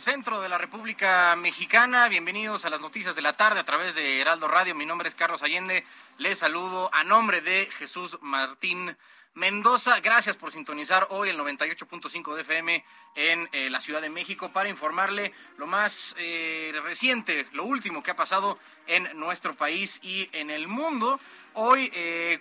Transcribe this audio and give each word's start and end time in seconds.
centro 0.00 0.40
de 0.40 0.48
la 0.48 0.56
República 0.56 1.36
Mexicana. 1.36 2.08
Bienvenidos 2.08 2.64
a 2.64 2.70
las 2.70 2.80
noticias 2.80 3.14
de 3.14 3.20
la 3.20 3.34
tarde 3.34 3.60
a 3.60 3.64
través 3.64 3.94
de 3.94 4.18
Heraldo 4.20 4.48
Radio. 4.48 4.74
Mi 4.74 4.86
nombre 4.86 5.10
es 5.10 5.14
Carlos 5.14 5.42
Allende. 5.42 5.84
Les 6.16 6.38
saludo 6.38 6.88
a 6.94 7.04
nombre 7.04 7.42
de 7.42 7.68
Jesús 7.72 8.16
Martín 8.22 8.96
Mendoza. 9.34 10.00
Gracias 10.00 10.38
por 10.38 10.52
sintonizar 10.52 11.06
hoy 11.10 11.28
el 11.28 11.38
98.5 11.38 12.34
de 12.34 12.40
FM 12.40 12.84
en 13.14 13.48
eh, 13.52 13.68
la 13.68 13.82
Ciudad 13.82 14.00
de 14.00 14.08
México 14.08 14.50
para 14.50 14.70
informarle 14.70 15.34
lo 15.58 15.66
más 15.66 16.14
eh, 16.18 16.72
reciente, 16.82 17.46
lo 17.52 17.64
último 17.64 18.02
que 18.02 18.12
ha 18.12 18.16
pasado 18.16 18.58
en 18.86 19.06
nuestro 19.20 19.54
país 19.54 20.00
y 20.02 20.30
en 20.32 20.48
el 20.48 20.66
mundo. 20.66 21.20
Hoy, 21.52 21.92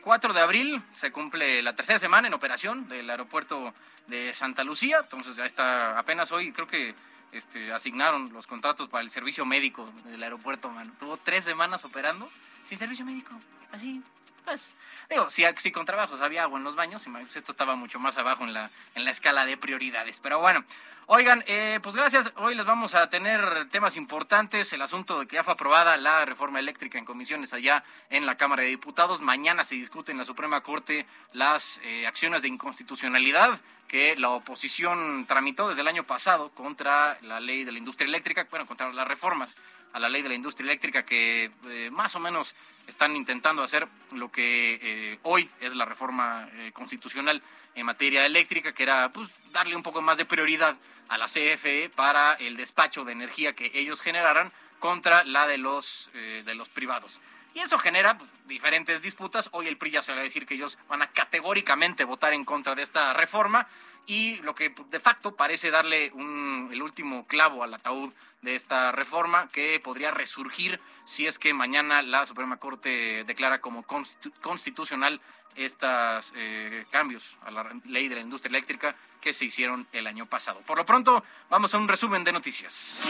4 0.02 0.32
eh, 0.32 0.34
de 0.34 0.40
abril, 0.40 0.82
se 0.94 1.12
cumple 1.12 1.62
la 1.62 1.76
tercera 1.76 2.00
semana 2.00 2.30
en 2.30 2.34
operación 2.34 2.88
del 2.88 3.10
aeropuerto 3.10 3.74
de 4.08 4.34
Santa 4.34 4.64
Lucía. 4.64 5.00
Entonces 5.04 5.36
ya 5.36 5.46
está 5.46 6.00
apenas 6.00 6.32
hoy, 6.32 6.54
creo 6.54 6.68
que 6.68 6.96
este, 7.32 7.72
asignaron 7.74 8.32
los 8.34 8.48
contratos 8.48 8.90
para 8.90 9.04
el 9.04 9.10
servicio 9.10 9.46
médico 9.46 9.90
del 10.06 10.24
aeropuerto, 10.24 10.70
man. 10.70 10.92
Tuvo 11.00 11.18
tres 11.18 11.46
semanas 11.46 11.86
operando 11.86 12.30
sin 12.64 12.78
servicio 12.78 13.06
médico. 13.06 13.32
Así, 13.72 14.02
pues. 14.46 14.70
Digo, 15.10 15.30
si, 15.30 15.44
si 15.58 15.72
con 15.72 15.86
trabajos 15.86 16.22
había 16.22 16.44
agua 16.44 16.60
en 16.60 16.64
los 16.64 16.76
baños, 16.76 17.04
pues 17.12 17.36
esto 17.36 17.52
estaba 17.52 17.76
mucho 17.76 18.00
más 18.00 18.18
abajo 18.18 18.44
en 18.44 18.54
la, 18.54 18.70
en 18.94 19.06
la 19.06 19.12
escala 19.12 19.46
de 19.46 19.58
prioridades. 19.58 20.20
Pero 20.20 20.40
bueno, 20.40 20.64
oigan, 21.08 21.44
eh, 21.48 21.80
pues 21.82 21.96
gracias. 21.96 22.32
Hoy 22.36 22.54
les 22.54 22.66
vamos 22.66 22.94
a 22.94 23.10
tener 23.10 23.68
temas 23.70 23.96
importantes. 23.96 24.72
El 24.72 24.84
asunto 24.84 25.20
de 25.20 25.28
que 25.28 25.38
ya 25.38 25.44
fue 25.44 25.54
aprobada 25.54 25.98
la 25.98 26.26
reforma 26.26 26.60
eléctrica 26.60 27.00
en 27.00 27.06
comisiones 27.06 27.54
allá 27.54 27.84
en 28.12 28.28
la 28.28 28.38
Cámara 28.38 28.62
de 28.62 28.70
Diputados. 28.70 29.20
Mañana 29.20 29.66
se 29.66 29.76
discute 29.76 30.12
en 30.12 30.20
la 30.20 30.26
Suprema 30.26 30.62
Corte 30.62 31.08
las 31.34 31.82
eh, 31.84 32.06
acciones 32.06 32.44
de 32.44 32.50
inconstitucionalidad 32.50 33.60
que 33.88 34.16
la 34.16 34.30
oposición 34.30 35.26
tramitó 35.28 35.68
desde 35.68 35.82
el 35.82 35.88
año 35.88 36.04
pasado 36.04 36.52
contra 36.52 37.18
la 37.24 37.40
ley 37.40 37.64
de 37.64 37.72
la 37.72 37.80
industria 37.80 38.08
eléctrica, 38.08 38.46
bueno, 38.52 38.68
contra 38.68 38.94
las 38.94 39.08
reformas 39.08 39.58
a 39.94 40.00
la 40.00 40.10
ley 40.10 40.22
de 40.22 40.30
la 40.30 40.36
industria 40.36 40.66
eléctrica 40.66 41.06
que 41.06 41.52
eh, 41.68 41.90
más 41.92 42.16
o 42.16 42.20
menos 42.20 42.56
están 42.88 43.16
intentando 43.16 43.64
hacer 43.64 43.88
lo 44.12 44.32
que 44.32 44.80
eh, 44.82 45.20
hoy 45.24 45.50
es 45.62 45.76
la 45.76 45.86
reforma 45.86 46.48
eh, 46.54 46.72
constitucional 46.74 47.42
en 47.76 47.86
materia 47.86 48.26
eléctrica, 48.26 48.74
que 48.74 48.84
era 48.84 49.12
pues 49.12 49.30
darle 49.52 49.76
un 49.76 49.84
poco 49.84 50.02
más 50.02 50.18
de 50.18 50.26
prioridad 50.26 50.76
a 51.08 51.18
la 51.18 51.26
CFE 51.26 51.90
para 51.96 52.34
el 52.36 52.56
despacho 52.56 53.04
de 53.04 53.14
energía 53.14 53.54
que 53.54 53.72
ellos 53.74 54.02
generaran 54.02 54.52
contra 54.80 55.24
la 55.24 55.48
de 55.48 55.58
los 55.58 56.10
de 56.14 56.56
los 56.56 56.70
privados. 56.70 57.20
Y 57.54 57.60
eso 57.60 57.80
genera 57.80 58.18
pues, 58.18 58.30
diferentes 58.46 59.02
disputas. 59.02 59.50
Hoy 59.54 59.68
el 59.68 59.78
PRI 59.78 59.92
ya 59.92 60.02
se 60.02 60.14
va 60.14 60.20
a 60.20 60.24
decir 60.24 60.46
que 60.46 60.54
ellos 60.54 60.78
van 60.88 61.02
a 61.02 61.12
categóricamente 61.12 62.06
votar 62.06 62.34
en 62.34 62.46
contra 62.46 62.76
de 62.76 62.84
esta 62.84 63.14
reforma 63.14 63.68
y 64.06 64.38
lo 64.42 64.56
que 64.56 64.74
de 64.90 65.00
facto 65.00 65.36
parece 65.36 65.72
darle 65.72 66.12
un, 66.14 66.70
el 66.72 66.82
último 66.82 67.28
clavo 67.28 67.64
al 67.64 67.74
ataúd 67.74 68.14
de 68.42 68.56
esta 68.56 68.92
reforma 68.92 69.50
que 69.50 69.80
podría 69.80 70.12
resurgir 70.12 70.80
si 71.06 71.28
es 71.28 71.40
que 71.40 71.54
mañana 71.54 72.02
la 72.02 72.26
Suprema 72.26 72.58
Corte 72.58 73.24
declara 73.26 73.62
como 73.62 73.84
constitucional 73.84 75.22
estos 75.56 76.34
eh, 76.36 76.86
cambios 76.90 77.38
a 77.44 77.52
la 77.52 77.70
ley 77.86 78.08
de 78.08 78.16
la 78.16 78.22
industria 78.22 78.50
eléctrica 78.50 78.96
que 79.20 79.34
se 79.34 79.46
hicieron 79.46 79.88
el 79.92 80.08
año 80.08 80.26
pasado. 80.26 80.62
Por 80.62 80.78
lo 80.78 80.86
pronto, 80.86 81.24
vamos 81.50 81.74
a 81.74 81.78
un 81.78 81.88
resumen 81.88 82.24
de 82.24 82.32
noticias. 82.32 83.02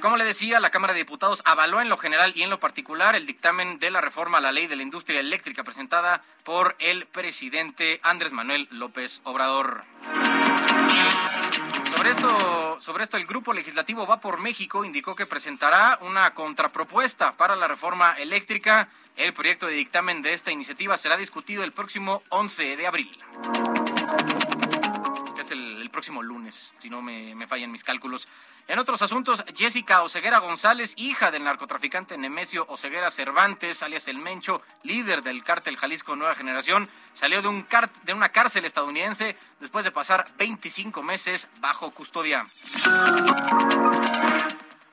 Como 0.00 0.16
le 0.16 0.24
decía, 0.24 0.60
la 0.60 0.70
Cámara 0.70 0.92
de 0.92 1.00
Diputados 1.00 1.42
avaló 1.44 1.80
en 1.80 1.88
lo 1.88 1.98
general 1.98 2.32
y 2.36 2.42
en 2.42 2.50
lo 2.50 2.60
particular 2.60 3.16
el 3.16 3.26
dictamen 3.26 3.80
de 3.80 3.90
la 3.90 4.00
reforma 4.00 4.38
a 4.38 4.40
la 4.40 4.52
ley 4.52 4.68
de 4.68 4.76
la 4.76 4.84
industria 4.84 5.18
eléctrica 5.18 5.64
presentada 5.64 6.22
por 6.44 6.76
el 6.78 7.06
presidente 7.06 7.98
Andrés 8.04 8.32
Manuel 8.32 8.68
López 8.70 9.20
Obrador. 9.24 9.82
Sobre 11.96 12.10
esto, 12.10 12.80
sobre 12.80 13.02
esto, 13.04 13.16
el 13.16 13.26
Grupo 13.26 13.52
Legislativo 13.52 14.06
Va 14.06 14.20
por 14.20 14.38
México 14.38 14.84
indicó 14.84 15.16
que 15.16 15.26
presentará 15.26 15.98
una 16.02 16.32
contrapropuesta 16.32 17.32
para 17.32 17.56
la 17.56 17.66
reforma 17.66 18.12
eléctrica. 18.18 18.88
El 19.16 19.32
proyecto 19.32 19.66
de 19.66 19.74
dictamen 19.74 20.22
de 20.22 20.32
esta 20.32 20.52
iniciativa 20.52 20.96
será 20.96 21.16
discutido 21.16 21.64
el 21.64 21.72
próximo 21.72 22.22
11 22.28 22.76
de 22.76 22.86
abril 22.86 23.18
es 25.40 25.50
el, 25.50 25.90
próximo 25.90 26.22
lunes, 26.22 26.74
si 26.78 26.90
no 26.90 27.02
me, 27.02 27.34
me 27.34 27.46
fallan 27.46 27.72
mis 27.72 27.84
cálculos. 27.84 28.28
En 28.68 28.78
otros 28.78 29.00
asuntos, 29.00 29.42
Jessica 29.56 30.02
Oseguera 30.02 30.40
González, 30.40 30.92
hija 30.98 31.30
del 31.30 31.42
narcotraficante 31.42 32.18
Nemesio 32.18 32.66
Oseguera 32.68 33.10
Cervantes, 33.10 33.82
alias 33.82 34.08
El 34.08 34.18
Mencho, 34.18 34.60
líder 34.82 35.22
del 35.22 35.42
cártel 35.42 35.78
Jalisco 35.78 36.16
Nueva 36.16 36.34
Generación, 36.34 36.90
salió 37.14 37.40
de, 37.40 37.48
un 37.48 37.66
de 38.02 38.12
una 38.12 38.28
cárcel 38.28 38.66
estadounidense 38.66 39.36
después 39.58 39.86
de 39.86 39.90
pasar 39.90 40.26
25 40.36 41.02
meses 41.02 41.48
bajo 41.60 41.92
custodia. 41.92 42.46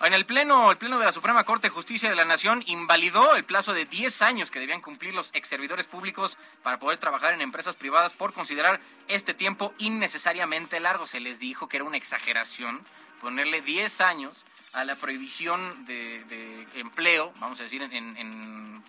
En 0.06 0.14
el 0.14 0.26
pleno, 0.26 0.72
el 0.72 0.78
pleno 0.78 0.98
de 0.98 1.06
la 1.06 1.12
Suprema 1.12 1.44
Corte 1.44 1.68
de 1.68 1.74
Justicia 1.74 2.10
de 2.10 2.16
la 2.16 2.24
Nación 2.24 2.64
invalidó 2.68 3.36
el 3.36 3.44
plazo 3.44 3.74
de 3.74 3.84
10 3.84 4.22
años 4.22 4.52
que 4.52 4.60
debían 4.62 4.80
cumplir 4.80 5.14
los 5.14 5.32
ex 5.34 5.50
servidores 5.50 5.86
públicos 5.86 6.38
para 6.64 6.80
poder 6.80 6.98
trabajar 7.00 7.34
en 7.34 7.42
empresas 7.42 7.76
privadas 7.76 8.14
por 8.14 8.32
considerar 8.32 8.80
este 9.10 9.34
tiempo 9.34 9.74
innecesariamente 9.80 10.80
largo. 10.80 11.08
Se 11.08 11.20
les 11.20 11.40
dijo 11.40 11.68
que 11.68 11.78
era 11.78 11.86
una 11.86 11.98
exageración 11.98 12.82
ponerle 13.22 13.62
10 13.62 14.02
años 14.02 14.46
a 14.74 14.84
la 14.84 14.96
prohibición 14.96 15.86
de, 15.86 16.68
empleo, 16.76 17.34
vamos 17.40 17.60
a 17.60 17.64
decir, 17.64 17.82
en, 17.82 18.84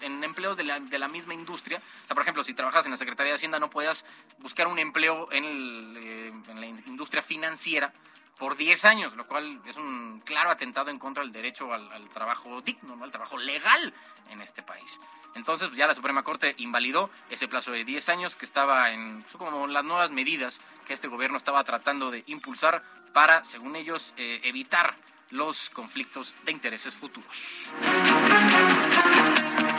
empleos 0.00 0.56
de 0.56 0.64
la, 0.64 0.80
de 0.80 0.98
la, 0.98 1.08
misma 1.08 1.34
industria. 1.34 1.78
O 1.78 2.06
sea, 2.06 2.14
por 2.14 2.22
ejemplo, 2.22 2.42
si 2.42 2.54
trabajas 2.54 2.84
en 2.86 2.90
la 2.90 2.96
Secretaría 2.96 3.32
de 3.32 3.36
Hacienda 3.36 3.58
no 3.58 3.70
puedas 3.70 4.04
buscar 4.38 4.66
un 4.66 4.78
empleo 4.78 5.30
en, 5.30 5.44
eh, 5.44 6.32
en 6.48 6.60
la 6.60 6.66
industria 6.66 7.22
financiera 7.22 7.92
por 8.38 8.56
10 8.56 8.84
años, 8.84 9.14
lo 9.14 9.26
cual 9.26 9.60
es 9.66 9.76
un 9.76 10.20
claro 10.24 10.50
atentado 10.50 10.90
en 10.90 10.98
contra 10.98 11.22
del 11.22 11.32
derecho 11.32 11.72
al, 11.72 12.08
trabajo 12.08 12.60
digno, 12.62 12.96
¿no? 12.96 13.04
al 13.04 13.12
trabajo 13.12 13.38
legal 13.38 13.94
en 14.30 14.40
este 14.40 14.62
país. 14.62 15.00
Entonces, 15.34 15.70
ya 15.72 15.86
la 15.86 15.94
Suprema 15.94 16.22
Corte 16.22 16.54
invalidó 16.58 17.10
ese 17.30 17.48
plazo 17.48 17.72
de 17.72 17.84
10 17.84 18.08
años 18.08 18.36
que 18.36 18.44
estaba 18.44 18.90
en, 18.90 19.24
son 19.30 19.38
como 19.38 19.66
las 19.66 19.84
nuevas 19.84 20.10
medidas 20.10 20.60
que 20.86 20.94
este 20.94 21.08
gobierno 21.08 21.36
estaba 21.36 21.64
tratando 21.64 22.10
de 22.10 22.22
impulsar 22.26 22.82
para, 23.12 23.44
según 23.44 23.76
ellos, 23.76 24.12
eh, 24.16 24.40
evitar 24.44 24.96
los 25.34 25.68
conflictos 25.70 26.32
de 26.44 26.52
intereses 26.52 26.94
futuros. 26.94 27.66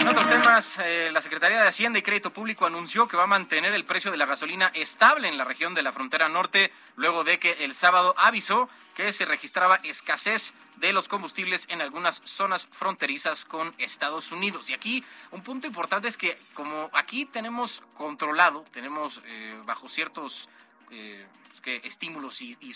En 0.02 0.08
otros 0.08 0.30
temas, 0.30 0.78
eh, 0.80 1.10
la 1.14 1.22
Secretaría 1.22 1.62
de 1.62 1.68
Hacienda 1.70 1.98
y 1.98 2.02
Crédito 2.02 2.34
Público 2.34 2.66
anunció 2.66 3.08
que 3.08 3.16
va 3.16 3.24
a 3.24 3.28
mantener 3.28 3.74
el 3.74 3.86
precio 3.86 4.12
de 4.12 4.18
la 4.18 4.26
gasolina 4.26 4.70
estable 4.74 5.30
en 5.30 5.38
la 5.38 5.46
región 5.46 5.74
de 5.74 5.82
la 5.82 5.94
frontera 5.94 6.28
norte, 6.28 6.74
luego 6.98 7.24
de 7.24 7.40
que 7.40 7.64
el 7.64 7.74
sábado 7.74 8.14
avisó 8.18 8.70
que 8.96 9.14
se 9.14 9.24
registraba 9.24 9.80
escasez 9.84 10.54
de 10.76 10.92
los 10.92 11.08
combustibles 11.08 11.68
en 11.70 11.82
algunas 11.82 12.22
zonas 12.26 12.68
fronterizas 12.72 13.46
con 13.46 13.74
Estados 13.78 14.34
Unidos. 14.34 14.70
Y 14.70 14.74
aquí 14.74 15.06
un 15.32 15.42
punto 15.42 15.68
importante 15.68 16.10
es 16.10 16.18
que 16.18 16.38
como 16.54 16.90
aquí 16.92 17.26
tenemos 17.26 17.82
controlado, 17.94 18.66
tenemos 18.74 19.22
eh, 19.26 19.58
bajo 19.66 19.88
ciertos... 19.88 20.50
Eh, 20.92 21.26
que 21.66 21.82
estímulos 21.84 22.42
y, 22.44 22.74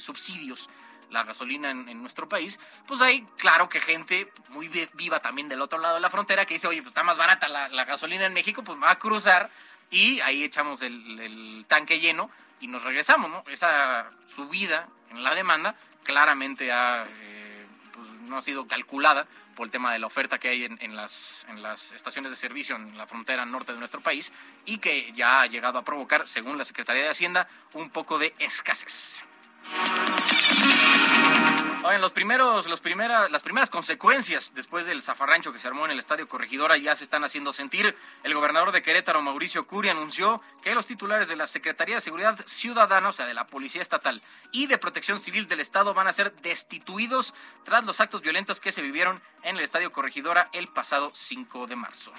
subsidios 0.00 0.70
la 1.12 1.24
gasolina 1.24 1.70
en, 1.70 2.00
nuestro 2.00 2.28
país, 2.28 2.58
pues 2.86 3.00
hay, 3.00 3.22
claro 3.36 3.68
que 3.68 3.80
gente 3.80 4.32
muy 4.48 4.68
viva 4.94 5.20
también 5.20 5.48
del 5.48 5.62
otro 5.62 5.78
lado 5.78 5.94
de 5.96 6.00
la 6.00 6.10
frontera 6.10 6.46
que 6.46 6.54
dice, 6.54 6.66
oye, 6.66 6.82
pues 6.82 6.90
está 6.90 7.02
más 7.02 7.16
barata 7.16 7.48
la, 7.48 7.84
gasolina 7.84 8.26
en 8.26 8.34
México, 8.34 8.62
pues 8.64 8.78
me 8.78 8.86
va 8.86 8.92
a 8.92 8.98
cruzar 8.98 9.50
y 9.90 10.20
ahí 10.20 10.42
echamos 10.42 10.82
el, 10.82 11.64
tanque 11.68 12.00
lleno 12.00 12.30
y 12.60 12.66
nos 12.66 12.82
regresamos, 12.82 13.30
¿no? 13.30 13.44
Esa 13.48 14.10
subida 14.26 14.88
en 15.10 15.22
la 15.22 15.34
demanda 15.34 15.74
claramente 16.02 16.72
ha, 16.72 17.04
eh, 17.06 17.66
pues, 17.92 18.08
no 18.22 18.38
ha 18.38 18.42
sido 18.42 18.66
calculada 18.66 19.26
por 19.52 19.66
el 19.66 19.70
tema 19.70 19.92
de 19.92 19.98
la 19.98 20.06
oferta 20.06 20.38
que 20.38 20.48
hay 20.48 20.64
en, 20.64 20.96
las, 20.96 21.46
en 21.48 21.62
las 21.62 21.92
estaciones 21.92 22.30
de 22.30 22.36
servicio 22.36 22.76
en 22.76 22.96
la 22.96 23.06
frontera 23.06 23.44
norte 23.44 23.72
de 23.72 23.78
nuestro 23.78 24.00
país 24.00 24.32
y 24.64 24.78
que 24.78 25.12
ya 25.12 25.42
ha 25.42 25.46
llegado 25.46 25.78
a 25.78 25.84
provocar, 25.84 26.26
según 26.26 26.58
la 26.58 26.64
Secretaría 26.64 27.02
de 27.02 27.10
Hacienda, 27.10 27.48
un 27.74 27.90
poco 27.90 28.18
de 28.18 28.34
escasez. 28.38 29.22
Oigan, 31.84 32.00
los 32.00 32.12
primeros, 32.12 32.68
las 32.68 32.80
primeras 33.42 33.68
consecuencias 33.68 34.52
después 34.54 34.86
del 34.86 35.02
zafarrancho 35.02 35.52
que 35.52 35.58
se 35.58 35.66
armó 35.66 35.84
en 35.84 35.90
el 35.90 35.98
Estadio 35.98 36.28
Corregidora 36.28 36.76
ya 36.76 36.94
se 36.94 37.02
están 37.02 37.24
haciendo 37.24 37.52
sentir. 37.52 37.96
El 38.22 38.34
gobernador 38.34 38.70
de 38.70 38.82
Querétaro, 38.82 39.20
Mauricio 39.20 39.66
Curi, 39.66 39.88
anunció 39.88 40.40
que 40.62 40.76
los 40.76 40.86
titulares 40.86 41.26
de 41.26 41.34
la 41.34 41.48
Secretaría 41.48 41.96
de 41.96 42.00
Seguridad 42.00 42.38
Ciudadana, 42.46 43.08
o 43.08 43.12
sea, 43.12 43.26
de 43.26 43.34
la 43.34 43.48
Policía 43.48 43.82
Estatal 43.82 44.22
y 44.52 44.68
de 44.68 44.78
Protección 44.78 45.18
Civil 45.18 45.48
del 45.48 45.58
Estado 45.58 45.92
van 45.92 46.06
a 46.06 46.12
ser 46.12 46.32
destituidos 46.36 47.34
tras 47.64 47.82
los 47.82 48.00
actos 48.00 48.22
violentos 48.22 48.60
que 48.60 48.70
se 48.70 48.80
vivieron 48.80 49.20
en 49.42 49.56
el 49.56 49.64
Estadio 49.64 49.90
Corregidora 49.90 50.50
el 50.52 50.68
pasado 50.68 51.10
5 51.12 51.66
de 51.66 51.76
marzo. 51.76 52.12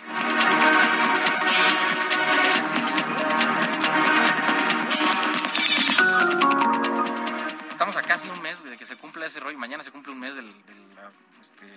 Estamos 7.83 7.97
a 7.97 8.07
casi 8.07 8.29
un 8.29 8.41
mes 8.41 8.63
de 8.63 8.77
que 8.77 8.85
se 8.85 8.95
cumpla 8.95 9.25
ese 9.25 9.41
rollo. 9.41 9.57
Mañana 9.59 9.83
se 9.83 9.91
cumple 9.91 10.13
un 10.13 10.19
mes 10.21 10.35
del, 10.35 10.47
de 10.47 10.73
la 10.95 11.11
este, 11.41 11.67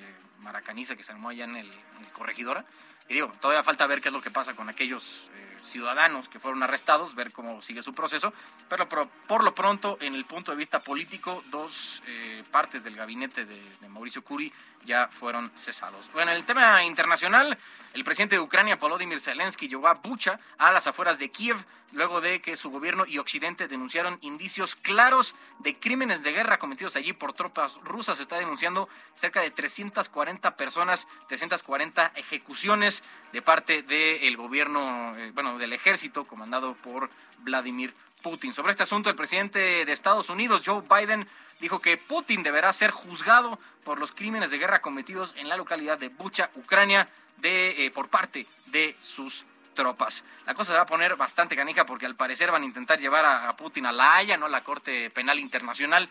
maracaniza 0.40 0.96
que 0.96 1.04
se 1.04 1.12
armó 1.12 1.30
allá 1.30 1.44
en 1.44 1.56
el, 1.56 1.70
Corregidora. 2.12 2.64
Y 3.08 3.14
digo, 3.14 3.32
todavía 3.40 3.62
falta 3.62 3.86
ver 3.86 4.00
qué 4.00 4.08
es 4.08 4.14
lo 4.14 4.22
que 4.22 4.30
pasa 4.30 4.56
con 4.56 4.68
aquellos 4.68 5.28
eh, 5.34 5.56
ciudadanos 5.62 6.28
que 6.28 6.40
fueron 6.40 6.62
arrestados, 6.62 7.14
ver 7.14 7.32
cómo 7.32 7.60
sigue 7.62 7.82
su 7.82 7.94
proceso. 7.94 8.32
Pero 8.68 8.88
por, 8.88 9.44
lo 9.44 9.54
pronto, 9.54 9.98
en 10.00 10.14
el 10.14 10.24
punto 10.24 10.52
de 10.52 10.58
vista 10.58 10.80
político, 10.80 11.44
dos 11.50 12.02
eh, 12.06 12.42
partes 12.50 12.84
del 12.84 12.96
gabinete 12.96 13.44
de, 13.44 13.60
Mauricio 13.88 14.22
Curi 14.22 14.52
ya 14.84 15.08
fueron 15.08 15.50
cesados. 15.56 16.10
Bueno, 16.12 16.30
en 16.30 16.36
el 16.36 16.44
tema 16.44 16.84
internacional, 16.84 17.56
el 17.94 18.04
presidente 18.04 18.36
de 18.36 18.40
Ucrania, 18.40 18.76
Volodymyr 18.76 19.20
Zelensky, 19.20 19.68
llegó 19.68 19.88
a 19.88 19.94
Bucha, 19.94 20.38
a 20.58 20.70
las 20.70 20.86
afueras 20.86 21.18
de 21.18 21.30
Kiev, 21.30 21.64
luego 21.92 22.20
de 22.20 22.40
que 22.40 22.56
su 22.56 22.70
gobierno 22.70 23.06
y 23.06 23.18
Occidente 23.18 23.68
denunciaron 23.68 24.18
indicios 24.20 24.74
claros 24.76 25.34
de 25.60 25.78
crímenes 25.78 26.22
de 26.22 26.32
guerra 26.32 26.58
cometidos 26.58 26.94
allí 26.96 27.12
por 27.12 27.32
tropas 27.32 27.80
rusas. 27.82 28.20
Está 28.20 28.36
denunciando 28.38 28.88
cerca 29.14 29.40
de 29.40 29.50
340 29.50 30.25
personas, 30.56 31.06
340 31.28 32.12
ejecuciones 32.17 33.02
de 33.32 33.43
parte 33.43 33.82
del 33.82 34.37
gobierno, 34.37 35.17
eh, 35.17 35.31
bueno, 35.34 35.58
del 35.58 35.73
ejército 35.73 36.26
comandado 36.26 36.75
por 36.75 37.11
Vladimir 37.38 37.94
Putin. 38.23 38.52
Sobre 38.52 38.73
este 38.73 38.82
asunto, 38.82 39.08
el 39.08 39.17
presidente 39.17 39.84
de 39.84 39.93
Estados 39.93 40.28
Unidos, 40.28 40.62
Joe 40.64 40.82
Biden, 40.82 41.28
dijo 41.61 41.81
que 41.81 41.96
Putin 41.96 42.43
deberá 42.43 42.73
ser 42.73 42.90
juzgado 42.90 43.58
por 43.84 43.99
los 43.99 44.12
crímenes 44.12 44.50
de 44.50 44.58
guerra 44.58 44.81
cometidos 44.81 45.34
en 45.37 45.49
la 45.49 45.56
localidad 45.56 45.99
de 45.99 46.08
Bucha, 46.08 46.50
Ucrania, 46.55 47.08
de, 47.38 47.87
eh, 47.87 47.90
por 47.90 48.08
parte 48.08 48.46
de 48.67 48.96
sus 48.99 49.44
tropas. 49.75 50.25
La 50.46 50.55
cosa 50.55 50.73
se 50.73 50.76
va 50.76 50.82
a 50.82 50.87
poner 50.87 51.14
bastante 51.17 51.55
canija 51.55 51.87
porque 51.87 52.06
al 52.06 52.17
parecer 52.17 52.50
van 52.50 52.62
a 52.62 52.67
intentar 52.67 52.99
llevar 52.99 53.25
a, 53.25 53.56
Putin 53.56 53.87
a 53.87 53.93
la 53.93 54.17
Haya, 54.17 54.37
¿no? 54.37 54.49
La 54.49 54.64
Corte 54.64 55.11
Penal 55.11 55.38
Internacional. 55.38 56.08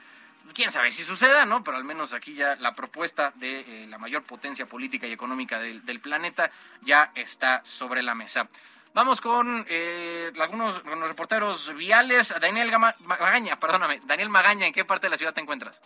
Quién 0.53 0.71
sabe 0.71 0.91
si 0.91 1.03
suceda, 1.03 1.45
¿no? 1.45 1.63
Pero 1.63 1.77
al 1.77 1.83
menos 1.83 2.13
aquí 2.13 2.33
ya 2.33 2.55
la 2.57 2.75
propuesta 2.75 3.33
de 3.35 3.59
eh, 3.59 3.87
la 3.87 3.97
mayor 3.97 4.23
potencia 4.23 4.65
política 4.65 5.07
y 5.07 5.11
económica 5.11 5.59
del, 5.59 5.99
planeta 5.99 6.51
ya 6.81 7.11
está 7.15 7.63
sobre 7.65 8.03
la 8.03 8.15
mesa. 8.15 8.47
Vamos 8.93 9.19
con 9.19 9.65
eh, 9.67 10.31
algunos 10.39 10.79
con 10.79 10.99
los 10.99 11.09
reporteros 11.09 11.75
viales. 11.75 12.33
Daniel 12.39 12.71
Magaña, 12.99 13.59
perdóname. 13.59 13.99
Daniel 14.05 14.29
Magaña, 14.29 14.67
¿en 14.67 14.73
qué 14.73 14.85
parte 14.85 15.07
de 15.07 15.11
la 15.11 15.17
ciudad 15.17 15.33
te 15.33 15.41
encuentras? 15.41 15.81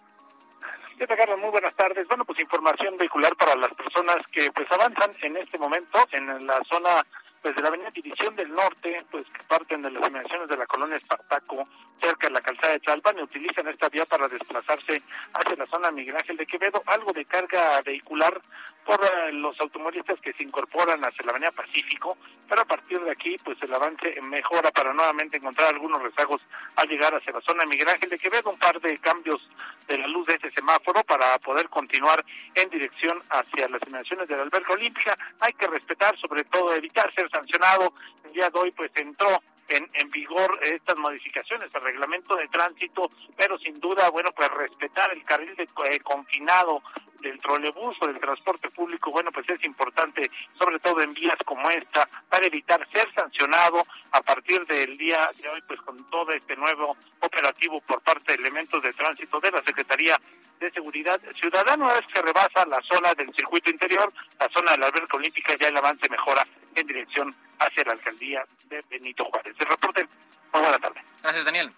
¿Qué 0.99 1.07
Carlos? 1.07 1.39
Muy 1.39 1.49
buenas 1.49 1.73
tardes. 1.75 2.05
Bueno, 2.09 2.25
pues 2.25 2.39
información 2.39 2.97
vehicular 2.97 3.33
para 3.37 3.55
las 3.55 3.73
personas 3.73 4.17
que 4.33 4.51
pues 4.51 4.69
avanzan 4.69 5.11
en 5.21 5.37
este 5.37 5.57
momento 5.57 6.05
en 6.11 6.45
la 6.45 6.61
zona 6.69 7.05
pues 7.41 7.55
de 7.55 7.61
la 7.61 7.69
avenida 7.69 7.89
División 7.91 8.35
del 8.35 8.51
Norte, 8.51 9.05
pues 9.11 9.25
que 9.27 9.43
parten 9.43 9.81
de 9.81 9.91
las 9.91 10.07
inmediaciones 10.07 10.49
de 10.49 10.57
la 10.57 10.65
colonia 10.65 10.97
Espartaco, 10.97 11.67
cerca 12.01 12.27
de 12.27 12.33
la 12.33 12.41
calzada 12.41 12.73
de 12.73 12.81
Chalpan, 12.81 13.19
y 13.19 13.23
utilizan 13.23 13.67
esta 13.67 13.89
vía 13.89 14.05
para 14.05 14.27
desplazarse 14.27 15.01
hacia 15.33 15.55
la 15.55 15.65
zona 15.65 15.91
Miguel 15.91 16.15
Ángel 16.15 16.37
de 16.37 16.45
Quevedo, 16.45 16.83
algo 16.85 17.11
de 17.13 17.25
carga 17.25 17.81
vehicular 17.81 18.41
por 18.85 18.99
eh, 19.03 19.31
los 19.33 19.59
automovilistas 19.59 20.19
que 20.21 20.33
se 20.33 20.43
incorporan 20.43 21.03
hacia 21.03 21.25
la 21.25 21.31
avenida 21.31 21.51
Pacífico, 21.51 22.17
pero 22.47 22.61
a 22.61 22.65
partir 22.65 22.99
de 23.01 23.11
aquí, 23.11 23.35
pues 23.43 23.61
el 23.61 23.73
avance 23.73 24.19
mejora 24.21 24.71
para 24.71 24.93
nuevamente 24.93 25.37
encontrar 25.37 25.69
algunos 25.73 26.01
rezagos 26.01 26.41
al 26.75 26.87
llegar 26.87 27.13
hacia 27.13 27.33
la 27.33 27.41
zona 27.41 27.65
Miguel 27.65 27.87
Ángel 27.89 28.09
de 28.09 28.17
Quevedo, 28.17 28.49
un 28.49 28.57
par 28.57 28.79
de 28.81 28.97
cambios 28.97 29.47
de 29.87 29.97
la 29.97 30.07
luz 30.07 30.25
de 30.27 30.35
ese 30.35 30.51
semáforo 30.51 31.03
para 31.03 31.37
poder 31.39 31.69
continuar 31.69 32.23
en 32.55 32.69
dirección 32.69 33.21
hacia 33.29 33.67
las 33.67 33.81
inmediaciones 33.83 34.27
de 34.27 34.37
la 34.37 34.43
alberca 34.43 34.73
olímpica. 34.73 35.17
Hay 35.39 35.53
que 35.53 35.67
respetar, 35.67 36.17
sobre 36.17 36.43
todo 36.45 36.73
evitar 36.73 37.13
ser 37.13 37.28
sancionado. 37.29 37.93
El 38.25 38.33
día 38.33 38.49
de 38.49 38.59
hoy 38.59 38.71
pues 38.71 38.91
entró 38.95 39.41
en, 39.69 39.89
en 39.93 40.09
vigor 40.09 40.59
estas 40.63 40.97
modificaciones 40.97 41.73
al 41.73 41.81
reglamento 41.81 42.35
de 42.35 42.47
tránsito, 42.47 43.09
pero 43.37 43.57
sin 43.59 43.79
duda, 43.79 44.09
bueno, 44.09 44.31
pues 44.35 44.49
respetar 44.49 45.11
el 45.13 45.23
carril 45.23 45.55
de 45.55 45.63
eh, 45.63 45.99
confinado 46.01 46.81
del 47.21 47.39
trolebús 47.39 47.97
o 48.01 48.07
del 48.07 48.19
transporte 48.19 48.69
público, 48.69 49.11
bueno, 49.11 49.31
pues 49.31 49.47
es 49.49 49.63
importante, 49.65 50.29
sobre 50.57 50.79
todo 50.79 51.01
en 51.01 51.13
vías 51.13 51.37
como 51.45 51.69
esta, 51.69 52.07
para 52.29 52.45
evitar 52.45 52.87
ser 52.91 53.13
sancionado 53.13 53.83
a 54.11 54.21
partir 54.21 54.65
del 54.65 54.97
día 54.97 55.29
de 55.41 55.49
hoy, 55.49 55.61
pues 55.67 55.79
con 55.81 56.09
todo 56.09 56.31
este 56.31 56.55
nuevo 56.55 56.95
operativo 57.19 57.81
por 57.81 58.01
parte 58.01 58.33
de 58.33 58.39
elementos 58.39 58.81
de 58.81 58.93
tránsito 58.93 59.39
de 59.39 59.51
la 59.51 59.61
Secretaría 59.63 60.19
de 60.59 60.71
Seguridad 60.71 61.19
Ciudadana. 61.39 61.83
Una 61.83 61.93
vez 61.93 62.07
que 62.13 62.21
rebasa 62.21 62.65
la 62.65 62.81
zona 62.81 63.13
del 63.13 63.33
circuito 63.33 63.69
interior, 63.69 64.11
la 64.39 64.49
zona 64.49 64.71
de 64.71 64.77
la 64.77 64.87
alberca 64.87 65.17
olímpica, 65.17 65.55
ya 65.59 65.67
el 65.67 65.77
avance 65.77 66.09
mejora 66.09 66.45
en 66.75 66.87
dirección 66.87 67.35
hacia 67.59 67.83
la 67.85 67.93
alcaldía 67.93 68.45
de 68.65 68.83
Benito 68.89 69.25
Juárez. 69.25 69.55
El 69.59 69.67
reporte, 69.67 70.07
muy 70.53 70.61
buena 70.61 70.79
tarde. 70.79 71.01
Gracias, 71.21 71.45
Daniel. 71.45 71.73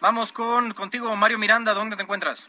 Vamos 0.00 0.32
con 0.32 0.74
contigo, 0.74 1.14
Mario 1.16 1.38
Miranda, 1.38 1.72
¿dónde 1.72 1.96
te 1.96 2.02
encuentras? 2.02 2.48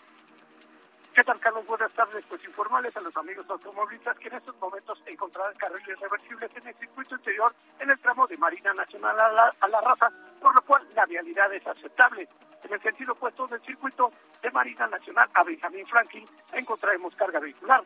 ¿Qué 1.13 1.23
tal, 1.23 1.39
Carlos? 1.39 1.65
Buenas 1.65 1.93
tardes. 1.93 2.25
Pues 2.27 2.43
informales 2.43 2.95
a 2.97 2.99
los 2.99 3.15
amigos 3.15 3.45
automovilistas 3.49 4.17
que 4.19 4.27
en 4.27 4.35
estos 4.35 4.53
momentos 4.59 5.01
encontrarán 5.05 5.55
carriles 5.55 5.97
reversibles 5.97 6.51
en 6.57 6.67
el 6.67 6.75
circuito 6.75 7.15
interior 7.15 7.55
en 7.79 7.89
el 7.89 7.97
tramo 7.99 8.27
de 8.27 8.37
Marina 8.37 8.73
Nacional 8.73 9.17
a 9.17 9.31
la, 9.31 9.55
a 9.61 9.67
la 9.69 9.79
Raza, 9.79 10.11
por 10.41 10.53
lo 10.53 10.61
cual 10.63 10.85
la 10.93 11.05
vialidad 11.05 11.53
es 11.53 11.65
aceptable. 11.65 12.27
En 12.63 12.73
el 12.73 12.81
sentido 12.81 13.13
opuesto 13.13 13.47
del 13.47 13.61
circuito 13.61 14.11
de 14.41 14.51
Marina 14.51 14.87
Nacional 14.87 15.29
a 15.33 15.43
Benjamín 15.43 15.87
Franklin 15.87 16.27
encontraremos 16.51 17.15
carga 17.15 17.39
vehicular 17.39 17.81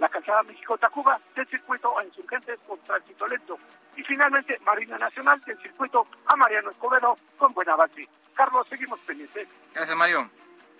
la 0.00 0.08
calzada 0.08 0.42
México-Tacuba 0.42 1.20
del 1.36 1.46
circuito 1.46 1.96
a 1.98 2.04
insurgentes 2.04 2.58
con 2.66 2.78
tránsito 2.80 3.26
lento. 3.26 3.58
Y 3.96 4.02
finalmente, 4.02 4.58
Marina 4.64 4.98
Nacional 4.98 5.40
del 5.42 5.60
circuito 5.60 6.06
a 6.26 6.36
Mariano 6.36 6.70
Escobedo 6.70 7.16
con 7.36 7.52
buen 7.52 7.68
avance. 7.68 8.08
Carlos, 8.34 8.66
seguimos 8.68 8.98
pendientes. 9.00 9.46
Gracias, 9.74 9.96
Mario. 9.96 10.30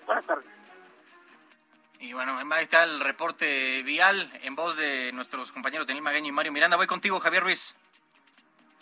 Buenas 0.07 0.25
tardes. 0.25 0.47
Y 1.99 2.15
bueno, 2.15 2.39
ahí 2.51 2.63
está 2.63 2.85
el 2.85 2.99
reporte 3.01 3.83
vial 3.83 4.33
en 4.43 4.57
voz 4.57 4.79
de 4.79 5.13
nuestros 5.13 5.53
compañeros 5.53 5.87
Daniel 5.87 6.03
Magaña 6.03 6.29
y 6.29 6.33
Mario 6.33 6.53
Miranda. 6.53 6.79
Voy 6.79 6.87
contigo, 6.87 7.21
Javier 7.21 7.43
Ruiz. 7.43 7.77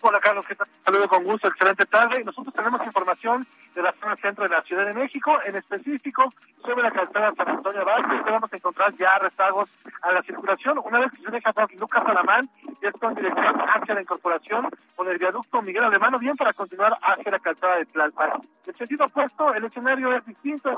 Hola 0.00 0.21
Carlos, 0.21 0.47
¿qué 0.47 0.54
tal? 0.54 0.68
Saludo 0.85 1.09
con 1.09 1.25
gusto, 1.25 1.49
excelente 1.49 1.85
tarde. 1.87 2.23
Nosotros 2.23 2.54
tenemos 2.54 2.80
información 2.87 3.45
de 3.75 3.83
la 3.83 3.93
zona 4.01 4.17
centro 4.17 4.45
de 4.45 4.51
la 4.51 4.63
Ciudad 4.63 4.87
de 4.87 4.95
México, 4.95 5.39
en 5.45 5.57
específico 5.57 6.33
sobre 6.63 6.83
la 6.83 6.91
calzada 6.91 7.33
San 7.37 7.49
Antonio 7.49 7.85
Vázquez. 7.85 8.23
Podemos 8.23 8.53
encontrar 8.53 8.95
ya 8.97 9.19
rezagos 9.19 9.71
a 10.03 10.13
la 10.13 10.23
circulación. 10.23 10.79
Una 10.85 11.01
vez 11.01 11.13
que 11.13 11.23
se 11.23 11.31
deja 11.31 11.53
Lucas 11.79 12.03
Salamán, 12.05 12.49
ya 12.83 12.89
está 12.89 13.09
en 13.09 13.15
dirección 13.15 13.61
hacia 13.69 13.95
la 13.95 14.03
incorporación 14.03 14.69
con 14.97 15.09
el 15.09 15.19
viaducto 15.19 15.63
Miguel 15.63 15.85
Alemán, 15.85 16.19
bien 16.19 16.37
para 16.37 16.53
continuar 16.53 16.97
hacia 17.03 17.31
la 17.31 17.39
calzada 17.39 17.77
de 17.77 17.87
Tlalpan. 17.87 18.41
En 18.67 18.77
sentido 18.77 19.07
opuesto, 19.07 19.55
el 19.55 19.65
escenario 19.65 20.13
es 20.13 20.25
distinto, 20.27 20.71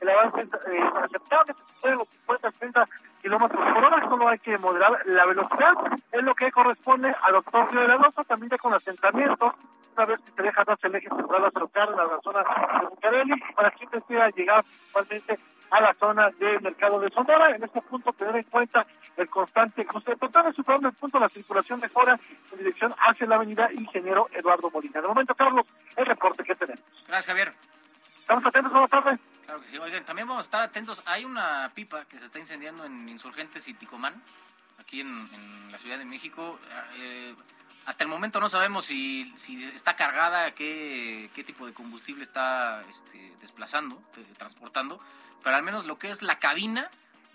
el 0.00 0.08
avance 0.08 0.40
eh, 0.40 0.90
aceptable, 1.02 1.54
se 1.80 1.90
los 1.94 2.08
50, 2.08 2.50
60 2.52 2.88
kilómetros 3.22 3.72
por 3.72 3.84
hora, 3.84 4.08
solo 4.08 4.28
hay 4.28 4.38
que 4.38 4.58
moderar 4.58 4.98
la 5.06 5.26
velocidad, 5.26 5.74
es 6.10 6.22
lo 6.22 6.34
que 6.34 6.50
corresponde 6.50 7.14
a 7.22 7.30
los 7.30 7.44
de 7.44 7.88
la 7.88 7.96
Rosa, 7.96 8.24
también 8.24 8.50
ya 8.50 8.58
con 8.58 8.74
asentamientos, 8.74 9.54
una 9.96 10.06
vez 10.06 10.20
que 10.20 10.32
se 10.32 10.42
deja 10.42 10.62
atrás 10.62 10.78
el 10.82 10.94
eje 10.94 11.08
central 11.08 11.44
hacia 11.44 11.60
la 11.86 12.06
zona 12.22 12.40
de 12.80 12.86
Bucareli, 12.86 13.34
para 13.54 13.70
quien 13.72 13.90
desea 13.90 14.30
llegar 14.30 14.64
actualmente 14.86 15.38
a 15.70 15.80
la 15.80 15.94
zona 15.94 16.30
del 16.38 16.60
mercado 16.60 17.00
de 17.00 17.10
Sonora. 17.10 17.56
En 17.56 17.64
este 17.64 17.80
punto, 17.82 18.12
tener 18.12 18.36
en 18.36 18.44
cuenta 18.44 18.86
el 19.16 19.28
constante 19.28 19.86
cruce 19.86 20.16
total, 20.16 20.54
superando 20.54 20.88
el 20.88 20.94
punto 20.94 21.18
de 21.18 21.24
la 21.24 21.28
circulación 21.30 21.80
mejora 21.80 22.18
en 22.52 22.58
dirección 22.58 22.94
hacia 22.98 23.26
la 23.26 23.36
avenida 23.36 23.72
Ingeniero 23.72 24.28
Eduardo 24.32 24.70
Molina. 24.70 25.00
De 25.00 25.08
momento, 25.08 25.34
Carlos, 25.34 25.66
el 25.96 26.06
reporte 26.06 26.44
que 26.44 26.54
tenemos. 26.54 26.84
Gracias, 27.06 27.26
Javier. 27.26 27.54
Estamos 28.20 28.44
atentos, 28.46 28.72
buenas 28.72 28.90
tardes. 28.90 29.20
Claro 29.44 29.60
que 29.60 29.68
sí. 29.68 29.78
Oigan, 29.78 30.04
también 30.04 30.28
vamos 30.28 30.42
a 30.42 30.44
estar 30.44 30.62
atentos. 30.62 31.02
Hay 31.06 31.24
una 31.24 31.70
pipa 31.74 32.04
que 32.04 32.18
se 32.18 32.26
está 32.26 32.38
incendiando 32.38 32.84
en 32.84 33.08
Insurgentes 33.08 33.66
y 33.66 33.74
Ticomán, 33.74 34.22
aquí 34.78 35.00
en, 35.00 35.08
en 35.08 35.72
la 35.72 35.78
Ciudad 35.78 35.98
de 35.98 36.04
México. 36.04 36.58
Eh, 36.96 37.34
hasta 37.86 38.04
el 38.04 38.08
momento 38.08 38.40
no 38.40 38.48
sabemos 38.48 38.86
si, 38.86 39.32
si 39.36 39.62
está 39.64 39.96
cargada, 39.96 40.52
qué, 40.54 41.30
qué 41.34 41.42
tipo 41.44 41.66
de 41.66 41.72
combustible 41.74 42.22
está 42.22 42.84
este, 42.90 43.34
desplazando, 43.40 44.00
transportando, 44.38 45.00
pero 45.42 45.56
al 45.56 45.62
menos 45.62 45.84
lo 45.86 45.98
que 45.98 46.10
es 46.10 46.22
la 46.22 46.38
cabina 46.38 46.90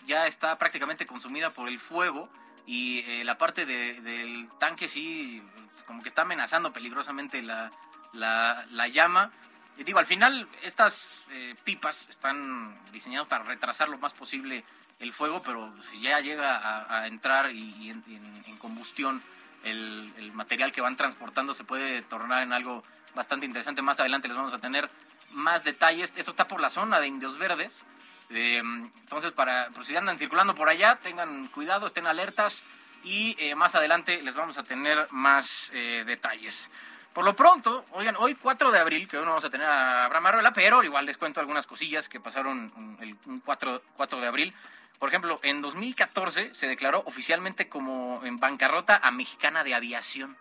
ya 0.05 0.25
está 0.27 0.57
prácticamente 0.57 1.05
consumida 1.05 1.49
por 1.49 1.67
el 1.67 1.79
fuego 1.79 2.29
y 2.65 2.99
eh, 2.99 3.23
la 3.25 3.37
parte 3.37 3.65
de- 3.65 3.99
del 4.01 4.49
tanque 4.59 4.87
sí, 4.87 5.41
como 5.85 6.01
que 6.01 6.09
está 6.09 6.21
amenazando 6.23 6.71
peligrosamente 6.73 7.41
la, 7.41 7.71
la, 8.13 8.65
la 8.71 8.87
llama. 8.87 9.31
Y 9.77 9.83
digo, 9.83 9.99
al 9.99 10.05
final 10.05 10.47
estas 10.63 11.25
eh, 11.29 11.55
pipas 11.63 12.07
están 12.09 12.77
diseñadas 12.91 13.27
para 13.27 13.43
retrasar 13.43 13.89
lo 13.89 13.97
más 13.97 14.13
posible 14.13 14.63
el 14.99 15.13
fuego, 15.13 15.43
pero 15.43 15.73
si 15.91 15.99
ya 16.01 16.19
llega 16.21 16.55
a, 16.57 17.01
a 17.01 17.07
entrar 17.07 17.51
y, 17.51 17.75
y 17.75 17.89
en, 17.89 18.03
en- 18.07 18.43
en 18.47 18.57
combustión 18.57 19.21
el, 19.69 20.13
el 20.17 20.31
material 20.31 20.71
que 20.71 20.81
van 20.81 20.97
transportando 20.97 21.53
se 21.53 21.63
puede 21.63 22.01
tornar 22.01 22.43
en 22.43 22.53
algo 22.53 22.83
bastante 23.15 23.45
interesante. 23.45 23.81
Más 23.81 23.99
adelante 23.99 24.27
les 24.27 24.37
vamos 24.37 24.53
a 24.53 24.59
tener 24.59 24.89
más 25.31 25.63
detalles. 25.63 26.13
Esto 26.15 26.31
está 26.31 26.47
por 26.47 26.61
la 26.61 26.69
zona 26.69 26.99
de 26.99 27.07
Indios 27.07 27.37
Verdes. 27.37 27.83
Eh, 28.29 28.59
entonces, 28.59 29.31
para 29.31 29.69
pues, 29.73 29.87
si 29.87 29.95
andan 29.95 30.17
circulando 30.17 30.55
por 30.55 30.69
allá, 30.69 30.95
tengan 31.01 31.47
cuidado, 31.47 31.87
estén 31.87 32.07
alertas 32.07 32.63
y 33.03 33.35
eh, 33.39 33.55
más 33.55 33.75
adelante 33.75 34.21
les 34.21 34.35
vamos 34.35 34.57
a 34.57 34.63
tener 34.63 35.07
más 35.11 35.71
eh, 35.73 36.03
detalles. 36.05 36.69
Por 37.13 37.25
lo 37.25 37.35
pronto, 37.35 37.85
oigan, 37.91 38.15
hoy 38.19 38.35
4 38.35 38.71
de 38.71 38.79
abril, 38.79 39.07
que 39.07 39.17
hoy 39.17 39.23
no 39.23 39.31
vamos 39.31 39.45
a 39.45 39.49
tener 39.49 39.65
a 39.65 40.05
Abraham 40.05 40.27
Arreola, 40.27 40.53
pero 40.53 40.83
igual 40.83 41.05
les 41.05 41.17
cuento 41.17 41.39
algunas 41.39 41.65
cosillas 41.65 42.09
que 42.09 42.19
pasaron 42.19 42.97
el 43.01 43.15
un 43.25 43.39
4, 43.39 43.81
4 43.95 44.21
de 44.21 44.27
abril. 44.27 44.53
Por 44.99 45.09
ejemplo, 45.09 45.39
en 45.43 45.61
2014 45.61 46.53
se 46.53 46.67
declaró 46.67 47.03
oficialmente 47.05 47.69
como 47.69 48.21
en 48.23 48.37
bancarrota 48.37 48.99
a 49.01 49.11
Mexicana 49.11 49.63
de 49.63 49.75
Aviación. 49.75 50.37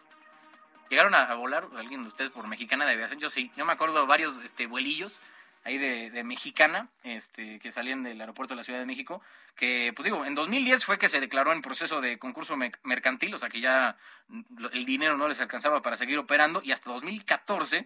¿Llegaron 0.88 1.14
a, 1.14 1.32
volar 1.34 1.68
alguien 1.76 2.02
de 2.02 2.08
ustedes 2.08 2.30
por 2.30 2.46
Mexicana 2.46 2.86
de 2.86 2.92
Aviación? 2.92 3.18
Yo 3.18 3.28
sí, 3.28 3.50
yo 3.56 3.64
me 3.64 3.72
acuerdo 3.72 4.06
varios 4.06 4.42
este, 4.44 4.66
vuelillos 4.66 5.20
ahí 5.64 5.78
de, 5.78 6.22
Mexicana, 6.22 6.88
este, 7.02 7.58
que 7.58 7.72
salían 7.72 8.04
del 8.04 8.20
aeropuerto 8.20 8.54
de 8.54 8.58
la 8.58 8.62
Ciudad 8.64 8.78
de 8.78 8.86
México, 8.86 9.20
que, 9.56 9.92
pues 9.96 10.04
digo, 10.04 10.24
en 10.24 10.36
2010 10.36 10.84
fue 10.84 10.96
que 10.96 11.08
se 11.08 11.18
declaró 11.18 11.52
en 11.52 11.60
proceso 11.60 12.00
de 12.00 12.20
concurso 12.20 12.56
me- 12.56 12.70
mercantil, 12.84 13.34
o 13.34 13.38
sea 13.40 13.48
que 13.48 13.60
ya 13.60 13.96
mm, 14.28 14.42
el 14.72 14.84
dinero 14.84 15.16
no 15.16 15.26
les 15.26 15.40
alcanzaba 15.40 15.82
para 15.82 15.96
seguir 15.96 16.18
operando, 16.18 16.62
y 16.62 16.70
hasta 16.70 16.90
2014, 16.90 17.84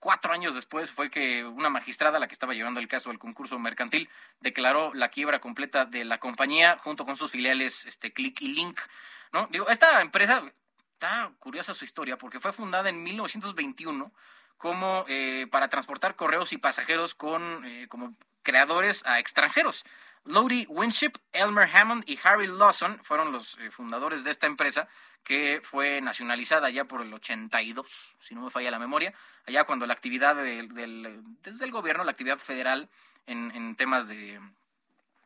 cuatro 0.00 0.32
años 0.32 0.54
después, 0.54 0.90
fue 0.90 1.10
que 1.10 1.44
una 1.44 1.68
magistrada, 1.68 2.18
la 2.18 2.26
que 2.26 2.32
estaba 2.32 2.54
llevando 2.54 2.80
el 2.80 2.88
caso 2.88 3.10
del 3.10 3.18
concurso 3.18 3.58
mercantil, 3.58 4.08
declaró 4.40 4.92
la 4.94 5.10
quiebra 5.10 5.38
completa 5.38 5.84
de 5.84 6.04
la 6.04 6.18
compañía 6.18 6.78
junto 6.82 7.04
con 7.04 7.16
sus 7.16 7.30
filiales 7.30 7.84
este, 7.84 8.12
Click 8.12 8.40
y 8.42 8.48
Link. 8.48 8.80
¿no? 9.32 9.46
Digo, 9.50 9.68
esta 9.68 10.00
empresa, 10.00 10.42
está 10.94 11.30
curiosa 11.38 11.74
su 11.74 11.84
historia, 11.84 12.18
porque 12.18 12.40
fue 12.40 12.52
fundada 12.52 12.88
en 12.88 13.02
1921 13.02 14.12
como 14.56 15.06
eh, 15.08 15.46
para 15.50 15.68
transportar 15.68 16.16
correos 16.16 16.52
y 16.52 16.58
pasajeros 16.58 17.14
con 17.14 17.64
eh, 17.64 17.86
como 17.88 18.14
creadores 18.42 19.06
a 19.06 19.18
extranjeros. 19.18 19.84
Lodi 20.24 20.66
Winship, 20.68 21.12
Elmer 21.32 21.68
Hammond 21.74 22.04
y 22.06 22.18
Harry 22.22 22.46
Lawson 22.46 22.98
fueron 23.02 23.32
los 23.32 23.56
eh, 23.58 23.70
fundadores 23.70 24.22
de 24.24 24.30
esta 24.30 24.46
empresa 24.46 24.88
que 25.24 25.60
fue 25.62 26.00
nacionalizada 26.00 26.70
ya 26.70 26.84
por 26.84 27.02
el 27.02 27.12
82, 27.12 28.16
si 28.18 28.34
no 28.34 28.42
me 28.42 28.50
falla 28.50 28.70
la 28.70 28.78
memoria, 28.78 29.12
allá 29.46 29.64
cuando 29.64 29.86
la 29.86 29.92
actividad 29.94 30.36
del, 30.36 30.68
del- 30.74 31.20
desde 31.42 31.64
el 31.64 31.70
gobierno, 31.70 32.04
la 32.04 32.10
actividad 32.12 32.38
federal 32.38 32.88
en, 33.26 33.50
en 33.54 33.76
temas 33.76 34.08
de, 34.08 34.40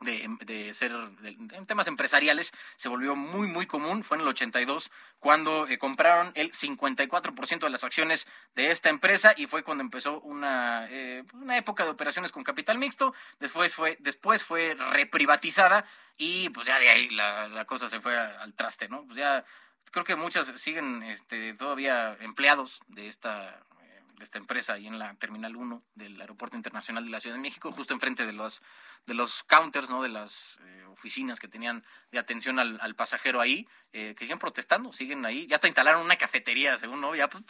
de, 0.05 0.75
ser 0.75 0.93
en 1.27 1.67
temas 1.67 1.87
empresariales 1.87 2.53
se 2.77 2.89
volvió 2.89 3.17
muy 3.17 3.47
muy 3.47 3.67
común 3.67 4.05
fue 4.05 4.17
en 4.17 4.23
el 4.23 4.29
82 4.29 4.91
cuando 5.19 5.67
eh, 5.67 5.79
compraron 5.79 6.33
el 6.35 6.53
54% 6.53 7.59
de 7.61 7.71
las 7.71 7.85
acciones 7.85 8.27
de 8.55 8.71
esta 8.71 8.91
empresa 8.91 9.35
y 9.37 9.47
fue 9.47 9.63
cuando 9.63 9.83
empezó 9.83 10.21
una, 10.21 10.87
eh, 10.91 11.25
una 11.33 11.57
época 11.57 11.85
de 11.85 11.91
operaciones 11.91 12.33
con 12.33 12.45
capital 12.45 12.79
mixto 12.79 13.15
después 13.41 13.75
fue 13.75 13.97
después 14.01 14.43
fue 14.43 14.77
reprivatizada 14.93 15.87
y 16.17 16.51
pues 16.51 16.67
ya 16.67 16.79
de 16.79 16.89
ahí 16.89 17.09
la, 17.11 17.49
la 17.49 17.65
cosa 17.65 17.89
se 17.89 18.01
fue 18.01 18.17
al 18.17 18.55
traste 18.55 18.89
no 18.89 19.05
pues 19.05 19.19
ya 19.19 19.45
creo 19.91 20.05
que 20.05 20.17
muchas 20.17 20.49
siguen 20.61 21.03
este, 21.05 21.55
todavía 21.55 22.17
empleados 22.21 22.81
de 22.89 23.07
esta 23.07 23.63
eh, 23.83 24.03
esta 24.21 24.39
empresa 24.39 24.75
ahí 24.75 24.87
en 24.87 24.99
la 24.99 25.15
Terminal 25.15 25.55
1 25.55 25.83
del 25.95 26.21
Aeropuerto 26.21 26.57
Internacional 26.57 27.05
de 27.05 27.11
la 27.11 27.21
Ciudad 27.21 27.37
de 27.37 27.43
México, 27.43 27.71
justo 27.73 27.95
enfrente 27.95 28.27
de 28.27 28.33
los, 28.33 28.63
de 29.07 29.15
los 29.15 29.43
counters, 29.45 29.91
¿no? 29.91 30.03
de 30.03 30.09
las 30.09 30.59
eh, 30.63 30.85
oficinas 30.91 31.39
que 31.39 31.49
tenían 31.49 31.85
de 32.11 32.19
atención 32.19 32.59
al, 32.59 32.79
al 32.81 32.95
pasajero 32.95 33.41
ahí, 33.41 33.69
eh, 33.93 34.15
que 34.17 34.25
siguen 34.25 34.39
protestando, 34.39 34.93
siguen 34.93 35.25
ahí. 35.27 35.47
Ya 35.47 35.57
hasta 35.57 35.67
instalaron 35.67 36.03
una 36.03 36.17
cafetería, 36.17 36.79
según, 36.79 37.01
¿no? 37.01 37.15
Ya, 37.15 37.29
pues, 37.29 37.45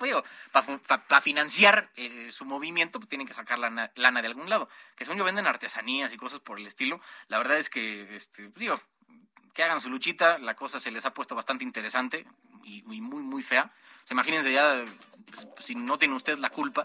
para 0.53 1.21
financiar 1.21 1.91
eh, 1.97 2.31
su 2.33 2.45
movimiento, 2.45 2.99
pues 2.99 3.09
tienen 3.09 3.27
que 3.27 3.35
sacar 3.35 3.59
lana, 3.59 3.93
lana 3.95 4.21
de 4.21 4.29
algún 4.29 4.49
lado. 4.49 4.69
Que 4.97 5.05
según 5.05 5.19
yo 5.19 5.25
venden 5.25 5.47
artesanías 5.47 6.13
y 6.13 6.17
cosas 6.17 6.41
por 6.41 6.59
el 6.59 6.67
estilo. 6.67 7.01
La 7.29 7.39
verdad 7.39 7.59
es 7.59 7.71
que, 7.71 8.17
este, 8.17 8.51
digo, 8.57 8.81
que 9.53 9.63
hagan 9.63 9.81
su 9.81 9.89
luchita, 9.89 10.39
la 10.39 10.57
cosa 10.57 10.81
se 10.81 10.91
les 10.91 11.05
ha 11.05 11.15
puesto 11.15 11.35
bastante 11.35 11.65
interesante 11.65 12.27
y, 12.65 12.79
y 12.93 13.01
muy, 13.01 13.23
muy 13.23 13.43
fea. 13.43 13.71
O 14.05 14.07
sea, 14.07 14.15
imagínense 14.15 14.53
ya, 14.53 14.85
pues, 15.31 15.47
si 15.61 15.75
no 15.77 15.99
tiene 15.99 16.15
usted 16.15 16.39
la 16.39 16.51
culpa 16.51 16.85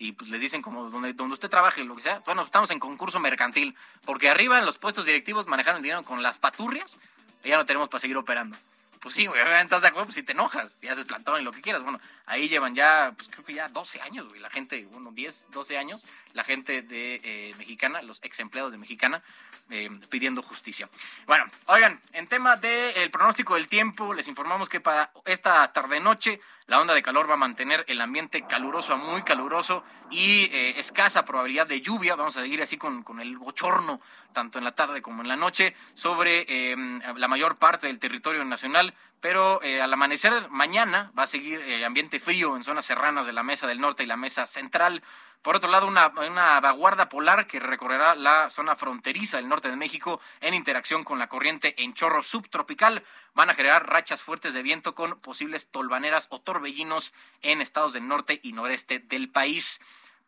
y 0.00 0.12
pues 0.12 0.30
les 0.30 0.40
dicen 0.40 0.62
como 0.62 0.88
donde, 0.88 1.12
donde 1.12 1.34
usted 1.34 1.50
trabaje, 1.50 1.84
lo 1.84 1.94
que 1.94 2.02
sea, 2.02 2.20
bueno, 2.24 2.42
estamos 2.42 2.70
en 2.70 2.80
concurso 2.80 3.20
mercantil, 3.20 3.76
porque 4.06 4.30
arriba 4.30 4.58
en 4.58 4.64
los 4.64 4.78
puestos 4.78 5.04
directivos 5.04 5.46
manejaron 5.46 5.76
el 5.76 5.82
dinero 5.82 6.02
con 6.02 6.22
las 6.22 6.38
paturrias, 6.38 6.96
y 7.44 7.50
ya 7.50 7.58
no 7.58 7.66
tenemos 7.66 7.90
para 7.90 8.00
seguir 8.00 8.16
operando. 8.16 8.56
Pues 9.00 9.14
sí, 9.14 9.28
obviamente 9.28 9.64
estás 9.64 9.82
de 9.82 9.88
acuerdo, 9.88 10.06
pues 10.06 10.14
si 10.14 10.22
te 10.22 10.32
enojas 10.32 10.78
y 10.80 10.88
haces 10.88 11.04
plantón 11.04 11.42
y 11.42 11.44
lo 11.44 11.52
que 11.52 11.60
quieras. 11.60 11.82
Bueno, 11.82 12.00
ahí 12.30 12.48
llevan 12.48 12.74
ya, 12.74 13.12
pues 13.16 13.28
creo 13.28 13.44
que 13.44 13.54
ya 13.54 13.68
12 13.68 14.00
años, 14.00 14.28
güey, 14.28 14.40
la 14.40 14.50
gente, 14.50 14.86
bueno, 14.86 15.10
10, 15.12 15.46
12 15.50 15.76
años, 15.76 16.04
la 16.32 16.44
gente 16.44 16.82
de 16.82 17.20
eh, 17.22 17.54
Mexicana, 17.58 18.02
los 18.02 18.20
ex 18.22 18.38
empleados 18.38 18.72
de 18.72 18.78
Mexicana, 18.78 19.22
eh, 19.68 19.90
pidiendo 20.08 20.42
justicia. 20.42 20.88
Bueno, 21.26 21.44
oigan, 21.66 22.00
en 22.12 22.26
tema 22.26 22.56
del 22.56 23.10
pronóstico 23.10 23.54
del 23.54 23.68
tiempo, 23.68 24.14
les 24.14 24.28
informamos 24.28 24.68
que 24.68 24.80
para 24.80 25.12
esta 25.26 25.72
tarde-noche 25.72 26.40
la 26.66 26.80
onda 26.80 26.94
de 26.94 27.02
calor 27.02 27.28
va 27.28 27.34
a 27.34 27.36
mantener 27.36 27.84
el 27.88 28.00
ambiente 28.00 28.46
caluroso 28.46 28.94
a 28.94 28.96
muy 28.96 29.22
caluroso 29.22 29.82
y 30.08 30.44
eh, 30.52 30.78
escasa 30.78 31.24
probabilidad 31.24 31.66
de 31.66 31.80
lluvia. 31.80 32.14
Vamos 32.14 32.36
a 32.36 32.42
seguir 32.42 32.62
así 32.62 32.76
con, 32.76 33.02
con 33.02 33.20
el 33.20 33.36
bochorno, 33.38 34.00
tanto 34.32 34.58
en 34.58 34.64
la 34.64 34.72
tarde 34.72 35.02
como 35.02 35.22
en 35.22 35.28
la 35.28 35.36
noche, 35.36 35.74
sobre 35.94 36.46
eh, 36.48 36.76
la 37.16 37.26
mayor 37.26 37.56
parte 37.56 37.88
del 37.88 37.98
territorio 37.98 38.44
nacional. 38.44 38.94
Pero 39.20 39.62
eh, 39.62 39.82
al 39.82 39.92
amanecer 39.92 40.48
mañana 40.48 41.12
va 41.18 41.24
a 41.24 41.26
seguir 41.26 41.60
eh, 41.60 41.84
ambiente 41.84 42.20
frío 42.20 42.56
en 42.56 42.64
zonas 42.64 42.86
serranas 42.86 43.26
de 43.26 43.32
la 43.32 43.42
mesa 43.42 43.66
del 43.66 43.80
norte 43.80 44.02
y 44.02 44.06
la 44.06 44.16
mesa 44.16 44.46
central. 44.46 45.02
Por 45.42 45.56
otro 45.56 45.70
lado, 45.70 45.86
una, 45.86 46.08
una 46.08 46.60
vaguarda 46.60 47.08
polar 47.08 47.46
que 47.46 47.60
recorrerá 47.60 48.14
la 48.14 48.50
zona 48.50 48.76
fronteriza 48.76 49.38
del 49.38 49.48
norte 49.48 49.70
de 49.70 49.76
México 49.76 50.20
en 50.40 50.52
interacción 50.52 51.02
con 51.02 51.18
la 51.18 51.28
corriente 51.28 51.82
en 51.82 51.94
chorro 51.94 52.22
subtropical. 52.22 53.04
Van 53.34 53.48
a 53.48 53.54
generar 53.54 53.88
rachas 53.88 54.22
fuertes 54.22 54.52
de 54.52 54.62
viento 54.62 54.94
con 54.94 55.18
posibles 55.20 55.68
tolvaneras 55.70 56.26
o 56.30 56.40
torbellinos 56.40 57.14
en 57.40 57.62
estados 57.62 57.94
del 57.94 58.06
norte 58.06 58.40
y 58.42 58.52
noreste 58.52 58.98
del 58.98 59.30
país. 59.30 59.80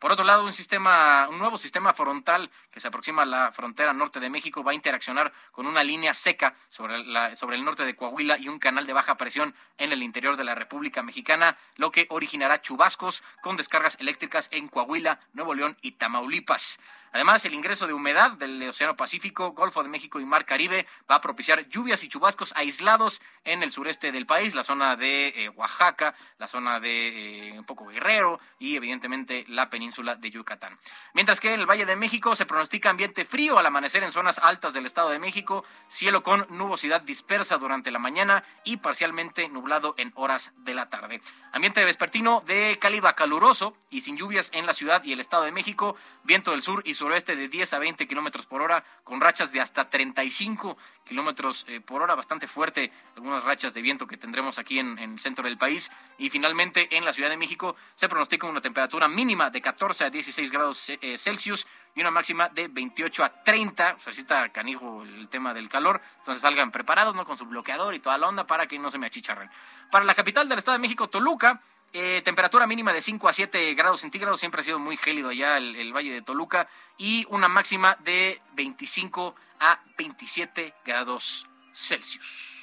Por 0.02 0.10
otro 0.10 0.24
lado, 0.24 0.44
un 0.44 0.52
sistema, 0.52 1.28
un 1.30 1.38
nuevo 1.38 1.56
sistema 1.56 1.94
frontal 1.94 2.50
que 2.72 2.80
se 2.80 2.88
aproxima 2.88 3.22
a 3.22 3.24
la 3.24 3.52
frontera 3.52 3.92
norte 3.92 4.18
de 4.18 4.30
México 4.30 4.64
va 4.64 4.72
a 4.72 4.74
interaccionar 4.74 5.32
con 5.52 5.64
una 5.64 5.84
línea 5.84 6.12
seca 6.12 6.56
sobre, 6.70 7.36
sobre 7.36 7.54
el 7.54 7.64
norte 7.64 7.84
de 7.84 7.94
Coahuila 7.94 8.36
y 8.36 8.48
un 8.48 8.58
canal 8.58 8.84
de 8.84 8.94
baja 8.94 9.16
presión 9.16 9.54
en 9.78 9.92
el 9.92 10.02
interior 10.02 10.36
de 10.36 10.42
la 10.42 10.56
República 10.56 11.04
Mexicana, 11.04 11.56
lo 11.76 11.92
que 11.92 12.08
originará 12.10 12.60
chubascos 12.60 13.22
con 13.42 13.56
descargas 13.56 13.96
eléctricas 14.00 14.48
en 14.50 14.66
Coahuila, 14.66 15.20
Nuevo 15.34 15.54
León 15.54 15.78
y 15.82 15.92
Tamaulipas. 15.92 16.80
Además, 17.12 17.44
el 17.44 17.52
ingreso 17.52 17.86
de 17.86 17.92
humedad 17.92 18.32
del 18.32 18.66
Océano 18.70 18.96
Pacífico, 18.96 19.52
Golfo 19.52 19.82
de 19.82 19.90
México 19.90 20.18
y 20.18 20.24
Mar 20.24 20.46
Caribe 20.46 20.86
va 21.10 21.16
a 21.16 21.20
propiciar 21.20 21.68
lluvias 21.68 22.02
y 22.02 22.08
chubascos 22.08 22.54
aislados 22.56 23.20
en 23.44 23.62
el 23.62 23.70
sureste 23.70 24.12
del 24.12 24.24
país, 24.24 24.54
la 24.54 24.64
zona 24.64 24.96
de 24.96 25.28
eh, 25.28 25.48
Oaxaca, 25.50 26.14
la 26.38 26.48
zona 26.48 26.80
de 26.80 27.48
eh, 27.48 27.58
un 27.58 27.66
poco 27.66 27.86
Guerrero 27.86 28.40
y 28.58 28.76
evidentemente 28.76 29.44
la 29.48 29.68
península 29.68 30.14
de 30.14 30.30
Yucatán. 30.30 30.78
Mientras 31.12 31.38
que 31.38 31.52
en 31.52 31.60
el 31.60 31.66
Valle 31.66 31.84
de 31.84 31.96
México 31.96 32.34
se 32.34 32.46
pronostica 32.46 32.88
ambiente 32.88 33.26
frío 33.26 33.58
al 33.58 33.66
amanecer 33.66 34.02
en 34.02 34.12
zonas 34.12 34.38
altas 34.38 34.72
del 34.72 34.86
Estado 34.86 35.10
de 35.10 35.18
México, 35.18 35.64
cielo 35.88 36.22
con 36.22 36.46
nubosidad 36.48 37.02
dispersa 37.02 37.58
durante 37.58 37.90
la 37.90 37.98
mañana 37.98 38.42
y 38.64 38.78
parcialmente 38.78 39.50
nublado 39.50 39.94
en 39.98 40.12
horas 40.14 40.54
de 40.56 40.72
la 40.72 40.88
tarde. 40.88 41.20
Ambiente 41.52 41.84
vespertino 41.84 42.42
de 42.46 42.78
cálido 42.80 43.06
a 43.06 43.12
caluroso 43.12 43.76
y 43.90 44.00
sin 44.00 44.16
lluvias 44.16 44.48
en 44.54 44.64
la 44.64 44.72
ciudad 44.72 45.04
y 45.04 45.12
el 45.12 45.20
Estado 45.20 45.42
de 45.42 45.52
México, 45.52 45.94
viento 46.24 46.52
del 46.52 46.62
sur 46.62 46.82
y 46.86 46.94
sur 46.94 47.01
suroeste 47.02 47.34
de 47.34 47.48
10 47.48 47.72
a 47.72 47.78
20 47.80 48.06
kilómetros 48.06 48.46
por 48.46 48.62
hora, 48.62 48.84
con 49.02 49.20
rachas 49.20 49.50
de 49.50 49.60
hasta 49.60 49.90
35 49.90 50.78
kilómetros 51.04 51.64
eh, 51.66 51.80
por 51.80 52.00
hora, 52.00 52.14
bastante 52.14 52.46
fuerte, 52.46 52.92
algunas 53.16 53.42
rachas 53.42 53.74
de 53.74 53.82
viento 53.82 54.06
que 54.06 54.16
tendremos 54.16 54.56
aquí 54.60 54.78
en, 54.78 54.96
el 55.00 55.18
centro 55.18 55.42
del 55.42 55.58
país. 55.58 55.90
Y 56.16 56.30
finalmente 56.30 56.96
en 56.96 57.04
la 57.04 57.12
Ciudad 57.12 57.28
de 57.28 57.36
México 57.36 57.74
se 57.96 58.08
pronostica 58.08 58.46
una 58.46 58.60
temperatura 58.60 59.08
mínima 59.08 59.50
de 59.50 59.60
14 59.60 60.04
a 60.04 60.10
16 60.10 60.52
grados 60.52 60.90
eh, 60.90 61.18
Celsius 61.18 61.66
y 61.96 62.02
una 62.02 62.12
máxima 62.12 62.48
de 62.50 62.68
28 62.68 63.24
a 63.24 63.42
30. 63.42 63.94
O 63.96 63.98
sea, 63.98 64.12
sí 64.12 64.20
está 64.20 64.48
canijo 64.50 65.02
el 65.02 65.28
tema 65.28 65.52
del 65.52 65.68
calor. 65.68 66.00
Entonces 66.18 66.40
salgan 66.40 66.70
preparados, 66.70 67.16
¿no? 67.16 67.24
Con 67.24 67.36
su 67.36 67.46
bloqueador 67.46 67.96
y 67.96 67.98
toda 67.98 68.16
la 68.16 68.28
onda 68.28 68.46
para 68.46 68.68
que 68.68 68.78
no 68.78 68.92
se 68.92 68.98
me 68.98 69.08
achicharren. 69.08 69.50
Para 69.90 70.04
la 70.04 70.14
capital 70.14 70.48
del 70.48 70.58
Estado 70.60 70.76
de 70.76 70.82
México, 70.82 71.08
Toluca, 71.08 71.62
eh, 71.92 72.22
temperatura 72.24 72.66
mínima 72.66 72.92
de 72.92 73.02
5 73.02 73.28
a 73.28 73.32
7 73.32 73.74
grados 73.74 74.00
centígrados, 74.00 74.40
siempre 74.40 74.60
ha 74.60 74.64
sido 74.64 74.78
muy 74.78 74.96
gélido 74.96 75.28
allá 75.28 75.58
el, 75.58 75.92
Valle 75.92 76.12
de 76.12 76.22
Toluca, 76.22 76.68
y 76.96 77.26
una 77.28 77.48
máxima 77.48 77.96
de 78.00 78.40
25 78.54 79.34
a 79.60 79.80
27 79.96 80.74
grados 80.84 81.46
Celsius. 81.72 82.62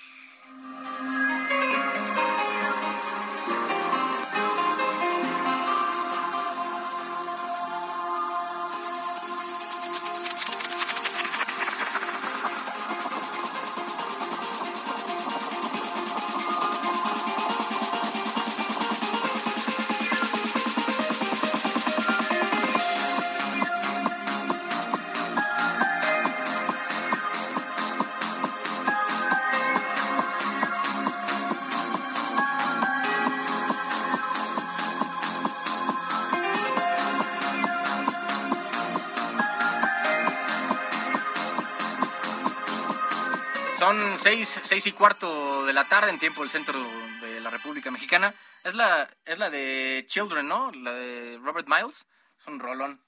Seis, 44.18 44.60
seis 44.62 44.86
y 44.88 44.92
cuarto 44.92 45.66
de 45.66 45.74
la 45.74 45.86
tarde 45.86 46.10
en 46.10 46.20
tiempo 46.20 46.42
del 46.42 46.50
centro 46.50 46.78
de 47.22 47.40
la 47.40 47.50
República 47.50 47.92
Mexicana. 47.92 48.34
Es 48.64 48.76
la, 48.76 49.10
es 49.26 49.38
la 49.38 49.50
de 49.50 50.06
Children, 50.08 50.48
¿no? 50.48 50.72
La 50.72 50.92
de 50.92 51.40
Robert 51.42 51.68
Miles. 51.68 52.06
Es 52.40 52.48
un 52.48 52.60
rolón. 52.60 53.02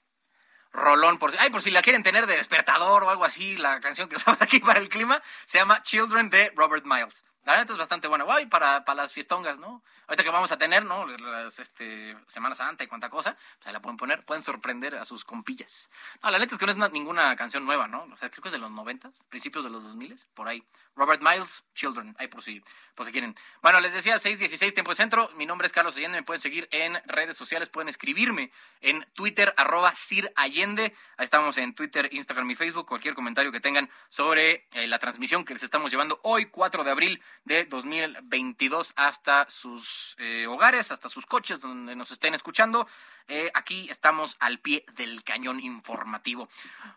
Rolón, 0.72 1.18
por, 1.18 1.32
ay, 1.38 1.50
por 1.50 1.60
si 1.60 1.70
la 1.70 1.82
quieren 1.82 2.02
tener 2.02 2.26
de 2.26 2.36
despertador 2.36 3.04
o 3.04 3.10
algo 3.10 3.24
así, 3.24 3.56
la 3.58 3.80
canción 3.80 4.08
que 4.08 4.16
usamos 4.18 4.40
aquí 4.40 4.60
para 4.60 4.80
el 4.80 4.88
clima 4.88 5.22
se 5.44 5.58
llama 5.58 5.82
Children 5.82 6.30
de 6.30 6.50
Robert 6.56 6.86
Miles. 6.86 7.24
La 7.44 7.56
neta 7.56 7.72
es 7.72 7.78
bastante 7.78 8.06
buena. 8.06 8.24
Guay, 8.24 8.46
para, 8.46 8.84
para 8.84 9.02
las 9.02 9.12
fiestongas, 9.12 9.58
¿no? 9.58 9.82
Ahorita 10.06 10.22
que 10.22 10.30
vamos 10.30 10.52
a 10.52 10.58
tener, 10.58 10.84
¿no? 10.84 11.06
Las, 11.06 11.58
este, 11.58 12.16
Semana 12.28 12.54
Santa 12.54 12.84
y 12.84 12.86
cuánta 12.86 13.10
cosa, 13.10 13.36
pues 13.56 13.66
ahí 13.66 13.72
la 13.72 13.80
pueden 13.80 13.96
poner, 13.96 14.24
pueden 14.24 14.44
sorprender 14.44 14.94
a 14.94 15.04
sus 15.04 15.24
compillas. 15.24 15.90
No, 16.22 16.30
la 16.30 16.38
neta 16.38 16.54
es 16.54 16.58
que 16.58 16.66
no 16.66 16.72
es 16.72 16.92
ninguna 16.92 17.34
canción 17.34 17.64
nueva, 17.64 17.88
¿no? 17.88 18.04
O 18.12 18.16
sea, 18.16 18.30
creo 18.30 18.42
que 18.42 18.48
es 18.48 18.52
de 18.52 18.58
los 18.58 18.70
90, 18.70 19.10
principios 19.28 19.64
de 19.64 19.70
los 19.70 19.82
2000, 19.82 20.20
por 20.34 20.46
ahí. 20.46 20.62
Robert 20.94 21.22
Miles, 21.22 21.64
Children, 21.74 22.14
ahí 22.18 22.28
por 22.28 22.42
si, 22.42 22.62
por 22.94 23.06
si 23.06 23.12
quieren. 23.12 23.34
Bueno, 23.62 23.80
les 23.80 23.94
decía, 23.94 24.18
616 24.18 24.74
Tiempo 24.74 24.90
de 24.90 24.96
Centro. 24.96 25.30
Mi 25.36 25.46
nombre 25.46 25.66
es 25.66 25.72
Carlos 25.72 25.96
Allende, 25.96 26.18
me 26.18 26.22
pueden 26.22 26.40
seguir 26.40 26.68
en 26.70 27.00
redes 27.06 27.36
sociales, 27.36 27.70
pueden 27.70 27.88
escribirme 27.88 28.52
en 28.82 29.04
Twitter, 29.14 29.54
arroba 29.56 29.94
Sir 29.94 30.32
Allende. 30.36 30.94
Ahí 31.16 31.24
estamos 31.24 31.56
en 31.56 31.74
Twitter, 31.74 32.08
Instagram 32.12 32.50
y 32.50 32.56
Facebook. 32.56 32.86
Cualquier 32.86 33.14
comentario 33.14 33.50
que 33.50 33.60
tengan 33.60 33.90
sobre 34.08 34.68
eh, 34.72 34.86
la 34.86 34.98
transmisión 34.98 35.44
que 35.44 35.54
les 35.54 35.62
estamos 35.62 35.90
llevando 35.90 36.20
hoy, 36.22 36.46
4 36.46 36.84
de 36.84 36.90
abril 36.90 37.22
de 37.44 37.64
2022, 37.64 38.92
hasta 38.96 39.48
sus 39.50 40.16
eh, 40.18 40.46
hogares, 40.46 40.90
hasta 40.90 41.08
sus 41.08 41.26
coches 41.26 41.60
donde 41.60 41.96
nos 41.96 42.10
estén 42.10 42.34
escuchando. 42.34 42.86
Eh, 43.28 43.50
aquí 43.54 43.88
estamos 43.90 44.36
al 44.40 44.58
pie 44.60 44.84
del 44.94 45.24
cañón 45.24 45.60
informativo. 45.60 46.48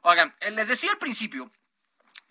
Oigan, 0.01 0.35
les 0.51 0.67
decía 0.67 0.91
al 0.91 0.97
principio 0.97 1.51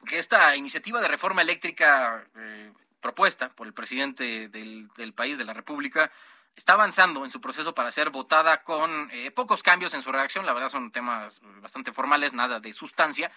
que 0.04 0.18
esta 0.18 0.54
iniciativa 0.56 1.00
de 1.00 1.08
reforma 1.08 1.42
eléctrica 1.42 2.26
eh, 2.36 2.72
propuesta 3.00 3.50
por 3.50 3.66
el 3.66 3.74
presidente 3.74 4.48
del, 4.48 5.12
país, 5.14 5.38
de 5.38 5.44
la 5.44 5.52
República, 5.52 6.10
está 6.56 6.74
avanzando 6.74 7.24
en 7.24 7.30
su 7.30 7.40
proceso 7.40 7.74
para 7.74 7.90
ser 7.90 8.10
votada 8.10 8.62
con 8.62 9.10
eh, 9.10 9.30
pocos 9.30 9.62
cambios 9.62 9.92
en 9.94 10.02
su 10.02 10.12
redacción. 10.12 10.46
La 10.46 10.52
verdad 10.52 10.70
son 10.70 10.92
temas 10.92 11.40
bastante 11.60 11.92
formales, 11.92 12.32
nada 12.32 12.60
de 12.60 12.72
sustancia. 12.72 13.30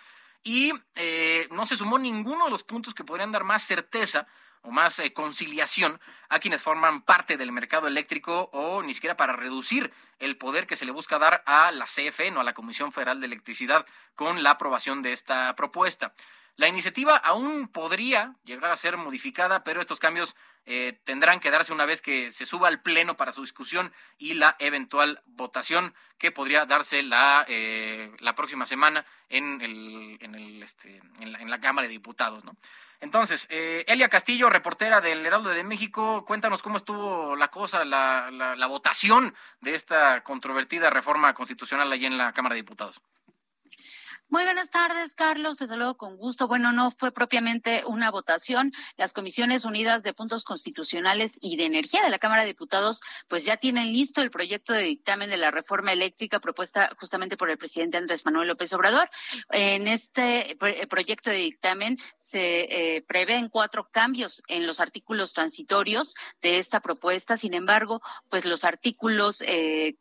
Y 0.43 0.71
eh, 0.95 1.47
no 1.51 1.65
se 1.65 1.75
sumó 1.75 1.97
ninguno 1.97 2.45
de 2.45 2.51
los 2.51 2.63
puntos 2.63 2.93
que 2.93 3.03
podrían 3.03 3.31
dar 3.31 3.43
más 3.43 3.63
certeza 3.63 4.27
o 4.61 4.71
más 4.71 5.01
conciliación 5.13 5.99
a 6.29 6.39
quienes 6.39 6.61
forman 6.61 7.01
parte 7.01 7.37
del 7.37 7.51
mercado 7.51 7.87
eléctrico 7.87 8.49
o 8.53 8.83
ni 8.83 8.93
siquiera 8.93 9.17
para 9.17 9.33
reducir 9.33 9.91
el 10.19 10.37
poder 10.37 10.67
que 10.67 10.75
se 10.75 10.85
le 10.85 10.91
busca 10.91 11.19
dar 11.19 11.43
a 11.45 11.71
la 11.71 11.85
CFE, 11.85 12.31
no 12.31 12.39
a 12.39 12.43
la 12.43 12.53
Comisión 12.53 12.91
Federal 12.91 13.19
de 13.19 13.27
Electricidad, 13.27 13.85
con 14.15 14.43
la 14.43 14.51
aprobación 14.51 15.01
de 15.01 15.13
esta 15.13 15.55
propuesta. 15.55 16.13
La 16.57 16.67
iniciativa 16.67 17.15
aún 17.15 17.67
podría 17.67 18.33
llegar 18.43 18.71
a 18.71 18.77
ser 18.77 18.97
modificada, 18.97 19.63
pero 19.63 19.79
estos 19.79 19.99
cambios 19.99 20.35
eh, 20.65 20.99
tendrán 21.03 21.39
que 21.39 21.51
darse 21.51 21.71
una 21.71 21.85
vez 21.85 22.01
que 22.01 22.31
se 22.31 22.47
suba 22.47 22.67
al 22.67 22.81
Pleno 22.81 23.15
para 23.15 23.31
su 23.31 23.41
discusión 23.41 23.93
y 24.17 24.33
la 24.33 24.55
eventual 24.57 25.21
votación 25.27 25.93
que 26.17 26.31
podría 26.31 26.65
darse 26.65 27.03
la, 27.03 27.45
eh, 27.47 28.11
la 28.19 28.33
próxima 28.33 28.65
semana 28.65 29.05
en, 29.29 29.61
el, 29.61 30.63
este, 30.63 30.99
en, 31.19 31.49
la, 31.49 31.61
Cámara 31.61 31.85
de 31.85 31.93
Diputados. 31.93 32.43
¿no? 32.43 32.57
Entonces, 32.99 33.47
eh, 33.49 33.85
Elia 33.87 34.09
Castillo, 34.09 34.49
reportera 34.49 35.01
del 35.01 35.25
Heraldo 35.25 35.49
de 35.49 35.63
México, 35.63 36.25
cuéntanos 36.25 36.63
cómo 36.63 36.77
estuvo 36.77 37.35
la 37.35 37.49
cosa, 37.49 37.85
la, 37.85 38.31
la, 38.31 38.55
la 38.55 38.67
votación 38.67 39.35
de 39.61 39.75
esta 39.75 40.23
controvertida 40.23 40.89
reforma 40.89 41.33
constitucional 41.33 41.91
allí 41.91 42.07
en 42.07 42.17
la 42.17 42.33
Cámara 42.33 42.55
de 42.55 42.61
Diputados. 42.61 43.01
Muy 44.29 44.43
buenas 44.43 44.69
tardes, 44.69 45.15
Carlos. 45.15 45.57
Te 45.57 45.67
saludo 45.67 45.95
con 45.95 46.17
gusto. 46.17 46.49
Bueno, 46.49 46.73
no 46.73 46.91
fue 46.91 47.13
propiamente 47.13 47.83
una 47.85 48.11
votación. 48.11 48.73
Las 48.97 49.13
Comisiones 49.13 49.63
Unidas 49.63 50.03
de 50.03 50.13
Puntos 50.13 50.43
Constitucionales 50.43 51.37
y 51.39 51.55
de 51.55 51.63
Energía 51.63 52.03
de 52.03 52.09
la 52.09 52.19
Cámara 52.19 52.41
de 52.41 52.49
Diputados, 52.49 52.99
pues 53.29 53.45
ya 53.45 53.55
tienen 53.55 53.93
listo 53.93 54.21
el 54.21 54.29
proyecto 54.29 54.73
de 54.73 54.81
dictamen 54.81 55.29
de 55.29 55.37
la 55.37 55.49
reforma 55.49 55.93
eléctrica 55.93 56.41
propuesta 56.41 56.91
justamente 56.99 57.37
por 57.37 57.49
el 57.49 57.57
presidente 57.57 57.95
Andrés 57.95 58.25
Manuel 58.25 58.49
López 58.49 58.73
Obrador. 58.73 59.09
En 59.49 59.87
este 59.87 60.57
proyecto 60.89 61.29
de 61.29 61.37
dictamen 61.37 61.97
se 62.17 62.95
eh, 62.97 63.01
prevén 63.07 63.47
cuatro 63.47 63.87
cambios 63.89 64.43
en 64.49 64.67
los 64.67 64.81
artículos 64.81 65.31
transitorios 65.31 66.15
de 66.41 66.59
esta 66.59 66.81
propuesta. 66.81 67.37
Sin 67.37 67.53
embargo, 67.53 68.01
pues 68.29 68.43
los 68.43 68.65
artículos 68.65 69.41
eh, 69.41 69.95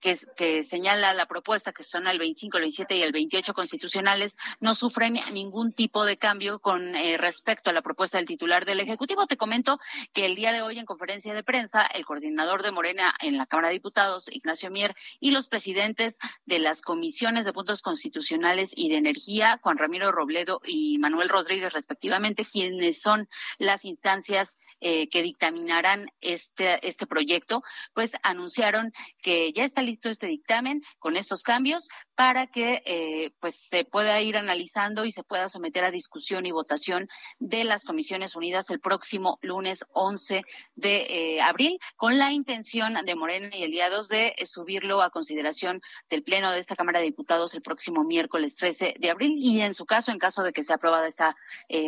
que, 0.00 0.64
señala 0.64 1.12
la 1.12 1.26
propuesta, 1.26 1.72
que 1.72 1.82
son 1.82 2.06
el 2.06 2.18
25, 2.18 2.56
el 2.56 2.62
27 2.62 2.96
y 2.96 3.02
el 3.02 3.12
28 3.12 3.52
constitucionales, 3.52 4.36
no 4.60 4.74
sufren 4.74 5.18
ningún 5.32 5.72
tipo 5.72 6.04
de 6.04 6.16
cambio 6.16 6.60
con 6.60 6.94
eh, 6.94 7.16
respecto 7.18 7.70
a 7.70 7.72
la 7.72 7.82
propuesta 7.82 8.18
del 8.18 8.26
titular 8.26 8.64
del 8.64 8.80
Ejecutivo. 8.80 9.26
Te 9.26 9.36
comento 9.36 9.78
que 10.12 10.26
el 10.26 10.36
día 10.36 10.52
de 10.52 10.62
hoy 10.62 10.78
en 10.78 10.86
conferencia 10.86 11.34
de 11.34 11.42
prensa, 11.42 11.82
el 11.82 12.04
coordinador 12.04 12.62
de 12.62 12.70
Morena 12.70 13.14
en 13.20 13.36
la 13.36 13.46
Cámara 13.46 13.68
de 13.68 13.74
Diputados, 13.74 14.28
Ignacio 14.30 14.70
Mier, 14.70 14.94
y 15.20 15.32
los 15.32 15.48
presidentes 15.48 16.18
de 16.46 16.58
las 16.58 16.82
comisiones 16.82 17.44
de 17.44 17.52
puntos 17.52 17.82
constitucionales 17.82 18.72
y 18.76 18.88
de 18.88 18.96
energía, 18.96 19.58
Juan 19.62 19.78
Ramiro 19.78 20.12
Robledo 20.12 20.60
y 20.64 20.98
Manuel 20.98 21.28
Rodríguez, 21.28 21.72
respectivamente, 21.72 22.44
quienes 22.44 23.00
son 23.00 23.28
las 23.58 23.84
instancias 23.84 24.56
eh, 24.80 25.08
que 25.08 25.22
dictaminarán 25.22 26.08
este, 26.20 26.86
este 26.86 27.04
proyecto, 27.08 27.62
pues 27.94 28.12
anunciaron 28.22 28.92
que 29.22 29.52
ya 29.52 29.64
está 29.64 29.82
listo 29.82 30.08
este 30.08 30.28
dictamen 30.28 30.82
con 31.00 31.16
estos 31.16 31.42
cambios 31.42 31.88
para 32.14 32.46
que 32.46 32.82
eh, 32.86 33.32
pues 33.40 33.56
se 33.56 33.84
pueda 33.84 34.20
ir 34.20 34.36
analizando 34.36 35.04
y 35.04 35.10
se 35.10 35.24
pueda 35.24 35.48
someter 35.48 35.84
a 35.84 35.90
discusión 35.90 36.46
y 36.46 36.52
votación 36.52 37.08
de 37.40 37.64
las 37.64 37.84
Comisiones 37.84 38.36
Unidas 38.36 38.70
el 38.70 38.78
próximo 38.78 39.40
lunes 39.42 39.84
11 39.94 40.42
de 40.76 40.96
eh, 41.08 41.40
abril, 41.40 41.80
con 41.96 42.16
la 42.16 42.30
intención 42.30 42.94
de 43.04 43.14
Morena 43.16 43.56
y 43.56 43.64
aliados 43.64 44.08
de 44.08 44.36
subirlo 44.44 45.02
a 45.02 45.10
consideración 45.10 45.80
del 46.08 46.22
Pleno 46.22 46.52
de 46.52 46.60
esta 46.60 46.76
Cámara 46.76 47.00
de 47.00 47.06
Diputados 47.06 47.52
el 47.54 47.62
próximo 47.62 48.04
miércoles 48.04 48.54
13 48.54 48.94
de 48.96 49.10
abril. 49.10 49.34
Y 49.38 49.60
en 49.60 49.74
su 49.74 49.86
caso, 49.86 50.12
en 50.12 50.18
caso 50.18 50.44
de 50.44 50.52
que 50.52 50.62
sea 50.62 50.76
aprobada 50.76 51.08
esta 51.08 51.34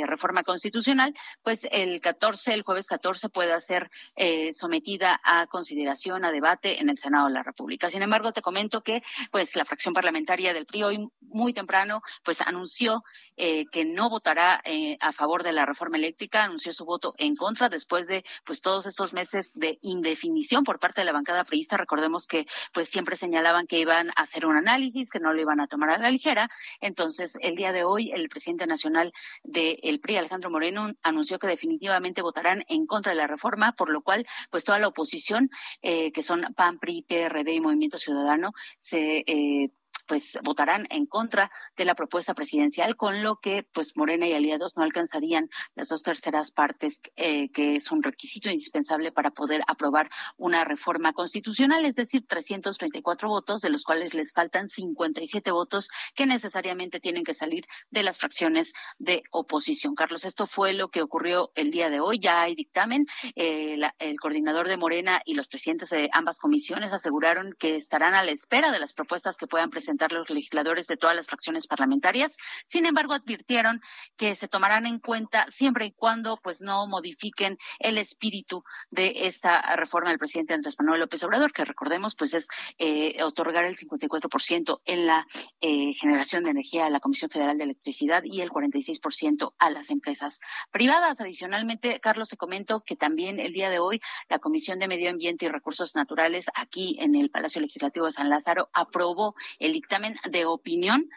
reforma 0.07 0.43
constitucional, 0.43 1.15
pues 1.43 1.69
el 1.71 2.01
14, 2.01 2.55
el 2.55 2.63
jueves 2.63 2.80
jueves 2.81 2.87
14 2.87 3.29
pueda 3.29 3.61
ser 3.61 3.91
eh, 4.17 4.53
sometida 4.55 5.21
a 5.23 5.47
consideración, 5.47 6.25
a 6.25 6.33
debate 6.33 6.81
en 6.81 6.89
el 6.89 6.99
Senado 6.99 7.27
de 7.27 7.35
la 7.35 7.43
República. 7.43 7.91
Sin 7.91 8.03
embargo, 8.03 8.33
te 8.33 8.41
comento 8.41 8.83
que 8.83 9.03
pues 9.31 9.55
la 9.57 9.65
fracción 9.65 9.93
parlamentaria 9.93 10.55
del 10.55 10.67
PRI 10.67 10.83
hoy 10.83 11.09
muy 11.21 11.53
temprano 11.53 12.01
pues 12.25 12.41
anunció 12.41 13.03
eh, 13.37 13.67
que 13.71 13.85
no 13.85 14.09
votará 14.09 14.61
eh, 14.65 14.97
a 15.01 15.13
favor 15.13 15.43
de 15.43 15.53
la 15.53 15.67
reforma 15.67 15.99
eléctrica, 15.99 16.45
anunció 16.45 16.73
su 16.73 16.85
voto 16.85 17.15
en 17.19 17.37
contra 17.37 17.69
después 17.69 18.07
de 18.07 18.25
pues 18.45 18.63
todos 18.63 18.87
estos 18.87 19.13
meses 19.13 19.53
de 19.55 19.79
indefinición 19.83 20.65
por 20.65 20.79
parte 20.79 21.03
de 21.03 21.05
la 21.05 21.13
bancada 21.13 21.45
priista. 21.45 21.77
Recordemos 21.77 22.27
que 22.27 22.47
pues 22.73 22.89
siempre 22.89 23.17
señalaban 23.17 23.67
que 23.67 23.79
iban 23.79 24.09
a 24.17 24.23
hacer 24.23 24.47
un 24.47 24.57
análisis, 24.57 25.11
que 25.11 25.21
no 25.21 25.35
lo 25.35 25.41
iban 25.41 25.61
a 25.61 25.67
tomar 25.67 25.91
a 25.91 25.99
la 25.99 26.11
ligera. 26.11 26.49
Entonces, 26.81 27.37
el 27.41 27.57
día 27.57 27.73
de 27.73 27.85
hoy, 27.85 28.11
el 28.13 28.29
presidente 28.29 28.67
nacional 28.67 29.13
del 29.43 30.01
PRI, 30.01 30.17
Alejandro 30.17 30.51
Moreno, 30.51 30.93
anunció 31.03 31.39
que 31.39 31.47
definitivamente 31.47 32.23
votarán 32.23 32.65
en 32.71 32.87
contra 32.87 33.13
de 33.13 33.19
la 33.19 33.27
reforma, 33.27 33.73
por 33.73 33.91
lo 33.91 34.03
cual, 34.03 34.27
pues 34.51 34.65
toda 34.65 34.79
la 34.79 34.89
oposición, 34.89 35.51
eh, 35.83 36.13
que 36.13 36.23
son 36.23 36.43
PAN, 36.57 36.79
PRI, 36.79 37.03
PRD 37.03 37.53
y 37.53 37.61
Movimiento 37.61 37.99
Ciudadano, 37.99 38.53
se 38.79 39.25
eh, 39.27 39.71
pues 40.11 40.41
votarán 40.43 40.89
en 40.91 41.07
contra 41.07 41.53
de 41.77 41.85
la 41.85 41.95
propuesta 41.95 42.35
presidencial, 42.35 42.97
con 42.97 43.23
lo 43.23 43.37
que 43.37 43.65
pues 43.73 43.97
Morena 43.97 44.27
y 44.27 44.33
aliados 44.33 44.77
no 44.77 44.83
alcanzarían 44.83 45.49
las 45.77 45.87
dos 45.87 46.03
terceras 46.03 46.51
partes, 46.51 47.01
eh, 47.15 47.49
que 47.53 47.77
es 47.77 47.93
un 47.93 48.03
requisito 48.03 48.51
indispensable 48.51 49.13
para 49.13 49.31
poder 49.31 49.63
aprobar 49.69 50.11
una 50.37 50.65
reforma 50.65 51.13
constitucional, 51.13 51.85
es 51.85 51.95
decir, 51.95 52.25
334 52.27 53.29
votos, 53.29 53.61
de 53.61 53.71
los 53.71 53.85
cuales 53.85 54.13
les 54.13 54.33
faltan 54.33 54.69
57 54.69 55.53
votos 55.53 55.89
que 56.17 56.27
necesariamente 56.27 56.99
tienen 56.99 57.23
que 57.23 57.33
salir 57.33 57.63
de 57.91 58.03
las 58.03 58.19
fracciones 58.19 58.73
de 58.99 59.23
oposición. 59.31 59.95
Carlos, 59.95 60.25
esto 60.25 60.49
fue 60.49 60.73
lo 60.73 60.89
que 60.89 61.03
ocurrió 61.03 61.53
el 61.55 61.71
día 61.71 61.89
de 61.89 62.01
hoy. 62.01 62.19
Ya 62.19 62.43
hay 62.43 62.57
dictamen. 62.57 63.07
Eh, 63.37 63.79
el 64.01 64.19
coordinador 64.19 64.67
de 64.67 64.77
Morena 64.77 65.21
y 65.25 65.35
los 65.35 65.47
presidentes 65.47 65.91
de 65.91 66.09
ambas 66.13 66.41
comisiones 66.41 66.93
aseguraron 66.93 67.55
que 67.57 67.77
estarán 67.77 68.15
a 68.15 68.25
la 68.25 68.33
espera 68.33 68.73
de 68.73 68.81
las 68.81 68.93
propuestas 68.93 69.37
que 69.37 69.47
puedan 69.47 69.71
presentar 69.71 70.00
los 70.09 70.31
legisladores 70.31 70.87
de 70.87 70.97
todas 70.97 71.17
las 71.17 71.27
fracciones 71.27 71.67
parlamentarias. 71.67 72.37
Sin 72.67 72.87
embargo, 72.87 73.13
advirtieron 73.13 73.81
que 74.17 74.35
se 74.35 74.49
tomarán 74.49 74.87
en 74.87 74.99
cuenta 74.99 75.47
siempre 75.51 75.87
y 75.87 75.93
cuando 75.93 76.39
pues 76.43 76.61
no 76.61 76.87
modifiquen 76.87 77.59
el 77.79 77.99
espíritu 77.99 78.65
de 78.91 79.27
esta 79.27 79.77
reforma 79.77 80.11
del 80.11 80.19
presidente 80.19 80.55
Andrés 80.55 80.77
Manuel 80.79 81.01
López 81.01 81.23
Obrador, 81.25 81.53
que 81.53 81.65
recordemos 81.65 82.15
pues 82.15 82.35
es 82.35 82.49
eh, 82.79 83.23
otorgar 83.23 83.65
el 83.65 83.77
54% 83.77 84.81
en 84.85 85.07
la 85.07 85.27
eh, 85.61 85.93
generación 85.95 86.45
de 86.45 86.51
energía 86.51 86.87
a 86.87 86.91
la 86.91 87.01
Comisión 87.01 87.31
Federal 87.31 87.59
de 87.59 87.65
Electricidad 87.65 88.23
y 88.25 88.41
el 88.41 88.51
46% 88.51 89.55
a 89.59 89.71
las 89.71 89.91
empresas 89.91 90.41
privadas. 90.71 91.21
Adicionalmente, 91.21 92.01
Carlos, 92.01 92.29
te 92.29 92.37
comento 92.37 92.83
que 92.85 92.97
también 92.97 93.41
el 93.41 93.53
día 93.53 93.71
de 93.71 93.79
hoy 93.79 94.01
la 94.29 94.39
Comisión 94.39 94.79
de 94.79 94.89
Medio 94.89 95.11
Ambiente 95.11 95.47
y 95.47 95.49
Recursos 95.49 95.95
Naturales 95.95 96.47
aquí 96.55 96.97
en 97.01 97.15
el 97.15 97.31
Palacio 97.31 97.61
Legislativo 97.61 98.07
de 98.07 98.13
San 98.13 98.29
Lázaro 98.29 98.69
aprobó 98.73 99.35
el 99.59 99.73
dictamen 99.91 100.15
de 100.31 100.45
opinión 100.47 101.11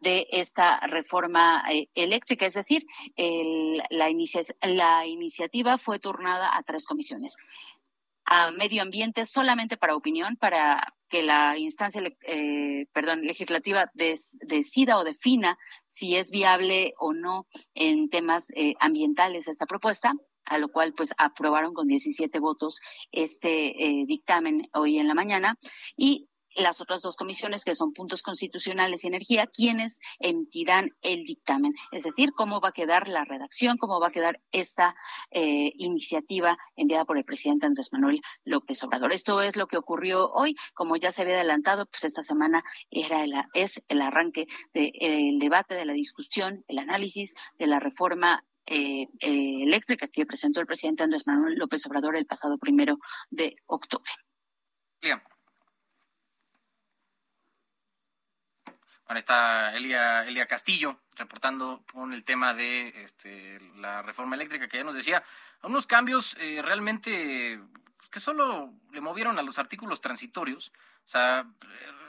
de 0.00 0.26
esta 0.32 0.80
reforma 0.80 1.62
eh, 1.70 1.88
eléctrica, 1.94 2.44
es 2.46 2.54
decir, 2.54 2.84
la, 3.90 4.10
la 4.62 5.06
iniciativa 5.06 5.78
fue 5.78 6.00
turnada 6.00 6.56
a 6.56 6.62
tres 6.64 6.86
comisiones. 6.86 7.36
A 8.24 8.50
medio 8.50 8.82
ambiente 8.82 9.24
solamente 9.26 9.76
para 9.76 9.94
opinión, 9.94 10.36
para 10.36 10.92
que 11.08 11.22
la 11.22 11.56
instancia 11.56 12.02
eh, 12.22 12.86
perdón, 12.92 13.22
legislativa 13.22 13.92
decida 13.94 14.98
o 14.98 15.04
defina 15.04 15.56
si 15.86 16.16
es 16.16 16.30
viable 16.30 16.94
o 16.98 17.12
no 17.12 17.46
en 17.74 18.08
temas 18.08 18.50
eh, 18.56 18.74
ambientales 18.80 19.46
esta 19.46 19.66
propuesta 19.66 20.14
a 20.46 20.58
lo 20.58 20.68
cual 20.68 20.94
pues 20.94 21.12
aprobaron 21.16 21.74
con 21.74 21.86
17 21.86 22.40
votos 22.40 22.80
este 23.12 24.04
dictamen 24.08 24.66
hoy 24.72 24.98
en 24.98 25.06
la 25.06 25.14
mañana 25.14 25.56
y 25.96 26.29
las 26.56 26.80
otras 26.80 27.02
dos 27.02 27.16
comisiones, 27.16 27.64
que 27.64 27.74
son 27.74 27.92
puntos 27.92 28.22
constitucionales 28.22 29.04
y 29.04 29.08
energía, 29.08 29.46
quienes 29.46 30.00
emitirán 30.18 30.96
el 31.02 31.24
dictamen. 31.24 31.74
Es 31.92 32.02
decir, 32.02 32.32
cómo 32.32 32.60
va 32.60 32.70
a 32.70 32.72
quedar 32.72 33.08
la 33.08 33.24
redacción, 33.24 33.78
cómo 33.78 34.00
va 34.00 34.08
a 34.08 34.12
quedar 34.12 34.40
esta 34.52 34.94
eh, 35.30 35.72
iniciativa 35.76 36.58
enviada 36.76 37.04
por 37.04 37.18
el 37.18 37.24
presidente 37.24 37.66
Andrés 37.66 37.90
Manuel 37.92 38.20
López 38.44 38.82
Obrador. 38.84 39.12
Esto 39.12 39.40
es 39.42 39.56
lo 39.56 39.66
que 39.66 39.76
ocurrió 39.76 40.30
hoy. 40.30 40.56
Como 40.74 40.96
ya 40.96 41.12
se 41.12 41.22
había 41.22 41.34
adelantado, 41.34 41.86
pues 41.86 42.04
esta 42.04 42.22
semana 42.22 42.62
era 42.90 43.20
es 43.54 43.82
el 43.88 44.02
arranque 44.02 44.46
del 44.72 45.38
debate, 45.38 45.74
de 45.74 45.84
la 45.84 45.92
discusión, 45.92 46.64
el 46.68 46.78
análisis 46.78 47.34
de 47.58 47.66
la 47.66 47.78
reforma 47.80 48.44
eh, 48.66 49.08
eh, 49.20 49.62
eléctrica 49.62 50.08
que 50.08 50.26
presentó 50.26 50.60
el 50.60 50.66
presidente 50.66 51.02
Andrés 51.02 51.26
Manuel 51.26 51.54
López 51.56 51.84
Obrador 51.86 52.16
el 52.16 52.26
pasado 52.26 52.58
primero 52.58 52.98
de 53.30 53.56
octubre. 53.66 54.10
Ahora 59.10 59.18
está 59.18 59.74
Elia, 59.74 60.24
Elia 60.24 60.46
Castillo 60.46 61.00
reportando 61.16 61.82
con 61.92 62.12
el 62.12 62.22
tema 62.22 62.54
de 62.54 63.02
este, 63.02 63.58
la 63.74 64.02
reforma 64.02 64.36
eléctrica 64.36 64.68
que 64.68 64.76
ya 64.76 64.84
nos 64.84 64.94
decía. 64.94 65.24
Unos 65.64 65.88
cambios 65.88 66.36
eh, 66.38 66.62
realmente 66.62 67.60
pues, 67.96 68.08
que 68.08 68.20
solo 68.20 68.72
le 68.92 69.00
movieron 69.00 69.36
a 69.36 69.42
los 69.42 69.58
artículos 69.58 70.00
transitorios. 70.00 70.72
O 71.06 71.08
sea, 71.08 71.44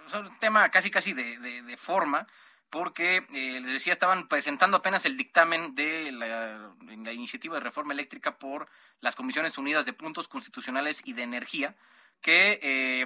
es 0.05 0.13
un 0.13 0.37
tema 0.37 0.69
casi 0.69 0.91
casi 0.91 1.13
de, 1.13 1.75
forma 1.75 2.27
porque 2.69 3.25
eh, 3.33 3.59
les 3.61 3.73
decía, 3.73 3.93
estaban 3.93 4.27
presentando 4.27 4.77
apenas 4.77 5.03
el 5.05 5.17
dictamen 5.17 5.73
de 5.73 6.11
la, 6.11 6.71
iniciativa 7.11 7.55
de 7.55 7.61
reforma 7.61 7.93
eléctrica 7.93 8.37
por 8.37 8.69
las 8.99 9.15
Comisiones 9.15 9.57
Unidas 9.57 9.87
de 9.87 9.93
Puntos 9.93 10.27
Constitucionales 10.27 11.01
y 11.03 11.13
de 11.13 11.23
Energía, 11.23 11.75
que, 12.21 12.59
eh, 12.61 13.05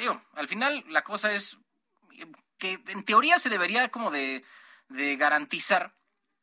digo, 0.00 0.20
al 0.34 0.48
final 0.48 0.84
la 0.88 1.04
cosa 1.04 1.32
es 1.32 1.60
que 2.60 2.80
en 2.86 3.02
teoría 3.02 3.40
se 3.40 3.48
debería 3.48 3.88
como 3.88 4.12
de, 4.12 4.44
garantizar 5.18 5.94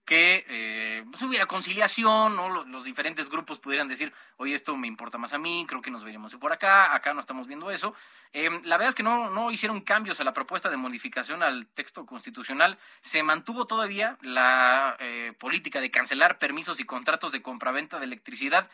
que 0.03 0.45
eh, 0.47 1.03
pues, 1.11 1.21
hubiera 1.21 1.45
conciliación, 1.47 2.35
¿no? 2.35 2.63
Los, 2.65 2.85
diferentes 2.85 3.29
grupos 3.29 3.59
pudieran 3.59 3.89
decir, 3.89 4.13
oye, 4.37 4.55
esto 4.55 4.75
me 4.77 4.87
importa 4.87 5.17
más 5.17 5.33
a 5.33 5.37
mí, 5.37 5.65
creo 5.67 5.81
que 5.81 5.91
nos 5.91 6.05
veríamos 6.05 6.33
por 6.35 6.53
acá, 6.53 6.95
acá 6.95 7.13
no 7.13 7.19
estamos 7.19 7.45
viendo 7.45 7.71
eso. 7.71 7.93
Em, 8.31 8.61
la 8.63 8.77
verdad 8.77 8.89
es 8.89 8.95
que 8.95 9.03
no, 9.03 9.29
no 9.29 9.51
hicieron 9.51 9.81
cambios 9.81 10.19
a 10.21 10.23
la 10.23 10.33
propuesta 10.33 10.69
de 10.69 10.77
modificación 10.77 11.43
al 11.43 11.67
texto 11.67 12.05
constitucional. 12.05 12.77
Se 13.01 13.21
mantuvo 13.21 13.67
todavía 13.67 14.17
la 14.21 14.95
eh, 14.99 15.33
política 15.37 15.81
de 15.81 15.91
cancelar 15.91 16.39
permisos 16.39 16.79
y 16.79 16.85
contratos 16.85 17.33
de 17.33 17.41
compraventa 17.41 17.99
de 17.99 18.05
electricidad 18.05 18.69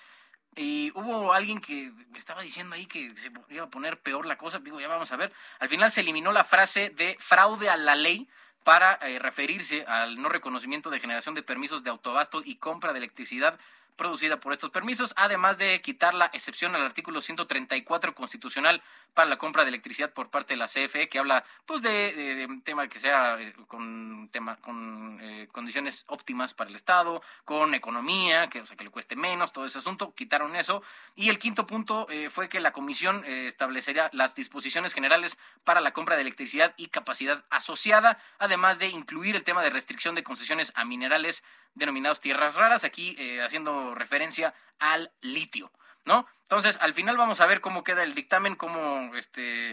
y 0.56 0.92
hubo 0.96 1.34
alguien 1.34 1.60
que 1.60 1.92
estaba 2.16 2.42
diciendo 2.42 2.76
ahí 2.76 2.86
que 2.86 3.16
se 3.16 3.32
iba 3.50 3.66
a 3.66 3.70
poner 3.70 4.00
peor 4.00 4.26
la 4.26 4.38
cosa, 4.38 4.60
digo, 4.60 4.80
ya 4.80 4.88
vamos 4.88 5.12
a 5.12 5.18
ver. 5.18 5.34
Al 5.60 5.70
final 5.70 5.92
se 5.92 6.02
eliminó 6.02 6.32
la 6.32 6.44
frase 6.44 6.90
de 6.90 7.18
fraude 7.20 7.70
a 7.70 7.78
la 7.78 7.96
ley 7.96 8.28
para 8.64 8.94
eh, 9.02 9.20
referirse 9.20 9.84
al 9.88 10.22
no 10.22 10.30
reconocimiento 10.30 10.90
de 10.90 11.00
generación 11.00 11.36
de 11.36 11.44
permisos 11.44 11.84
de 11.84 11.90
autobasto 11.90 12.42
y 12.44 12.56
compra 12.56 12.94
de 12.94 13.00
electricidad 13.00 13.60
producida 13.96 14.40
por 14.40 14.54
estos 14.54 14.70
permisos, 14.72 15.14
además 15.18 15.58
de 15.58 15.82
quitar 15.82 16.14
la 16.14 16.26
excepción 16.34 16.76
al 16.76 16.84
artículo 16.84 17.22
134 17.22 18.16
constitucional 18.16 18.82
para 19.14 19.30
la 19.30 19.38
compra 19.38 19.64
de 19.64 19.70
electricidad 19.70 20.12
por 20.12 20.30
parte 20.30 20.54
de 20.54 20.58
la 20.58 20.68
CFE, 20.68 21.10
que 21.10 21.20
habla 21.20 21.44
pues 21.66 21.82
de, 21.82 22.48
tema 22.64 22.88
que 22.88 23.00
sea 23.00 23.40
eh, 23.40 23.54
con 23.68 24.30
tema 24.32 24.58
con 24.58 25.20
eh, 25.22 25.48
condiciones 25.52 26.06
óptimas 26.08 26.54
para 26.54 26.70
el 26.70 26.76
Estado, 26.76 27.22
con 27.46 27.76
economía, 27.76 28.50
que 28.50 28.62
o 28.62 28.66
sea 28.66 28.76
que 28.76 28.84
le 28.84 28.90
cueste 28.90 29.16
menos, 29.16 29.52
todo 29.52 29.66
ese 29.66 29.80
asunto, 29.80 30.14
quitaron 30.16 30.56
eso. 30.56 30.82
Y 31.16 31.30
el 31.30 31.40
quinto 31.40 31.68
punto 31.68 32.08
eh, 32.10 32.30
fue 32.30 32.50
que 32.50 32.60
la 32.60 32.72
comisión 32.72 33.24
establecería 33.26 34.10
las 34.14 34.36
disposiciones 34.36 34.94
generales 34.94 35.38
para 35.64 35.82
la 35.82 35.92
compra 35.92 36.16
de 36.16 36.22
electricidad 36.22 36.74
y 36.78 36.88
capacidad 36.88 37.46
asociada, 37.50 38.20
además 38.40 38.80
de 38.80 38.88
incluir 38.88 39.36
el 39.36 39.44
tema 39.44 39.62
de 39.62 39.70
restricción 39.70 40.16
de 40.16 40.24
concesiones 40.24 40.72
a 40.76 40.86
minerales 40.86 41.44
denominados 41.76 42.20
tierras 42.20 42.56
raras, 42.56 42.84
aquí 42.84 43.16
haciendo 43.42 43.96
referencia 43.96 44.54
al 44.80 45.12
litio. 45.22 45.72
¿no? 46.06 46.28
Entonces, 46.44 46.78
al 46.82 46.94
final 46.94 47.18
vamos 47.18 47.42
a 47.42 47.46
ver 47.46 47.62
cómo 47.62 47.84
queda 47.84 48.04
el 48.04 48.14
dictamen, 48.14 48.56
cómo 48.56 49.16
este 49.16 49.72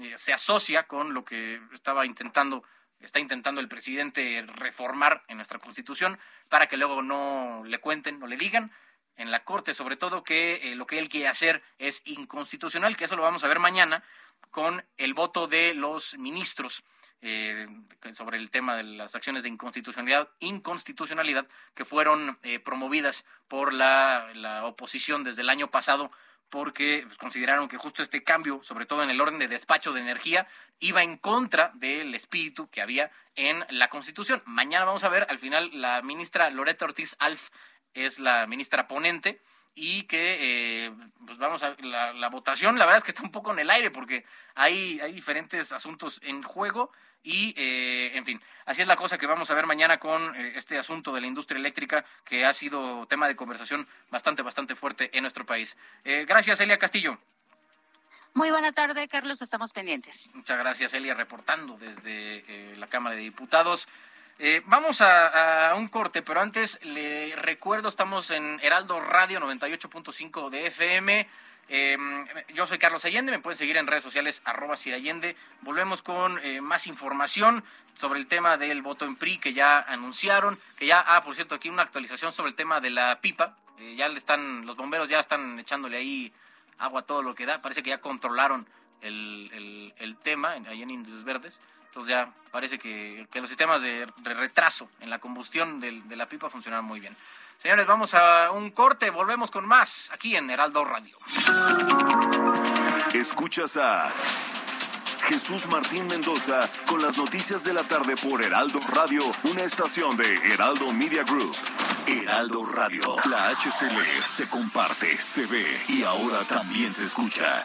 eh, 0.00 0.14
se 0.16 0.32
asocia 0.32 0.84
con 0.84 1.14
lo 1.14 1.24
que 1.24 1.60
estaba 1.72 2.06
intentando 2.06 2.64
está 3.00 3.20
intentando 3.20 3.60
el 3.60 3.68
presidente 3.68 4.42
reformar 4.46 5.24
en 5.28 5.36
nuestra 5.36 5.58
Constitución 5.58 6.18
para 6.48 6.68
que 6.68 6.78
luego 6.78 7.02
no 7.02 7.62
le 7.66 7.78
cuenten, 7.78 8.18
no 8.18 8.26
le 8.26 8.38
digan 8.38 8.72
en 9.16 9.30
la 9.30 9.44
Corte, 9.44 9.74
sobre 9.74 9.98
todo 9.98 10.24
que 10.24 10.70
eh, 10.70 10.74
lo 10.74 10.86
que 10.86 10.98
él 10.98 11.10
quiere 11.10 11.28
hacer 11.28 11.62
es 11.78 12.00
inconstitucional, 12.06 12.96
que 12.96 13.04
eso 13.04 13.16
lo 13.16 13.22
vamos 13.22 13.44
a 13.44 13.48
ver 13.48 13.58
mañana 13.58 14.02
con 14.50 14.86
el 14.96 15.12
voto 15.12 15.48
de 15.48 15.74
los 15.74 16.16
ministros 16.16 16.82
eh, 17.26 17.66
sobre 18.12 18.36
el 18.36 18.50
tema 18.50 18.76
de 18.76 18.82
las 18.82 19.14
acciones 19.14 19.44
de 19.44 19.48
inconstitucionalidad, 19.48 20.28
inconstitucionalidad 20.40 21.46
que 21.74 21.86
fueron 21.86 22.38
eh, 22.42 22.58
promovidas 22.58 23.24
por 23.48 23.72
la, 23.72 24.60
oposición 24.64 25.24
desde 25.24 25.40
el 25.40 25.48
año 25.48 25.70
pasado 25.70 26.10
porque 26.50 27.04
pues, 27.06 27.16
consideraron 27.16 27.66
que 27.68 27.78
justo 27.78 28.02
este 28.02 28.22
cambio, 28.22 28.62
sobre 28.62 28.84
todo 28.84 29.02
en 29.02 29.08
el 29.08 29.22
orden 29.22 29.38
de 29.38 29.48
despacho 29.48 29.94
de 29.94 30.02
energía, 30.02 30.46
iba 30.80 31.02
en 31.02 31.16
contra 31.16 31.72
del 31.76 32.14
espíritu 32.14 32.68
que 32.68 32.82
había 32.82 33.10
en 33.36 33.64
la 33.70 33.88
Constitución. 33.88 34.42
Mañana 34.44 34.84
vamos 34.84 35.02
a 35.02 35.08
ver, 35.08 35.26
al 35.30 35.38
final, 35.38 35.70
la 35.72 36.02
ministra 36.02 36.50
Loreta 36.50 36.84
Ortiz 36.84 37.16
Alf 37.20 37.48
es 37.94 38.18
la 38.18 38.46
ministra 38.46 38.86
ponente 38.86 39.40
y 39.74 40.02
que 40.02 40.36
eh, 40.86 40.92
pues 41.26 41.38
vamos 41.38 41.62
a 41.62 41.74
la, 41.80 42.12
la, 42.12 42.28
votación 42.28 42.78
la 42.78 42.84
verdad 42.84 42.98
es 42.98 43.04
que 43.04 43.10
está 43.10 43.22
un 43.22 43.32
poco 43.32 43.52
en 43.52 43.58
el 43.58 43.70
aire 43.70 43.90
porque 43.90 44.24
hay, 44.54 45.00
hay 45.00 45.12
diferentes 45.12 45.72
asuntos 45.72 46.20
en 46.22 46.42
juego 46.42 46.92
y 47.24 47.54
eh, 47.56 48.12
en 48.14 48.24
fin 48.24 48.40
así 48.66 48.82
es 48.82 48.88
la 48.88 48.94
cosa 48.94 49.18
que 49.18 49.26
vamos 49.26 49.50
a 49.50 49.54
ver 49.54 49.66
mañana 49.66 49.98
con 49.98 50.36
eh, 50.36 50.52
este 50.54 50.78
asunto 50.78 51.12
de 51.12 51.20
la 51.20 51.26
industria 51.26 51.58
eléctrica 51.58 52.04
que 52.24 52.44
ha 52.44 52.52
sido 52.52 53.06
tema 53.06 53.26
de 53.26 53.34
conversación 53.34 53.88
bastante 54.10 54.42
bastante 54.42 54.76
fuerte 54.76 55.10
en 55.12 55.22
nuestro 55.22 55.44
país 55.44 55.76
gracias 56.26 56.60
Elia 56.60 56.78
Castillo 56.78 57.18
muy 58.36 58.50
buena 58.50 58.72
tarde, 58.72 59.06
Carlos. 59.06 59.40
Estamos 59.42 59.72
pendientes. 59.72 60.32
Muchas 60.34 60.58
gracias, 60.58 60.92
Elia, 60.92 61.14
reportando 61.14 61.76
desde 61.78 62.74
la 62.76 62.88
Cámara 62.88 63.14
de 63.14 63.22
Diputados. 63.22 63.86
Eh, 64.38 64.62
vamos 64.66 65.00
a, 65.00 65.72
un 65.76 65.88
corte, 65.88 66.22
pero 66.22 66.40
antes 66.40 66.80
le 66.82 67.36
recuerdo, 67.36 67.88
estamos 67.88 68.30
en 68.30 68.58
Heraldo 68.62 69.00
Radio 69.00 69.40
98.5 69.40 70.50
de 70.50 70.66
FM. 70.66 71.28
Em, 71.68 72.26
yo 72.54 72.66
soy 72.66 72.78
Carlos 72.78 73.04
Allende, 73.04 73.32
me 73.32 73.38
pueden 73.38 73.58
seguir 73.58 73.76
en 73.76 73.86
redes 73.86 74.02
sociales 74.02 74.42
arroba 74.44 74.74
Allende. 74.74 75.36
Volvemos 75.62 76.02
con 76.02 76.38
eh, 76.44 76.60
más 76.60 76.86
información 76.86 77.64
sobre 77.94 78.20
el 78.20 78.26
tema 78.26 78.56
del 78.56 78.82
voto 78.82 79.04
en 79.04 79.16
PRI 79.16 79.38
que 79.38 79.52
ya 79.52 79.80
anunciaron, 79.80 80.58
que 80.76 80.86
ya, 80.86 81.00
ah, 81.00 81.22
por 81.22 81.34
cierto, 81.34 81.54
aquí 81.54 81.68
una 81.68 81.82
actualización 81.82 82.32
sobre 82.32 82.50
el 82.50 82.54
tema 82.54 82.80
de 82.80 82.90
la 82.90 83.20
pipa. 83.20 83.56
Eh, 83.78 83.94
ya 83.96 84.08
le 84.08 84.18
están, 84.18 84.66
los 84.66 84.76
bomberos 84.76 85.08
ya 85.08 85.20
están 85.20 85.58
echándole 85.58 85.96
ahí 85.96 86.32
agua 86.78 87.00
a 87.00 87.04
todo 87.04 87.22
lo 87.22 87.34
que 87.34 87.46
da. 87.46 87.62
Parece 87.62 87.82
que 87.82 87.90
ya 87.90 88.00
controlaron 88.00 88.66
el, 89.00 90.16
tema 90.22 90.52
ahí 90.66 90.82
en 90.82 90.90
Indios 90.90 91.24
Verdes. 91.24 91.60
Entonces 91.86 92.10
ya 92.10 92.32
parece 92.50 92.78
que, 92.78 93.26
los 93.34 93.48
sistemas 93.48 93.80
de, 93.82 94.06
retraso 94.22 94.88
en 95.00 95.10
la 95.10 95.18
combustión 95.18 95.80
de, 95.80 96.02
la 96.16 96.28
pipa 96.28 96.50
funcionan 96.50 96.84
muy 96.84 97.00
bien. 97.00 97.16
Señores, 97.58 97.86
vamos 97.86 98.14
a 98.14 98.50
un 98.50 98.70
corte, 98.70 99.10
volvemos 99.10 99.50
con 99.50 99.66
más 99.66 100.10
aquí 100.12 100.36
en 100.36 100.50
Heraldo 100.50 100.84
Radio. 100.84 101.18
Escuchas 103.14 103.76
a 103.76 104.10
Jesús 105.22 105.66
Martín 105.68 106.06
Mendoza 106.06 106.68
con 106.86 107.00
las 107.00 107.16
noticias 107.16 107.64
de 107.64 107.72
la 107.72 107.82
tarde 107.84 108.16
por 108.16 108.44
Heraldo 108.44 108.80
Radio, 108.92 109.22
una 109.44 109.62
estación 109.62 110.16
de 110.16 110.34
Heraldo 110.52 110.92
Media 110.92 111.22
Group. 111.24 111.56
Heraldo 112.06 112.66
Radio, 112.66 113.16
la 113.30 113.48
HCL 113.48 114.22
se 114.22 114.48
comparte, 114.50 115.16
se 115.16 115.46
ve 115.46 115.84
y 115.88 116.02
ahora 116.02 116.44
también 116.46 116.92
se 116.92 117.04
escucha. 117.04 117.64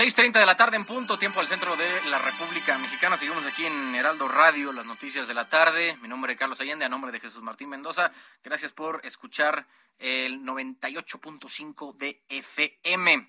6.30 0.00 0.40
de 0.40 0.46
la 0.46 0.56
tarde 0.56 0.78
en 0.78 0.86
punto, 0.86 1.18
tiempo 1.18 1.40
al 1.40 1.46
centro 1.46 1.76
de 1.76 1.84
la 2.08 2.16
República 2.16 2.78
Mexicana. 2.78 3.18
Seguimos 3.18 3.44
aquí 3.44 3.66
en 3.66 3.94
Heraldo 3.94 4.28
Radio, 4.28 4.72
las 4.72 4.86
noticias 4.86 5.28
de 5.28 5.34
la 5.34 5.50
tarde. 5.50 5.98
Mi 6.00 6.08
nombre 6.08 6.32
es 6.32 6.38
Carlos 6.38 6.58
Allende, 6.58 6.86
a 6.86 6.88
nombre 6.88 7.12
de 7.12 7.20
Jesús 7.20 7.42
Martín 7.42 7.68
Mendoza. 7.68 8.10
Gracias 8.42 8.72
por 8.72 9.04
escuchar 9.04 9.66
el 9.98 10.40
98.5 10.40 11.94
de 11.98 12.18
FM. 12.30 13.28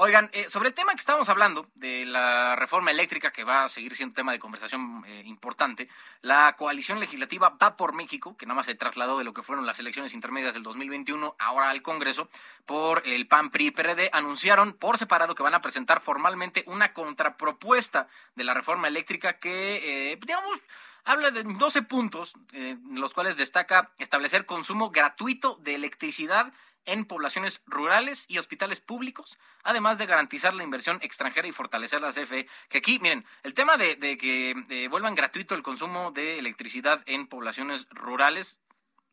Oigan, 0.00 0.30
eh, 0.32 0.48
sobre 0.48 0.68
el 0.68 0.74
tema 0.76 0.92
que 0.92 1.00
estábamos 1.00 1.28
hablando, 1.28 1.66
de 1.74 2.04
la 2.04 2.54
reforma 2.54 2.92
eléctrica, 2.92 3.32
que 3.32 3.42
va 3.42 3.64
a 3.64 3.68
seguir 3.68 3.96
siendo 3.96 4.14
tema 4.14 4.30
de 4.30 4.38
conversación 4.38 5.02
eh, 5.08 5.24
importante, 5.26 5.88
la 6.22 6.54
coalición 6.56 7.00
legislativa 7.00 7.56
Va 7.60 7.76
por 7.76 7.94
México, 7.94 8.36
que 8.36 8.46
nada 8.46 8.54
más 8.54 8.66
se 8.66 8.76
trasladó 8.76 9.18
de 9.18 9.24
lo 9.24 9.34
que 9.34 9.42
fueron 9.42 9.66
las 9.66 9.80
elecciones 9.80 10.14
intermedias 10.14 10.54
del 10.54 10.62
2021 10.62 11.34
ahora 11.40 11.70
al 11.70 11.82
Congreso, 11.82 12.28
por 12.64 13.02
el 13.06 13.26
PAN, 13.26 13.50
PRI 13.50 13.66
y 13.66 13.70
PRD, 13.72 14.10
anunciaron 14.12 14.72
por 14.72 14.98
separado 14.98 15.34
que 15.34 15.42
van 15.42 15.54
a 15.54 15.62
presentar 15.62 16.00
formalmente 16.00 16.62
una 16.68 16.92
contrapropuesta 16.92 18.06
de 18.36 18.44
la 18.44 18.54
reforma 18.54 18.86
eléctrica 18.86 19.40
que, 19.40 20.12
eh, 20.12 20.18
digamos, 20.20 20.60
habla 21.04 21.32
de 21.32 21.42
12 21.42 21.82
puntos, 21.82 22.34
en 22.52 23.00
los 23.00 23.14
cuales 23.14 23.36
destaca 23.36 23.90
establecer 23.98 24.46
consumo 24.46 24.90
gratuito 24.90 25.56
de 25.56 25.74
electricidad 25.74 26.52
en 26.88 27.04
poblaciones 27.04 27.62
rurales 27.66 28.24
y 28.28 28.38
hospitales 28.38 28.80
públicos, 28.80 29.38
además 29.62 29.98
de 29.98 30.06
garantizar 30.06 30.54
la 30.54 30.64
inversión 30.64 30.98
extranjera 31.02 31.46
y 31.46 31.52
fortalecer 31.52 32.00
la 32.00 32.12
CFE. 32.12 32.48
Que 32.68 32.78
aquí, 32.78 32.98
miren, 32.98 33.24
el 33.42 33.54
tema 33.54 33.76
de, 33.76 33.96
que 34.18 34.88
vuelvan 34.90 35.14
gratuito 35.14 35.54
el 35.54 35.62
consumo 35.62 36.10
de 36.10 36.38
electricidad 36.38 37.02
en 37.06 37.28
poblaciones 37.28 37.86
rurales, 37.90 38.60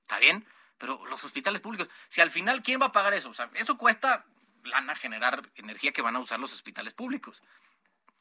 está 0.01 0.19
bien, 0.19 0.47
pero 0.77 1.05
los 1.05 1.23
hospitales 1.23 1.61
públicos, 1.61 1.89
si 2.07 2.21
al 2.21 2.31
final, 2.31 2.63
¿quién 2.63 2.81
va 2.81 2.87
a 2.87 2.91
pagar 2.91 3.13
eso? 3.13 3.29
O 3.29 3.33
sea, 3.33 3.49
eso 3.53 3.77
cuesta 3.77 4.25
lana 4.63 4.95
generar 4.95 5.49
energía 5.55 5.91
que 5.91 6.01
van 6.01 6.15
a 6.15 6.19
usar 6.19 6.39
los 6.39 6.53
hospitales 6.53 6.93
públicos. 6.93 7.41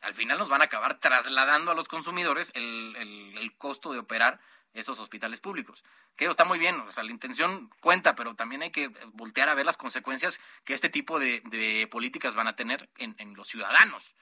Al 0.00 0.14
final 0.14 0.38
nos 0.38 0.48
van 0.48 0.60
a 0.60 0.66
acabar 0.66 1.00
trasladando 1.00 1.70
a 1.70 1.74
los 1.74 1.88
consumidores 1.88 2.52
el 2.54 3.54
costo 3.56 3.92
de 3.92 4.00
operar 4.00 4.40
esos 4.74 4.98
hospitales 4.98 5.40
públicos. 5.40 5.82
Que 6.16 6.26
está 6.26 6.44
muy 6.44 6.58
bien, 6.58 6.74
o 6.80 6.92
sea, 6.92 7.04
la 7.04 7.12
intención 7.12 7.70
cuenta, 7.80 8.14
pero 8.14 8.34
también 8.34 8.62
hay 8.62 8.70
que 8.70 8.90
voltear 9.12 9.48
a 9.48 9.54
ver 9.54 9.64
las 9.64 9.76
consecuencias 9.76 10.40
que 10.64 10.74
este 10.74 10.90
tipo 10.90 11.18
de, 11.18 11.88
políticas 11.90 12.34
van 12.34 12.48
a 12.48 12.56
tener 12.56 12.90
en, 12.96 13.34
los 13.34 13.48
ciudadanos. 13.48 14.14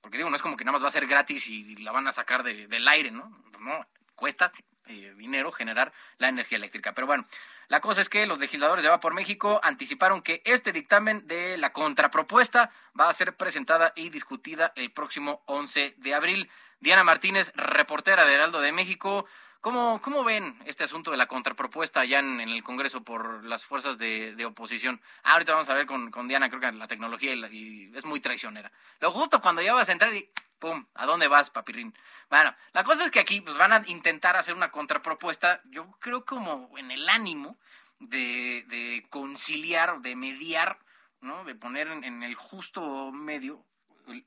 Porque 0.00 0.18
digo, 0.18 0.30
no 0.30 0.36
es 0.36 0.42
como 0.42 0.56
que 0.56 0.64
nada 0.64 0.74
más 0.74 0.84
va 0.84 0.88
a 0.88 0.92
ser 0.92 1.06
gratis 1.06 1.48
y 1.48 1.76
la 1.76 1.90
van 1.90 2.06
a 2.06 2.12
sacar 2.12 2.44
del 2.44 2.88
aire, 2.88 3.10
¿no? 3.10 3.42
No, 3.60 3.86
cuesta 4.14 4.52
eh, 4.86 5.12
dinero 5.16 5.52
generar 5.52 5.92
la 6.18 6.28
energía 6.28 6.56
eléctrica. 6.56 6.94
Pero 6.94 7.06
bueno, 7.06 7.26
la 7.68 7.80
cosa 7.80 8.00
es 8.00 8.08
que 8.08 8.26
los 8.26 8.38
legisladores 8.38 8.82
de 8.82 8.88
Va 8.88 9.00
por 9.00 9.12
México 9.12 9.60
anticiparon 9.62 10.22
que 10.22 10.40
este 10.46 10.72
dictamen 10.72 11.26
de 11.26 11.58
la 11.58 11.72
contrapropuesta 11.74 12.70
va 12.98 13.10
a 13.10 13.14
ser 13.14 13.36
presentada 13.36 13.92
y 13.94 14.08
discutida 14.08 14.72
el 14.76 14.90
próximo 14.90 15.42
11 15.44 15.94
de 15.98 16.14
abril. 16.14 16.50
Diana 16.80 17.04
Martínez, 17.04 17.52
reportera 17.54 18.24
de 18.24 18.32
Heraldo 18.32 18.62
de 18.62 18.72
México. 18.72 19.26
¿Cómo, 19.60 20.00
¿Cómo 20.00 20.22
ven 20.22 20.56
este 20.66 20.84
asunto 20.84 21.10
de 21.10 21.16
la 21.16 21.26
contrapropuesta 21.26 22.00
allá 22.00 22.20
en, 22.20 22.40
el 22.40 22.62
Congreso 22.62 23.02
por 23.02 23.44
las 23.44 23.64
fuerzas 23.64 23.98
de, 23.98 24.44
oposición? 24.46 25.00
Ah, 25.24 25.32
ahorita 25.32 25.52
vamos 25.52 25.68
a 25.68 25.74
ver 25.74 25.86
con, 25.86 26.12
con, 26.12 26.28
Diana, 26.28 26.48
creo 26.48 26.60
que 26.60 26.70
la 26.70 26.86
tecnología 26.86 27.34
y, 27.34 27.90
es 27.94 28.04
muy 28.04 28.20
traicionera. 28.20 28.70
Lo 29.00 29.10
justo 29.10 29.40
cuando 29.40 29.60
ya 29.60 29.74
vas 29.74 29.88
a 29.88 29.92
entrar 29.92 30.14
y 30.14 30.30
¡pum! 30.60 30.86
¿A 30.94 31.06
dónde 31.06 31.26
vas, 31.26 31.50
papirrín? 31.50 31.92
Bueno, 32.30 32.54
la 32.72 32.84
cosa 32.84 33.04
es 33.04 33.10
que 33.10 33.18
aquí 33.18 33.40
pues, 33.40 33.56
van 33.56 33.72
a 33.72 33.82
intentar 33.86 34.36
hacer 34.36 34.54
una 34.54 34.70
contrapropuesta, 34.70 35.60
yo 35.64 35.90
creo 35.98 36.24
como 36.24 36.70
en 36.78 36.92
el 36.92 37.08
ánimo 37.08 37.58
de, 37.98 38.64
de 38.68 39.06
conciliar, 39.10 40.00
de 40.02 40.14
mediar, 40.14 40.78
¿no? 41.20 41.42
De 41.42 41.56
poner 41.56 41.88
en 41.88 42.22
el 42.22 42.36
justo 42.36 43.10
medio 43.10 43.64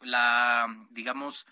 la, 0.01 0.67
digamos, 0.89 1.45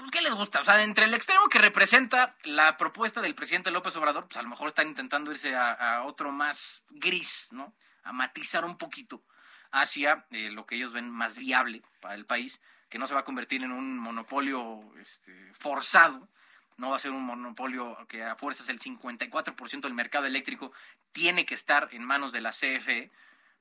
pues, 0.00 0.10
¿qué 0.10 0.20
les 0.20 0.34
gusta? 0.34 0.60
O 0.60 0.64
sea, 0.64 0.82
entre 0.82 1.04
el 1.04 1.14
extremo 1.14 1.48
que 1.48 1.58
representa 1.58 2.34
la 2.44 2.76
propuesta 2.76 3.20
del 3.20 3.34
presidente 3.34 3.70
López 3.70 3.94
Obrador, 3.96 4.26
pues 4.26 4.36
a 4.38 4.42
lo 4.42 4.48
mejor 4.48 4.68
están 4.68 4.88
intentando 4.88 5.30
irse 5.30 5.54
a, 5.54 6.02
otro 6.04 6.32
más 6.32 6.82
gris, 6.90 7.48
¿no? 7.50 7.74
A 8.02 8.12
matizar 8.12 8.64
un 8.64 8.78
poquito 8.78 9.22
hacia 9.70 10.26
eh, 10.30 10.50
lo 10.50 10.66
que 10.66 10.76
ellos 10.76 10.92
ven 10.92 11.08
más 11.10 11.38
viable 11.38 11.82
para 12.00 12.14
el 12.14 12.26
país, 12.26 12.60
que 12.88 12.98
no 12.98 13.06
se 13.06 13.14
va 13.14 13.20
a 13.20 13.24
convertir 13.24 13.62
en 13.62 13.72
un 13.72 13.98
monopolio 13.98 14.82
este, 15.00 15.52
forzado, 15.54 16.28
no 16.76 16.90
va 16.90 16.96
a 16.96 17.00
ser 17.00 17.10
un 17.10 17.24
monopolio 17.24 17.96
que 18.08 18.24
a 18.24 18.36
fuerzas 18.36 18.68
el 18.70 18.80
54% 18.80 19.80
del 19.82 19.94
mercado 19.94 20.26
eléctrico 20.26 20.72
tiene 21.12 21.44
que 21.44 21.54
estar 21.54 21.88
en 21.92 22.02
manos 22.02 22.32
de 22.32 22.40
la 22.40 22.50
CFE. 22.50 23.10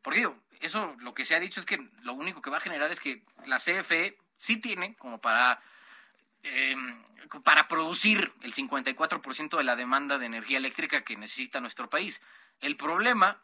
Porque 0.01 0.19
digo, 0.19 0.39
eso 0.61 0.95
lo 0.99 1.13
que 1.13 1.25
se 1.25 1.35
ha 1.35 1.39
dicho 1.39 1.59
es 1.59 1.65
que 1.65 1.85
lo 2.01 2.13
único 2.13 2.41
que 2.41 2.49
va 2.49 2.57
a 2.57 2.61
generar 2.61 2.89
es 2.91 3.01
que 3.01 3.23
la 3.45 3.57
CFE 3.57 4.17
sí 4.37 4.55
tiene 4.55 4.95
como 4.95 5.19
para 5.19 5.61
eh, 6.43 6.75
para 7.43 7.67
producir 7.67 8.33
el 8.41 8.53
54% 8.53 9.57
de 9.57 9.63
la 9.63 9.75
demanda 9.75 10.17
de 10.17 10.25
energía 10.25 10.57
eléctrica 10.57 11.03
que 11.03 11.17
necesita 11.17 11.61
nuestro 11.61 11.89
país. 11.89 12.21
El 12.59 12.75
problema 12.75 13.41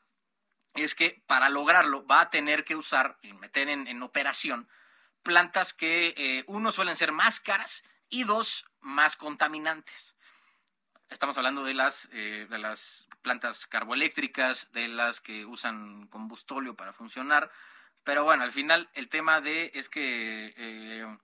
es 0.74 0.96
que 0.96 1.22
para 1.28 1.50
lograrlo 1.50 2.06
va 2.06 2.22
a 2.22 2.30
tener 2.30 2.64
que 2.66 2.76
usar 2.76 3.18
y 3.22 3.34
meter 3.34 3.70
en, 3.70 4.02
operación 4.04 4.68
plantas 5.24 5.74
que, 5.74 6.14
eh, 6.18 6.44
uno, 6.48 6.72
suelen 6.72 6.96
ser 6.96 7.12
más 7.12 7.40
caras 7.40 7.84
y 8.10 8.24
dos, 8.24 8.66
más 8.82 9.16
contaminantes. 9.16 10.16
Estamos 11.10 11.38
hablando 11.38 11.64
de 11.64 11.74
las, 11.74 12.10
eh, 12.12 12.48
de 12.50 12.58
las 12.58 13.08
plantas 13.22 13.68
carboeléctricas, 13.68 14.72
de 14.72 14.88
las 14.88 15.22
que 15.22 15.46
usan 15.46 16.08
combustóleo 16.08 16.76
para 16.76 16.94
funcionar. 16.94 17.52
Pero 18.04 18.24
bueno, 18.24 18.44
al 18.44 18.52
final 18.52 18.90
el 18.94 19.10
tema 19.10 19.42
de 19.42 19.72
es 19.74 19.90
que 19.90 21.18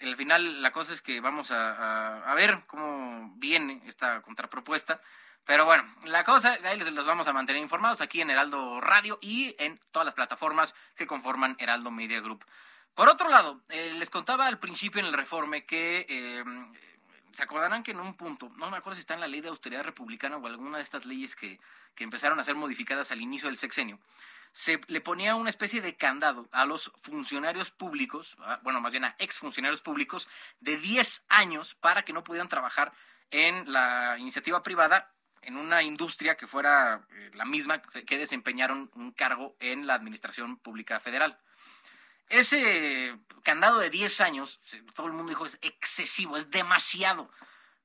al 0.00 0.16
final 0.16 0.62
la 0.62 0.72
cosa 0.72 0.92
es 0.92 1.02
que 1.02 1.20
vamos 1.20 1.50
a, 1.50 2.32
ver 2.36 2.62
cómo 2.66 3.32
viene 3.36 3.82
esta 3.86 4.20
contrapropuesta, 4.22 5.00
Pero 5.44 5.66
bueno, 5.66 5.84
la 6.04 6.24
cosa, 6.24 6.56
ahí 6.64 6.78
los 6.78 7.06
vamos 7.06 7.28
a 7.28 7.32
mantener 7.32 7.62
informados 7.62 8.00
aquí 8.00 8.20
en 8.20 8.30
Heraldo 8.30 8.80
Radio 8.80 9.18
y 9.20 9.54
en 9.58 9.78
todas 9.92 10.06
las 10.06 10.14
plataformas 10.14 10.74
que 10.96 11.06
conforman 11.06 11.56
Heraldo 11.58 11.90
Media 11.90 12.20
Group. 12.20 12.44
Por 12.94 13.08
otro 13.08 13.28
lado, 13.28 13.60
eh, 13.68 13.92
les 13.98 14.08
contaba 14.08 14.46
al 14.46 14.58
principio 14.58 15.00
en 15.00 15.06
el 15.06 15.12
reforme 15.12 15.66
que 15.66 16.06
eh, 16.08 16.44
se 17.32 17.42
acordarán 17.42 17.82
que 17.82 17.90
en 17.90 18.00
un 18.00 18.14
punto, 18.14 18.52
no 18.56 18.70
me 18.70 18.76
acuerdo 18.76 18.94
si 18.94 19.00
está 19.00 19.14
en 19.14 19.20
la 19.20 19.26
ley 19.26 19.40
de 19.40 19.48
austeridad 19.48 19.82
republicana 19.82 20.36
o 20.36 20.46
alguna 20.46 20.78
de 20.78 20.84
estas 20.84 21.04
leyes 21.04 21.34
que, 21.34 21.58
que 21.94 22.04
empezaron 22.04 22.38
a 22.38 22.44
ser 22.44 22.54
modificadas 22.54 23.10
al 23.10 23.20
inicio 23.20 23.48
del 23.48 23.58
sexenio, 23.58 23.98
se 24.54 24.80
le 24.86 25.00
ponía 25.00 25.34
una 25.34 25.50
especie 25.50 25.80
de 25.80 25.96
candado 25.96 26.48
a 26.52 26.64
los 26.64 26.92
funcionarios 27.02 27.72
públicos, 27.72 28.36
bueno, 28.62 28.80
más 28.80 28.92
bien 28.92 29.04
a 29.04 29.16
exfuncionarios 29.18 29.82
públicos, 29.82 30.28
de 30.60 30.76
10 30.76 31.24
años 31.28 31.74
para 31.74 32.04
que 32.04 32.12
no 32.12 32.22
pudieran 32.22 32.48
trabajar 32.48 32.92
en 33.32 33.72
la 33.72 34.16
iniciativa 34.16 34.62
privada 34.62 35.12
en 35.42 35.56
una 35.56 35.82
industria 35.82 36.36
que 36.36 36.46
fuera 36.46 37.04
eh, 37.10 37.30
la 37.34 37.44
misma 37.44 37.82
que 37.82 38.16
desempeñaron 38.16 38.92
un 38.94 39.10
cargo 39.10 39.56
en 39.58 39.88
la 39.88 39.94
administración 39.94 40.56
pública 40.58 41.00
federal. 41.00 41.36
Ese 42.28 43.18
candado 43.42 43.80
de 43.80 43.90
10 43.90 44.20
años, 44.20 44.60
todo 44.94 45.08
el 45.08 45.14
mundo 45.14 45.30
dijo, 45.30 45.46
es 45.46 45.58
excesivo, 45.62 46.36
es 46.36 46.52
demasiado. 46.52 47.28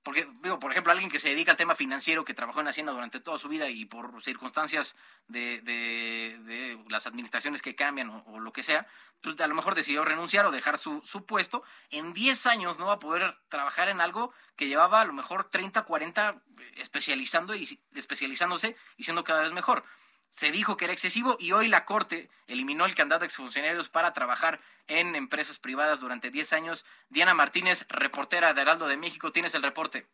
Porque, 0.04 0.28
digo, 0.42 0.60
por 0.60 0.72
ejemplo, 0.72 0.92
alguien 0.92 1.12
que 1.12 1.20
se 1.20 1.30
dedica 1.30 1.52
al 1.52 1.58
tema 1.58 1.76
financiero, 1.76 2.24
que 2.24 2.34
trabajó 2.34 2.62
en 2.62 2.68
Hacienda 2.68 2.94
durante 2.94 3.20
toda 3.20 3.38
su 3.38 3.50
vida 3.50 3.70
y 3.70 3.86
por 3.86 4.24
circunstancias 4.24 4.96
de, 5.28 5.60
de, 5.62 6.80
las 6.88 7.06
administraciones 7.06 7.62
que 7.62 7.76
cambian 7.76 8.10
o, 8.26 8.40
lo 8.40 8.54
que 8.54 8.64
sea, 8.64 8.88
pues 9.22 9.40
a 9.42 9.48
lo 9.48 9.56
mejor 9.56 9.76
decidió 9.76 10.06
renunciar 10.06 10.46
o 10.46 10.52
dejar 10.52 10.78
su, 10.78 11.02
su 11.02 11.26
puesto. 11.26 11.64
En 11.90 12.14
10 12.14 12.46
años 12.48 12.80
no 12.80 12.86
va 12.86 12.94
a 12.94 13.00
poder 13.00 13.38
trabajar 13.50 13.90
en 13.90 14.00
algo 14.00 14.34
que 14.56 14.68
llevaba 14.68 15.02
a 15.02 15.06
lo 15.06 15.14
mejor 15.14 15.50
30, 15.50 15.84
40 15.84 16.42
especializando 16.78 17.54
y, 17.56 17.80
especializándose 17.94 18.76
y 18.98 19.04
siendo 19.04 19.24
cada 19.24 19.42
vez 19.42 19.52
mejor 19.52 19.84
se 20.30 20.52
dijo 20.52 20.78
que 20.78 20.86
era 20.86 20.94
excesivo 20.94 21.38
y 21.40 21.52
hoy 21.52 21.68
la 21.68 21.86
Corte 21.86 22.30
eliminó 22.48 22.86
el 22.86 22.96
candado 22.96 23.20
de 23.20 23.26
exfuncionarios 23.26 23.90
para 23.90 24.14
trabajar 24.14 24.60
en 24.88 25.16
empresas 25.16 25.60
privadas 25.60 26.00
durante 26.00 26.32
10 26.32 26.54
años. 26.54 26.86
Diana 27.10 27.34
Martínez, 27.34 27.86
reportera 27.90 28.54
de 28.54 28.62
Heraldo 28.62 28.88
de 28.88 28.98
México, 28.98 29.32
tienes 29.32 29.54
el 29.56 29.64
reporte. 29.64 30.08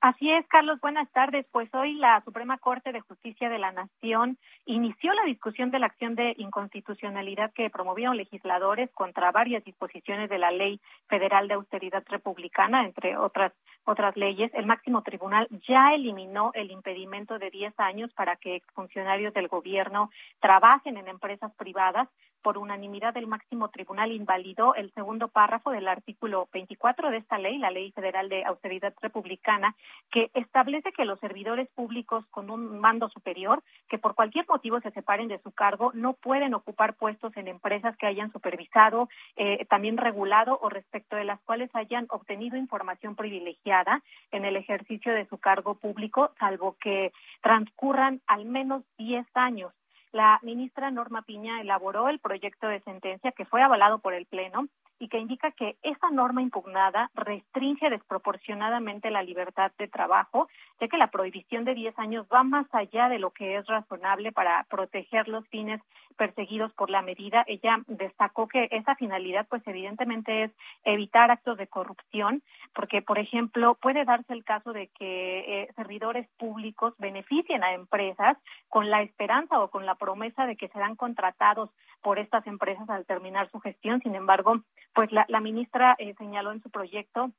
Así 0.00 0.30
es, 0.30 0.46
Carlos. 0.46 0.78
Buenas 0.80 1.10
tardes. 1.10 1.44
Pues 1.50 1.68
hoy 1.74 1.94
la 1.94 2.22
Suprema 2.24 2.56
Corte 2.58 2.92
de 2.92 3.00
Justicia 3.00 3.48
de 3.48 3.58
la 3.58 3.72
Nación 3.72 4.38
inició 4.64 5.12
la 5.12 5.24
discusión 5.24 5.72
de 5.72 5.80
la 5.80 5.86
acción 5.86 6.14
de 6.14 6.36
inconstitucionalidad 6.38 7.52
que 7.52 7.68
promovieron 7.68 8.16
legisladores 8.16 8.90
contra 8.92 9.32
varias 9.32 9.64
disposiciones 9.64 10.30
de 10.30 10.38
la 10.38 10.52
Ley 10.52 10.80
Federal 11.08 11.48
de 11.48 11.54
Austeridad 11.54 12.04
Republicana, 12.06 12.84
entre 12.84 13.16
otras 13.16 13.52
otras 13.86 14.16
leyes. 14.16 14.52
El 14.54 14.66
máximo 14.66 15.02
tribunal 15.02 15.48
ya 15.66 15.94
eliminó 15.94 16.52
el 16.54 16.70
impedimento 16.70 17.40
de 17.40 17.50
10 17.50 17.74
años 17.80 18.12
para 18.14 18.36
que 18.36 18.62
funcionarios 18.74 19.34
del 19.34 19.48
gobierno 19.48 20.10
trabajen 20.38 20.96
en 20.96 21.08
empresas 21.08 21.52
privadas 21.56 22.08
por 22.42 22.58
unanimidad 22.58 23.16
el 23.16 23.26
máximo 23.26 23.68
tribunal 23.68 24.12
invalidó 24.12 24.74
el 24.74 24.92
segundo 24.94 25.28
párrafo 25.28 25.70
del 25.70 25.88
artículo 25.88 26.48
24 26.52 27.10
de 27.10 27.18
esta 27.18 27.38
ley, 27.38 27.58
la 27.58 27.70
Ley 27.70 27.92
Federal 27.92 28.28
de 28.28 28.44
Austeridad 28.44 28.94
Republicana, 29.00 29.74
que 30.10 30.30
establece 30.34 30.92
que 30.92 31.04
los 31.04 31.18
servidores 31.20 31.68
públicos 31.74 32.24
con 32.30 32.50
un 32.50 32.78
mando 32.80 33.08
superior 33.08 33.62
que 33.88 33.98
por 33.98 34.14
cualquier 34.14 34.46
motivo 34.48 34.80
se 34.80 34.90
separen 34.90 35.28
de 35.28 35.40
su 35.40 35.52
cargo 35.52 35.90
no 35.94 36.14
pueden 36.14 36.54
ocupar 36.54 36.94
puestos 36.94 37.36
en 37.36 37.48
empresas 37.48 37.96
que 37.96 38.06
hayan 38.06 38.32
supervisado, 38.32 39.08
eh, 39.36 39.64
también 39.66 39.96
regulado 39.96 40.58
o 40.60 40.68
respecto 40.68 41.16
de 41.16 41.24
las 41.24 41.40
cuales 41.40 41.70
hayan 41.74 42.06
obtenido 42.10 42.56
información 42.56 43.16
privilegiada 43.16 44.02
en 44.30 44.44
el 44.44 44.56
ejercicio 44.56 45.12
de 45.12 45.26
su 45.26 45.38
cargo 45.38 45.74
público, 45.74 46.30
salvo 46.38 46.76
que 46.80 47.12
transcurran 47.42 48.20
al 48.26 48.44
menos 48.44 48.82
10 48.98 49.26
años 49.34 49.72
la 50.12 50.38
ministra 50.42 50.90
Norma 50.90 51.22
Piña 51.22 51.60
elaboró 51.60 52.08
el 52.08 52.18
proyecto 52.18 52.66
de 52.68 52.80
sentencia 52.80 53.32
que 53.32 53.44
fue 53.44 53.62
avalado 53.62 53.98
por 53.98 54.14
el 54.14 54.26
Pleno 54.26 54.68
y 54.98 55.08
que 55.08 55.18
indica 55.18 55.50
que 55.52 55.76
esa 55.82 56.10
norma 56.10 56.42
impugnada 56.42 57.10
restringe 57.14 57.90
desproporcionadamente 57.90 59.10
la 59.10 59.22
libertad 59.22 59.72
de 59.78 59.88
trabajo, 59.88 60.48
ya 60.80 60.88
que 60.88 60.96
la 60.96 61.10
prohibición 61.10 61.64
de 61.64 61.74
10 61.74 61.98
años 61.98 62.26
va 62.32 62.42
más 62.42 62.66
allá 62.72 63.08
de 63.08 63.18
lo 63.18 63.30
que 63.30 63.56
es 63.56 63.66
razonable 63.66 64.32
para 64.32 64.64
proteger 64.70 65.28
los 65.28 65.46
fines 65.48 65.80
perseguidos 66.16 66.72
por 66.74 66.90
la 66.90 67.00
medida. 67.00 67.44
Ella 67.46 67.80
destacó 67.86 68.48
que 68.48 68.68
esa 68.70 68.94
finalidad, 68.96 69.46
pues 69.48 69.62
evidentemente 69.66 70.44
es 70.44 70.50
evitar 70.84 71.30
actos 71.30 71.56
de 71.56 71.68
corrupción, 71.68 72.42
porque, 72.74 73.00
por 73.00 73.18
ejemplo, 73.18 73.76
puede 73.76 74.04
darse 74.04 74.32
el 74.32 74.44
caso 74.44 74.72
de 74.72 74.88
que 74.88 75.62
eh, 75.62 75.68
servidores 75.76 76.28
públicos 76.38 76.94
beneficien 76.98 77.62
a 77.62 77.72
empresas 77.72 78.36
con 78.68 78.90
la 78.90 79.02
esperanza 79.02 79.60
o 79.60 79.68
con 79.68 79.86
la 79.86 79.94
promesa 79.94 80.46
de 80.46 80.56
que 80.56 80.68
serán 80.68 80.96
contratados 80.96 81.70
por 82.02 82.18
estas 82.18 82.46
empresas 82.46 82.88
al 82.90 83.06
terminar 83.06 83.50
su 83.50 83.60
gestión. 83.60 84.00
Sin 84.02 84.14
embargo, 84.14 84.60
pues 84.94 85.10
la, 85.12 85.40
ministra 85.40 85.94
eh, 85.98 86.14
señaló 86.18 86.52
en 86.52 86.62
su 86.62 86.70
proyecto 86.70 87.30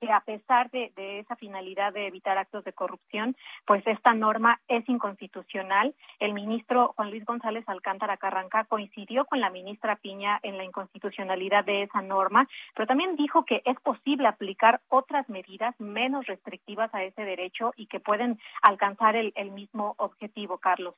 que 0.00 0.12
a 0.12 0.20
pesar 0.20 0.70
de, 0.70 0.92
esa 0.96 1.36
finalidad 1.36 1.92
de 1.92 2.06
evitar 2.06 2.36
actos 2.36 2.64
de 2.64 2.72
corrupción, 2.72 3.36
pues 3.64 3.86
esta 3.86 4.12
norma 4.12 4.60
es 4.68 4.86
inconstitucional. 4.88 5.94
El 6.18 6.34
ministro 6.34 6.92
Juan 6.96 7.10
Luis 7.10 7.24
González 7.24 7.64
Alcántara 7.66 8.16
Carranca 8.16 8.64
coincidió 8.64 9.24
con 9.24 9.40
la 9.40 9.50
ministra 9.50 9.96
Piña 9.96 10.38
en 10.42 10.58
la 10.58 10.64
inconstitucionalidad 10.64 11.64
de 11.64 11.84
esa 11.84 12.02
norma, 12.02 12.48
pero 12.74 12.86
también 12.86 13.16
dijo 13.16 13.44
que 13.44 13.62
es 13.64 13.80
posible 13.80 14.28
aplicar 14.28 14.80
otras 14.88 15.28
medidas 15.28 15.74
menos 15.80 16.26
restrictivas 16.26 16.94
a 16.94 17.02
ese 17.02 17.22
derecho 17.22 17.72
y 17.76 17.86
que 17.86 18.00
pueden 18.00 18.38
alcanzar 18.62 19.16
el 19.16 19.50
mismo 19.50 19.94
objetivo, 19.98 20.58
Carlos. 20.58 20.94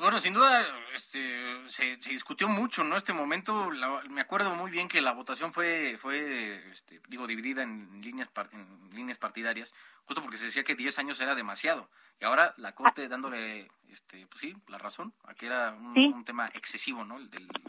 Bueno, 0.00 0.18
sin 0.18 0.32
duda 0.32 0.66
este, 0.94 1.68
se, 1.68 1.96
discutió 1.96 2.48
mucho, 2.48 2.82
¿no? 2.82 2.96
Este 2.96 3.12
momento, 3.12 3.68
me 4.08 4.22
acuerdo 4.22 4.54
muy 4.56 4.70
bien 4.70 4.88
que 4.88 5.02
la 5.02 5.12
votación 5.12 5.52
fue, 5.52 5.98
fue 5.98 6.70
este, 6.72 7.02
digo, 7.08 7.26
dividida 7.26 7.62
en 7.62 8.00
líneas, 8.00 8.30
en 8.52 8.90
líneas 8.94 9.18
partidarias, 9.18 9.74
justo 10.06 10.22
porque 10.22 10.38
se 10.38 10.46
decía 10.46 10.64
que 10.64 10.74
10 10.74 10.98
años 11.00 11.20
era 11.20 11.34
demasiado. 11.34 11.90
Y 12.18 12.24
ahora 12.24 12.54
la 12.56 12.74
Corte 12.74 13.08
dándole, 13.08 13.68
este, 13.90 14.26
pues 14.26 14.40
sí, 14.40 14.56
la 14.68 14.78
razón, 14.78 15.12
a 15.24 15.34
que 15.34 15.46
era 15.46 15.72
un, 15.72 16.24
tema 16.24 16.50
excesivo, 16.54 17.04
¿no? 17.04 17.18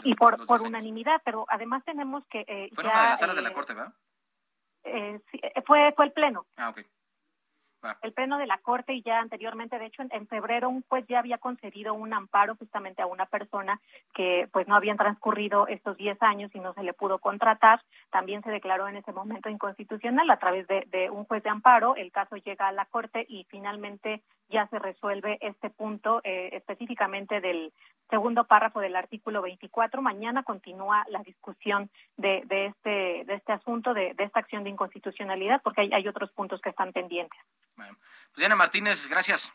y 0.03 0.15
por, 0.15 0.45
por 0.47 0.61
unanimidad, 0.61 1.21
pero 1.25 1.45
además 1.49 1.83
tenemos 1.83 2.25
que... 2.27 2.45
Eh, 2.47 2.69
fue 2.73 2.85
una 2.85 3.01
de 3.01 3.09
las 3.09 3.19
salas 3.19 3.35
de 3.35 3.41
la 3.41 3.49
eh, 3.49 3.53
Corte, 3.53 3.73
¿verdad? 3.73 3.93
Eh, 4.85 5.19
sí, 5.31 5.41
fue, 5.65 5.91
fue 5.97 6.05
el 6.05 6.13
Pleno. 6.13 6.45
Ah, 6.55 6.69
ok. 6.69 6.79
Ah. 7.83 7.97
el 8.03 8.13
pleno 8.13 8.37
de 8.37 8.45
la 8.45 8.59
corte 8.59 8.93
y 8.93 9.01
ya 9.01 9.19
anteriormente, 9.19 9.79
de 9.79 9.87
hecho, 9.87 10.03
en, 10.07 10.27
febrero 10.27 10.69
un 10.69 10.83
juez 10.87 11.05
ya 11.07 11.19
había 11.19 11.39
concedido 11.39 11.95
un 11.95 12.13
amparo 12.13 12.55
justamente 12.55 13.01
a 13.01 13.07
una 13.07 13.25
persona 13.25 13.81
que 14.13 14.47
pues 14.51 14.67
no 14.67 14.75
habían 14.75 14.97
transcurrido 14.97 15.67
estos 15.67 15.97
10 15.97 16.21
años 16.21 16.51
y 16.53 16.59
no 16.59 16.73
se 16.73 16.83
le 16.83 16.93
pudo 16.93 17.17
contratar. 17.17 17.81
También 18.11 18.43
se 18.43 18.51
declaró 18.51 18.87
en 18.87 18.97
ese 18.97 19.11
momento 19.11 19.49
inconstitucional 19.49 20.29
a 20.29 20.37
través 20.37 20.67
de, 20.67 21.09
un 21.09 21.25
juez 21.25 21.41
de 21.41 21.49
amparo. 21.49 21.95
El 21.95 22.11
caso 22.11 22.35
llega 22.35 22.67
a 22.67 22.71
la 22.71 22.85
corte 22.85 23.25
y 23.27 23.45
finalmente 23.45 24.21
ya 24.49 24.67
se 24.67 24.77
resuelve 24.77 25.39
este 25.41 25.69
punto 25.69 26.21
eh, 26.23 26.49
específicamente 26.53 27.41
del 27.41 27.73
segundo 28.09 28.43
párrafo 28.43 28.79
del 28.79 28.95
artículo 28.95 29.41
24. 29.41 30.01
Mañana 30.01 30.43
continúa 30.43 31.05
la 31.09 31.23
discusión 31.23 31.89
de, 32.17 32.43
de 32.45 32.67
este 32.67 33.23
de 33.25 33.33
este 33.35 33.53
asunto, 33.53 33.93
de, 33.93 34.13
esta 34.17 34.39
acción 34.39 34.63
de 34.63 34.69
inconstitucionalidad, 34.69 35.61
porque 35.63 35.89
hay 35.91 36.07
otros 36.07 36.31
puntos 36.31 36.61
que 36.61 36.69
están 36.69 36.91
pendientes. 36.91 37.39
Bueno, 37.75 37.97
pues 37.97 38.37
Diana 38.37 38.55
Martínez, 38.55 39.07
gracias. 39.07 39.51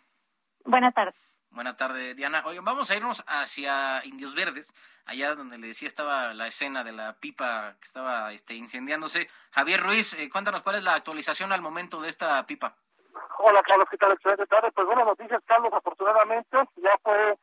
Buenas 0.65 0.95
tardes. 0.95 1.15
Buenas 1.51 1.77
tardes, 1.77 2.15
Diana. 2.17 2.43
Oye, 2.45 2.61
vamos 2.61 2.91
a 2.91 2.97
irnos 2.97 3.25
hacia 3.27 4.05
Indios 4.05 4.35
Verdes, 4.35 4.75
allá 5.07 5.35
donde 5.35 5.57
le 5.57 5.69
decía 5.69 5.89
estaba 5.89 6.35
la 6.35 6.49
escena 6.49 6.85
de 6.85 6.93
la 6.93 7.15
pipa 7.15 7.77
que 7.81 7.87
estaba 7.87 8.33
este, 8.33 8.55
incendiándose. 8.55 9.29
Javier 9.53 9.81
Ruiz, 9.81 10.13
eh, 10.15 10.29
cuéntanos 10.29 10.63
cuál 10.63 10.77
es 10.77 10.85
la 10.85 10.95
actualización 10.95 11.53
al 11.53 11.63
momento 11.63 12.01
de 12.01 12.11
esta 12.11 12.45
pipa. 12.47 12.77
Hola 13.39 13.63
Carlos, 13.63 13.89
¿qué 13.91 13.97
tal? 13.97 14.13
Excelente 14.13 14.47
tarde. 14.47 14.71
Pues 14.73 14.87
buenas 14.87 15.07
noticias, 15.07 15.43
Carlos. 15.47 15.73
Afortunadamente 15.73 16.59
ya 16.77 16.93
fue 17.03 17.39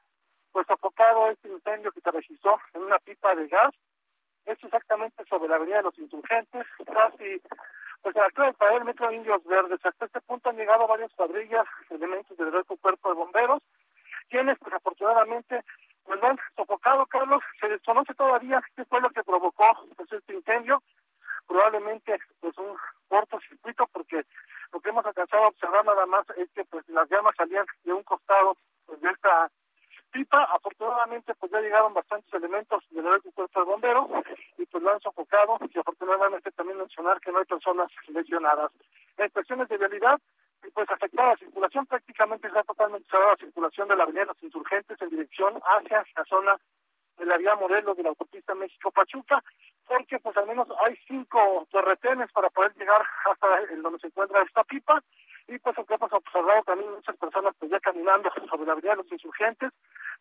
pues 0.51 0.67
sofocado 0.67 1.31
este 1.31 1.47
incendio 1.47 1.91
que 1.91 2.01
se 2.01 2.11
registró 2.11 2.59
en 2.73 2.83
una 2.83 2.99
pipa 2.99 3.33
de 3.33 3.47
gas. 3.47 3.73
Es 4.45 4.63
exactamente 4.63 5.23
sobre 5.25 5.49
la 5.49 5.55
avenida 5.55 5.77
de 5.77 5.83
los 5.83 5.97
insurgentes, 5.97 6.67
casi 6.85 7.41
pues 8.03 8.15
a 8.17 8.27
la 8.37 8.51
para 8.53 8.75
el 8.75 8.83
metro 8.83 9.11
Indios 9.11 9.43
Verdes. 9.45 9.83
Hasta 9.83 10.05
este 10.05 10.19
punto 10.21 10.49
han 10.49 10.57
llegado 10.57 10.85
varias 10.85 11.11
cuadrillas, 11.13 11.65
elementos 11.89 12.37
del 12.37 12.51
Resto 12.51 12.75
Cuerpo 12.77 13.09
de 13.09 13.15
Bomberos, 13.15 13.63
quienes 14.29 14.59
pues 14.59 14.73
afortunadamente 14.73 15.63
pues 16.03 16.21
han 16.21 16.37
sofocado, 16.55 17.05
Carlos. 17.05 17.41
Se 17.61 17.69
desconoce 17.69 18.13
todavía 18.13 18.61
qué 18.75 18.83
fue 18.85 18.99
lo 18.99 19.09
que 19.09 19.23
provocó 19.23 19.65
pues, 19.95 20.11
este 20.11 20.33
incendio. 20.33 20.83
Probablemente 21.47 22.19
pues 22.41 22.57
un 22.57 22.75
cortocircuito 23.07 23.87
porque 23.93 24.25
lo 24.73 24.81
que 24.81 24.89
hemos 24.89 25.05
alcanzado 25.05 25.45
a 25.45 25.47
observar 25.47 25.85
nada 25.85 26.05
más 26.05 26.25
es 26.35 26.51
que 26.51 26.65
pues 26.65 26.87
las 26.89 27.09
llamas 27.09 27.35
salían 27.37 27.65
de 27.85 27.93
un 27.93 28.03
costado 28.03 28.57
pues, 28.85 28.99
de 28.99 29.09
esta 29.09 29.49
pipa. 30.13 30.43
Afortunadamente 30.53 31.33
pues 31.35 31.51
ya 31.51 31.59
llegaron 31.59 31.93
bastantes 31.93 32.33
elementos 32.33 32.83
del 32.91 33.03
cuerpo 33.33 33.59
de 33.59 33.65
bomberos 33.65 34.07
y 34.57 34.65
pues 34.65 34.83
lo 34.83 34.91
han 34.93 35.01
sofocado 35.01 35.57
y 35.73 35.79
afortunadamente 35.79 36.51
también 36.51 36.77
mencionar 36.77 37.19
que 37.19 37.31
no 37.31 37.39
hay 37.39 37.45
personas 37.45 37.89
lesionadas. 38.07 38.71
En 39.17 39.29
cuestiones 39.29 39.67
de 39.69 39.77
vialidad, 39.77 40.19
pues 40.73 40.89
afectada 40.89 41.31
la 41.31 41.37
circulación, 41.37 41.85
prácticamente 41.85 42.47
está 42.47 42.63
totalmente 42.63 43.09
cerrada 43.09 43.31
la 43.31 43.37
circulación 43.37 43.87
de 43.89 43.95
la 43.95 44.03
avenida 44.03 44.25
los 44.25 44.43
insurgentes 44.43 45.01
en 45.01 45.09
dirección 45.09 45.59
hacia 45.77 46.05
la 46.15 46.23
zona 46.25 46.57
de 47.17 47.25
la 47.25 47.37
vía 47.37 47.55
Morelos 47.55 47.97
de 47.97 48.03
la 48.03 48.09
autopista 48.09 48.55
México-Pachuca, 48.55 49.43
porque 49.87 50.19
pues 50.19 50.35
al 50.37 50.47
menos 50.47 50.67
hay 50.85 50.95
cinco 51.07 51.67
retenes 51.71 52.31
para 52.31 52.49
poder 52.49 52.73
llegar 52.75 53.05
hasta 53.29 53.59
el 53.71 53.81
donde 53.81 53.99
se 53.99 54.07
encuentra 54.07 54.41
esta 54.41 54.63
pipa, 54.63 55.03
y 55.47 55.59
pues 55.59 55.75
que 55.75 55.93
hemos 55.93 56.13
observado 56.13 56.63
también 56.63 56.91
muchas 56.91 57.17
personas 57.17 57.53
pues 57.59 57.71
ya 57.71 57.79
caminando 57.79 58.29
sobre 58.49 58.65
la 58.65 58.73
avenida 58.73 58.91
de 58.91 58.97
los 58.97 59.11
insurgentes, 59.11 59.71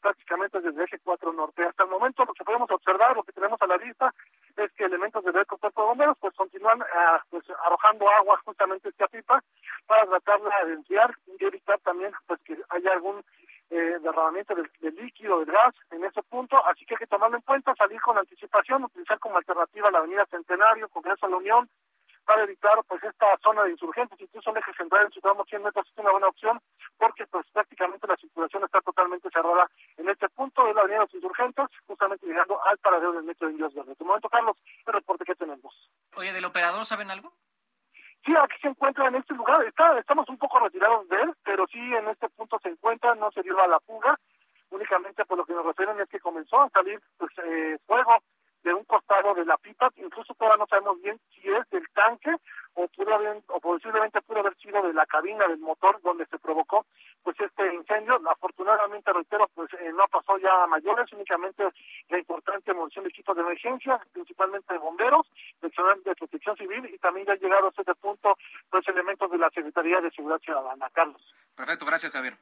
prácticamente 0.01 0.61
desde 0.61 0.85
eje 0.85 0.99
4 1.03 1.33
norte. 1.33 1.65
Hasta 1.65 1.85
el 1.85 1.91
momento 1.91 2.25
lo 2.25 2.35
que 2.35 2.45
podemos 2.45 2.71
observar, 2.71 3.17
lo 3.17 3.23
que 3.23 3.33
tenemos 3.33 3.61
a 3.63 3.67
la 3.67 3.79
vista, 3.79 4.13
es 4.57 4.73
que 4.73 4.85
elementos 4.85 5.25
del 5.25 5.47
Cuerpo 5.47 5.69
de 5.69 5.87
Bomberos 5.89 6.19
pues 6.19 6.35
continúan 6.35 6.83
ah, 6.95 7.23
pues 7.31 7.45
arrojando 7.65 8.09
agua 8.11 8.41
justamente 8.45 8.89
esta 8.89 9.09
pipa 9.09 9.43
para 9.87 10.07
tratarla 10.07 10.65
de 10.67 10.75
enfriar 10.75 11.15
y 11.39 11.45
evitar 11.45 11.79
también 11.81 12.13
pues 12.27 12.41
que 12.43 12.59
haya 12.71 12.93
algún 12.93 13.25
eh, 13.71 13.99
derramamiento 14.03 14.55
del, 14.55 14.95
líquido, 14.97 15.39
del 15.39 15.51
gas 15.51 15.75
en 15.93 16.05
ese 16.05 16.23
punto, 16.25 16.63
así 16.67 16.85
que 16.85 16.95
hay 16.95 16.99
que 16.99 17.07
tomarlo 17.07 17.37
en 17.37 17.43
cuenta, 17.43 17.75
salir 17.75 17.99
con 18.03 18.19
anticipación, 18.19 18.85
utilizar 18.85 19.19
como 19.19 19.39
alternativa 19.39 19.91
la 19.91 20.01
avenida 20.01 20.27
Centenario, 20.27 20.91
Congreso 20.91 21.25
de 21.27 21.31
la 21.33 21.39
Unión, 21.39 21.71
para 22.25 22.45
evitar 22.45 22.83
pues 22.89 23.03
esta 23.03 23.27
zona 23.43 23.65
de 23.65 23.73
insurgentes, 23.73 24.21
incluso 24.21 24.51
el 24.51 24.59
eje 24.59 24.73
central 24.75 25.07
en 25.07 25.13
Ciudad 25.13 25.33
100 25.35 25.63
metros 25.63 25.87
es 25.89 25.99
una 25.99 26.13
buena 26.13 26.29
opción, 26.29 26.61
porque 26.99 27.27
pues 27.27 27.47
prácticamente 27.53 28.07
la 28.07 28.17
circulación 28.17 28.65
está 28.65 28.81
totalmente 28.81 29.29
cerrada 29.31 29.69
en 29.97 30.09
este 30.09 30.29
punto 30.31 30.65
de 30.65 30.75
la 30.75 30.81
avenida 30.81 31.01
de 31.01 31.05
los 31.07 31.15
insurgentes, 31.15 31.67
justamente 31.87 32.27
llegando 32.27 32.63
al 32.65 32.79
paradero 32.79 33.13
del 33.13 33.25
metro 33.25 33.49
de 33.49 33.55
Indios. 33.55 33.75
De 33.75 34.05
momento, 34.05 34.29
Carlos, 34.29 34.57
el 34.87 34.93
reporte 34.93 35.25
que 35.25 35.35
tenemos. 35.35 35.75
Oye, 36.17 36.33
¿del 36.33 36.45
operador 36.45 36.85
saben 36.87 37.11
algo? 37.11 37.33
Sí, 38.25 38.33
aquí 38.37 38.57
se 38.61 38.69
encuentra 38.69 39.09
en 39.09 39.17
este 39.17 39.35
lugar, 39.35 39.65
está, 39.65 39.99
estamos 39.99 40.29
un 40.29 40.39
poco 40.39 40.61
retirados 40.61 41.09
de 41.09 41.17
él, 41.23 41.35
pero 41.43 41.67
sí 41.67 41.81
en 41.81 42.07
este 42.09 42.29
punto 42.29 42.59
se 42.63 42.69
encuentra, 42.69 43.17
no 43.17 43.33
se 43.33 43.43
dio 43.43 43.61
a 43.61 43.67
la 43.67 43.81
fuga, 43.81 44.17
únicamente 44.71 45.25
por 45.25 45.39
lo 45.39 45.45
que 45.45 45.55
nos 45.55 45.67
refieren 45.67 45.99
es 46.01 46.09
que 46.09 46.21
comenzó 46.21 46.61
a 46.61 46.71
salir 46.71 47.01
pues, 47.19 47.33
eh, 47.45 47.79
fuego 47.85 48.19
de 48.63 48.75
un 48.75 48.85
costado 48.85 49.35
de 49.35 49.45
la 49.45 49.57
pipa, 49.57 49.91
incluso 49.97 50.35
todavía 50.35 50.59
no 50.59 50.67
sabemos 50.67 51.01
bien 51.03 51.19
si 51.31 51.49
es 51.51 51.69
del 51.71 51.85
tanque 51.93 52.31
o 52.75 52.87
pudo 52.89 53.15
haber, 53.15 53.43
o 53.49 53.61
posiblemente 53.61 54.23
pudo 54.23 54.41
haber 54.41 54.57
sido 54.57 54.81
de 54.83 54.95
la 54.95 55.05
cabina 55.07 55.47
del 55.49 55.59
motor 55.59 56.01
donde 56.03 56.27
se 56.27 56.39
provocó 56.39 56.87
pues 57.23 57.39
este 57.41 57.75
incendio. 57.75 58.21
Afortunadamente, 58.31 59.13
reitero, 59.13 59.49
pues 59.55 59.69
eh, 59.75 59.93
no 59.93 60.07
pasó 60.09 60.39
ya 60.39 60.63
a 60.63 60.67
mayores, 60.67 61.13
únicamente 61.13 61.65
la 62.09 62.19
importante 62.19 62.73
munición 62.73 63.05
de 63.05 63.11
equipos 63.11 63.37
de 63.37 63.43
emergencia, 63.43 64.01
principalmente 64.13 64.73
de 64.73 64.79
bomberos, 64.79 65.27
personal 65.61 66.03
de 66.03 66.15
protección 66.15 66.57
civil 66.57 66.89
y 66.93 66.99
también 66.99 67.27
ya 67.27 67.33
han 67.33 67.41
llegado 67.41 67.67
a 67.67 67.71
este 67.71 67.95
punto 67.97 68.37
los 68.73 68.89
elementos 68.89 69.31
de 69.31 69.39
la 69.39 69.51
Secretaría 69.51 70.01
de 70.01 70.11
Carlos. 70.93 71.35
Perfecto, 71.55 71.87
gracias 71.87 72.13
Javier. 72.13 72.39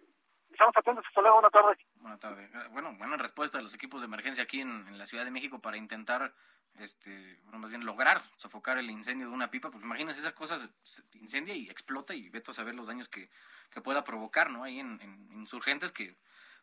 Estamos 0.50 0.76
atentos, 0.76 1.04
hasta 1.06 1.20
luego, 1.20 1.36
buenas 1.36 1.52
tardes. 1.52 1.78
Buenas 1.94 2.20
tardes. 2.20 2.50
Bueno, 2.72 2.94
buena 2.98 3.16
respuesta 3.16 3.58
de 3.58 3.64
los 3.64 3.74
equipos 3.74 4.00
de 4.00 4.06
emergencia 4.06 4.42
aquí 4.42 4.60
en, 4.60 4.98
la 4.98 5.06
Ciudad 5.06 5.24
de 5.24 5.30
México 5.30 5.60
para 5.60 5.76
intentar, 5.76 6.34
este, 6.74 7.38
bueno, 7.44 7.60
más 7.60 7.70
bien 7.70 7.84
lograr 7.84 8.20
sofocar 8.36 8.78
el 8.78 8.90
incendio 8.90 9.28
de 9.28 9.34
una 9.34 9.50
pipa, 9.50 9.70
porque 9.70 9.86
imagínense 9.86 10.20
esas 10.20 10.32
cosas, 10.32 10.74
se 10.82 11.02
incendia 11.14 11.54
y 11.54 11.68
explota 11.68 12.14
y 12.14 12.28
veto 12.28 12.50
a 12.50 12.54
saber 12.54 12.74
los 12.74 12.88
daños 12.88 13.08
que, 13.08 13.30
que 13.70 13.80
pueda 13.80 14.04
provocar, 14.04 14.50
¿no? 14.50 14.64
Ahí 14.64 14.80
en, 14.80 15.00
insurgentes 15.32 15.92
que, 15.92 16.16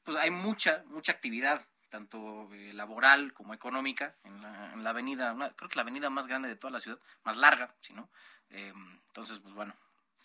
pues 0.03 0.17
hay 0.17 0.31
mucha, 0.31 0.83
mucha 0.87 1.13
actividad 1.13 1.65
tanto 1.89 2.53
eh, 2.53 2.73
laboral 2.73 3.31
como 3.31 3.53
económica 3.53 4.17
en 4.25 4.41
la, 4.41 4.73
en 4.73 4.83
la 4.83 4.89
avenida, 4.89 5.33
creo 5.55 5.69
que 5.69 5.75
la 5.77 5.83
avenida 5.83 6.09
más 6.09 6.27
grande 6.27 6.49
de 6.49 6.57
toda 6.57 6.71
la 6.71 6.81
ciudad, 6.81 6.99
más 7.23 7.37
larga, 7.37 7.73
si 7.79 7.93
no. 7.93 8.09
Eh, 8.49 8.73
entonces, 9.07 9.39
pues 9.39 9.53
bueno, 9.53 9.73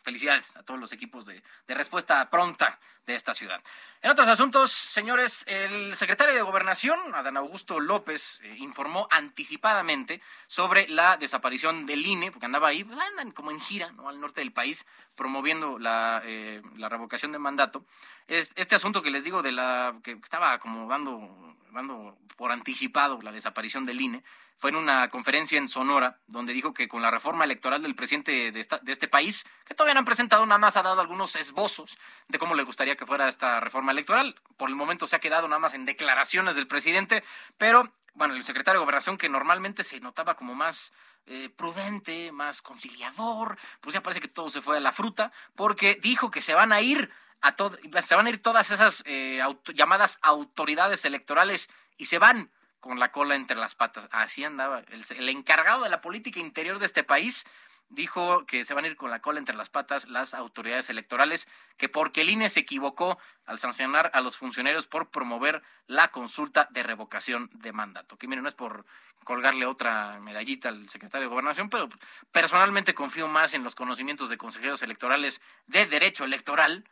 felicidades 0.03 0.57
a 0.57 0.63
todos 0.63 0.79
los 0.79 0.93
equipos 0.93 1.25
de, 1.25 1.43
respuesta 1.69 2.29
pronta 2.29 2.79
de 3.07 3.15
esta 3.15 3.35
ciudad. 3.35 3.61
En 4.03 4.11
otros 4.11 4.29
asuntos, 4.29 4.71
señores, 4.71 5.45
el 5.47 5.97
secretario 5.97 6.35
de 6.35 6.43
Gobernación, 6.43 6.99
Adán 7.15 7.37
Augusto 7.37 7.81
López, 7.81 8.41
eh, 8.45 8.57
informó 8.59 9.09
anticipadamente 9.11 10.21
sobre 10.47 10.89
la 10.89 11.17
desaparición 11.17 11.87
del 11.87 12.07
INE, 12.07 12.31
porque 12.31 12.47
andaba 12.47 12.69
ahí, 12.69 12.85
pues, 12.85 12.99
andan 12.99 13.33
como 13.33 13.51
en 13.51 13.61
gira, 13.61 13.91
¿no? 13.93 14.09
Al 14.09 14.21
norte 14.21 14.41
del 14.41 14.53
país, 14.53 14.87
promoviendo 15.17 15.79
la, 15.79 16.23
eh, 16.25 16.63
la 16.77 16.89
revocación 16.89 17.33
de 17.33 17.39
mandato. 17.39 17.85
Es, 18.29 18.53
este 18.57 18.75
asunto 18.75 19.03
que 19.03 19.11
les 19.11 19.25
digo 19.25 19.43
de 19.43 19.53
la 19.53 19.97
que 20.05 20.13
estaba 20.13 20.59
como 20.59 20.89
dando, 20.89 21.57
dando 21.73 22.17
por 22.37 22.53
anticipado 22.53 23.21
la 23.23 23.33
desaparición 23.33 23.87
del 23.87 24.01
INE, 24.01 24.23
fue 24.57 24.71
en 24.71 24.77
una 24.77 25.09
conferencia 25.09 25.59
en 25.59 25.69
Sonora, 25.69 26.21
donde 26.27 26.53
dijo 26.53 26.73
que 26.73 26.89
con 26.89 27.03
la 27.03 27.11
reforma 27.11 27.45
electoral 27.45 27.83
del 27.83 27.95
presidente 27.95 28.53
de, 28.53 28.67
de 28.83 28.93
este 28.93 29.09
país, 29.09 29.45
que 29.65 29.75
todavía 29.75 29.95
no 29.95 30.01
han 30.01 30.05
presentado, 30.05 30.47
nada 30.47 30.59
más 30.59 30.77
ha 30.77 30.83
dado 30.83 31.01
algunos 31.01 31.37
esbozos 31.37 31.99
de 32.29 32.39
cómo 32.39 32.55
le 32.55 32.63
gustaría 32.63 32.97
que 32.97 33.07
fuera 33.07 33.29
esta 33.29 33.61
reforma 33.61 33.93
electoral. 33.93 34.37
Por 34.57 34.69
el 34.69 34.77
momento 34.77 35.07
se 35.07 35.17
ha 35.17 35.21
quedado 35.21 35.49
nada 35.49 35.59
más 35.59 35.75
en 35.75 35.85
declaraciones 35.85 36.55
del 36.55 36.67
presidente, 36.67 37.25
pero 37.59 37.93
bueno, 38.15 38.35
el 38.35 38.45
secretario 38.45 38.81
de 38.81 38.85
Gobernación, 38.85 39.19
que 39.19 39.29
normalmente 39.29 39.85
se 39.85 40.01
notaba 40.01 40.37
como 40.37 40.55
más 40.55 40.93
eh, 41.27 41.49
prudente, 41.51 42.33
más 42.33 42.63
conciliador, 42.63 43.57
pues 43.81 43.95
ya 43.95 44.03
parece 44.03 44.21
que 44.21 44.29
todo 44.29 44.51
se 44.51 44.61
fue 44.61 44.77
a 44.77 44.81
la 44.81 44.93
fruta, 44.93 45.33
porque 45.55 45.99
dijo 46.03 46.31
que 46.31 46.43
se 46.43 46.55
van 46.55 46.73
a 46.73 46.81
ir 46.81 47.11
a 47.41 47.55
se 48.03 48.15
van 48.15 48.27
a 48.27 48.31
ir 48.31 48.43
todas 48.43 48.71
esas 48.71 49.03
eh, 49.07 49.41
llamadas 49.75 50.19
autoridades 50.23 51.05
electorales 51.05 51.71
y 51.97 52.07
se 52.07 52.19
van 52.19 52.51
con 52.83 52.99
la 52.99 53.13
cola 53.13 53.37
entre 53.37 53.57
las 53.57 53.77
patas. 53.77 54.09
Así 54.11 54.43
andaba. 54.45 54.83
El, 54.91 55.29
encargado 55.29 55.85
de 55.85 55.89
la 55.89 56.01
política 56.01 56.41
interior 56.41 56.81
de 56.81 56.87
este 56.87 57.05
país 57.05 57.47
dijo 57.89 58.45
que 58.45 58.65
se 58.65 58.75
van 58.75 58.85
a 58.85 58.89
ir 58.89 58.97
con 58.97 59.09
la 59.09 59.21
cola 59.21 59.39
entre 59.39 59.55
las 59.55 59.71
patas 59.71 60.09
las 60.09 60.35
autoridades 60.35 60.91
electorales, 60.91 61.47
que 61.77 61.89
porque 61.89 62.23
el 62.23 62.31
INE 62.31 62.51
se 62.51 62.61
equivocó 62.61 63.19
al 63.47 63.61
sancionar 63.61 64.11
a 64.15 64.21
los 64.21 64.37
funcionarios 64.37 64.89
por 64.89 65.11
promover 65.11 65.63
la 65.87 66.09
consulta 66.09 66.67
de 66.73 66.83
revocación 66.83 67.51
de 67.53 67.71
mandato. 67.73 68.19
Que 68.19 68.27
miren, 68.27 68.43
no 68.43 68.49
es 68.49 68.55
por 68.55 68.85
colgarle 69.23 69.65
otra 69.65 70.19
medallita 70.19 70.69
al 70.69 70.89
secretario 70.89 71.29
de 71.29 71.31
Gobernación, 71.31 71.71
pero 71.71 71.89
personalmente 72.33 72.95
confío 72.95 73.29
más 73.29 73.55
en 73.55 73.63
los 73.63 73.77
conocimientos 73.77 74.29
de 74.29 74.39
consejeros 74.39 74.83
electorales 74.83 75.41
de 75.69 75.87
derecho 75.87 76.25
electoral 76.25 76.85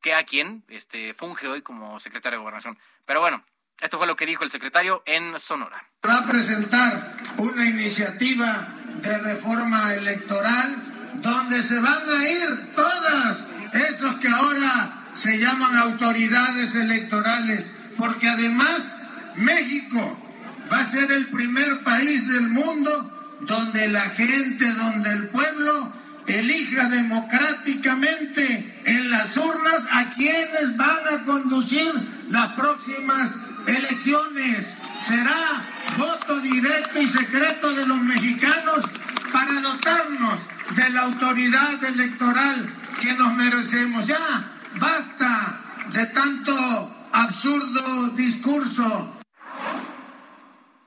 que 0.00 0.14
a 0.14 0.24
quien 0.24 0.64
este, 0.68 1.12
funge 1.12 1.46
hoy 1.46 1.60
como 1.60 2.00
secretario 2.00 2.38
de 2.38 2.42
Gobernación. 2.42 2.78
Pero 3.04 3.20
bueno, 3.20 3.44
esto 3.80 3.98
fue 3.98 4.06
lo 4.06 4.16
que 4.16 4.26
dijo 4.26 4.44
el 4.44 4.50
secretario 4.50 5.02
en 5.06 5.38
Sonora. 5.40 5.84
Va 6.06 6.18
a 6.18 6.26
presentar 6.26 7.16
una 7.36 7.64
iniciativa 7.64 8.68
de 9.02 9.18
reforma 9.18 9.94
electoral 9.94 10.82
donde 11.14 11.62
se 11.62 11.78
van 11.80 12.08
a 12.08 12.28
ir 12.28 12.74
todas 12.74 13.38
esos 13.72 14.16
que 14.16 14.28
ahora 14.28 15.08
se 15.12 15.38
llaman 15.38 15.76
autoridades 15.76 16.74
electorales, 16.74 17.72
porque 17.96 18.28
además 18.28 19.00
México 19.36 20.18
va 20.72 20.78
a 20.80 20.84
ser 20.84 21.10
el 21.12 21.26
primer 21.26 21.82
país 21.82 22.28
del 22.32 22.48
mundo 22.48 23.38
donde 23.40 23.88
la 23.88 24.10
gente, 24.10 24.72
donde 24.72 25.10
el 25.10 25.28
pueblo 25.28 25.92
elija 26.26 26.88
democráticamente 26.88 28.82
en 28.84 29.10
las 29.10 29.36
urnas 29.36 29.86
a 29.90 30.10
quienes 30.10 30.76
van 30.76 30.98
a 31.12 31.24
conducir 31.24 31.92
las 32.28 32.52
próximas 32.52 33.34
elecciones. 33.66 34.72
Será 35.00 35.62
voto 35.96 36.40
directo 36.40 37.00
y 37.00 37.06
secreto 37.06 37.72
de 37.74 37.86
los 37.86 38.00
mexicanos 38.00 38.88
para 39.32 39.60
dotarnos 39.60 40.40
de 40.74 40.90
la 40.90 41.02
autoridad 41.02 41.82
electoral 41.84 42.72
que 43.00 43.12
nos 43.14 43.34
merecemos. 43.34 44.06
Ya, 44.06 44.60
basta 44.74 45.60
de 45.88 46.06
tanto 46.06 46.52
absurdo 47.12 48.08
discurso. 48.10 49.14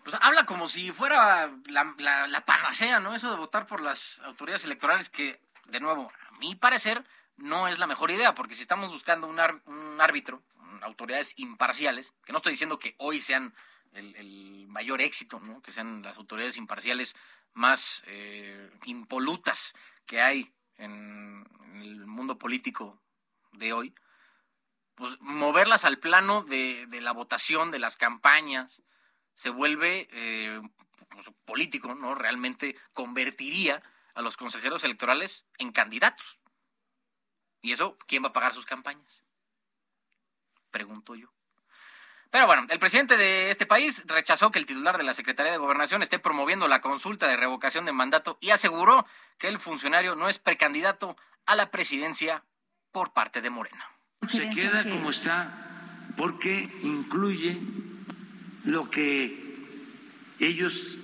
Pues 0.03 0.17
habla 0.21 0.45
como 0.45 0.67
si 0.67 0.91
fuera 0.91 1.49
la, 1.67 2.45
panacea, 2.45 2.99
¿no? 2.99 3.15
Eso 3.15 3.30
de 3.30 3.38
votar 3.38 3.67
por 3.67 3.82
las 3.82 4.19
autoridades 4.26 4.65
electorales 4.65 5.09
que, 5.09 5.41
de 5.65 5.80
nuevo, 5.80 6.11
a 6.30 6.39
mi 6.39 6.55
parecer, 6.55 7.05
no 7.38 7.67
es 7.67 7.80
la 7.80 7.88
mejor 7.88 8.11
idea, 8.11 8.36
porque 8.36 8.55
si 8.55 8.61
estamos 8.61 8.91
buscando 8.91 9.28
un, 9.28 9.39
un 9.65 10.01
árbitro, 10.01 10.43
autoridades 10.84 11.34
imparciales, 11.38 12.13
que 12.25 12.31
no 12.31 12.38
estoy 12.38 12.51
diciendo 12.53 12.79
que 12.79 12.95
hoy 12.97 13.21
sean 13.21 13.53
el, 13.93 14.67
mayor 14.67 15.01
éxito, 15.01 15.41
que 15.63 15.71
sean 15.71 16.01
las 16.01 16.17
autoridades 16.17 16.57
imparciales 16.57 17.15
más 17.53 18.03
eh, 18.07 18.71
impolutas 18.86 19.73
que 20.05 20.21
hay 20.21 20.51
en, 20.77 21.45
el 21.75 22.05
mundo 22.05 22.38
político 22.38 23.01
de 23.51 23.73
hoy, 23.73 23.95
pues 24.95 25.19
moverlas 25.21 25.86
al 25.86 25.99
plano 25.99 26.43
de, 26.43 26.88
la 27.01 27.11
votación, 27.11 27.71
de 27.71 27.79
las 27.79 27.97
campañas, 27.97 28.84
se 29.34 29.49
vuelve 29.49 30.07
eh, 30.11 30.61
pues, 31.09 31.29
político, 31.45 31.95
¿no? 31.95 32.13
Realmente 32.15 32.75
convertiría 32.93 33.81
a 34.15 34.21
los 34.21 34.38
consejeros 34.38 34.84
electorales 34.84 35.47
en 35.57 35.71
candidatos. 35.71 36.39
¿Y 37.61 37.71
eso 37.71 37.97
quién 38.07 38.23
va 38.23 38.29
a 38.29 38.34
pagar 38.34 38.53
sus 38.53 38.65
campañas? 38.65 39.22
Pregunto 40.74 41.15
yo. 41.15 41.32
Pero 42.34 42.47
bueno, 42.47 42.65
el 42.69 42.80
presidente 42.80 43.15
de 43.15 43.51
este 43.51 43.67
país 43.67 44.03
rechazó 44.07 44.51
que 44.51 44.57
el 44.57 44.65
titular 44.65 44.97
de 44.97 45.03
la 45.03 45.13
Secretaría 45.13 45.51
de 45.51 45.59
Gobernación 45.59 46.01
esté 46.01 46.17
promoviendo 46.17 46.67
la 46.67 46.82
consulta 46.82 47.28
de 47.28 47.38
revocación 47.38 47.86
de 47.86 47.91
mandato 47.91 48.39
y 48.41 48.49
aseguró 48.49 49.05
que 49.38 49.49
el 49.49 49.59
funcionario 49.59 50.15
no 50.15 50.28
es 50.28 50.39
precandidato 50.39 51.15
a 51.45 51.55
la 51.55 51.69
presidencia 51.69 52.43
por 52.91 53.13
parte 53.13 53.39
de 53.41 53.51
Morena. 53.51 53.86
Se 54.32 54.49
queda 54.49 54.84
como 54.84 55.11
está 55.11 56.09
porque 56.17 56.76
incluye 56.82 57.61
lo 58.65 58.89
que 58.89 59.55
ellos 60.39 60.97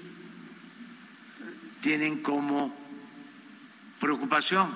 tienen 1.81 2.23
como 2.23 2.75
preocupación, 3.99 4.75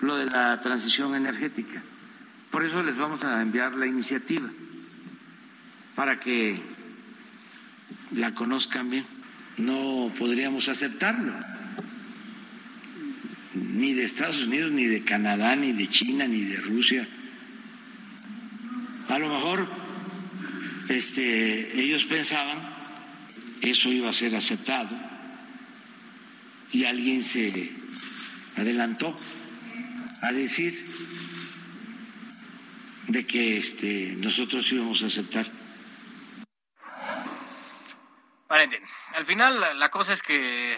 lo 0.00 0.16
de 0.16 0.26
la 0.26 0.60
transición 0.60 1.16
energética. 1.16 1.82
Por 2.54 2.64
eso 2.64 2.84
les 2.84 2.96
vamos 2.96 3.24
a 3.24 3.42
enviar 3.42 3.74
la 3.74 3.84
iniciativa 3.84 4.48
para 5.96 6.20
que 6.20 6.62
la 8.12 8.32
conozcan 8.32 8.90
bien. 8.90 9.04
No 9.56 10.12
podríamos 10.16 10.68
aceptarlo, 10.68 11.32
ni 13.54 13.92
de 13.94 14.04
Estados 14.04 14.46
Unidos, 14.46 14.70
ni 14.70 14.84
de 14.84 15.02
Canadá, 15.02 15.56
ni 15.56 15.72
de 15.72 15.88
China, 15.88 16.28
ni 16.28 16.42
de 16.42 16.58
Rusia. 16.58 17.08
A 19.08 19.18
lo 19.18 19.28
mejor 19.30 19.68
este, 20.88 21.76
ellos 21.82 22.04
pensaban 22.04 22.72
eso 23.62 23.90
iba 23.90 24.10
a 24.10 24.12
ser 24.12 24.36
aceptado 24.36 24.96
y 26.70 26.84
alguien 26.84 27.24
se 27.24 27.72
adelantó 28.54 29.18
a 30.20 30.32
decir 30.32 30.94
de 33.08 33.26
que 33.26 33.56
este, 33.56 34.14
nosotros 34.16 34.70
íbamos 34.72 35.02
a 35.02 35.06
aceptar. 35.06 35.50
Al 39.14 39.26
final 39.26 39.78
la 39.78 39.90
cosa 39.90 40.12
es 40.12 40.22
que 40.22 40.76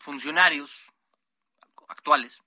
funcionarios 0.00 0.92
actuales 1.88 2.42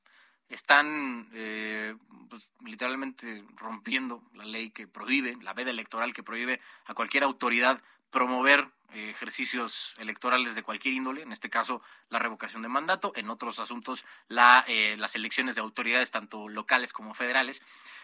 están 0.50 1.30
eh, 1.34 1.96
pues, 2.30 2.50
literalmente 2.64 3.44
rompiendo 3.56 4.24
la 4.34 4.46
ley 4.46 4.72
que 4.72 4.88
prohíbe, 4.88 5.38
la 5.42 5.54
veda 5.54 5.72
electoral 5.72 6.14
que 6.14 6.24
prohíbe 6.24 6.62
a 6.86 6.94
cualquier 6.94 7.24
autoridad 7.24 7.82
promover 8.10 8.70
ejercicios 8.94 9.94
electorales 9.98 10.56
de 10.56 10.64
cualquier 10.64 10.94
índole, 10.94 11.22
en 11.22 11.32
este 11.32 11.50
caso 11.50 11.82
la 12.10 12.20
revocación 12.20 12.62
de 12.62 12.70
mandato, 12.70 13.12
en 13.16 13.30
otros 13.30 13.60
asuntos 13.60 14.06
la, 14.28 14.64
eh, 14.68 14.96
las 14.98 15.16
elecciones 15.16 15.56
de 15.56 15.62
autoridades 15.62 16.12
tanto 16.12 16.48
locales 16.48 16.94
como 16.94 17.14
federales. 17.14 17.62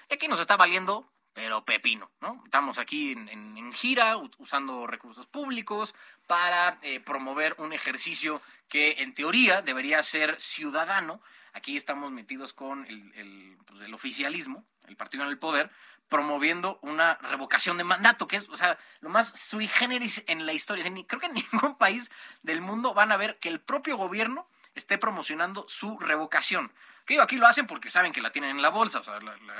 Y 0.09 0.15
aquí 0.15 0.27
nos 0.27 0.39
está 0.39 0.57
valiendo 0.57 1.09
pero 1.33 1.65
pepino, 1.65 2.11
¿no? 2.21 2.41
Estamos 2.45 2.77
aquí 2.77 3.11
en, 3.11 3.73
gira 3.73 4.17
usando 4.37 4.85
recursos 4.85 5.25
públicos 5.25 5.95
para 6.27 6.77
eh, 6.83 6.99
promover 6.99 7.55
un 7.57 7.73
ejercicio 7.73 8.41
que 8.69 8.97
en 8.99 9.15
teoría 9.15 9.63
debería 9.63 10.03
ser 10.03 10.39
ciudadano. 10.39 11.21
Aquí 11.53 11.75
estamos 11.75 12.11
metidos 12.11 12.53
con 12.53 12.85
el, 12.85 13.57
pues, 13.65 13.81
el, 13.81 13.93
oficialismo, 13.93 14.63
el 14.87 14.95
partido 14.95 15.23
en 15.23 15.29
el 15.29 15.39
poder, 15.39 15.71
promoviendo 16.13 16.77
una 16.83 17.15
revocación 17.23 17.79
de 17.79 17.83
mandato, 17.83 18.27
que 18.27 18.35
es, 18.35 18.47
o 18.49 18.55
sea, 18.55 18.77
lo 19.01 19.09
más 19.09 19.29
sui 19.29 19.67
generis 19.67 20.23
en 20.27 20.45
la 20.45 20.53
historia. 20.53 20.85
creo 21.07 21.19
que 21.19 21.25
en 21.25 21.33
ningún 21.51 21.75
país 21.75 22.11
del 22.43 22.61
mundo 22.61 22.93
van 22.93 23.11
a 23.11 23.17
ver 23.17 23.39
que 23.39 23.49
el 23.49 23.59
propio 23.59 23.97
gobierno 23.97 24.47
esté 24.75 24.99
promocionando 24.99 25.65
su 25.67 25.97
revocación. 25.97 26.71
Que 27.07 27.19
aquí 27.19 27.37
lo 27.37 27.47
hacen 27.47 27.65
porque 27.65 27.89
saben 27.89 28.11
que 28.11 28.21
la 28.21 28.31
tienen 28.31 28.51
en 28.51 28.61
la 28.61 28.69
bolsa. 28.69 28.99
O 28.99 29.03
sea, 29.03 29.19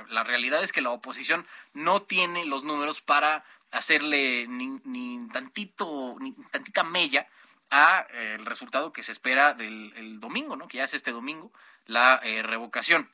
la, 0.09 0.23
realidad 0.23 0.61
es 0.61 0.71
que 0.71 0.83
la 0.83 0.91
oposición 0.91 1.47
no 1.73 2.03
tiene 2.03 2.45
los 2.45 2.63
números 2.63 3.01
para 3.01 3.43
hacerle 3.71 4.45
ni, 4.47 5.27
tantito, 5.33 6.17
ni 6.19 6.33
tantita 6.51 6.83
mella 6.83 7.25
a 7.71 8.05
eh, 8.11 8.35
el 8.37 8.45
resultado 8.45 8.93
que 8.93 9.01
se 9.01 9.11
espera 9.11 9.55
del 9.55 10.19
domingo, 10.19 10.55
¿no? 10.55 10.67
Que 10.67 10.77
ya 10.77 10.83
es 10.83 10.93
este 10.93 11.13
domingo 11.13 11.51
la 11.87 12.19
eh, 12.21 12.43
revocación. 12.43 13.09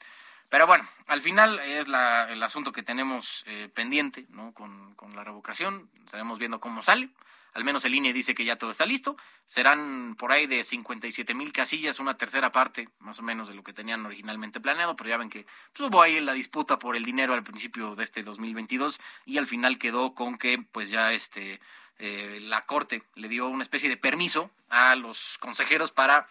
Pero 0.50 0.66
bueno, 0.66 0.88
al 1.08 1.22
final 1.22 1.60
es 1.60 1.88
el 1.88 2.43
asunto 2.43 2.72
que 2.72 2.84
tenemos 2.84 3.43
eh, 3.47 3.70
pendiente, 3.74 4.26
¿no? 4.30 4.52
Con, 4.54 4.95
con 4.95 5.16
la 5.16 5.24
revocación. 5.24 5.89
Estaremos 6.06 6.39
viendo 6.39 6.60
cómo 6.60 6.82
sale. 6.82 7.10
Al 7.54 7.64
menos 7.64 7.84
el 7.86 7.95
INE 7.95 8.14
dice 8.14 8.36
que 8.36 8.45
ya 8.45 8.58
todo 8.58 8.72
está 8.72 8.86
listo. 8.86 9.18
Serán 9.45 10.16
por 10.18 10.32
ahí 10.32 10.47
de 10.47 10.64
57 10.64 11.34
mil 11.34 11.52
casillas, 11.52 12.00
una 12.00 12.18
tercera 12.18 12.52
parte 12.52 12.89
más 13.00 13.20
o 13.20 13.24
menos 13.24 13.47
de 13.47 13.56
lo 13.56 13.64
que 13.64 13.74
tenían 13.74 14.06
originalmente 14.06 14.60
planeado, 14.60 14.95
pero 14.95 15.10
ya 15.10 15.18
ven 15.18 15.30
que 15.30 15.45
pues, 15.74 15.89
hubo 15.89 16.02
ahí 16.02 16.20
la 16.20 16.34
disputa 16.34 16.78
por 16.78 16.95
el 16.95 17.04
dinero 17.04 17.34
al 17.34 17.43
principio 17.43 17.95
de 17.95 18.04
este 18.04 18.24
2022 18.24 19.00
y 19.26 19.38
al 19.38 19.47
final 19.47 19.80
quedó 19.80 20.14
con 20.14 20.38
que 20.38 20.64
pues 20.72 20.91
ya 20.91 21.12
este 21.12 21.60
eh, 21.97 22.39
la 22.41 22.66
Corte 22.66 23.04
le 23.16 23.28
dio 23.28 23.47
una 23.47 23.64
especie 23.64 23.89
de 23.89 23.97
permiso 23.97 24.52
a 24.70 24.95
los 24.95 25.38
consejeros 25.39 25.91
para 25.91 26.28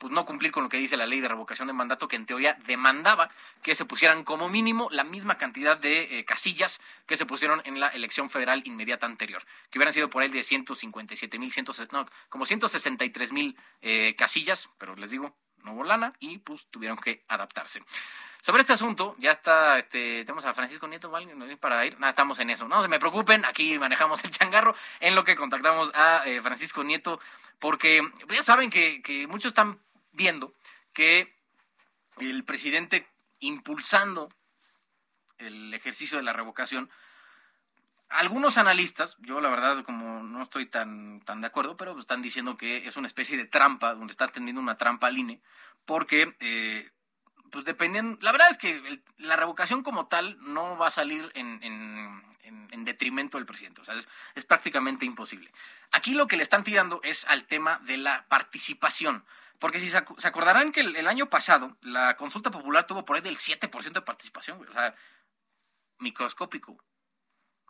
pues 0.00 0.12
no 0.14 0.24
cumplir 0.24 0.50
con 0.50 0.62
lo 0.62 0.70
que 0.70 0.78
dice 0.78 0.96
la 0.96 1.06
ley 1.06 1.20
de 1.20 1.28
revocación 1.28 1.68
de 1.68 1.74
mandato, 1.74 2.08
que 2.08 2.16
en 2.16 2.24
teoría 2.24 2.54
demandaba 2.66 3.30
que 3.62 3.74
se 3.74 3.84
pusieran 3.84 4.24
como 4.24 4.48
mínimo 4.48 4.88
la 4.90 5.04
misma 5.04 5.36
cantidad 5.36 5.76
de 5.76 6.18
eh, 6.18 6.24
casillas 6.24 6.80
que 7.04 7.18
se 7.18 7.26
pusieron 7.26 7.60
en 7.66 7.78
la 7.78 7.88
elección 7.88 8.30
federal 8.30 8.62
inmediata 8.64 9.04
anterior, 9.04 9.44
que 9.70 9.78
hubieran 9.78 9.92
sido 9.92 10.08
por 10.08 10.22
ahí 10.22 10.30
de 10.30 10.42
157 10.42 11.38
mil, 11.38 11.52
no, 11.92 12.06
como 12.30 12.46
163 12.46 13.32
mil 13.32 13.58
eh, 13.82 14.14
casillas, 14.16 14.70
pero 14.78 14.96
les 14.96 15.10
digo, 15.10 15.36
no 15.64 15.74
hubo 15.74 15.84
lana 15.84 16.14
y 16.18 16.38
pues 16.38 16.66
tuvieron 16.70 16.96
que 16.96 17.22
adaptarse. 17.28 17.82
Sobre 18.40 18.62
este 18.62 18.72
asunto, 18.72 19.16
ya 19.18 19.32
está, 19.32 19.76
este, 19.76 20.24
tenemos 20.24 20.46
a 20.46 20.54
Francisco 20.54 20.88
Nieto, 20.88 21.10
¿vale? 21.10 21.58
Para 21.58 21.84
ir, 21.84 22.00
nada, 22.00 22.08
estamos 22.08 22.38
en 22.38 22.48
eso. 22.48 22.66
No 22.68 22.80
se 22.80 22.88
me 22.88 22.98
preocupen, 22.98 23.44
aquí 23.44 23.78
manejamos 23.78 24.24
el 24.24 24.30
changarro 24.30 24.74
en 25.00 25.14
lo 25.14 25.24
que 25.24 25.36
contactamos 25.36 25.92
a 25.94 26.22
eh, 26.24 26.40
Francisco 26.40 26.82
Nieto, 26.82 27.20
porque 27.58 28.00
pues, 28.26 28.38
ya 28.38 28.42
saben 28.42 28.70
que, 28.70 29.02
que 29.02 29.26
muchos 29.26 29.50
están 29.50 29.78
viendo 30.12 30.54
que 30.92 31.34
el 32.18 32.44
presidente 32.44 33.08
impulsando 33.38 34.28
el 35.38 35.72
ejercicio 35.72 36.18
de 36.18 36.24
la 36.24 36.32
revocación, 36.32 36.90
algunos 38.10 38.58
analistas, 38.58 39.16
yo 39.20 39.40
la 39.40 39.48
verdad 39.48 39.84
como 39.84 40.22
no 40.22 40.42
estoy 40.42 40.66
tan, 40.66 41.20
tan 41.20 41.40
de 41.40 41.46
acuerdo, 41.46 41.76
pero 41.76 41.98
están 41.98 42.22
diciendo 42.22 42.56
que 42.56 42.86
es 42.86 42.96
una 42.96 43.06
especie 43.06 43.36
de 43.36 43.46
trampa, 43.46 43.94
donde 43.94 44.10
está 44.10 44.28
tendiendo 44.28 44.60
una 44.60 44.76
trampa 44.76 45.06
al 45.06 45.16
INE, 45.16 45.40
porque 45.86 46.36
eh, 46.40 46.90
pues 47.50 47.64
dependiendo, 47.64 48.18
la 48.20 48.32
verdad 48.32 48.50
es 48.50 48.58
que 48.58 49.02
la 49.18 49.36
revocación 49.36 49.82
como 49.82 50.06
tal 50.08 50.36
no 50.40 50.76
va 50.76 50.88
a 50.88 50.90
salir 50.90 51.30
en, 51.34 51.60
en, 51.62 52.30
detrimento 52.84 53.36
del 53.36 53.46
presidente, 53.46 53.82
o 53.82 53.84
sea, 53.84 53.94
es, 53.94 54.08
es, 54.34 54.44
prácticamente 54.46 55.04
imposible. 55.04 55.52
Aquí 55.92 56.14
lo 56.14 56.26
que 56.26 56.38
le 56.38 56.42
están 56.42 56.64
tirando 56.64 57.00
es 57.04 57.26
al 57.26 57.44
tema 57.44 57.78
de 57.84 57.98
la 57.98 58.24
participación. 58.28 59.22
Porque 59.60 59.78
si 59.78 59.88
se 59.90 59.98
acordarán 59.98 60.72
que 60.72 60.80
el, 60.80 61.06
año 61.06 61.28
pasado 61.28 61.76
la 61.82 62.16
consulta 62.16 62.50
popular 62.50 62.86
tuvo 62.86 63.04
por 63.04 63.16
ahí 63.16 63.22
del 63.22 63.36
7% 63.36 63.92
de 63.92 64.00
participación, 64.00 64.58
O 64.66 64.72
sea, 64.72 64.94
microscópico. 65.98 66.82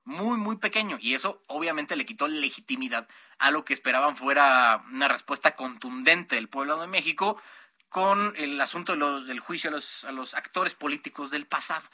Muy, 0.04 0.38
muy 0.38 0.56
pequeño. 0.56 0.98
Y 1.00 1.14
eso 1.14 1.42
obviamente 1.48 1.96
le 1.96 2.06
quitó 2.06 2.28
legitimidad 2.28 3.08
a 3.38 3.50
lo 3.50 3.64
que 3.64 3.74
esperaban 3.74 4.16
fuera 4.16 4.84
una 4.92 5.08
respuesta 5.08 5.56
contundente 5.56 6.36
del 6.36 6.48
pueblo 6.48 6.80
de 6.80 6.86
México 6.86 7.42
con 7.88 8.34
el 8.36 8.60
asunto 8.60 8.92
de 8.92 8.98
los, 8.98 9.26
del 9.26 9.40
juicio 9.40 9.68
a 9.68 9.72
los, 9.72 10.04
a 10.04 10.12
los 10.12 10.34
actores 10.34 10.76
políticos 10.76 11.32
del 11.32 11.48
pasado. 11.48 11.88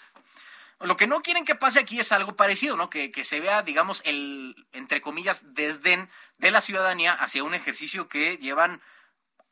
Lo 0.78 0.98
que 0.98 1.06
no 1.06 1.22
quieren 1.22 1.46
que 1.46 1.54
pase 1.54 1.80
aquí 1.80 1.98
es 1.98 2.12
algo 2.12 2.36
parecido, 2.36 2.76
¿no? 2.76 2.90
Que, 2.90 3.10
que, 3.10 3.24
se 3.24 3.40
vea, 3.40 3.62
digamos, 3.62 4.02
el, 4.04 4.66
entre 4.72 5.00
comillas, 5.00 5.54
desdén 5.54 6.10
de 6.36 6.50
la 6.50 6.60
ciudadanía 6.60 7.14
hacia 7.14 7.44
un 7.44 7.54
ejercicio 7.54 8.10
que 8.10 8.36
llevan 8.36 8.82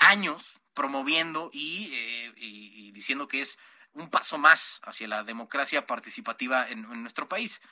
años 0.04 0.60
promoviendo 0.74 1.50
eh, 1.54 2.32
y, 2.36 2.90
diciendo 2.92 3.28
que 3.28 3.40
es 3.40 3.58
un 3.92 4.10
paso 4.10 4.38
más 4.38 4.80
hacia 4.84 5.08
la 5.08 5.22
democracia 5.22 5.86
participativa 5.86 6.68
en, 6.68 6.82
nuestro 7.02 7.28
país. 7.28 7.62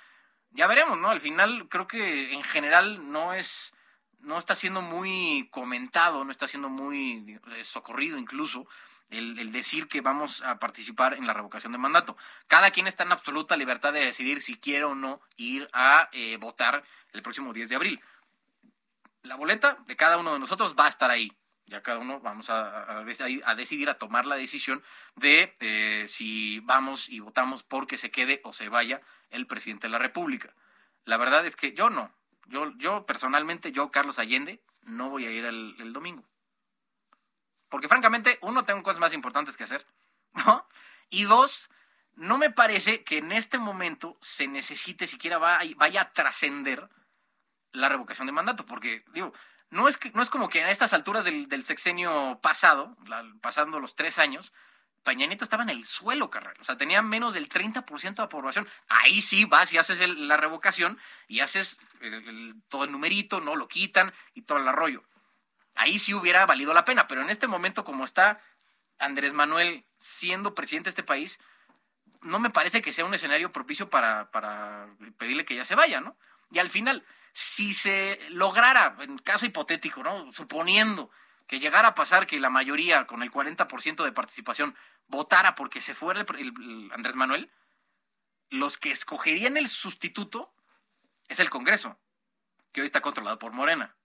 Ya 0.51 0.67
veremos, 0.67 0.99
¿no? 0.99 1.11
Al 1.11 1.21
final 1.21 1.69
creo 1.69 1.87
que 1.87 2.33
en 2.33 2.43
general 2.43 3.11
no 3.11 3.33
es, 3.33 3.75
no 4.21 4.39
está 4.39 4.55
siendo 4.55 4.83
muy 4.83 5.49
comentado, 5.51 6.25
no 6.25 6.31
está 6.31 6.47
siendo 6.47 6.69
muy 6.69 7.41
eh, 7.57 7.65
socorrido 7.65 8.19
incluso 8.19 8.67
el, 9.11 9.53
decir 9.53 9.89
que 9.89 10.01
vamos 10.01 10.43
a 10.43 10.59
participar 10.59 11.15
en 11.15 11.27
la 11.27 11.35
revocación 11.35 11.73
de 11.73 11.79
mandato. 11.79 12.17
Cada 12.47 12.71
quien 12.71 12.87
está 12.87 13.03
en 13.03 13.13
absoluta 13.13 13.57
libertad 13.57 13.93
de 13.93 14.05
decidir 14.05 14.41
si 14.41 14.57
quiere 14.57 14.85
o 14.85 14.95
no 14.95 15.21
ir 15.37 15.69
a 15.73 16.09
eh, 16.13 16.37
votar 16.39 16.85
el 17.13 17.23
próximo 17.23 17.53
10 17.53 17.69
de 17.69 17.77
abril. 17.77 18.01
La 19.23 19.37
boleta 19.37 19.79
de 19.87 19.97
cada 19.97 20.19
uno 20.19 20.33
de 20.33 20.39
nosotros 20.39 20.75
va 20.79 20.87
a 20.87 20.89
estar 20.89 21.11
ahí. 21.11 21.33
Ya 21.67 21.83
cada 21.83 21.99
uno 21.99 22.21
vamos 22.21 22.51
a, 22.51 22.99
a, 22.99 23.05
decidir, 23.05 23.89
a 23.89 23.95
tomar 23.95 24.27
la 24.27 24.37
decisión 24.37 24.83
de 25.17 25.55
eh, 25.61 26.07
si 26.09 26.61
vamos 26.61 27.09
y 27.09 27.21
votamos 27.21 27.63
porque 27.63 27.99
se 27.99 28.11
quede 28.11 28.41
o 28.45 28.53
se 28.53 28.69
vaya 28.69 29.01
el 29.31 29.47
presidente 29.47 29.87
de 29.87 29.93
la 29.93 29.99
República. 29.99 30.55
La 31.05 31.17
verdad 31.17 31.47
es 31.47 31.57
que 31.57 31.73
yo 31.73 31.91
no. 31.91 32.13
Yo, 32.47 32.73
yo 32.77 33.07
personalmente, 33.07 33.73
yo, 33.73 33.91
Carlos 33.91 34.19
Allende, 34.19 34.61
no 34.83 35.11
voy 35.11 35.27
a 35.27 35.31
ir 35.31 35.45
el, 35.45 35.93
domingo. 35.93 36.25
Porque 37.69 37.89
francamente, 37.89 38.39
uno, 38.43 38.65
tengo 38.65 38.83
cosas 38.83 39.01
más 39.01 39.13
importantes 39.13 39.57
que 39.57 39.65
hacer, 39.65 39.87
¿no? 40.33 40.67
Y 41.09 41.25
dos, 41.25 41.71
no 42.15 42.39
me 42.39 42.51
parece 42.51 43.05
que 43.05 43.19
en 43.19 43.33
este 43.33 43.59
momento 43.59 44.19
se 44.21 44.49
necesite 44.49 45.07
siquiera 45.07 45.39
vaya 45.39 46.01
a 46.01 46.13
trascender 46.13 46.89
la 47.73 47.89
revocación 47.89 48.27
de 48.27 48.33
mandato, 48.33 48.67
porque 48.67 49.05
digo, 49.13 49.33
no 49.73 49.89
es, 49.89 49.97
que, 49.97 50.11
no 50.13 50.21
es 50.23 50.29
como 50.29 50.51
que 50.51 50.63
a 50.63 50.71
estas 50.71 50.93
alturas 50.93 51.25
del, 51.25 51.65
sexenio 51.65 52.39
pasado, 52.43 52.95
pasando 53.41 53.81
los 53.81 53.95
tres 53.95 54.19
años, 54.19 54.53
Peña 55.03 55.27
Nieto 55.27 55.45
estaba 55.45 55.63
en 55.63 55.71
el 55.71 55.87
suelo, 55.87 56.29
carnal. 56.29 56.55
O 56.61 56.65
sea, 56.65 56.77
tenía 56.77 57.01
menos 57.01 57.33
del 57.33 57.49
30% 57.49 58.17
de 58.17 58.23
aprobación. 58.23 58.69
Ahí 58.89 59.23
sí 59.23 59.47
vas 59.47 59.73
y 59.73 59.79
haces 59.79 60.07
la 60.07 60.37
revocación 60.37 60.99
y 61.27 61.41
haces 61.41 61.79
todo 62.69 62.85
el 62.85 62.93
numerito, 62.93 63.41
no 63.41 63.57
lo 63.57 63.67
quitan 63.67 64.13
y 64.35 64.43
todo 64.43 64.59
el 64.59 64.69
arroyo. 64.69 65.05
Ahí 65.75 65.99
sí 65.99 66.13
hubiera 66.13 66.45
valido 66.45 66.75
la 66.75 66.85
pena, 66.85 67.09
pero 67.09 67.23
en 67.23 67.31
este 67.31 67.47
momento, 67.47 67.83
como 67.83 68.05
está 68.05 68.43
Andrés 68.99 69.33
Manuel 69.33 69.87
siendo 69.97 70.55
presidente 70.55 70.89
de 70.89 70.91
este 70.91 71.03
país, 71.03 71.41
no 72.21 72.39
me 72.41 72.51
parece 72.51 72.83
que 72.83 72.93
sea 72.93 73.07
un 73.07 73.15
escenario 73.15 73.53
propicio 73.53 73.89
para, 73.89 74.31
para 74.31 74.87
pedirle 75.17 75.47
que 75.47 75.57
ya 75.57 75.65
se 75.65 75.75
vaya, 75.77 76.03
¿no? 76.03 76.15
Y 76.51 76.59
al 76.59 76.69
final, 76.69 77.07
si 77.33 77.73
se 77.73 78.19
lograra, 78.31 78.97
en 79.01 79.19
caso 79.19 79.47
hipotético, 79.47 80.03
¿no? 80.03 80.31
Suponiendo 80.33 81.11
que 81.47 81.61
llegara 81.61 81.89
a 81.89 81.95
pasar 81.95 82.27
que 82.27 82.41
la 82.41 82.51
mayoría, 82.51 83.07
con 83.07 83.23
el 83.23 83.31
40% 83.31 84.05
de 84.05 84.13
participación, 84.13 84.75
votara 85.07 85.55
porque 85.55 85.81
se 85.81 85.95
fuera 85.95 86.21
el, 86.21 86.91
Andrés 86.93 87.17
Manuel, 87.17 87.51
los 88.51 88.79
que 88.79 88.91
escogerían 88.91 89.57
el 89.57 89.69
sustituto 89.69 90.55
es 91.29 91.41
el 91.41 91.51
Congreso, 91.51 91.99
que 92.73 92.83
hoy 92.83 92.87
está 92.87 93.01
controlado 93.01 93.39
por 93.39 93.53
Morena. 93.53 93.97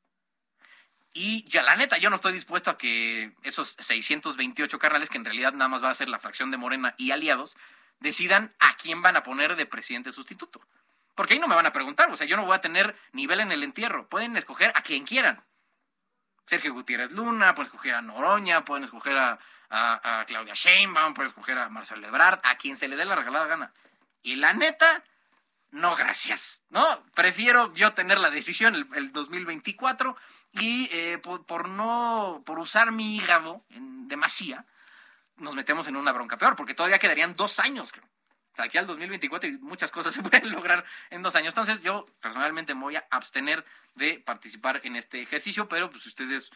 Y 1.13 1.47
ya 1.49 1.63
la 1.63 1.75
neta, 1.75 1.97
yo 1.97 2.09
no 2.09 2.15
estoy 2.15 2.31
dispuesto 2.31 2.69
a 2.69 2.77
que 2.77 3.33
esos 3.43 3.75
628 3.79 4.79
carnales, 4.79 5.09
que 5.09 5.17
en 5.17 5.25
realidad 5.25 5.53
nada 5.53 5.67
más 5.67 5.83
va 5.83 5.89
a 5.89 5.95
ser 5.95 6.09
la 6.09 6.19
fracción 6.19 6.51
de 6.51 6.57
Morena 6.57 6.95
y 6.97 7.11
aliados, 7.11 7.57
decidan 7.99 8.55
a 8.59 8.77
quién 8.77 9.01
van 9.01 9.15
a 9.15 9.23
poner 9.23 9.55
de 9.55 9.65
presidente 9.65 10.11
sustituto. 10.11 10.61
Porque 11.17 11.33
ahí 11.33 11.39
no 11.39 11.47
me 11.47 11.55
van 11.55 11.65
a 11.65 11.71
preguntar, 11.71 12.11
o 12.11 12.15
sea, 12.15 12.27
yo 12.27 12.37
no 12.37 12.45
voy 12.45 12.55
a 12.55 12.61
tener 12.61 12.95
nivel 13.11 13.39
en 13.39 13.51
el 13.51 13.63
entierro. 13.63 14.07
Pueden 14.07 14.37
escoger 14.37 14.71
a 14.75 14.83
quien 14.83 15.03
quieran. 15.03 15.43
Sergio 16.45 16.71
Gutiérrez 16.73 17.11
Luna, 17.11 17.55
pueden 17.55 17.71
escoger 17.71 17.95
a 17.95 18.03
Noroña, 18.03 18.63
pueden 18.63 18.83
escoger 18.83 19.17
a, 19.17 19.39
a, 19.71 20.23
Claudia 20.27 20.53
Sheinbaum, 20.53 21.15
pueden 21.15 21.29
escoger 21.29 21.57
a 21.57 21.69
Marcelo 21.69 22.07
Ebrard, 22.07 22.39
a 22.43 22.55
quien 22.57 22.77
se 22.77 22.87
le 22.87 22.95
dé 22.95 23.03
la 23.03 23.15
regalada 23.15 23.47
gana. 23.47 23.73
Y 24.21 24.35
la 24.35 24.53
neta, 24.53 25.03
no 25.71 25.95
gracias, 25.95 26.61
¿no? 26.69 27.03
Prefiero 27.15 27.73
yo 27.73 27.93
tener 27.93 28.19
la 28.19 28.29
decisión 28.29 28.87
el, 28.93 29.11
2024 29.11 30.15
y 30.51 30.87
eh, 30.91 31.17
por, 31.17 31.67
no, 31.67 32.43
por 32.45 32.59
usar 32.59 32.91
mi 32.91 33.17
hígado 33.17 33.63
en 33.71 34.07
demasía, 34.07 34.65
nos 35.37 35.55
metemos 35.55 35.87
en 35.87 35.95
una 35.95 36.13
bronca 36.13 36.37
peor, 36.37 36.55
porque 36.55 36.75
todavía 36.75 36.99
quedarían 36.99 37.35
dos 37.35 37.59
años, 37.59 37.91
creo. 37.91 38.07
Sea, 38.57 38.65
aquí 38.65 38.79
al 38.79 38.87
2024 38.87 39.49
y 39.49 39.57
muchas 39.59 39.91
cosas 39.91 40.13
se 40.15 40.23
pueden 40.23 40.51
lograr 40.51 40.83
en 41.11 41.21
dos 41.21 41.35
años. 41.35 41.49
Entonces 41.49 41.81
yo 41.83 42.07
personalmente 42.19 42.73
me 42.73 42.81
voy 42.81 42.95
a 42.95 43.05
abstener 43.11 43.63
de 43.93 44.19
participar 44.19 44.81
en 44.83 44.95
este 44.95 45.21
ejercicio, 45.21 45.69
pero 45.69 45.91
pues 45.91 46.07
ustedes 46.07 46.51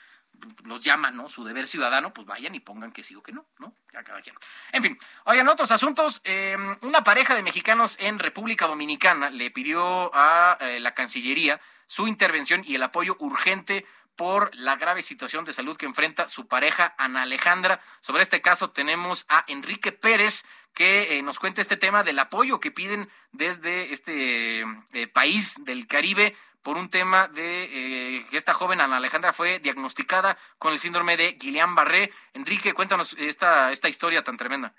los 0.63 0.83
llaman, 0.83 1.15
¿no? 1.15 1.29
Su 1.29 1.43
deber 1.43 1.67
ciudadano, 1.67 2.11
pues 2.11 2.25
vayan 2.25 2.55
y 2.55 2.59
pongan 2.59 2.91
que 2.91 3.03
sí 3.03 3.15
o 3.15 3.21
que 3.21 3.33
no, 3.33 3.45
¿no? 3.59 3.75
Ya 3.93 4.01
cada 4.01 4.19
quien. 4.21 4.35
En 4.71 4.81
fin, 4.81 4.97
oigan, 5.25 5.47
otros 5.47 5.69
asuntos. 5.69 6.21
Em, 6.23 6.75
una 6.81 7.03
pareja 7.03 7.35
de 7.35 7.43
mexicanos 7.43 7.97
en 7.99 8.17
República 8.17 8.65
Dominicana 8.65 9.29
le 9.29 9.51
pidió 9.51 10.09
a 10.15 10.57
eh, 10.59 10.79
la 10.79 10.95
Cancillería 10.95 11.61
su 11.85 12.07
intervención 12.07 12.63
y 12.65 12.75
el 12.75 12.83
apoyo 12.83 13.15
urgente 13.19 13.85
por 14.21 14.55
la 14.55 14.75
grave 14.75 15.01
situación 15.01 15.45
de 15.45 15.51
salud 15.51 15.75
que 15.75 15.87
enfrenta 15.87 16.27
su 16.27 16.47
pareja 16.47 16.93
Ana 16.99 17.23
Alejandra. 17.23 17.79
Sobre 18.01 18.21
este 18.21 18.39
caso 18.39 18.69
tenemos 18.69 19.25
a 19.29 19.43
Enrique 19.47 19.91
Pérez 19.91 20.45
que 20.75 21.17
eh, 21.17 21.23
nos 21.23 21.39
cuenta 21.39 21.59
este 21.59 21.75
tema 21.75 22.03
del 22.03 22.19
apoyo 22.19 22.59
que 22.59 22.69
piden 22.69 23.09
desde 23.31 23.93
este 23.93 24.61
eh, 24.61 25.07
país 25.11 25.55
del 25.65 25.87
Caribe 25.87 26.35
por 26.61 26.77
un 26.77 26.91
tema 26.91 27.29
de 27.29 27.63
eh, 27.63 28.25
que 28.29 28.37
esta 28.37 28.53
joven 28.53 28.79
Ana 28.79 28.97
Alejandra 28.97 29.33
fue 29.33 29.57
diagnosticada 29.57 30.37
con 30.59 30.71
el 30.71 30.77
síndrome 30.77 31.17
de 31.17 31.39
Guillain-Barré. 31.39 32.11
Enrique, 32.35 32.75
cuéntanos 32.75 33.15
esta, 33.17 33.71
esta 33.71 33.89
historia 33.89 34.23
tan 34.23 34.37
tremenda. 34.37 34.75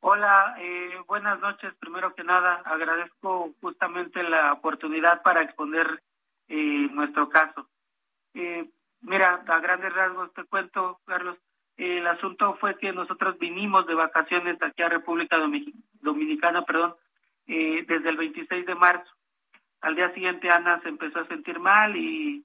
Hola, 0.00 0.54
eh, 0.58 0.98
buenas 1.06 1.38
noches. 1.40 1.74
Primero 1.78 2.14
que 2.14 2.24
nada, 2.24 2.62
agradezco 2.64 3.52
justamente 3.60 4.22
la 4.22 4.54
oportunidad 4.54 5.20
para 5.20 5.42
exponer 5.42 6.02
nuestro 6.48 7.28
caso. 7.28 7.68
Mira, 9.00 9.42
a 9.46 9.60
grandes 9.60 9.92
rasgos 9.92 10.32
te 10.34 10.44
cuento, 10.44 11.00
Carlos. 11.06 11.36
el 11.76 12.06
asunto 12.06 12.56
fue 12.60 12.76
que 12.78 12.92
nosotros 12.92 13.38
vinimos 13.38 13.86
de 13.86 13.94
vacaciones 13.94 14.60
aquí 14.62 14.82
a 14.82 14.88
República 14.88 15.36
Dominicana, 16.00 16.62
perdón, 16.62 16.94
desde 17.46 18.08
el 18.08 18.16
26 18.16 18.66
de 18.66 18.74
marzo 18.74 19.10
al 19.80 19.94
día 19.94 20.12
siguiente 20.12 20.50
Ana 20.50 20.80
se 20.82 20.88
empezó 20.88 21.20
a 21.20 21.28
sentir 21.28 21.60
mal 21.60 21.96
y, 21.96 22.44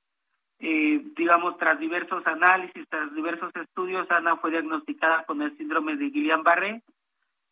eh, 0.59 1.01
digamos, 1.15 1.57
tras 1.57 1.79
diversos 1.79 2.25
análisis, 2.27 2.87
tras 2.89 3.13
diversos 3.13 3.51
estudios, 3.55 4.09
Ana 4.11 4.37
fue 4.37 4.51
diagnosticada 4.51 5.25
con 5.25 5.41
el 5.41 5.55
síndrome 5.57 5.95
de 5.95 6.11
Guillain-Barré, 6.11 6.81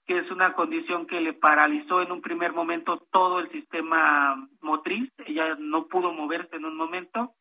que 0.05 0.19
es 0.19 0.31
una 0.31 0.53
condición 0.53 1.07
que 1.07 1.21
le 1.21 1.33
paralizó 1.33 2.01
en 2.01 2.11
un 2.11 2.21
primer 2.21 2.53
momento 2.53 3.05
todo 3.11 3.39
el 3.39 3.49
sistema 3.51 4.47
motriz. 4.61 5.11
Ella 5.25 5.55
no 5.59 5.87
pudo 5.87 6.11
moverse 6.11 6.55
en 6.55 6.65
un 6.65 6.75
momento, 6.75 7.33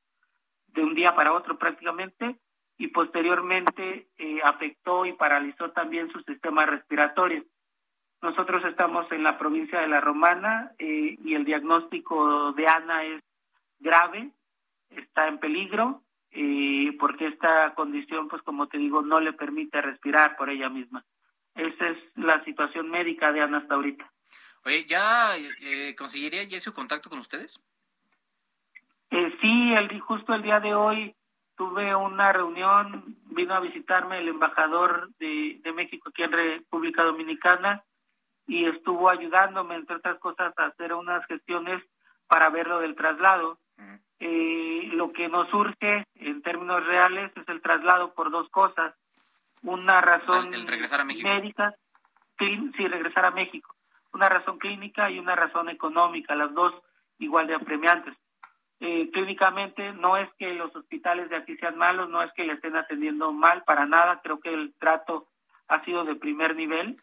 de 0.74 0.82
un 0.82 0.94
día 0.94 1.14
para 1.14 1.32
otro 1.32 1.58
prácticamente, 1.58 2.36
y 2.78 2.88
posteriormente 2.88 4.08
eh, 4.16 4.40
afectó 4.42 5.04
y 5.04 5.12
paralizó 5.12 5.70
también 5.70 6.10
su 6.10 6.20
sistema 6.22 6.64
respiratorio. 6.64 7.44
Nosotros 8.22 8.64
estamos 8.64 9.10
en 9.12 9.22
la 9.22 9.38
provincia 9.38 9.80
de 9.80 9.88
La 9.88 10.00
Romana 10.00 10.72
eh, 10.78 11.16
y 11.22 11.34
el 11.34 11.44
diagnóstico 11.44 12.52
de 12.52 12.66
Ana 12.66 13.04
es 13.04 13.22
grave, 13.78 14.30
está 14.90 15.28
en 15.28 15.38
peligro, 15.38 16.02
eh, 16.30 16.96
porque 16.98 17.26
esta 17.28 17.74
condición, 17.74 18.28
pues 18.28 18.42
como 18.42 18.68
te 18.68 18.78
digo, 18.78 19.02
no 19.02 19.20
le 19.20 19.32
permite 19.32 19.80
respirar 19.80 20.36
por 20.36 20.50
ella 20.50 20.68
misma. 20.68 21.04
Esa 21.54 21.88
es 21.88 21.98
la 22.14 22.44
situación 22.44 22.90
médica 22.90 23.32
de 23.32 23.40
Ana 23.40 23.58
hasta 23.58 23.74
ahorita. 23.74 24.10
Oye, 24.64 24.84
¿ya 24.86 25.36
eh, 25.36 25.94
conseguiría 25.96 26.44
ya 26.44 26.60
su 26.60 26.72
contacto 26.72 27.08
con 27.08 27.18
ustedes? 27.18 27.58
Eh, 29.10 29.36
sí, 29.40 29.72
el, 29.74 30.00
justo 30.00 30.34
el 30.34 30.42
día 30.42 30.60
de 30.60 30.74
hoy 30.74 31.14
tuve 31.56 31.94
una 31.94 32.32
reunión, 32.32 33.16
vino 33.26 33.54
a 33.54 33.60
visitarme 33.60 34.18
el 34.18 34.28
embajador 34.28 35.10
de, 35.18 35.60
de 35.62 35.72
México 35.72 36.08
aquí 36.08 36.22
en 36.22 36.32
República 36.32 37.02
Dominicana 37.02 37.82
y 38.46 38.66
estuvo 38.66 39.08
ayudándome, 39.08 39.76
entre 39.76 39.96
otras 39.96 40.18
cosas, 40.18 40.52
a 40.58 40.66
hacer 40.66 40.92
unas 40.94 41.24
gestiones 41.26 41.82
para 42.26 42.48
ver 42.50 42.66
lo 42.66 42.80
del 42.80 42.94
traslado. 42.94 43.58
Eh, 44.18 44.90
lo 44.92 45.12
que 45.12 45.28
nos 45.28 45.48
surge 45.48 46.04
en 46.14 46.42
términos 46.42 46.84
reales 46.84 47.32
es 47.36 47.48
el 47.48 47.62
traslado 47.62 48.12
por 48.12 48.30
dos 48.30 48.48
cosas. 48.50 48.94
Una 49.62 50.00
razón 50.00 50.50
médica, 50.50 51.74
sí, 52.38 52.88
regresar 52.88 53.24
a 53.24 53.30
México. 53.30 53.74
Una 54.12 54.28
razón 54.28 54.58
clínica 54.58 55.10
y 55.10 55.18
una 55.18 55.36
razón 55.36 55.68
económica, 55.68 56.34
las 56.34 56.52
dos 56.52 56.74
igual 57.18 57.46
de 57.46 57.54
apremiantes. 57.54 58.14
Eh, 58.80 59.10
clínicamente 59.12 59.92
no 59.92 60.16
es 60.16 60.28
que 60.38 60.54
los 60.54 60.74
hospitales 60.74 61.28
de 61.28 61.36
aquí 61.36 61.56
sean 61.56 61.76
malos, 61.76 62.08
no 62.08 62.22
es 62.22 62.32
que 62.32 62.44
le 62.44 62.54
estén 62.54 62.76
atendiendo 62.76 63.30
mal, 63.32 63.62
para 63.64 63.84
nada, 63.86 64.20
creo 64.22 64.40
que 64.40 64.52
el 64.52 64.74
trato 64.78 65.28
ha 65.68 65.84
sido 65.84 66.04
de 66.04 66.16
primer 66.16 66.56
nivel 66.56 66.98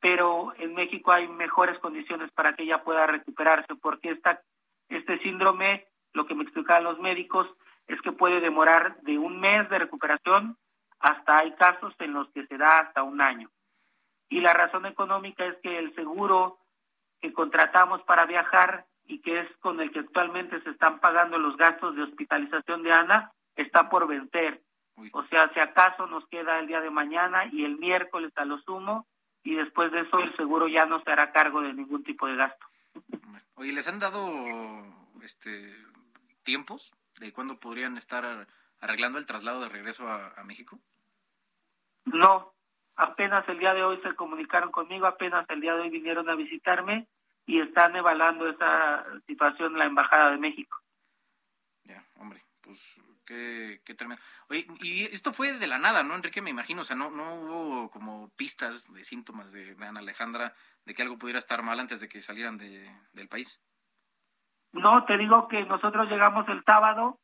pero 0.00 0.52
en 0.58 0.74
México 0.74 1.12
hay 1.12 1.26
mejores 1.28 1.78
condiciones 1.80 2.30
para 2.32 2.54
que 2.54 2.62
ella 2.62 2.82
pueda 2.84 3.06
recuperarse, 3.06 3.74
porque 3.76 4.10
esta, 4.10 4.40
este 4.88 5.18
síndrome, 5.20 5.86
lo 6.12 6.26
que 6.26 6.34
me 6.34 6.44
explicaban 6.44 6.84
los 6.84 6.98
médicos, 7.00 7.48
es 7.86 8.00
que 8.02 8.12
puede 8.12 8.40
demorar 8.40 9.00
de 9.02 9.18
un 9.18 9.40
mes 9.40 9.68
de 9.70 9.78
recuperación 9.78 10.56
hasta 11.00 11.38
hay 11.38 11.52
casos 11.52 11.94
en 12.00 12.12
los 12.12 12.28
que 12.30 12.46
se 12.46 12.58
da 12.58 12.80
hasta 12.80 13.02
un 13.02 13.20
año. 13.20 13.50
Y 14.28 14.40
la 14.40 14.52
razón 14.52 14.84
económica 14.86 15.44
es 15.46 15.56
que 15.62 15.78
el 15.78 15.94
seguro 15.94 16.58
que 17.20 17.32
contratamos 17.32 18.02
para 18.02 18.26
viajar 18.26 18.84
y 19.08 19.20
que 19.20 19.40
es 19.40 19.56
con 19.58 19.80
el 19.80 19.90
que 19.90 20.00
actualmente 20.00 20.62
se 20.62 20.70
están 20.70 21.00
pagando 21.00 21.38
los 21.38 21.56
gastos 21.56 21.96
de 21.96 22.02
hospitalización 22.02 22.82
de 22.82 22.92
Ana 22.92 23.32
está 23.56 23.88
por 23.88 24.06
vencer. 24.06 24.62
O 25.12 25.24
sea, 25.26 25.52
si 25.54 25.60
acaso 25.60 26.06
nos 26.06 26.26
queda 26.28 26.58
el 26.58 26.66
día 26.66 26.80
de 26.80 26.90
mañana 26.90 27.46
y 27.50 27.64
el 27.64 27.78
miércoles 27.78 28.32
a 28.36 28.44
lo 28.44 28.58
sumo, 28.60 29.06
y 29.42 29.54
después 29.54 29.90
de 29.92 30.00
eso 30.00 30.18
el 30.18 30.36
seguro 30.36 30.68
ya 30.68 30.84
no 30.86 31.00
se 31.02 31.10
hará 31.10 31.32
cargo 31.32 31.62
de 31.62 31.72
ningún 31.72 32.04
tipo 32.04 32.26
de 32.26 32.36
gasto. 32.36 32.66
Oye, 33.54 33.72
¿les 33.72 33.88
han 33.88 33.98
dado 33.98 34.28
este 35.22 35.74
tiempos 36.42 36.92
de 37.20 37.32
cuándo 37.32 37.58
podrían 37.58 37.96
estar 37.96 38.46
arreglando 38.80 39.18
el 39.18 39.26
traslado 39.26 39.60
de 39.60 39.68
regreso 39.68 40.06
a, 40.06 40.42
México? 40.44 40.78
No, 42.04 42.52
apenas 42.96 43.48
el 43.48 43.58
día 43.58 43.74
de 43.74 43.84
hoy 43.84 44.00
se 44.02 44.14
comunicaron 44.14 44.70
conmigo, 44.70 45.06
apenas 45.06 45.48
el 45.48 45.60
día 45.60 45.74
de 45.74 45.82
hoy 45.82 45.90
vinieron 45.90 46.28
a 46.28 46.34
visitarme 46.34 47.06
y 47.48 47.60
están 47.60 47.96
evaluando 47.96 48.46
esa 48.46 49.04
situación 49.26 49.72
en 49.72 49.78
la 49.78 49.86
Embajada 49.86 50.32
de 50.32 50.36
México. 50.36 50.76
Ya, 51.84 52.04
hombre, 52.18 52.44
pues 52.60 53.00
Qué, 53.24 53.94
tremendo. 53.94 54.22
Oye, 54.48 54.66
y 54.80 55.02
esto 55.04 55.34
fue 55.34 55.52
de 55.52 55.66
la 55.66 55.76
nada, 55.76 56.02
¿no, 56.02 56.14
Enrique? 56.14 56.40
Me 56.40 56.48
imagino, 56.48 56.80
o 56.80 56.84
sea, 56.84 56.96
no, 56.96 57.10
no 57.10 57.34
hubo 57.34 57.90
como 57.90 58.30
pistas 58.38 58.90
de 58.94 59.04
síntomas 59.04 59.52
de, 59.52 59.76
Ana 59.86 60.00
Alejandra 60.00 60.54
de 60.86 60.94
que 60.94 61.02
algo 61.02 61.18
pudiera 61.18 61.38
estar 61.38 61.62
mal 61.62 61.78
antes 61.78 62.00
de 62.00 62.08
que 62.08 62.22
salieran 62.22 62.56
de, 62.56 62.90
del 63.12 63.28
país. 63.28 63.62
No, 64.72 65.04
te 65.04 65.18
digo 65.18 65.46
que 65.48 65.62
nosotros 65.66 66.08
llegamos 66.08 66.48
el 66.48 66.64
sábado 66.64 67.18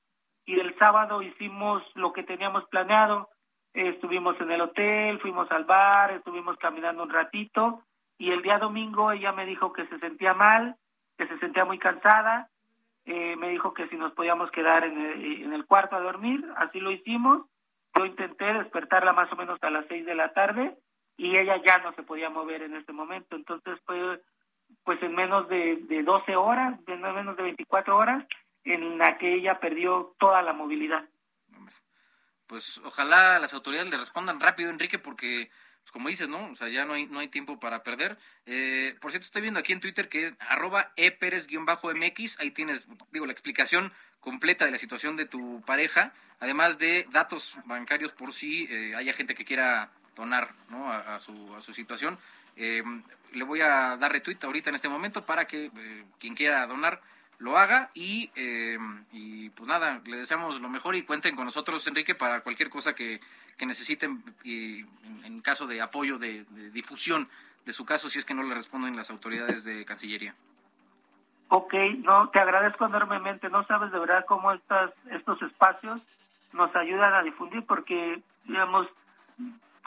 y 0.45 0.61
el 0.61 0.77
sábado 0.79 1.23
hicimos 1.23 1.83
lo 1.95 2.13
que 2.13 2.23
teníamos 2.23 2.69
planeado. 2.69 3.31
estuvimos 3.73 4.39
en 4.43 4.51
el 4.53 4.61
hotel, 4.61 5.21
fuimos 5.21 5.51
al 5.51 5.65
bar, 5.65 6.11
estuvimos 6.11 6.59
caminando 6.59 7.03
un 7.03 7.11
ratito 7.11 7.83
y 8.19 8.31
el 8.31 8.43
día 8.43 8.59
domingo 8.59 9.13
ella 9.13 9.33
me 9.33 9.47
dijo 9.47 9.73
que 9.73 9.87
se 9.87 9.99
sentía 9.99 10.35
mal, 10.35 10.77
que 11.17 11.27
se 11.27 11.39
sentía 11.39 11.65
muy 11.65 11.79
cansada, 11.79 12.49
eh, 13.05 13.37
me 13.37 13.51
dijo 13.51 13.75
que 13.75 13.89
si 13.89 13.97
nos 13.97 14.13
podíamos 14.13 14.51
quedar 14.51 14.85
en 14.85 14.99
el, 14.99 15.43
en 15.43 15.53
el 15.53 15.67
cuarto 15.67 15.97
a 15.97 16.01
dormir, 16.01 16.45
así 16.57 16.81
lo 16.81 16.91
hicimos, 16.91 17.47
yo 17.95 18.07
intenté 18.07 18.53
despertarla 18.53 19.13
más 19.13 19.31
o 19.33 19.37
menos 19.37 19.59
a 19.63 19.71
las 19.71 19.87
seis 19.89 20.07
de 20.07 20.15
la 20.15 20.33
tarde 20.33 20.77
y 21.17 21.37
ella 21.37 21.61
ya 21.65 21.79
no 21.79 21.93
se 21.95 22.03
podía 22.03 22.31
mover 22.31 22.63
en 22.63 22.77
este 22.77 22.93
momento, 22.93 23.37
entonces 23.37 23.79
fue 23.85 24.21
pues 24.83 25.03
en 25.03 25.15
menos 25.15 25.49
de, 25.49 25.77
de 25.89 26.03
12 26.03 26.37
horas, 26.37 26.79
en 26.87 27.01
menos 27.01 27.37
de 27.37 27.43
24 27.43 27.97
horas, 27.97 28.25
en 28.65 28.99
la 28.99 29.19
que 29.19 29.35
ella 29.35 29.61
perdió 29.61 30.15
toda 30.19 30.43
la 30.43 30.53
movilidad. 30.53 31.05
Pues 32.47 32.81
ojalá 32.85 33.39
las 33.39 33.55
autoridades 33.55 33.91
le 33.91 33.99
respondan 33.99 34.41
rápido, 34.41 34.71
Enrique, 34.71 34.99
porque 34.99 35.51
pues, 35.85 35.93
como 35.93 36.09
dices, 36.09 36.31
¿no? 36.31 36.47
O 36.51 36.55
sea, 36.55 36.69
ya 36.69 36.87
no 36.87 36.95
hay, 36.95 37.07
no 37.07 37.19
hay 37.19 37.29
tiempo 37.29 37.61
para 37.61 37.83
perder. 37.83 38.17
Eh, 38.47 38.97
por 39.01 39.11
cierto, 39.11 39.27
estoy 39.27 39.43
viendo 39.43 39.61
aquí 39.61 39.73
en 39.73 39.81
Twitter 39.81 40.09
que 40.09 40.29
es 40.29 40.35
arroba 40.41 40.93
eperes-mx, 40.97 42.41
ahí 42.41 42.51
tienes, 42.51 42.87
digo, 43.13 43.27
la 43.27 43.33
explicación 43.33 43.93
completa 44.21 44.65
de 44.65 44.71
la 44.71 44.79
situación 44.79 45.17
de 45.17 45.27
tu 45.27 45.63
pareja, 45.67 46.15
además 46.41 46.79
de 46.79 47.07
datos 47.13 47.57
bancarios 47.67 48.13
por 48.13 48.33
si 48.33 48.67
eh, 48.71 48.95
haya 48.97 49.13
gente 49.13 49.35
que 49.35 49.45
quiera 49.45 49.91
donar, 50.17 50.55
¿no? 50.71 50.91
A, 50.91 51.19
su, 51.19 51.55
a 51.55 51.61
su 51.61 51.75
situación. 51.75 52.19
Eh, 52.57 52.83
le 53.33 53.45
voy 53.45 53.61
a 53.61 53.97
dar 53.99 54.11
retweet 54.11 54.39
ahorita 54.43 54.71
en 54.71 54.77
este 54.77 54.89
momento 54.89 55.27
para 55.27 55.47
que 55.47 55.71
quien 56.19 56.35
quiera 56.35 56.67
donar 56.67 57.03
lo 57.39 57.59
haga 57.59 57.91
y, 57.95 58.31
y 59.13 59.51
pues 59.51 59.69
nada, 59.69 60.01
le 60.05 60.19
deseamos 60.19 60.61
lo 60.61 60.69
mejor 60.69 60.95
y 60.95 61.03
cuenten 61.03 61.37
con 61.37 61.45
nosotros, 61.45 61.87
Enrique, 61.87 62.15
para 62.15 62.41
cualquier 62.41 62.71
cosa 62.71 62.95
que, 62.95 63.21
que 63.57 63.67
necesiten 63.67 64.23
y 64.43 64.85
en 65.25 65.41
caso 65.41 65.67
de 65.67 65.81
apoyo 65.81 66.19
de, 66.19 66.45
difusión 66.73 67.29
de 67.65 67.73
su 67.73 67.85
caso 67.85 68.09
si 68.09 68.19
es 68.19 68.25
que 68.25 68.35
no 68.35 68.43
le 68.43 68.55
responden 68.55 68.97
las 68.97 69.11
autoridades 69.11 69.65
de 69.65 69.85
Cancillería. 69.85 70.35
Ok, 71.49 71.75
no, 71.99 72.29
te 72.31 72.41
agradezco 72.41 72.87
enormemente. 72.87 73.49
No 73.49 73.65
sabes 73.67 73.93
de 73.93 73.99
verdad 73.99 74.25
cómo 74.27 74.53
estas, 74.53 74.91
estos 75.11 75.41
espacios 75.43 76.01
nos 76.53 76.75
ayudan 76.75 77.15
a 77.15 77.23
difundir 77.23 77.65
porque, 77.65 78.21
digamos, 78.45 78.89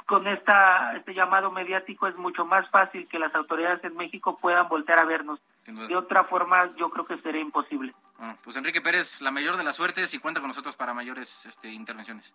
con 0.06 0.26
esta, 0.28 0.95
este 0.95 1.14
llamado 1.14 1.52
mediático 1.52 2.08
es 2.08 2.16
mucho 2.16 2.45
más 2.45 2.70
fácil 2.70 3.08
que 3.08 3.20
las 3.20 3.34
autoridades 3.36 3.84
en 3.84 3.95
México 3.98 4.38
puedan 4.39 4.70
voltear 4.70 5.00
a 5.00 5.06
vernos. 5.06 5.39
De 5.68 5.95
otra 5.95 6.24
forma, 6.24 6.74
yo 6.78 6.89
creo 6.89 7.05
que 7.05 7.18
sería 7.18 7.41
imposible. 7.41 7.93
pues 8.41 8.55
Enrique 8.55 8.82
Pérez, 8.82 9.20
la 9.22 9.32
mayor 9.32 9.57
de 9.57 9.63
las 9.63 9.76
suertes 9.76 10.13
y 10.13 10.20
cuenta 10.20 10.39
con 10.39 10.47
nosotros 10.47 10.76
para 10.76 10.93
mayores 10.93 11.45
este, 11.45 11.70
intervenciones. 11.70 12.34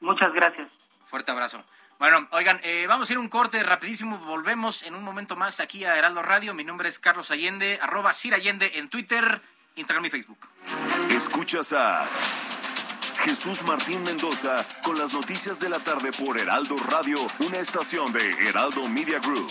Muchas 0.00 0.32
gracias. 0.34 0.70
Fuerte 1.04 1.30
abrazo. 1.30 1.64
Bueno, 1.98 2.26
oigan, 2.32 2.60
eh, 2.62 2.86
vamos 2.86 3.08
a 3.08 3.12
ir 3.14 3.18
un 3.18 3.30
corte 3.30 3.62
rapidísimo. 3.62 4.18
Volvemos 4.18 4.82
en 4.82 4.94
un 4.94 5.02
momento 5.02 5.34
más 5.34 5.60
aquí 5.60 5.84
a 5.86 5.96
Heraldo 5.96 6.22
Radio. 6.22 6.52
Mi 6.52 6.62
nombre 6.62 6.90
es 6.90 6.98
Carlos 6.98 7.30
Allende, 7.30 7.78
arroba 7.80 8.12
Sir 8.12 8.34
Allende 8.34 8.72
en 8.74 8.90
Twitter, 8.90 9.40
Instagram 9.76 10.04
y 10.04 10.10
Facebook. 10.10 10.38
Escuchas 11.10 11.72
a 11.72 12.06
Jesús 13.20 13.62
Martín 13.64 14.02
Mendoza 14.02 14.66
con 14.84 14.98
las 14.98 15.14
noticias 15.14 15.58
de 15.58 15.70
la 15.70 15.78
tarde 15.78 16.10
por 16.12 16.38
Heraldo 16.38 16.76
Radio, 16.90 17.18
una 17.38 17.56
estación 17.58 18.12
de 18.12 18.46
Heraldo 18.46 18.86
Media 18.88 19.18
Group. 19.20 19.50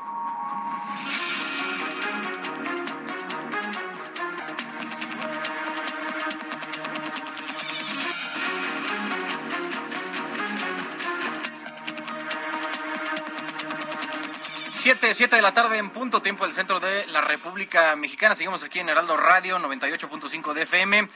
Siete, 14.81 15.13
siete 15.13 15.35
de 15.35 15.43
la 15.43 15.53
tarde 15.53 15.77
en 15.77 15.91
punto, 15.91 16.23
tiempo 16.23 16.43
del 16.43 16.55
centro 16.55 16.79
de 16.79 17.05
la 17.05 17.21
República 17.21 17.95
Mexicana. 17.95 18.33
Seguimos 18.33 18.63
aquí 18.63 18.79
en 18.79 18.89
Heraldo 18.89 19.15
Radio 19.15 19.59
98.5 19.59 20.53
de 20.53 20.63
FM. 20.63 21.07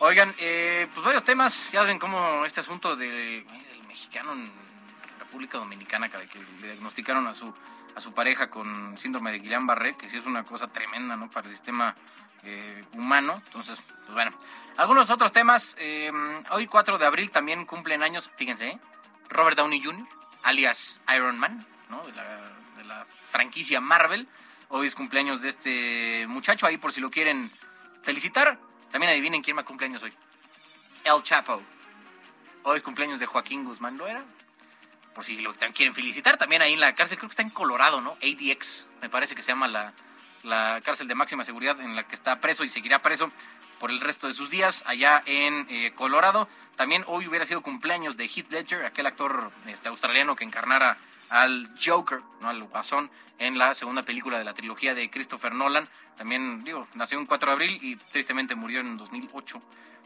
Oigan, 0.00 0.34
eh, 0.36 0.88
pues 0.92 1.06
varios 1.06 1.24
temas. 1.24 1.72
Ya 1.72 1.84
ven 1.84 1.98
cómo 1.98 2.44
este 2.44 2.60
asunto 2.60 2.96
del 2.96 3.46
mexicano 3.88 4.34
en 4.34 4.52
República 5.18 5.56
Dominicana, 5.56 6.10
que 6.10 6.18
le 6.60 6.66
diagnosticaron 6.66 7.26
a 7.26 7.32
su, 7.32 7.54
a 7.94 8.00
su 8.02 8.12
pareja 8.12 8.50
con 8.50 8.98
síndrome 8.98 9.32
de 9.32 9.40
Guillain-Barré, 9.40 9.96
que 9.96 10.10
sí 10.10 10.18
es 10.18 10.26
una 10.26 10.44
cosa 10.44 10.68
tremenda 10.68 11.16
¿no? 11.16 11.30
para 11.30 11.48
el 11.48 11.54
sistema 11.54 11.96
eh, 12.42 12.84
humano. 12.92 13.40
Entonces, 13.46 13.80
pues 14.04 14.12
bueno. 14.12 14.38
Algunos 14.76 15.08
otros 15.08 15.32
temas. 15.32 15.76
Eh, 15.78 16.12
hoy, 16.50 16.66
4 16.66 16.98
de 16.98 17.06
abril, 17.06 17.30
también 17.30 17.64
cumplen 17.64 18.02
años, 18.02 18.30
fíjense, 18.36 18.78
Robert 19.30 19.56
Downey 19.56 19.82
Jr., 19.82 20.06
alias 20.42 21.00
Iron 21.16 21.38
Man, 21.38 21.66
¿no? 21.88 22.04
de 22.04 22.12
la 22.12 22.54
la 22.84 23.06
franquicia 23.30 23.80
Marvel. 23.80 24.28
Hoy 24.68 24.86
es 24.86 24.94
cumpleaños 24.94 25.42
de 25.42 25.48
este 25.48 26.26
muchacho, 26.28 26.66
ahí 26.66 26.78
por 26.78 26.92
si 26.92 27.00
lo 27.00 27.10
quieren 27.10 27.50
felicitar. 28.02 28.58
También 28.90 29.10
adivinen 29.10 29.42
quién 29.42 29.56
más 29.56 29.64
cumpleaños 29.64 30.02
hoy. 30.02 30.12
El 31.04 31.22
Chapo. 31.22 31.62
Hoy 32.62 32.78
es 32.78 32.82
cumpleaños 32.82 33.20
de 33.20 33.26
Joaquín 33.26 33.64
Guzmán, 33.64 33.98
¿lo 33.98 34.06
era? 34.06 34.24
Por 35.14 35.24
si 35.24 35.38
lo 35.40 35.52
quieren 35.52 35.94
felicitar, 35.94 36.36
también 36.38 36.62
ahí 36.62 36.72
en 36.72 36.80
la 36.80 36.94
cárcel, 36.94 37.18
creo 37.18 37.28
que 37.28 37.34
está 37.34 37.42
en 37.42 37.50
Colorado, 37.50 38.00
¿no? 38.00 38.16
ADX, 38.22 38.88
me 39.00 39.08
parece 39.08 39.34
que 39.34 39.42
se 39.42 39.52
llama 39.52 39.68
la, 39.68 39.92
la 40.42 40.80
cárcel 40.82 41.06
de 41.06 41.14
máxima 41.14 41.44
seguridad 41.44 41.80
en 41.80 41.94
la 41.94 42.06
que 42.08 42.14
está 42.14 42.40
preso 42.40 42.64
y 42.64 42.68
seguirá 42.68 43.00
preso 43.00 43.30
por 43.78 43.90
el 43.90 44.00
resto 44.00 44.26
de 44.26 44.32
sus 44.32 44.50
días 44.50 44.82
allá 44.86 45.22
en 45.26 45.66
eh, 45.68 45.92
Colorado. 45.94 46.48
También 46.76 47.04
hoy 47.06 47.28
hubiera 47.28 47.46
sido 47.46 47.62
cumpleaños 47.62 48.16
de 48.16 48.24
Heath 48.24 48.50
Ledger, 48.50 48.84
aquel 48.84 49.06
actor 49.06 49.52
este, 49.66 49.88
australiano 49.88 50.36
que 50.36 50.44
encarnara 50.44 50.96
al 51.28 51.70
Joker, 51.82 52.20
¿no? 52.40 52.48
al 52.48 52.62
Guasón, 52.64 53.10
en 53.38 53.58
la 53.58 53.74
segunda 53.74 54.02
película 54.02 54.38
de 54.38 54.44
la 54.44 54.54
trilogía 54.54 54.94
de 54.94 55.10
Christopher 55.10 55.54
Nolan. 55.54 55.88
También, 56.16 56.62
digo, 56.64 56.86
nació 56.94 57.18
un 57.18 57.26
4 57.26 57.48
de 57.48 57.52
abril 57.52 57.78
y 57.82 57.96
tristemente 57.96 58.54
murió 58.54 58.80
en 58.80 58.96
2008, 58.96 59.60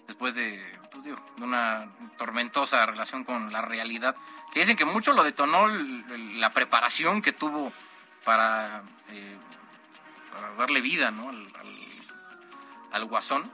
después 0.06 0.34
de, 0.34 0.64
pues, 0.90 1.04
digo, 1.04 1.18
de 1.36 1.44
una 1.44 1.88
tormentosa 2.16 2.86
relación 2.86 3.24
con 3.24 3.52
la 3.52 3.62
realidad, 3.62 4.16
que 4.52 4.60
dicen 4.60 4.76
que 4.76 4.84
mucho 4.84 5.12
lo 5.12 5.22
detonó 5.22 5.68
la 5.68 6.50
preparación 6.50 7.20
que 7.20 7.32
tuvo 7.32 7.72
para, 8.24 8.82
eh, 9.10 9.36
darle 10.56 10.80
vida 10.80 11.10
¿no? 11.10 11.28
al, 11.28 11.46
al, 12.92 13.04
Guasón 13.04 13.50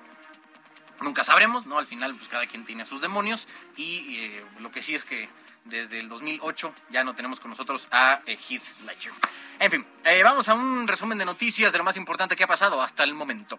nunca 1.00 1.24
sabremos, 1.24 1.66
¿no? 1.66 1.78
Al 1.78 1.86
final, 1.86 2.14
pues 2.14 2.28
cada 2.28 2.46
quien 2.46 2.64
tiene 2.64 2.84
sus 2.84 3.00
demonios 3.00 3.46
y 3.76 4.18
eh, 4.18 4.44
lo 4.60 4.70
que 4.70 4.82
sí 4.82 4.94
es 4.94 5.04
que 5.04 5.28
desde 5.64 5.98
el 5.98 6.08
2008 6.08 6.74
ya 6.90 7.04
no 7.04 7.14
tenemos 7.14 7.40
con 7.40 7.50
nosotros 7.50 7.88
a 7.90 8.20
eh, 8.26 8.38
Heath 8.48 8.62
Ledger. 8.86 9.12
En 9.58 9.70
fin, 9.70 9.86
eh, 10.04 10.22
vamos 10.22 10.48
a 10.48 10.54
un 10.54 10.86
resumen 10.86 11.18
de 11.18 11.24
noticias 11.24 11.72
de 11.72 11.78
lo 11.78 11.84
más 11.84 11.96
importante 11.96 12.36
que 12.36 12.44
ha 12.44 12.48
pasado 12.48 12.82
hasta 12.82 13.04
el 13.04 13.14
momento. 13.14 13.58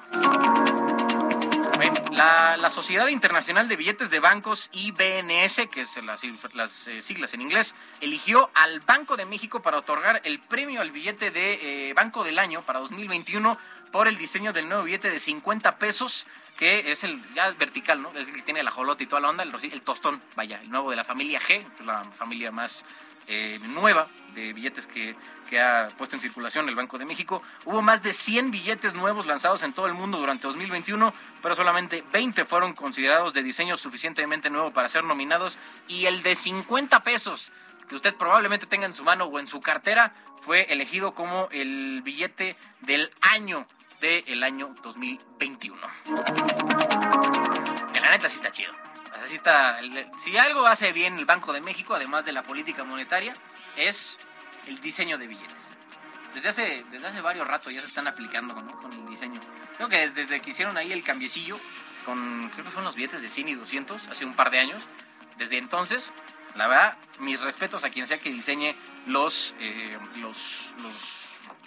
La, 2.13 2.71
Sociedad 2.71 3.09
Internacional 3.09 3.69
de 3.69 3.77
Billetes 3.77 4.11
de 4.11 4.21
Bancos, 4.21 4.71
IBNS, 4.73 5.69
que 5.71 5.83
es 5.83 6.03
las, 6.03 6.23
las 6.55 6.89
eh, 6.89 7.03
siglas 7.03 7.35
en 7.35 7.43
inglés, 7.43 7.75
eligió 8.01 8.51
al 8.55 8.81
Banco 8.81 9.17
de 9.17 9.27
México 9.27 9.63
para 9.63 9.79
otorgar 9.79 10.21
el 10.25 10.41
premio 10.41 10.81
al 10.81 10.91
billete 10.91 11.31
de 11.31 11.91
eh, 11.91 11.95
Banco 11.95 12.25
del 12.25 12.39
Año 12.39 12.63
para 12.63 12.81
2021 12.81 13.59
por 13.93 14.09
el 14.09 14.17
diseño 14.17 14.53
del 14.53 14.69
nuevo 14.69 14.85
billete 14.85 15.11
de 15.11 15.21
50 15.21 15.79
pesos, 15.79 16.27
que 16.57 16.91
es 16.91 17.05
el 17.05 17.23
ya 17.35 17.51
vertical, 17.53 18.03
¿no? 18.03 18.11
Es 18.11 18.29
el 18.29 18.35
que 18.35 18.43
tiene 18.43 18.63
la 18.63 18.73
jolota 18.73 19.05
y 19.05 19.07
toda 19.07 19.21
la 19.21 19.29
onda, 19.29 19.45
el, 19.45 19.55
el 19.55 19.83
tostón, 19.83 20.21
vaya, 20.35 20.61
el 20.61 20.71
nuevo 20.71 20.91
de 20.91 20.97
la 20.97 21.05
familia 21.05 21.41
G, 21.41 21.65
la 21.85 22.03
familia 22.05 22.51
más 22.51 22.85
eh, 23.27 23.59
nueva 23.63 24.09
de 24.35 24.53
billetes 24.53 24.87
que, 24.87 25.17
que, 25.49 25.61
ha 25.61 25.89
puesto 25.97 26.17
en 26.17 26.21
circulación 26.21 26.69
el 26.69 26.75
Banco 26.75 26.99
de 26.99 27.05
México. 27.05 27.43
Hubo 27.65 27.83
más 27.83 28.03
de 28.03 28.13
100 28.13 28.51
billetes 28.51 28.95
nuevos 28.95 29.27
lanzados 29.27 29.63
en 29.63 29.73
todo 29.73 29.87
el 29.87 29.95
mundo 29.95 30.19
durante 30.19 30.47
2021, 30.47 31.15
pero 31.43 31.55
solamente 31.55 32.05
20 32.13 32.45
fueron 32.45 32.75
considerados 32.75 33.33
de 33.35 33.43
diseño 33.43 33.77
suficientemente 33.77 34.51
nuevo 34.51 34.73
para 34.73 34.89
ser 34.89 35.05
nominados 35.05 35.59
y 35.87 36.07
el 36.07 36.23
de 36.23 36.35
50 36.35 37.03
pesos 37.05 37.53
que 37.89 37.95
usted 37.95 38.15
probablemente 38.15 38.67
tenga 38.67 38.87
en 38.87 38.95
su 38.95 39.05
mano 39.05 39.25
o 39.25 39.39
en 39.39 39.47
su 39.47 39.61
cartera 39.61 40.15
fue 40.41 40.67
elegido 40.71 41.15
como 41.15 41.49
el 41.53 42.03
billete 42.03 42.57
del 42.81 43.11
año 43.21 43.67
del 44.01 44.43
año 44.43 44.75
2021. 44.83 45.81
Que 47.93 48.01
la 48.01 48.11
neta 48.11 48.29
sí 48.29 48.37
está 48.37 48.51
chido 48.51 48.73
si 50.19 50.37
algo 50.37 50.67
hace 50.67 50.93
bien 50.93 51.19
el 51.19 51.25
Banco 51.25 51.53
de 51.53 51.61
México, 51.61 51.95
además 51.95 52.25
de 52.25 52.33
la 52.33 52.43
política 52.43 52.85
monetaria, 52.85 53.35
es 53.77 54.19
el 54.67 54.81
diseño 54.81 55.19
de 55.19 55.27
billetes. 55.27 55.57
Desde 56.35 56.49
hace, 56.49 56.85
desde 56.91 57.07
hace 57.07 57.21
varios 57.21 57.47
ratos 57.47 57.73
ya 57.73 57.81
se 57.81 57.87
están 57.87 58.09
aplicando 58.09 58.55
con 58.55 58.93
el 58.93 59.07
diseño. 59.07 59.41
Creo 59.77 59.89
que 59.89 60.09
desde, 60.09 60.41
que 60.41 60.51
hicieron 60.51 60.77
ahí 60.77 60.93
el 60.93 61.03
cambiecillo, 61.03 61.59
con, 62.05 62.49
creo 62.51 62.65
que 62.65 62.71
fueron 62.71 62.85
los 62.85 62.97
billetes 62.97 63.23
de 63.23 63.29
100 63.29 63.49
y 63.49 63.55
200, 63.55 64.09
hace 64.09 64.25
un 64.25 64.35
par 64.35 64.51
de 64.51 64.59
años, 64.59 64.83
desde 65.39 65.59
entonces, 65.59 66.13
la 66.55 66.67
verdad, 66.67 66.97
mis 67.19 67.41
respetos 67.41 67.85
a 67.85 67.91
quien 67.91 68.07
sea 68.07 68.19
que 68.19 68.31
diseñe 68.31 68.75
los, 69.07 69.55
eh, 69.59 69.99
los, 70.17 70.75
los 70.79 70.95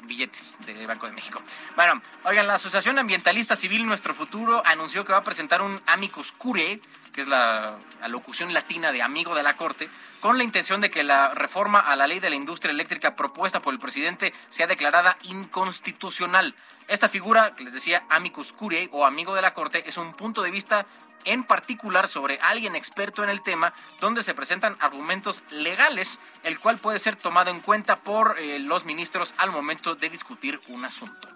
billetes 0.04 0.58
de 0.66 0.86
Banco 0.86 1.08
de 1.08 1.14
México. 1.14 1.42
Bueno, 1.76 2.02
oigan, 2.24 2.48
la 2.48 2.56
Asociación 2.56 3.00
Ambientalista 3.00 3.56
Civil 3.56 3.86
Nuestro 3.86 4.14
Futuro 4.14 4.62
anunció 4.66 5.06
que 5.06 5.12
va 5.12 5.20
a 5.20 5.24
presentar 5.24 5.62
un 5.62 5.82
amicus 5.86 6.32
curiae 6.32 6.82
que 7.18 7.24
es 7.24 7.28
la 7.28 7.80
alocución 8.04 8.54
latina 8.54 8.92
de 8.92 9.02
amigo 9.02 9.34
de 9.34 9.42
la 9.42 9.58
Corte, 9.58 9.90
con 10.20 10.38
la 10.38 10.44
intención 10.44 10.82
de 10.82 10.92
que 10.92 11.02
la 11.02 11.34
reforma 11.34 11.80
a 11.80 11.96
la 11.96 12.06
ley 12.06 12.20
de 12.20 12.30
la 12.30 12.36
industria 12.36 12.72
eléctrica 12.72 13.16
propuesta 13.16 13.60
por 13.60 13.74
el 13.74 13.80
presidente 13.80 14.36
sea 14.50 14.68
declarada 14.68 15.18
inconstitucional. 15.24 16.54
Esta 16.88 17.10
figura, 17.10 17.56
que 17.56 17.64
les 17.64 17.74
decía 17.74 18.04
amicus 18.10 18.54
curiae 18.54 18.88
o 18.92 19.04
amigo 19.04 19.34
de 19.34 19.42
la 19.42 19.56
Corte, 19.56 19.90
es 19.90 19.98
un 19.98 20.14
punto 20.14 20.44
de 20.44 20.52
vista 20.52 20.86
en 21.26 21.44
particular 21.44 22.08
sobre 22.08 22.40
alguien 22.40 22.76
experto 22.76 23.24
en 23.24 23.32
el 23.32 23.42
tema, 23.42 23.74
donde 24.00 24.22
se 24.22 24.36
presentan 24.36 24.78
argumentos 24.80 25.42
legales, 25.50 26.20
el 26.44 26.60
cual 26.60 26.78
puede 26.78 27.00
ser 27.00 27.16
tomado 27.16 27.50
en 27.50 27.62
cuenta 27.62 27.96
por 27.96 28.38
eh, 28.38 28.60
los 28.60 28.86
ministros 28.86 29.34
al 29.38 29.50
momento 29.50 29.96
de 29.96 30.12
discutir 30.12 30.62
un 30.68 30.86
asunto. 30.86 31.28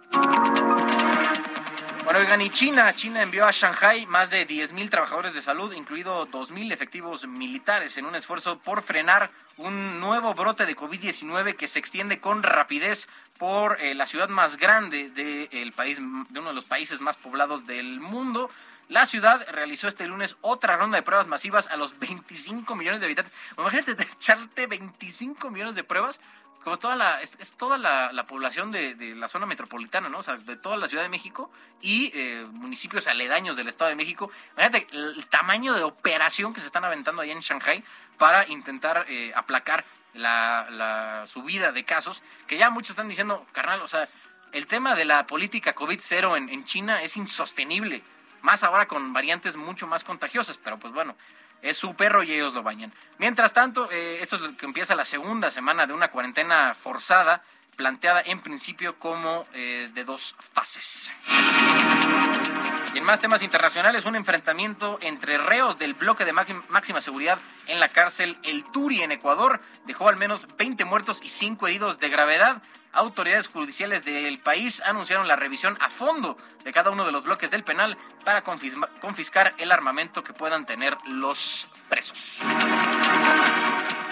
Bueno, 2.03 2.19
oigan, 2.19 2.41
y 2.41 2.49
China, 2.49 2.91
China 2.95 3.21
envió 3.21 3.45
a 3.45 3.51
Shanghai 3.51 4.07
más 4.07 4.31
de 4.31 4.47
10.000 4.47 4.89
trabajadores 4.89 5.35
de 5.35 5.41
salud, 5.41 5.71
incluido 5.71 6.27
2.000 6.27 6.73
efectivos 6.73 7.27
militares, 7.27 7.95
en 7.97 8.05
un 8.05 8.15
esfuerzo 8.15 8.57
por 8.57 8.81
frenar 8.81 9.29
un 9.57 9.99
nuevo 9.99 10.33
brote 10.33 10.65
de 10.65 10.75
COVID-19 10.75 11.55
que 11.55 11.67
se 11.67 11.77
extiende 11.77 12.19
con 12.19 12.41
rapidez 12.41 13.07
por 13.37 13.79
eh, 13.79 13.93
la 13.93 14.07
ciudad 14.07 14.29
más 14.29 14.57
grande 14.57 15.11
del 15.11 15.73
país, 15.73 15.97
de 15.97 16.39
uno 16.39 16.49
de 16.49 16.55
los 16.55 16.65
países 16.65 17.01
más 17.01 17.17
poblados 17.17 17.67
del 17.67 17.99
mundo. 17.99 18.49
La 18.89 19.05
ciudad 19.05 19.45
realizó 19.51 19.87
este 19.87 20.07
lunes 20.07 20.37
otra 20.41 20.77
ronda 20.77 20.97
de 20.97 21.03
pruebas 21.03 21.27
masivas 21.27 21.67
a 21.67 21.77
los 21.77 21.97
25 21.99 22.75
millones 22.75 22.99
de 22.99 23.05
habitantes. 23.05 23.33
Imagínate 23.57 23.91
echarte 24.13 24.65
25 24.65 25.51
millones 25.51 25.75
de 25.75 25.83
pruebas 25.83 26.19
como 26.63 26.77
toda 26.77 26.95
la, 26.95 27.21
es, 27.21 27.37
toda 27.57 27.77
la, 27.77 28.25
población 28.27 28.71
de, 28.71 28.95
la 29.15 29.27
zona 29.27 29.45
metropolitana, 29.45 30.09
¿no? 30.09 30.19
O 30.19 30.23
sea, 30.23 30.37
de 30.37 30.55
toda 30.55 30.77
la 30.77 30.87
Ciudad 30.87 31.03
de 31.03 31.09
México 31.09 31.51
y 31.81 32.11
eh, 32.13 32.45
municipios 32.51 33.07
aledaños 33.07 33.57
del 33.57 33.67
Estado 33.67 33.89
de 33.89 33.95
México. 33.95 34.31
Imagínate 34.53 34.87
el, 34.91 35.25
tamaño 35.27 35.73
de 35.73 35.83
operación 35.83 36.53
que 36.53 36.59
se 36.59 36.67
están 36.67 36.83
aventando 36.83 37.21
allá 37.21 37.33
en 37.33 37.39
Shanghai 37.39 37.83
para 38.17 38.47
intentar 38.47 39.05
eh, 39.09 39.31
aplacar 39.35 39.85
la, 40.13 41.23
subida 41.27 41.71
de 41.71 41.83
casos, 41.83 42.21
que 42.47 42.57
ya 42.57 42.69
muchos 42.69 42.91
están 42.91 43.09
diciendo, 43.09 43.45
carnal, 43.53 43.81
o 43.81 43.87
sea, 43.87 44.07
el 44.51 44.67
tema 44.67 44.95
de 44.95 45.05
la 45.05 45.25
política 45.25 45.73
COVID-0 45.73 46.37
en, 46.37 46.49
en 46.49 46.65
China 46.65 47.01
es 47.01 47.17
insostenible, 47.17 48.03
más 48.41 48.63
ahora 48.63 48.87
con 48.87 49.13
variantes 49.13 49.55
mucho 49.55 49.87
más 49.87 50.03
contagiosas, 50.03 50.57
pero 50.57 50.77
pues 50.77 50.93
bueno, 50.93 51.15
es 51.61 51.77
su 51.77 51.95
perro 51.95 52.23
y 52.23 52.31
ellos 52.31 52.53
lo 52.53 52.63
bañan. 52.63 52.93
Mientras 53.17 53.53
tanto, 53.53 53.89
eh, 53.91 54.19
esto 54.21 54.35
es 54.37 54.41
lo 54.41 54.57
que 54.57 54.65
empieza 54.65 54.95
la 54.95 55.05
segunda 55.05 55.51
semana 55.51 55.87
de 55.87 55.93
una 55.93 56.09
cuarentena 56.09 56.75
forzada, 56.75 57.43
planteada 57.75 58.21
en 58.25 58.41
principio 58.41 58.97
como 58.99 59.45
eh, 59.53 59.89
de 59.93 60.03
dos 60.03 60.35
fases. 60.53 61.11
Y 62.93 62.97
en 62.97 63.05
más 63.05 63.21
temas 63.21 63.41
internacionales, 63.41 64.05
un 64.05 64.17
enfrentamiento 64.17 64.99
entre 65.01 65.37
reos 65.37 65.79
del 65.79 65.93
bloque 65.93 66.25
de 66.25 66.33
máxima 66.33 66.99
seguridad 66.99 67.39
en 67.67 67.79
la 67.79 67.87
cárcel 67.87 68.37
El 68.43 68.65
Turi 68.65 69.01
en 69.01 69.13
Ecuador 69.13 69.61
dejó 69.85 70.09
al 70.09 70.17
menos 70.17 70.45
20 70.57 70.83
muertos 70.83 71.21
y 71.23 71.29
5 71.29 71.67
heridos 71.67 71.99
de 71.99 72.09
gravedad. 72.09 72.61
Autoridades 72.91 73.47
judiciales 73.47 74.03
del 74.03 74.39
país 74.39 74.81
anunciaron 74.85 75.29
la 75.29 75.37
revisión 75.37 75.77
a 75.79 75.89
fondo 75.89 76.37
de 76.65 76.73
cada 76.73 76.91
uno 76.91 77.05
de 77.05 77.13
los 77.13 77.23
bloques 77.23 77.49
del 77.49 77.63
penal 77.63 77.97
para 78.23 78.43
confiscar 78.43 79.53
el 79.57 79.71
armamento 79.71 80.23
que 80.23 80.33
puedan 80.33 80.65
tener 80.65 80.97
los 81.05 81.67
presos. 81.89 82.39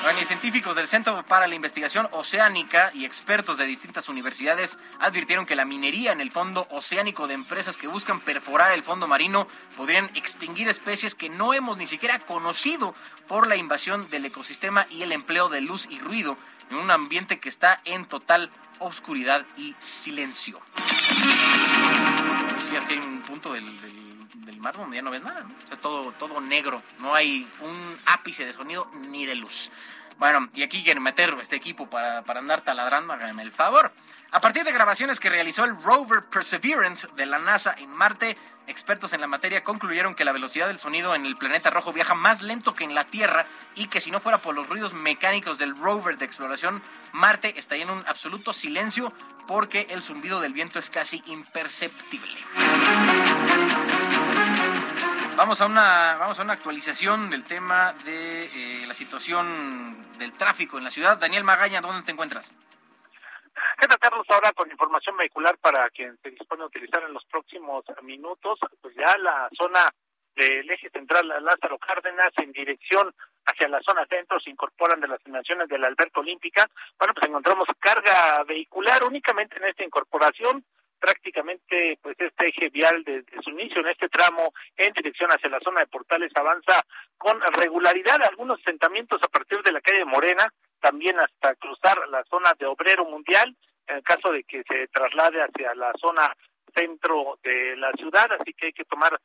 Bueno, 0.01 0.21
científicos 0.21 0.75
del 0.75 0.87
Centro 0.87 1.23
para 1.25 1.45
la 1.47 1.55
Investigación 1.55 2.07
Oceánica 2.11 2.91
y 2.93 3.03
expertos 3.03 3.57
de 3.57 3.65
distintas 3.65 4.07
universidades 4.07 4.77
advirtieron 4.99 5.45
que 5.45 5.55
la 5.55 5.65
minería 5.65 6.11
en 6.13 6.21
el 6.21 6.31
fondo 6.31 6.67
oceánico 6.71 7.27
de 7.27 7.33
empresas 7.33 7.77
que 7.77 7.87
buscan 7.87 8.21
perforar 8.21 8.71
el 8.71 8.83
fondo 8.83 9.07
marino 9.07 9.47
podrían 9.75 10.09
extinguir 10.15 10.69
especies 10.69 11.15
que 11.15 11.29
no 11.29 11.53
hemos 11.53 11.77
ni 11.77 11.85
siquiera 11.85 12.17
conocido 12.19 12.95
por 13.27 13.47
la 13.47 13.57
invasión 13.57 14.09
del 14.09 14.25
ecosistema 14.25 14.87
y 14.89 15.03
el 15.03 15.11
empleo 15.11 15.49
de 15.49 15.61
luz 15.61 15.87
y 15.89 15.99
ruido 15.99 16.37
en 16.69 16.77
un 16.77 16.91
ambiente 16.91 17.39
que 17.39 17.49
está 17.49 17.81
en 17.83 18.05
total 18.05 18.49
oscuridad 18.79 19.45
y 19.57 19.75
silencio. 19.79 20.61
Sí, 22.59 22.75
aquí 22.75 22.93
hay 22.93 22.99
un 22.99 23.21
punto 23.21 23.53
del, 23.53 23.65
mar 24.59 24.75
donde 24.75 24.97
ya 24.97 25.01
no 25.01 25.11
ves 25.11 25.23
nada, 25.23 25.45
O 25.45 25.67
sea, 25.67 25.73
es 25.73 25.79
todo, 25.79 26.11
todo 26.13 26.41
negro, 26.41 26.83
no 26.99 27.15
hay 27.15 27.47
un 27.61 27.97
ápice 28.05 28.45
de 28.45 28.51
sonido 28.51 28.91
ni 29.09 29.25
de 29.25 29.35
luz. 29.35 29.71
Bueno, 30.17 30.49
y 30.53 30.63
aquí 30.63 30.83
quieren 30.83 31.01
meter 31.01 31.37
este 31.41 31.55
equipo 31.55 31.89
para, 31.89 32.23
para 32.23 32.41
andar 32.41 32.61
taladrando, 32.61 33.13
háganme 33.13 33.41
el 33.41 33.53
favor. 33.53 33.93
A 34.31 34.41
partir 34.41 34.63
de 34.63 34.71
grabaciones 34.71 35.19
que 35.19 35.29
realizó 35.29 35.63
el 35.63 35.81
rover 35.81 36.23
Perseverance 36.25 37.07
de 37.15 37.25
la 37.25 37.39
NASA 37.39 37.73
en 37.77 37.89
Marte, 37.89 38.37
expertos 38.67 39.13
en 39.13 39.21
la 39.21 39.27
materia 39.27 39.63
concluyeron 39.63 40.13
que 40.13 40.23
la 40.23 40.31
velocidad 40.31 40.67
del 40.67 40.77
sonido 40.77 41.15
en 41.15 41.25
el 41.25 41.35
planeta 41.35 41.71
rojo 41.71 41.93
viaja 41.93 42.13
más 42.13 42.43
lento 42.43 42.75
que 42.75 42.83
en 42.83 42.93
la 42.93 43.05
Tierra 43.05 43.47
y 43.73 43.87
que 43.87 44.01
si 44.01 44.11
no 44.11 44.19
fuera 44.19 44.41
por 44.41 44.53
los 44.53 44.69
ruidos 44.69 44.93
mecánicos 44.93 45.57
del 45.57 45.75
rover 45.75 46.17
de 46.19 46.25
exploración, 46.25 46.83
Marte 47.11 47.57
estaría 47.57 47.85
en 47.85 47.89
un 47.89 48.03
absoluto 48.05 48.53
silencio 48.53 49.11
porque 49.49 49.87
el 49.89 50.03
zumbido 50.03 50.39
del 50.41 50.53
viento 50.53 50.77
es 50.77 50.91
casi 50.91 51.23
imperceptible. 51.25 52.37
Vamos 55.35 55.59
a 55.59 55.65
una, 55.65 56.17
vamos 56.19 56.37
a 56.37 56.43
una 56.43 56.53
actualización 56.53 57.31
del 57.31 57.43
tema 57.43 57.93
de 58.05 58.43
eh, 58.43 58.85
la 58.85 58.93
situación 58.93 60.05
del 60.19 60.33
tráfico 60.33 60.77
en 60.77 60.83
la 60.83 60.91
ciudad. 60.91 61.17
Daniel 61.17 61.43
Magaña, 61.43 61.81
¿dónde 61.81 62.03
te 62.03 62.11
encuentras? 62.11 62.51
¿Qué 63.79 63.87
tal, 63.87 63.97
Carlos? 63.97 64.27
Ahora 64.29 64.53
con 64.53 64.69
información 64.69 65.17
vehicular 65.17 65.57
para 65.57 65.89
quien 65.89 66.15
se 66.21 66.29
dispone 66.29 66.61
a 66.61 66.67
utilizar 66.67 67.01
en 67.01 67.13
los 67.13 67.25
próximos 67.25 67.83
minutos, 68.03 68.59
pues 68.83 68.93
ya 68.95 69.17
la 69.17 69.49
zona 69.57 69.89
del 70.35 70.69
eje 70.69 70.89
central 70.89 71.27
Lázaro 71.27 71.77
Cárdenas 71.77 72.31
en 72.37 72.51
dirección 72.51 73.13
hacia 73.45 73.67
la 73.67 73.81
zona 73.81 74.05
centro 74.07 74.39
se 74.39 74.49
incorporan 74.49 74.99
de 74.99 75.07
las 75.07 75.23
dimensiones 75.23 75.67
de 75.67 75.77
la 75.77 75.87
Alberto 75.87 76.21
Olímpica. 76.21 76.69
Bueno, 76.97 77.13
pues 77.13 77.27
encontramos 77.27 77.67
carga 77.79 78.43
vehicular 78.43 79.03
únicamente 79.03 79.57
en 79.57 79.65
esta 79.65 79.83
incorporación 79.83 80.63
prácticamente 80.99 81.97
pues 82.01 82.15
este 82.19 82.49
eje 82.49 82.69
vial 82.69 83.03
desde 83.03 83.41
su 83.41 83.51
inicio 83.51 83.81
en 83.81 83.87
este 83.87 84.09
tramo 84.09 84.53
en 84.75 84.93
dirección 84.93 85.29
hacia 85.31 85.49
la 85.49 85.59
zona 85.61 85.79
de 85.79 85.87
Portales 85.87 86.31
avanza 86.35 86.81
con 87.17 87.39
regularidad 87.53 88.21
algunos 88.21 88.59
asentamientos 88.59 89.19
a 89.23 89.29
partir 89.29 89.61
de 89.63 89.71
la 89.71 89.81
calle 89.81 90.05
Morena 90.05 90.51
también 90.81 91.17
hasta 91.19 91.55
cruzar 91.55 91.97
la 92.09 92.23
zona 92.25 92.53
de 92.59 92.65
Obrero 92.65 93.05
Mundial 93.05 93.55
en 93.87 93.97
el 93.97 94.03
caso 94.03 94.31
de 94.31 94.43
que 94.43 94.61
se 94.67 94.87
traslade 94.89 95.41
hacia 95.41 95.73
la 95.75 95.93
zona 95.99 96.35
centro 96.75 97.39
de 97.43 97.77
la 97.77 97.91
ciudad 97.93 98.29
así 98.39 98.53
que 98.53 98.67
hay 98.67 98.73
que 98.73 98.85
tomar 98.85 99.17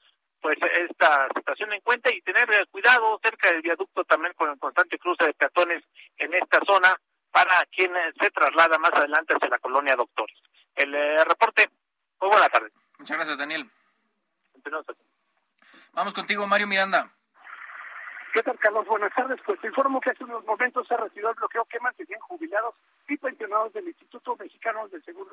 pues 0.45 0.59
esta 0.91 1.27
situación 1.35 1.73
en 1.73 1.81
cuenta 1.81 2.15
y 2.15 2.21
tener 2.21 2.47
cuidado 2.71 3.19
cerca 3.25 3.51
del 3.51 3.63
viaducto 3.63 4.05
también 4.05 4.35
con 4.35 4.51
el 4.51 4.59
constante 4.59 4.99
cruce 4.99 5.25
de 5.25 5.33
peatones 5.33 5.83
en 6.19 6.35
esta 6.35 6.61
zona 6.67 6.95
para 7.33 7.65
quien 7.73 7.91
se 8.21 8.31
traslada 8.31 8.79
más 8.79 8.93
adelante 8.93 9.33
hacia 9.35 9.49
la 9.49 9.59
colonia 9.59 9.97
Doctores 9.97 10.37
el 10.75 10.95
eh, 10.95 11.25
reporte. 11.25 11.71
Muy 12.21 12.29
buena 12.29 12.51
tarde. 12.51 12.71
Muchas 12.99 13.17
gracias, 13.17 13.39
Daniel. 13.39 13.71
Vamos 15.95 16.13
contigo, 16.13 16.47
Mario 16.47 16.67
Miranda. 16.67 17.11
¿Qué 18.35 18.43
tal, 18.43 18.59
Carlos? 18.59 18.87
Buenas 18.87 19.15
tardes. 19.15 19.41
Pues 19.47 19.59
te 19.63 19.69
informo 19.69 19.99
que 19.99 20.11
hace 20.11 20.25
unos 20.25 20.45
momentos 20.45 20.87
se 20.87 20.97
retiró 20.99 21.31
el 21.31 21.37
bloqueo 21.37 21.65
que 21.65 21.81
mantenían 21.81 22.21
jubilados 22.21 22.75
y 23.09 23.17
pensionados 23.17 23.73
del 23.73 23.89
Instituto 23.89 24.37
Mexicano 24.37 24.89
del 24.89 25.03
Seguro, 25.05 25.31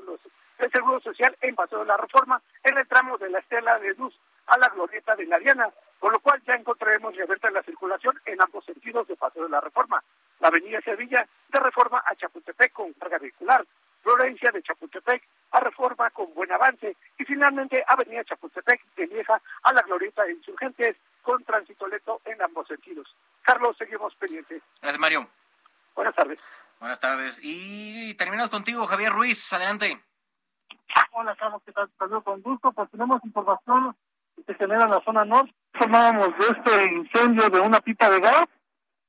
del 0.57 0.71
Seguro 0.71 1.01
Social 1.01 1.35
en 1.41 1.53
Paso 1.53 1.79
de 1.79 1.85
la 1.85 1.97
Reforma 1.97 2.41
en 2.63 2.77
el 2.77 2.87
tramo 2.87 3.17
de 3.17 3.29
la 3.29 3.39
Estela 3.39 3.77
de 3.79 3.93
Luz 3.95 4.17
a 4.47 4.57
la 4.57 4.69
glorieta 4.69 5.15
de 5.15 5.25
la 5.25 5.39
Diana, 5.39 5.69
con 5.99 6.11
lo 6.11 6.19
cual 6.19 6.41
ya 6.45 6.55
encontraremos 6.55 7.15
reabierta 7.15 7.51
la 7.51 7.63
circulación 7.63 8.19
en 8.25 8.41
ambos 8.41 8.65
sentidos 8.65 9.07
de 9.07 9.15
Paso 9.15 9.43
de 9.43 9.49
la 9.49 9.61
Reforma. 9.61 10.03
La 10.39 10.47
avenida 10.47 10.81
Sevilla 10.81 11.27
de 11.49 11.59
Reforma 11.59 12.03
a 12.05 12.15
Chapultepec 12.15 12.73
con 12.73 12.91
carga 12.93 13.19
vehicular, 13.19 13.65
Florencia 14.01 14.51
de 14.51 14.63
Chapultepec 14.63 15.23
a 15.51 15.59
Reforma 15.59 16.09
con 16.09 16.33
buen 16.33 16.51
avance 16.51 16.95
y 17.17 17.25
finalmente 17.25 17.83
Avenida 17.87 18.23
Chapultepec 18.23 18.81
de 18.95 19.07
Lieja 19.07 19.41
a 19.63 19.73
la 19.73 19.81
glorieta 19.83 20.23
de 20.23 20.33
Insurgentes 20.33 20.97
con 21.21 21.43
tránsito 21.43 21.87
lento 21.87 22.21
en 22.25 22.41
ambos 22.41 22.67
sentidos. 22.67 23.15
Carlos, 23.43 23.77
seguimos 23.77 24.15
pendientes. 24.15 24.61
Gracias, 24.81 24.99
Mario. 24.99 25.27
Buenas 25.95 26.15
tardes. 26.15 26.39
Buenas 26.79 26.99
tardes. 26.99 27.37
Y 27.43 28.15
terminamos 28.15 28.49
contigo, 28.49 28.87
Javier 28.87 29.11
Ruiz. 29.11 29.53
Adelante. 29.53 30.01
Hola, 31.11 31.35
Carlos, 31.35 31.61
¿qué 31.65 31.71
tal? 31.71 31.89
Saludos 31.99 32.23
con 32.23 32.41
gusto. 32.41 32.71
Pues 32.71 32.89
tenemos 32.89 33.23
información 33.23 33.95
que 34.45 34.53
genera 34.55 34.85
en 34.85 34.91
la 34.91 35.01
zona 35.03 35.25
norte. 35.25 35.53
Informábamos 35.73 36.29
de 36.37 36.45
este 36.45 36.93
incendio 36.93 37.49
de 37.49 37.59
una 37.59 37.79
pipa 37.79 38.09
de 38.09 38.19
gas, 38.19 38.45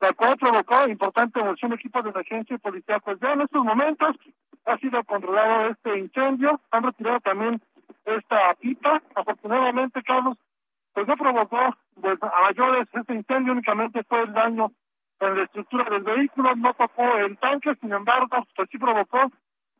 la 0.00 0.12
cual 0.12 0.36
provocó 0.36 0.88
importante 0.88 1.40
emoción 1.40 1.70
de 1.70 1.76
equipos 1.76 2.04
de 2.04 2.10
emergencia 2.10 2.56
y 2.56 2.58
policía. 2.58 2.98
Pues 3.00 3.18
ya 3.20 3.32
en 3.32 3.42
estos 3.42 3.64
momentos 3.64 4.16
ha 4.66 4.78
sido 4.78 5.02
controlado 5.04 5.70
este 5.70 5.98
incendio. 5.98 6.60
Han 6.70 6.82
retirado 6.84 7.20
también 7.20 7.60
esta 8.04 8.54
pipa. 8.54 9.02
Afortunadamente, 9.14 10.02
Carlos, 10.02 10.38
pues 10.92 11.06
no 11.06 11.16
provocó 11.16 11.76
pues, 12.00 12.18
a 12.22 12.42
mayores 12.42 12.88
este 12.92 13.14
incendio, 13.14 13.52
únicamente 13.52 14.02
fue 14.04 14.22
el 14.22 14.32
daño 14.32 14.72
en 15.20 15.36
la 15.36 15.44
estructura 15.44 15.88
del 15.88 16.02
vehículo, 16.02 16.54
no 16.56 16.74
tocó 16.74 17.16
el 17.18 17.38
tanque, 17.38 17.74
sin 17.80 17.92
embargo, 17.92 18.44
pues 18.56 18.68
sí 18.70 18.78
provocó 18.78 19.30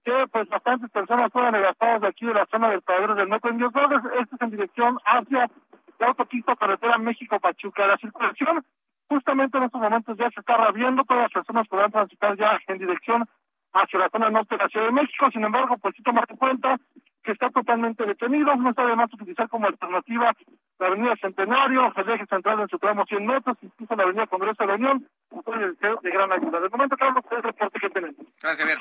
que 0.05 0.27
pues 0.31 0.49
bastantes 0.49 0.91
personas 0.91 1.33
fueran 1.33 1.55
evacuadas 1.55 2.01
de 2.03 2.09
aquí 2.09 2.27
de 2.27 2.35
la 2.35 2.47
zona 2.47 2.71
del 2.71 2.83
Padre 2.83 3.15
del 3.15 3.29
Metro 3.29 3.51
en 3.51 3.59
Dios 3.59 3.73
Esto 3.75 4.37
es 4.37 4.41
en 4.41 4.51
dirección 4.51 4.99
hacia 5.05 5.51
la 5.99 6.07
autopista 6.09 6.57
carretera 6.57 6.99
México-Pachuca. 6.99 7.87
La 7.87 7.97
circulación 7.99 8.65
justamente 9.09 9.59
en 9.59 9.65
estos 9.65 9.81
momentos 9.81 10.17
ya 10.17 10.31
se 10.31 10.41
está 10.41 10.57
rabiendo, 10.57 11.05
todas 11.05 11.25
las 11.25 11.33
personas 11.33 11.69
podrán 11.69 11.93
transitar 11.93 12.37
ya 12.37 12.59
en 12.67 12.79
dirección 12.79 13.29
hacia 13.75 13.99
la 13.99 14.09
zona 14.09 14.31
norte 14.31 14.57
de 14.57 14.63
la 14.63 14.69
Ciudad 14.69 14.87
de 14.87 14.93
México, 14.93 15.31
sin 15.31 15.45
embargo, 15.45 15.77
pues 15.79 15.95
sí 15.97 16.03
tomar 16.03 16.25
en 16.29 16.37
cuenta 16.37 16.79
que 17.23 17.33
está 17.33 17.51
totalmente 17.51 18.05
detenido, 18.05 18.55
no 18.57 18.71
está 18.71 18.87
de 18.87 18.97
más 18.97 19.13
utilizar 19.13 19.49
como 19.49 19.67
alternativa 19.67 20.33
la 20.79 20.87
avenida 20.87 21.15
Centenario, 21.21 21.93
el 21.95 22.11
eje 22.11 22.27
central 22.27 22.61
en 22.61 22.69
su 22.69 22.79
tramo 22.79 23.05
100 23.07 23.27
metros, 23.27 23.57
incluso 23.63 23.95
la 23.95 24.03
avenida 24.03 24.27
Congreso 24.27 24.63
de 24.65 24.67
la 24.67 24.75
Unión, 24.75 25.07
de 25.31 26.11
gran 26.11 26.33
ayuda. 26.33 26.61
De 26.61 26.69
momento, 26.69 26.97
Carlos, 26.97 27.25
es 27.25 27.33
el 27.33 27.43
reporte 27.43 27.81
que 27.81 27.91
tenemos. 27.91 28.27
Gracias, 28.41 28.59
Javier. 28.59 28.79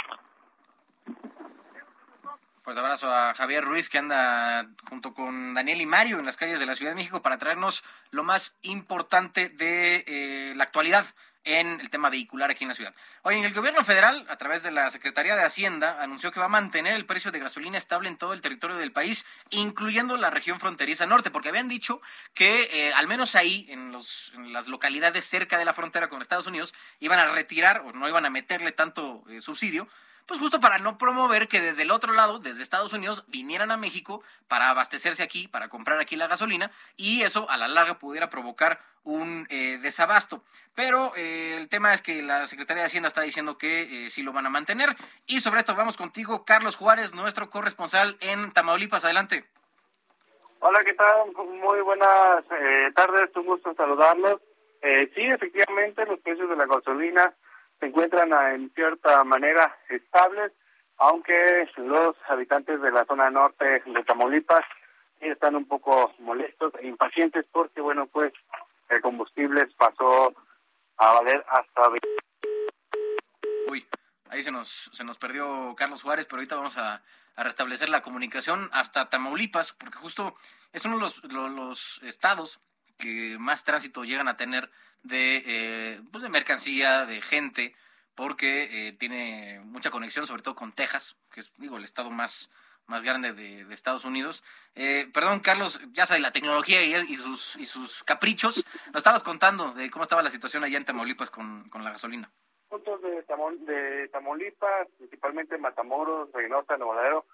Fuerte 2.61 2.79
abrazo 2.79 3.11
a 3.11 3.33
Javier 3.33 3.63
Ruiz 3.63 3.89
que 3.89 3.97
anda 3.97 4.69
junto 4.87 5.15
con 5.15 5.55
Daniel 5.55 5.81
y 5.81 5.87
Mario 5.87 6.19
en 6.19 6.25
las 6.27 6.37
calles 6.37 6.59
de 6.59 6.67
la 6.67 6.75
Ciudad 6.75 6.91
de 6.91 6.95
México 6.95 7.23
para 7.23 7.39
traernos 7.39 7.83
lo 8.11 8.23
más 8.23 8.55
importante 8.61 9.49
de 9.49 10.03
eh, 10.05 10.53
la 10.55 10.65
actualidad 10.65 11.07
en 11.43 11.79
el 11.81 11.89
tema 11.89 12.09
vehicular 12.09 12.51
aquí 12.51 12.63
en 12.63 12.69
la 12.69 12.75
ciudad. 12.75 12.93
Oye, 13.23 13.43
el 13.43 13.53
gobierno 13.53 13.83
federal, 13.83 14.25
a 14.29 14.37
través 14.37 14.61
de 14.61 14.71
la 14.71 14.91
Secretaría 14.91 15.35
de 15.35 15.43
Hacienda, 15.43 16.01
anunció 16.01 16.31
que 16.31 16.39
va 16.39 16.45
a 16.45 16.49
mantener 16.49 16.93
el 16.93 17.05
precio 17.05 17.31
de 17.31 17.39
gasolina 17.39 17.77
estable 17.77 18.09
en 18.09 18.17
todo 18.17 18.33
el 18.33 18.41
territorio 18.41 18.77
del 18.77 18.91
país, 18.91 19.25
incluyendo 19.49 20.17
la 20.17 20.29
región 20.29 20.59
fronteriza 20.59 21.07
norte, 21.07 21.31
porque 21.31 21.49
habían 21.49 21.67
dicho 21.67 22.01
que 22.33 22.69
eh, 22.71 22.93
al 22.93 23.07
menos 23.07 23.35
ahí, 23.35 23.65
en, 23.69 23.91
los, 23.91 24.31
en, 24.35 24.53
las 24.53 24.67
localidades 24.67 25.25
cerca 25.25 25.57
de 25.57 25.65
la 25.65 25.73
frontera 25.73 26.09
con 26.09 26.21
Estados 26.21 26.47
Unidos, 26.47 26.73
iban 26.99 27.17
a 27.17 27.31
retirar 27.31 27.81
o 27.81 27.91
no 27.91 28.07
iban 28.07 28.25
a 28.25 28.29
meterle 28.29 28.71
tanto 28.71 29.23
eh, 29.29 29.41
subsidio 29.41 29.87
pues 30.25 30.39
justo 30.39 30.59
para 30.59 30.77
no 30.77 30.97
promover 30.97 31.47
que 31.47 31.61
desde 31.61 31.83
el 31.83 31.91
otro 31.91 32.13
lado, 32.13 32.39
desde 32.39 32.63
Estados 32.63 32.93
Unidos, 32.93 33.23
vinieran 33.27 33.71
a 33.71 33.77
México 33.77 34.23
para 34.47 34.69
abastecerse 34.69 35.23
aquí, 35.23 35.47
para 35.47 35.69
comprar 35.69 35.99
aquí 35.99 36.15
la 36.15 36.27
gasolina 36.27 36.71
y 36.97 37.23
eso 37.23 37.49
a 37.49 37.57
la 37.57 37.67
larga 37.67 37.99
pudiera 37.99 38.29
provocar 38.29 38.79
un 39.03 39.47
eh, 39.49 39.79
desabasto. 39.81 40.43
Pero 40.75 41.13
eh, 41.15 41.57
el 41.57 41.69
tema 41.69 41.93
es 41.93 42.01
que 42.01 42.21
la 42.21 42.47
Secretaría 42.47 42.83
de 42.83 42.87
Hacienda 42.87 43.07
está 43.09 43.21
diciendo 43.21 43.57
que 43.57 44.05
eh, 44.05 44.09
sí 44.09 44.23
lo 44.23 44.33
van 44.33 44.45
a 44.45 44.49
mantener. 44.49 44.95
Y 45.25 45.39
sobre 45.39 45.59
esto 45.59 45.75
vamos 45.75 45.97
contigo, 45.97 46.45
Carlos 46.45 46.75
Juárez, 46.75 47.13
nuestro 47.13 47.49
corresponsal 47.49 48.17
en 48.21 48.51
Tamaulipas. 48.51 49.03
Adelante. 49.03 49.45
Hola, 50.63 50.83
¿qué 50.85 50.93
tal? 50.93 51.31
Muy 51.33 51.81
buenas 51.81 52.45
eh, 52.51 52.91
tardes, 52.93 53.35
un 53.35 53.47
gusto 53.47 53.73
saludarlos. 53.73 54.39
Eh, 54.83 55.11
sí, 55.15 55.21
efectivamente, 55.23 56.05
los 56.05 56.19
precios 56.19 56.47
de 56.49 56.55
la 56.55 56.67
gasolina 56.67 57.33
se 57.81 57.87
encuentran 57.87 58.31
en 58.53 58.71
cierta 58.73 59.23
manera 59.23 59.75
estables, 59.89 60.51
aunque 60.97 61.67
los 61.77 62.15
habitantes 62.29 62.79
de 62.79 62.91
la 62.91 63.05
zona 63.05 63.31
norte 63.31 63.81
de 63.85 64.03
Tamaulipas 64.03 64.63
están 65.19 65.55
un 65.55 65.67
poco 65.67 66.13
molestos 66.19 66.73
e 66.79 66.87
impacientes 66.87 67.45
porque, 67.51 67.81
bueno, 67.81 68.05
pues 68.05 68.31
el 68.89 69.01
combustible 69.01 69.67
pasó 69.77 70.33
a 70.97 71.13
valer 71.13 71.43
hasta... 71.49 71.89
Uy, 73.67 73.87
ahí 74.29 74.43
se 74.43 74.51
nos, 74.51 74.91
se 74.93 75.03
nos 75.03 75.17
perdió 75.17 75.73
Carlos 75.75 76.03
Juárez, 76.03 76.27
pero 76.27 76.37
ahorita 76.37 76.57
vamos 76.57 76.77
a, 76.77 77.01
a 77.35 77.43
restablecer 77.43 77.89
la 77.89 78.03
comunicación 78.03 78.69
hasta 78.73 79.09
Tamaulipas, 79.09 79.73
porque 79.73 79.97
justo 79.97 80.35
es 80.71 80.85
uno 80.85 80.95
de 80.95 81.01
los, 81.01 81.23
los, 81.23 81.51
los 81.51 82.03
estados 82.03 82.59
que 83.01 83.37
más 83.39 83.65
tránsito 83.65 84.03
llegan 84.03 84.27
a 84.27 84.37
tener 84.37 84.69
de, 85.03 85.43
eh, 85.45 86.01
pues 86.11 86.23
de 86.23 86.29
mercancía, 86.29 87.05
de 87.05 87.21
gente, 87.21 87.75
porque 88.15 88.87
eh, 88.87 88.93
tiene 88.93 89.59
mucha 89.63 89.89
conexión, 89.89 90.27
sobre 90.27 90.43
todo 90.43 90.55
con 90.55 90.71
Texas, 90.71 91.17
que 91.31 91.41
es, 91.41 91.53
digo, 91.57 91.77
el 91.77 91.83
estado 91.83 92.11
más, 92.11 92.51
más 92.85 93.03
grande 93.03 93.33
de, 93.33 93.61
Estados 93.73 94.05
Unidos. 94.05 94.43
Eh, 94.75 95.09
perdón, 95.13 95.39
Carlos, 95.39 95.81
ya 95.91 96.05
sabes, 96.05 96.21
la 96.21 96.31
tecnología 96.31 96.83
y, 96.83 97.15
sus, 97.15 97.55
y 97.55 97.65
sus 97.65 98.03
caprichos. 98.03 98.63
Nos 98.87 98.97
estabas 98.97 99.23
contando 99.23 99.73
de 99.73 99.89
cómo 99.89 100.03
estaba 100.03 100.23
la 100.23 100.29
situación 100.29 100.63
allá 100.63 100.77
en 100.77 100.85
Tamaulipas 100.85 101.31
con, 101.31 101.67
con 101.69 101.83
la 101.83 101.91
gasolina. 101.91 102.29
Puntos 102.69 103.01
de, 103.01 104.07
Tamaulipas, 104.11 104.87
principalmente 104.97 105.57
Matamoros, 105.57 106.31
Reynosa, 106.31 106.77
Nuevo 106.77 107.25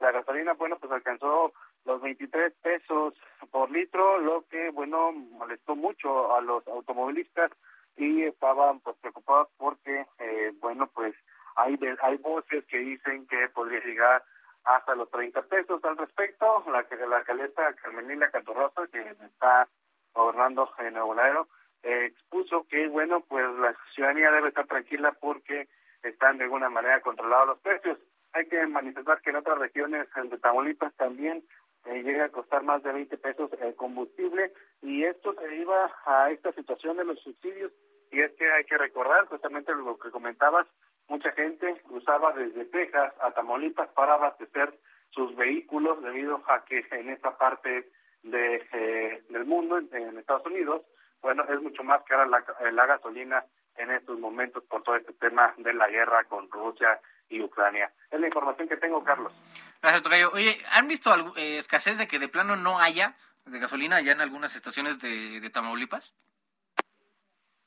la 0.00 0.12
gasolina, 0.12 0.54
bueno, 0.54 0.78
pues 0.78 0.90
alcanzó 0.90 1.52
los 1.84 2.00
23 2.00 2.52
pesos 2.62 3.14
por 3.50 3.70
litro, 3.70 4.18
lo 4.20 4.44
que, 4.48 4.70
bueno, 4.70 5.12
molestó 5.12 5.76
mucho 5.76 6.34
a 6.34 6.40
los 6.40 6.66
automovilistas 6.68 7.50
y 7.96 8.22
estaban 8.24 8.80
pues 8.80 8.96
preocupados 9.00 9.48
porque, 9.56 10.06
eh, 10.18 10.52
bueno, 10.60 10.86
pues 10.88 11.14
hay, 11.56 11.78
hay 12.02 12.16
voces 12.18 12.64
que 12.66 12.78
dicen 12.78 13.26
que 13.26 13.48
podría 13.48 13.80
llegar 13.80 14.22
hasta 14.64 14.94
los 14.94 15.10
30 15.10 15.42
pesos 15.42 15.84
al 15.84 15.96
respecto. 15.96 16.64
La, 16.66 16.86
la 17.06 17.16
alcaldesa 17.16 17.74
Carmenila 17.74 18.30
que 18.30 19.00
está 19.26 19.68
gobernando 20.14 20.70
en 20.78 20.94
Nuevo 20.94 21.14
Laredo, 21.14 21.48
eh, 21.82 22.06
expuso 22.06 22.66
que, 22.68 22.88
bueno, 22.88 23.20
pues 23.20 23.46
la 23.58 23.74
ciudadanía 23.94 24.30
debe 24.30 24.48
estar 24.48 24.66
tranquila 24.66 25.12
porque 25.20 25.68
están 26.02 26.38
de 26.38 26.44
alguna 26.44 26.68
manera 26.68 27.00
controlados 27.00 27.48
los 27.48 27.58
precios. 27.60 27.98
Hay 28.32 28.46
que 28.46 28.66
manifestar 28.66 29.20
que 29.20 29.30
en 29.30 29.36
otras 29.36 29.58
regiones 29.58 30.08
de 30.14 30.38
Tamaulipas 30.38 30.94
también 30.94 31.42
eh, 31.86 32.02
llega 32.02 32.26
a 32.26 32.30
costar 32.30 32.62
más 32.62 32.82
de 32.82 32.92
20 32.92 33.16
pesos 33.18 33.50
el 33.60 33.74
combustible 33.74 34.52
y 34.82 35.04
esto 35.04 35.34
se 35.34 35.56
iba 35.56 35.90
a 36.04 36.30
esta 36.30 36.52
situación 36.52 36.96
de 36.96 37.04
los 37.04 37.20
subsidios. 37.20 37.72
Y 38.10 38.20
es 38.20 38.32
que 38.32 38.50
hay 38.50 38.64
que 38.64 38.76
recordar 38.76 39.26
justamente 39.26 39.72
lo 39.74 39.98
que 39.98 40.10
comentabas, 40.10 40.66
mucha 41.08 41.30
gente 41.32 41.80
cruzaba 41.86 42.32
desde 42.32 42.64
Texas 42.66 43.14
a 43.20 43.30
Tamaulipas 43.32 43.88
para 43.90 44.14
abastecer 44.14 44.78
sus 45.10 45.34
vehículos 45.36 46.02
debido 46.02 46.42
a 46.48 46.64
que 46.64 46.84
en 46.90 47.10
esta 47.10 47.36
parte 47.36 47.90
de 48.22 48.66
eh, 48.72 49.22
del 49.28 49.44
mundo, 49.44 49.78
en, 49.78 50.18
Estados 50.18 50.46
Unidos, 50.46 50.82
bueno, 51.22 51.44
es 51.44 51.60
mucho 51.62 51.82
más 51.82 52.02
cara 52.04 52.26
la, 52.26 52.44
la 52.72 52.86
gasolina 52.86 53.44
en 53.76 53.90
estos 53.90 54.18
momentos 54.18 54.64
por 54.64 54.82
todo 54.82 54.96
este 54.96 55.12
tema 55.14 55.54
de 55.56 55.72
la 55.72 55.88
guerra 55.88 56.24
con 56.24 56.50
Rusia 56.50 57.00
y 57.30 57.40
Ucrania. 57.40 57.90
Es 58.10 58.20
la 58.20 58.26
información 58.26 58.68
que 58.68 58.76
tengo, 58.76 59.02
Carlos. 59.02 59.32
Gracias, 59.80 60.02
Tocayo. 60.02 60.30
Oye, 60.34 60.58
¿han 60.72 60.88
visto 60.88 61.10
algo, 61.10 61.34
eh, 61.36 61.56
escasez 61.56 61.96
de 61.96 62.06
que 62.06 62.18
de 62.18 62.28
plano 62.28 62.56
no 62.56 62.78
haya 62.78 63.14
de 63.46 63.58
gasolina 63.58 63.96
allá 63.96 64.12
en 64.12 64.20
algunas 64.20 64.54
estaciones 64.54 65.00
de, 65.00 65.40
de 65.40 65.50
Tamaulipas? 65.50 66.14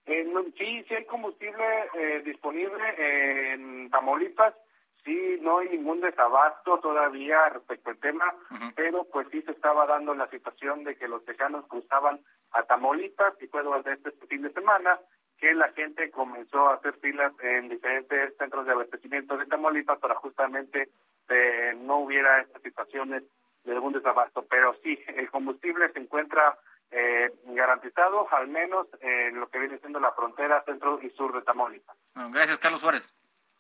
Eh, 0.05 0.26
no, 0.26 0.43
sí, 0.57 0.84
sí 0.88 0.93
hay 0.93 1.05
combustible 1.05 1.64
eh, 1.95 2.22
disponible 2.26 3.53
en 3.53 3.89
Tamaulipas. 3.89 4.53
Sí, 5.03 5.38
no 5.41 5.59
hay 5.59 5.70
ningún 5.70 5.99
desabasto 5.99 6.80
todavía 6.80 7.49
respecto 7.49 7.89
al 7.89 7.97
tema, 7.97 8.24
uh 8.51 8.53
-huh. 8.53 8.74
pero 8.74 9.03
pues 9.11 9.28
sí 9.32 9.41
se 9.41 9.51
estaba 9.51 9.86
dando 9.86 10.14
la 10.14 10.30
situación 10.30 10.86
de 10.86 10.95
que 10.95 11.09
los 11.09 11.26
tejanos 11.26 11.66
cruzaban 11.68 12.22
a 12.51 12.64
Tamaulipas 12.64 13.34
y 13.41 13.47
fue 13.47 13.64
durante 13.64 13.91
este 13.91 14.11
fin 14.28 14.43
de 14.43 14.53
semana 14.53 14.97
que 15.43 15.53
la 15.53 15.73
gente 15.73 16.09
comenzó 16.09 16.69
a 16.69 16.75
hacer 16.75 16.93
filas 17.01 17.33
en 17.41 17.67
diferentes 17.67 18.33
centros 18.37 18.65
de 18.65 18.71
abastecimiento 18.71 19.35
de 19.35 19.45
Tamaulipas 19.45 19.99
para 19.99 20.15
justamente 20.15 20.87
eh, 21.27 21.73
no 21.81 21.97
hubiera 21.97 22.39
estas 22.39 22.61
situaciones 22.61 23.23
de 23.65 23.73
algún 23.73 23.91
desabasto. 23.91 24.45
Pero 24.49 24.73
sí, 24.81 24.97
el 25.05 25.29
combustible 25.29 25.91
se 25.91 25.99
encuentra 25.99 26.57
eh, 26.91 27.29
garantizado, 27.47 28.25
al 28.33 28.47
menos 28.47 28.87
en 29.01 29.37
lo 29.37 29.49
que 29.49 29.59
viene 29.59 29.79
siendo 29.79 29.99
la 29.99 30.13
frontera 30.13 30.63
centro 30.63 31.01
y 31.01 31.09
sur 31.09 31.33
de 31.33 31.41
Tamaulipas. 31.41 31.97
Bueno, 32.13 32.31
gracias, 32.31 32.57
Carlos 32.57 32.79
Suárez. 32.79 33.13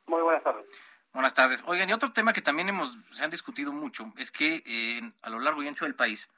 Muy 0.07 0.21
buenas 0.21 0.41
tardes. 0.41 0.65
Buenas 1.11 1.33
tardes. 1.33 1.61
Oigan, 1.67 1.89
y 1.89 1.93
otro 1.93 2.13
tema 2.13 2.31
que 2.31 2.41
también 2.41 2.69
hemos, 2.69 2.93
se 3.11 3.25
han 3.25 3.29
discutido 3.29 3.73
mucho 3.73 4.05
es 4.17 4.31
que 4.31 4.63
eh, 4.65 5.01
a 5.21 5.29
lo 5.29 5.41
largo 5.41 5.61
y 5.61 5.67
ancho 5.67 5.83
del 5.83 5.95
país 5.95 6.29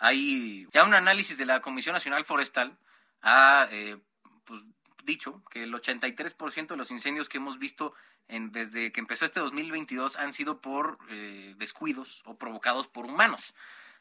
hay 0.00 0.66
ya 0.72 0.84
un 0.84 0.94
análisis 0.94 1.36
de 1.36 1.44
la 1.44 1.60
Comisión 1.60 1.92
Nacional 1.92 2.24
Forestal 2.24 2.78
ha 3.20 3.68
eh, 3.70 3.98
pues, 4.46 4.62
dicho 5.06 5.42
que 5.50 5.62
el 5.62 5.72
83% 5.72 6.66
de 6.66 6.76
los 6.76 6.90
incendios 6.90 7.28
que 7.28 7.38
hemos 7.38 7.58
visto 7.58 7.94
en, 8.28 8.52
desde 8.52 8.92
que 8.92 9.00
empezó 9.00 9.24
este 9.24 9.40
2022 9.40 10.16
han 10.16 10.32
sido 10.32 10.60
por 10.60 10.98
eh, 11.08 11.54
descuidos 11.56 12.22
o 12.26 12.36
provocados 12.36 12.88
por 12.88 13.06
humanos. 13.06 13.54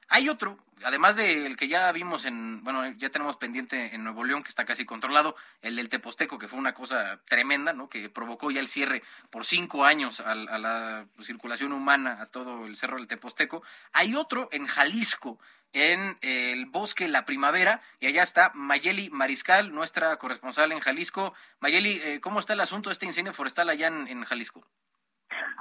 Hay 0.08 0.30
otro, 0.30 0.60
además 0.84 1.16
del 1.16 1.58
que 1.58 1.68
ya 1.68 1.92
vimos 1.92 2.26
en, 2.26 2.64
bueno, 2.64 2.86
ya 2.98 3.10
tenemos 3.10 3.38
pendiente 3.38 3.96
en 3.96 4.04
Nuevo 4.04 4.24
León, 4.24 4.44
que 4.44 4.50
está 4.50 4.64
casi 4.64 4.86
controlado, 4.86 5.36
el 5.62 5.76
del 5.76 5.90
Teposteco, 5.90 6.38
que 6.38 6.48
fue 6.48 6.60
una 6.60 6.76
cosa 6.76 7.22
tremenda, 7.26 7.74
¿no? 7.74 7.90
Que 7.90 8.08
provocó 8.10 8.52
ya 8.52 8.60
el 8.60 8.68
cierre 8.68 9.02
por 9.32 9.46
cinco 9.46 9.84
años 9.84 10.20
a, 10.20 10.32
a 10.32 10.60
la 10.60 11.08
circulación 11.22 11.72
humana 11.72 12.22
a 12.22 12.28
todo 12.28 12.68
el 12.68 12.76
cerro 12.76 12.98
del 12.98 13.08
Teposteco. 13.08 13.64
Hay 13.94 14.14
otro 14.14 14.48
en 14.52 14.68
Jalisco, 14.68 15.40
en 15.76 16.18
el 16.22 16.68
bosque 16.68 17.10
La 17.10 17.26
Primavera, 17.26 17.82
y 18.00 18.08
allá 18.08 18.24
está 18.24 18.52
Mayeli 18.56 19.10
Mariscal, 19.10 19.76
nuestra 19.76 20.16
corresponsal 20.16 20.72
en 20.72 20.80
Jalisco. 20.80 21.34
Mayeli, 21.60 22.00
eh, 22.02 22.22
¿cómo 22.22 22.40
está 22.40 22.54
el 22.54 22.62
asunto 22.62 22.90
de 22.90 22.94
este 22.94 23.06
incendio 23.06 23.34
forestal 23.34 23.70
allá 23.70 23.88
en, 23.88 24.24
Jalisco? 24.24 24.66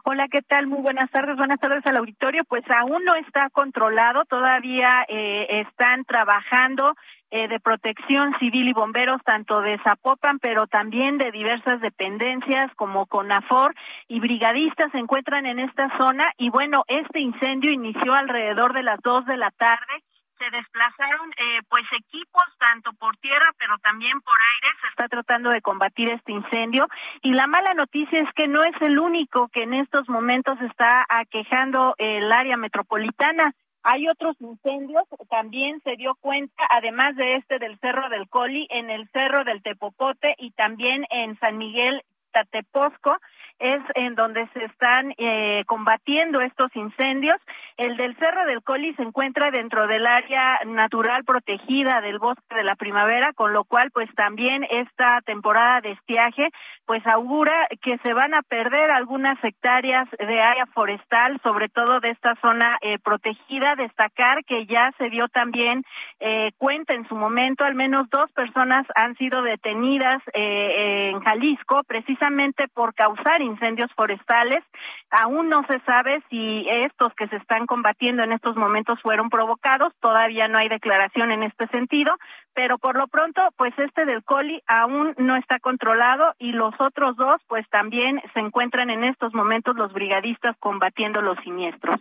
Hola, 0.04 0.28
¿qué 0.28 0.42
tal? 0.42 0.66
Muy 0.66 0.80
buenas 0.80 1.10
tardes. 1.10 1.36
Buenas 1.36 1.60
tardes 1.60 1.84
al 1.86 1.96
auditorio. 1.96 2.44
Pues 2.44 2.64
aún 2.70 3.04
no 3.04 3.14
está 3.14 3.48
controlado, 3.50 4.24
todavía 4.26 5.04
eh, 5.08 5.62
están 5.66 6.04
trabajando 6.04 6.94
eh, 7.30 7.48
de 7.48 7.58
protección 7.58 8.32
civil 8.38 8.68
y 8.68 8.72
bomberos, 8.72 9.20
tanto 9.24 9.60
de 9.60 9.78
Zapopan, 9.82 10.38
pero 10.38 10.66
también 10.66 11.18
de 11.18 11.32
diversas 11.32 11.80
dependencias 11.80 12.70
como 12.76 13.06
CONAFOR 13.06 13.74
y 14.06 14.20
brigadistas 14.20 14.92
se 14.92 14.98
encuentran 14.98 15.46
en 15.46 15.58
esta 15.58 15.88
zona. 15.98 16.30
Y 16.38 16.50
bueno, 16.50 16.84
este 16.86 17.20
incendio 17.20 17.72
inició 17.72 18.14
alrededor 18.14 18.72
de 18.72 18.82
las 18.82 19.00
dos 19.00 19.26
de 19.26 19.36
la 19.36 19.50
tarde 19.50 20.04
se 20.44 20.56
desplazaron 20.56 21.30
eh, 21.32 21.60
pues 21.68 21.84
equipos 21.98 22.42
tanto 22.58 22.92
por 22.94 23.16
tierra 23.18 23.50
pero 23.58 23.78
también 23.78 24.20
por 24.20 24.34
aire. 24.54 24.76
Se 24.80 24.88
está 24.88 25.08
tratando 25.08 25.50
de 25.50 25.62
combatir 25.62 26.10
este 26.10 26.32
incendio. 26.32 26.86
Y 27.22 27.32
la 27.32 27.46
mala 27.46 27.74
noticia 27.74 28.18
es 28.18 28.32
que 28.34 28.48
no 28.48 28.62
es 28.62 28.74
el 28.80 28.98
único 28.98 29.48
que 29.48 29.62
en 29.62 29.74
estos 29.74 30.08
momentos 30.08 30.60
está 30.60 31.04
aquejando 31.08 31.94
el 31.98 32.30
área 32.30 32.56
metropolitana. 32.56 33.54
Hay 33.82 34.08
otros 34.08 34.36
incendios, 34.40 35.04
también 35.28 35.80
se 35.82 35.96
dio 35.96 36.14
cuenta, 36.20 36.64
además 36.70 37.16
de 37.16 37.36
este 37.36 37.58
del 37.58 37.78
Cerro 37.80 38.08
del 38.08 38.28
Coli, 38.30 38.66
en 38.70 38.88
el 38.88 39.08
Cerro 39.10 39.44
del 39.44 39.62
Tepopote 39.62 40.34
y 40.38 40.52
también 40.52 41.04
en 41.10 41.38
San 41.38 41.58
Miguel 41.58 42.02
Tateposco, 42.32 43.18
es 43.58 43.80
en 43.94 44.14
donde 44.14 44.48
se 44.52 44.64
están 44.64 45.14
eh, 45.16 45.62
combatiendo 45.66 46.40
estos 46.40 46.74
incendios. 46.74 47.36
El 47.76 47.96
del 47.96 48.16
Cerro 48.16 48.44
del 48.46 48.62
Coli 48.62 48.94
se 48.94 49.02
encuentra 49.02 49.50
dentro 49.50 49.86
del 49.86 50.06
área 50.06 50.60
natural 50.66 51.24
protegida 51.24 52.00
del 52.00 52.18
bosque 52.18 52.54
de 52.54 52.64
la 52.64 52.76
primavera, 52.76 53.32
con 53.32 53.52
lo 53.52 53.64
cual 53.64 53.90
pues 53.92 54.08
también 54.14 54.64
esta 54.68 55.20
temporada 55.22 55.80
de 55.80 55.92
estiaje 55.92 56.48
pues 56.86 57.06
augura 57.06 57.66
que 57.80 57.98
se 57.98 58.12
van 58.12 58.34
a 58.34 58.42
perder 58.42 58.90
algunas 58.90 59.42
hectáreas 59.42 60.08
de 60.18 60.40
área 60.40 60.66
forestal, 60.66 61.40
sobre 61.42 61.68
todo 61.68 62.00
de 62.00 62.10
esta 62.10 62.34
zona 62.42 62.76
eh, 62.80 62.98
protegida. 62.98 63.74
Destacar 63.76 64.44
que 64.44 64.66
ya 64.66 64.92
se 64.98 65.08
dio 65.10 65.28
también 65.28 65.84
eh, 66.20 66.50
cuenta 66.58 66.94
en 66.94 67.06
su 67.08 67.14
momento, 67.14 67.64
al 67.64 67.74
menos 67.74 68.08
dos 68.10 68.30
personas 68.32 68.86
han 68.94 69.16
sido 69.16 69.42
detenidas 69.42 70.22
en 70.32 71.20
Jalisco 71.20 71.82
precisamente 71.86 72.68
por 72.68 72.94
causar 72.94 73.40
incendios 73.44 73.90
forestales. 73.94 74.64
Aún 75.10 75.48
no 75.48 75.64
se 75.66 75.78
sabe 75.80 76.22
si 76.30 76.66
estos 76.68 77.14
que 77.14 77.28
se 77.28 77.36
están 77.36 77.66
combatiendo 77.66 78.22
en 78.22 78.32
estos 78.32 78.56
momentos 78.56 79.00
fueron 79.02 79.30
provocados, 79.30 79.92
todavía 80.00 80.48
no 80.48 80.58
hay 80.58 80.68
declaración 80.68 81.30
en 81.30 81.42
este 81.44 81.68
sentido, 81.68 82.12
pero 82.54 82.78
por 82.78 82.96
lo 82.96 83.06
pronto, 83.08 83.42
pues 83.56 83.72
este 83.78 84.04
del 84.04 84.24
coli 84.24 84.62
aún 84.66 85.14
no 85.18 85.36
está 85.36 85.58
controlado 85.60 86.34
y 86.38 86.52
los 86.52 86.74
otros 86.78 87.16
dos, 87.16 87.36
pues 87.46 87.68
también 87.70 88.20
se 88.32 88.40
encuentran 88.40 88.90
en 88.90 89.04
estos 89.04 89.34
momentos 89.34 89.76
los 89.76 89.92
brigadistas 89.92 90.56
combatiendo 90.58 91.20
los 91.20 91.38
siniestros. 91.44 92.00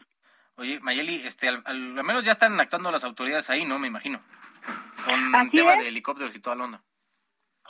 Oye, 0.55 0.79
Mayeli, 0.81 1.15
este, 1.25 1.47
al, 1.49 1.93
menos 2.03 2.25
ya 2.25 2.31
están 2.31 2.59
actuando 2.59 2.91
las 2.91 3.03
autoridades 3.03 3.49
ahí, 3.49 3.65
¿no? 3.65 3.79
Me 3.79 3.87
imagino. 3.87 4.19
Con 5.05 5.51
tema 5.51 5.75
de 5.75 5.87
helicópteros 5.87 6.35
y 6.35 6.39
toda 6.39 6.55
la 6.55 6.63
onda. 6.63 6.81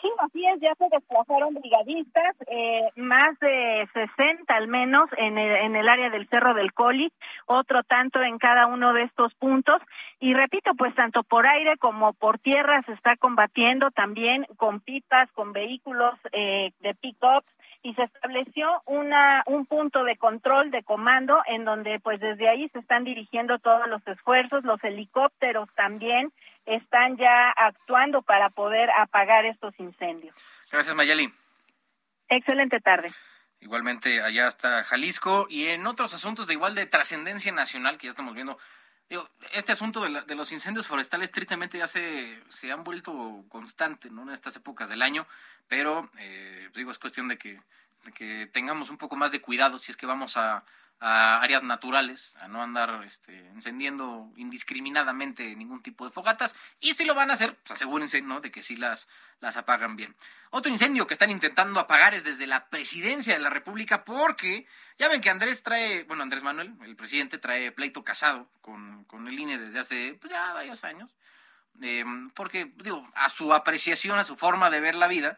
Sí, 0.03 0.11
así 0.19 0.45
es, 0.45 0.59
ya 0.59 0.75
se 0.75 0.89
desplazaron 0.91 1.53
brigadistas, 1.53 2.35
eh, 2.47 2.89
más 2.97 3.39
de 3.39 3.87
60 3.93 4.53
al 4.53 4.67
menos 4.67 5.09
en 5.15 5.37
el, 5.37 5.55
en 5.55 5.77
el 5.77 5.87
área 5.87 6.09
del 6.09 6.27
Cerro 6.27 6.53
del 6.53 6.73
Coli, 6.73 7.09
otro 7.45 7.83
tanto 7.83 8.21
en 8.21 8.37
cada 8.37 8.67
uno 8.67 8.91
de 8.91 9.03
estos 9.03 9.33
puntos. 9.35 9.81
Y 10.19 10.33
repito, 10.33 10.71
pues 10.77 10.93
tanto 10.95 11.23
por 11.23 11.47
aire 11.47 11.77
como 11.77 12.11
por 12.11 12.37
tierra 12.37 12.81
se 12.85 12.91
está 12.91 13.15
combatiendo 13.15 13.91
también 13.91 14.45
con 14.57 14.81
pipas, 14.81 15.31
con 15.31 15.53
vehículos 15.53 16.15
eh, 16.33 16.73
de 16.81 16.95
pick-up 16.95 17.45
y 17.81 17.93
se 17.93 18.03
estableció 18.03 18.81
una 18.85 19.43
un 19.45 19.65
punto 19.65 20.03
de 20.03 20.17
control 20.17 20.71
de 20.71 20.83
comando 20.83 21.39
en 21.47 21.65
donde 21.65 21.99
pues 21.99 22.19
desde 22.19 22.49
ahí 22.49 22.67
se 22.69 22.79
están 22.79 23.03
dirigiendo 23.03 23.59
todos 23.59 23.87
los 23.87 24.05
esfuerzos, 24.07 24.63
los 24.63 24.83
helicópteros 24.83 25.69
también 25.75 26.31
están 26.65 27.17
ya 27.17 27.51
actuando 27.51 28.21
para 28.21 28.49
poder 28.49 28.89
apagar 28.91 29.45
estos 29.45 29.77
incendios. 29.79 30.35
Gracias, 30.71 30.95
Mayeli. 30.95 31.33
Excelente 32.29 32.79
tarde. 32.79 33.11
Igualmente 33.59 34.21
allá 34.21 34.47
está 34.47 34.83
Jalisco 34.83 35.47
y 35.49 35.67
en 35.67 35.87
otros 35.87 36.13
asuntos 36.13 36.47
de 36.47 36.53
igual 36.53 36.75
de 36.75 36.85
trascendencia 36.85 37.51
nacional 37.51 37.97
que 37.97 38.07
ya 38.07 38.11
estamos 38.11 38.33
viendo. 38.33 38.57
este 39.53 39.71
asunto 39.71 40.01
de, 40.01 40.35
los 40.35 40.51
incendios 40.51 40.87
forestales 40.87 41.31
tristemente 41.31 41.77
ya 41.77 41.87
se, 41.87 42.41
se 42.49 42.71
han 42.71 42.83
vuelto 42.83 43.45
constante 43.47 44.09
¿no? 44.09 44.23
en 44.23 44.31
estas 44.31 44.55
épocas 44.55 44.89
del 44.89 45.01
año, 45.01 45.27
pero 45.67 46.09
eh, 46.19 46.69
digo, 46.75 46.91
es 46.91 46.99
cuestión 46.99 47.29
de 47.29 47.37
que, 47.37 47.61
de 48.03 48.11
que 48.11 48.49
tengamos 48.51 48.89
un 48.89 48.97
poco 48.97 49.15
más 49.15 49.31
de 49.31 49.39
cuidado 49.39 49.77
si 49.77 49.91
es 49.91 49.97
que 49.97 50.05
vamos 50.05 50.35
a, 50.35 50.65
a 51.05 51.41
áreas 51.41 51.63
naturales, 51.63 52.33
a 52.39 52.47
no 52.47 52.63
andar 52.63 53.03
este, 53.03 53.37
encendiendo 53.49 54.31
indiscriminadamente 54.37 55.53
ningún 55.57 55.83
tipo 55.83 56.05
de 56.05 56.11
fogatas. 56.11 56.55
Y 56.79 56.93
si 56.93 57.03
lo 57.03 57.13
van 57.13 57.29
a 57.29 57.33
hacer, 57.33 57.55
pues 57.55 57.71
asegúrense 57.71 58.21
¿no? 58.21 58.39
de 58.39 58.51
que 58.51 58.63
sí 58.63 58.77
las, 58.77 59.09
las 59.41 59.57
apagan 59.57 59.97
bien. 59.97 60.15
Otro 60.49 60.71
incendio 60.71 61.05
que 61.05 61.13
están 61.13 61.29
intentando 61.29 61.81
apagar 61.81 62.13
es 62.13 62.23
desde 62.23 62.47
la 62.47 62.69
presidencia 62.69 63.33
de 63.33 63.41
la 63.41 63.49
República, 63.49 64.05
porque 64.05 64.65
ya 64.97 65.09
ven 65.09 65.19
que 65.19 65.29
Andrés 65.29 65.61
trae, 65.61 66.03
bueno, 66.03 66.23
Andrés 66.23 66.41
Manuel, 66.41 66.73
el 66.85 66.95
presidente, 66.95 67.37
trae 67.37 67.73
pleito 67.73 68.05
casado 68.05 68.47
con, 68.61 69.03
con 69.03 69.27
el 69.27 69.37
INE 69.37 69.57
desde 69.57 69.79
hace 69.79 70.17
pues, 70.21 70.31
ya 70.31 70.53
varios 70.53 70.85
años. 70.85 71.11
Em, 71.81 72.29
porque, 72.29 72.71
digo, 72.77 73.05
a 73.15 73.27
su 73.27 73.53
apreciación, 73.53 74.19
a 74.19 74.23
su 74.23 74.37
forma 74.37 74.69
de 74.69 74.79
ver 74.79 74.95
la 74.95 75.07
vida, 75.09 75.37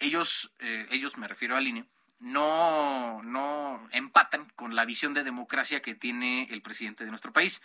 ellos, 0.00 0.50
eh, 0.58 0.88
ellos 0.90 1.16
me 1.16 1.28
refiero 1.28 1.56
al 1.56 1.68
INE, 1.68 1.84
no, 2.18 3.22
no 3.22 3.88
empatan 3.92 4.48
con 4.56 4.74
la 4.74 4.84
visión 4.84 5.14
de 5.14 5.24
democracia 5.24 5.82
que 5.82 5.94
tiene 5.94 6.48
el 6.50 6.62
presidente 6.62 7.04
de 7.04 7.10
nuestro 7.10 7.32
país. 7.32 7.62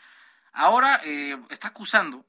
Ahora 0.54 0.99
eh, 1.04 1.38
está 1.49 1.70
acusando 1.70 2.26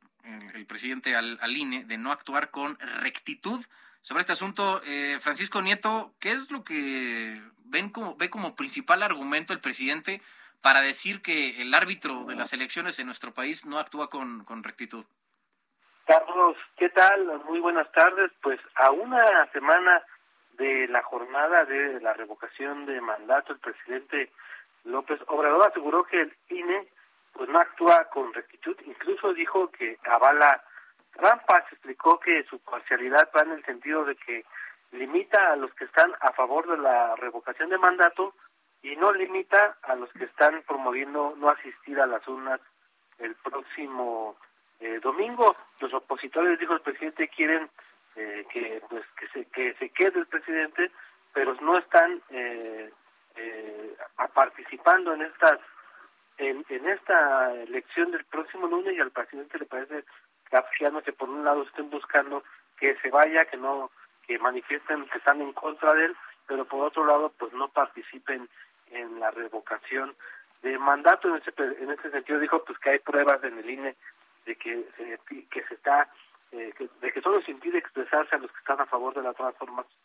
el, 0.55 0.67
presidente 0.67 1.17
al, 1.17 1.57
INE 1.57 1.85
de 1.85 1.99
no 1.99 2.13
actuar 2.13 2.51
con 2.51 2.79
rectitud 2.79 3.61
sobre 4.01 4.21
este 4.21 4.33
asunto. 4.33 4.81
Eh, 4.85 5.19
Francisco 5.21 5.61
Nieto, 5.61 6.15
¿qué 6.21 6.31
es 6.31 6.51
lo 6.51 6.63
que 6.63 7.43
ven 7.65 7.91
como, 7.91 8.17
ve 8.17 8.31
como 8.31 8.55
principal 8.55 9.03
argumento 9.03 9.53
el 9.53 9.61
presidente 9.61 10.23
para 10.61 10.81
decir 10.81 11.23
que 11.23 11.61
el 11.61 11.75
árbitro 11.75 12.25
de 12.25 12.37
las 12.37 12.53
elecciones 12.53 12.99
en 12.99 13.07
nuestro 13.07 13.35
país 13.35 13.67
no 13.67 13.79
actúa 13.79 14.09
con, 14.09 14.45
con 14.45 14.63
rectitud? 14.63 15.05
Carlos, 16.07 16.57
¿qué 16.77 16.89
tal? 16.91 17.43
Muy 17.45 17.61
buenas 17.61 17.91
tardes. 17.93 18.31
Pues 18.43 18.61
a 18.77 18.91
una 18.91 19.51
semana 19.53 20.03
de 20.63 20.87
la 20.87 21.03
jornada 21.03 21.65
de 21.65 22.01
la 22.01 22.13
revocación 22.13 22.87
de 22.87 23.01
mandato, 23.01 23.53
el 23.53 23.59
presidente 23.59 24.31
López 24.85 25.21
Obrador 25.27 25.69
aseguró 25.69 26.05
que 26.05 26.21
el 26.21 26.33
INE 26.51 26.87
pues 27.33 27.49
no 27.49 27.59
actúa 27.59 28.05
con 28.11 28.33
rectitud, 28.33 28.77
incluso 28.85 29.33
dijo 29.33 29.71
que 29.71 29.99
avala 30.05 30.63
trampas, 31.15 31.65
explicó 31.73 32.21
que 32.21 32.45
su 32.45 32.59
parcialidad 32.61 33.29
va 33.37 33.43
en 33.43 33.53
el 33.53 33.65
sentido 33.65 34.05
de 34.05 34.15
que 34.17 34.45
limita 34.93 35.53
a 35.53 35.57
los 35.57 35.73
que 35.75 35.85
están 35.85 36.13
a 36.21 36.33
favor 36.33 36.69
de 36.69 36.79
la 36.79 37.17
revocación 37.17 37.71
de 37.71 37.79
mandato 37.79 38.35
y 38.83 38.95
no 38.97 39.13
limita 39.13 39.79
a 39.83 39.97
los 39.97 40.13
que 40.13 40.25
están 40.25 40.63
promoviendo 40.67 41.35
no 41.39 41.49
asistir 41.49 42.01
a 42.01 42.07
las 42.07 42.27
urnas 42.29 42.61
el 43.19 43.35
próximo 43.37 44.37
eh, 44.81 45.01
domingo. 45.03 45.57
Los 45.81 45.93
opositores, 45.95 46.59
dijo 46.59 46.75
el 46.75 46.81
presidente, 46.81 47.29
quieren 47.29 47.69
eh, 48.17 48.45
que 48.53 48.83
pues 48.89 49.05
que 49.19 49.29
se 49.29 49.45
que 49.47 49.75
se 49.75 49.89
quede 49.91 50.21
el 50.21 50.27
presidente 50.27 50.91
pero 51.33 51.55
no 51.61 51.79
están 51.79 52.23
eh, 52.31 52.91
eh, 53.37 53.97
participando 54.35 55.15
en 55.15 55.23
estas 55.23 55.59
en, 56.39 56.65
en 56.69 56.89
esta 56.89 57.55
elección 57.55 58.11
del 58.11 58.25
próximo 58.25 58.67
lunes 58.67 58.95
y 58.95 59.01
al 59.01 59.11
presidente 59.11 59.59
le 59.59 59.67
parece 59.67 60.05
que 60.53 60.85
ya 60.85 60.91
no 60.91 61.01
se 61.01 61.15
lados 61.43 61.69
estén 61.69 61.89
buscando 61.89 62.45
que 62.79 62.97
se 62.97 63.11
vaya, 63.11 63.45
que 63.47 63.57
no, 63.57 63.91
que 64.27 64.39
manifiesten 64.39 65.07
que 65.07 65.19
están 65.19 65.41
en 65.41 65.53
contra 65.53 65.95
de 65.95 66.07
él, 66.07 66.17
pero 66.47 66.65
por 66.65 66.85
otro 66.85 67.05
lado, 67.07 67.33
pues 67.39 67.53
no 67.53 67.69
participen 67.69 68.49
en 68.91 69.21
la 69.21 69.31
revocación 69.31 70.15
de 70.63 70.79
mandato. 70.79 71.29
En 71.29 71.37
ese, 71.37 71.53
en 71.83 71.91
ese 71.91 72.11
sentido 72.11 72.39
dijo 72.39 72.63
pues 72.65 72.79
que 72.79 72.91
hay 72.91 72.99
pruebas 72.99 73.43
en 73.45 73.59
el 73.59 73.71
INE 73.71 73.97
de 74.45 74.57
que 74.57 74.85
se, 74.97 75.19
que 75.47 75.63
se 75.69 75.75
está, 75.75 76.09
eh, 76.53 76.75
de 77.01 77.13
que 77.13 77.21
solo 77.23 77.41
se 77.43 77.51
impide 77.51 77.79
expresarse 77.79 78.37
a 78.37 78.39
los 78.39 78.51
que 78.53 78.59
están 78.59 78.81
a 78.81 78.87
favor 78.87 79.15
de 79.15 79.23
la 79.23 79.33
transformación, 79.33 79.99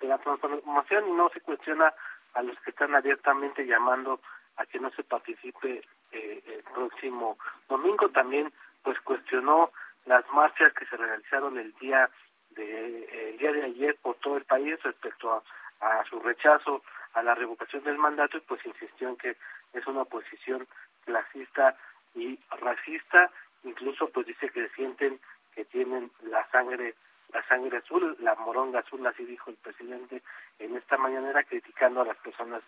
de 0.00 0.08
la 0.08 0.18
transformación 0.18 1.08
y 1.08 1.12
no 1.12 1.28
se 1.30 1.40
cuestiona 1.40 1.92
a 2.34 2.42
los 2.42 2.58
que 2.60 2.70
están 2.70 2.94
abiertamente 2.94 3.66
llamando 3.66 4.20
a 4.56 4.66
que 4.66 4.78
no 4.78 4.90
se 4.92 5.02
participe 5.02 5.82
eh, 6.12 6.42
el 6.46 6.62
próximo 6.72 7.36
domingo. 7.68 8.08
También 8.10 8.52
pues 8.82 9.00
cuestionó 9.00 9.72
las 10.06 10.24
marchas 10.32 10.72
que 10.74 10.86
se 10.86 10.96
realizaron 10.96 11.58
el 11.58 11.72
día 11.74 12.08
de 12.50 13.30
el 13.30 13.38
día 13.38 13.52
de 13.52 13.64
ayer 13.64 13.96
por 14.02 14.16
todo 14.16 14.36
el 14.36 14.44
país 14.44 14.80
respecto 14.82 15.32
a, 15.32 15.42
a 15.80 16.04
su 16.04 16.20
rechazo 16.20 16.82
a 17.14 17.22
la 17.22 17.34
revocación 17.34 17.82
del 17.84 17.98
mandato 17.98 18.36
y 18.36 18.40
pues 18.40 18.64
insistió 18.64 19.08
en 19.08 19.16
que 19.16 19.36
es 19.72 19.86
una 19.86 20.02
oposición 20.02 20.66
clasista 21.04 21.76
y 22.14 22.38
racista 22.60 23.30
incluso 23.64 24.08
pues 24.10 24.26
dice 24.26 24.48
que 24.50 24.68
sienten 24.70 25.20
que 25.54 25.64
tienen 25.64 26.10
la 26.22 26.48
sangre 26.50 26.94
la 27.32 27.46
sangre 27.46 27.78
azul 27.78 28.16
la 28.20 28.34
moronga 28.36 28.80
azul 28.80 29.06
así 29.06 29.24
dijo 29.24 29.50
el 29.50 29.56
presidente 29.56 30.22
en 30.58 30.76
esta 30.76 30.96
mañanera 30.96 31.44
criticando 31.44 32.02
a 32.02 32.06
las 32.06 32.16
personas 32.18 32.62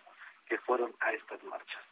que 0.47 0.57
fueron 0.59 0.93
a 0.99 1.11
estas 1.11 1.43
marchas 1.43 1.83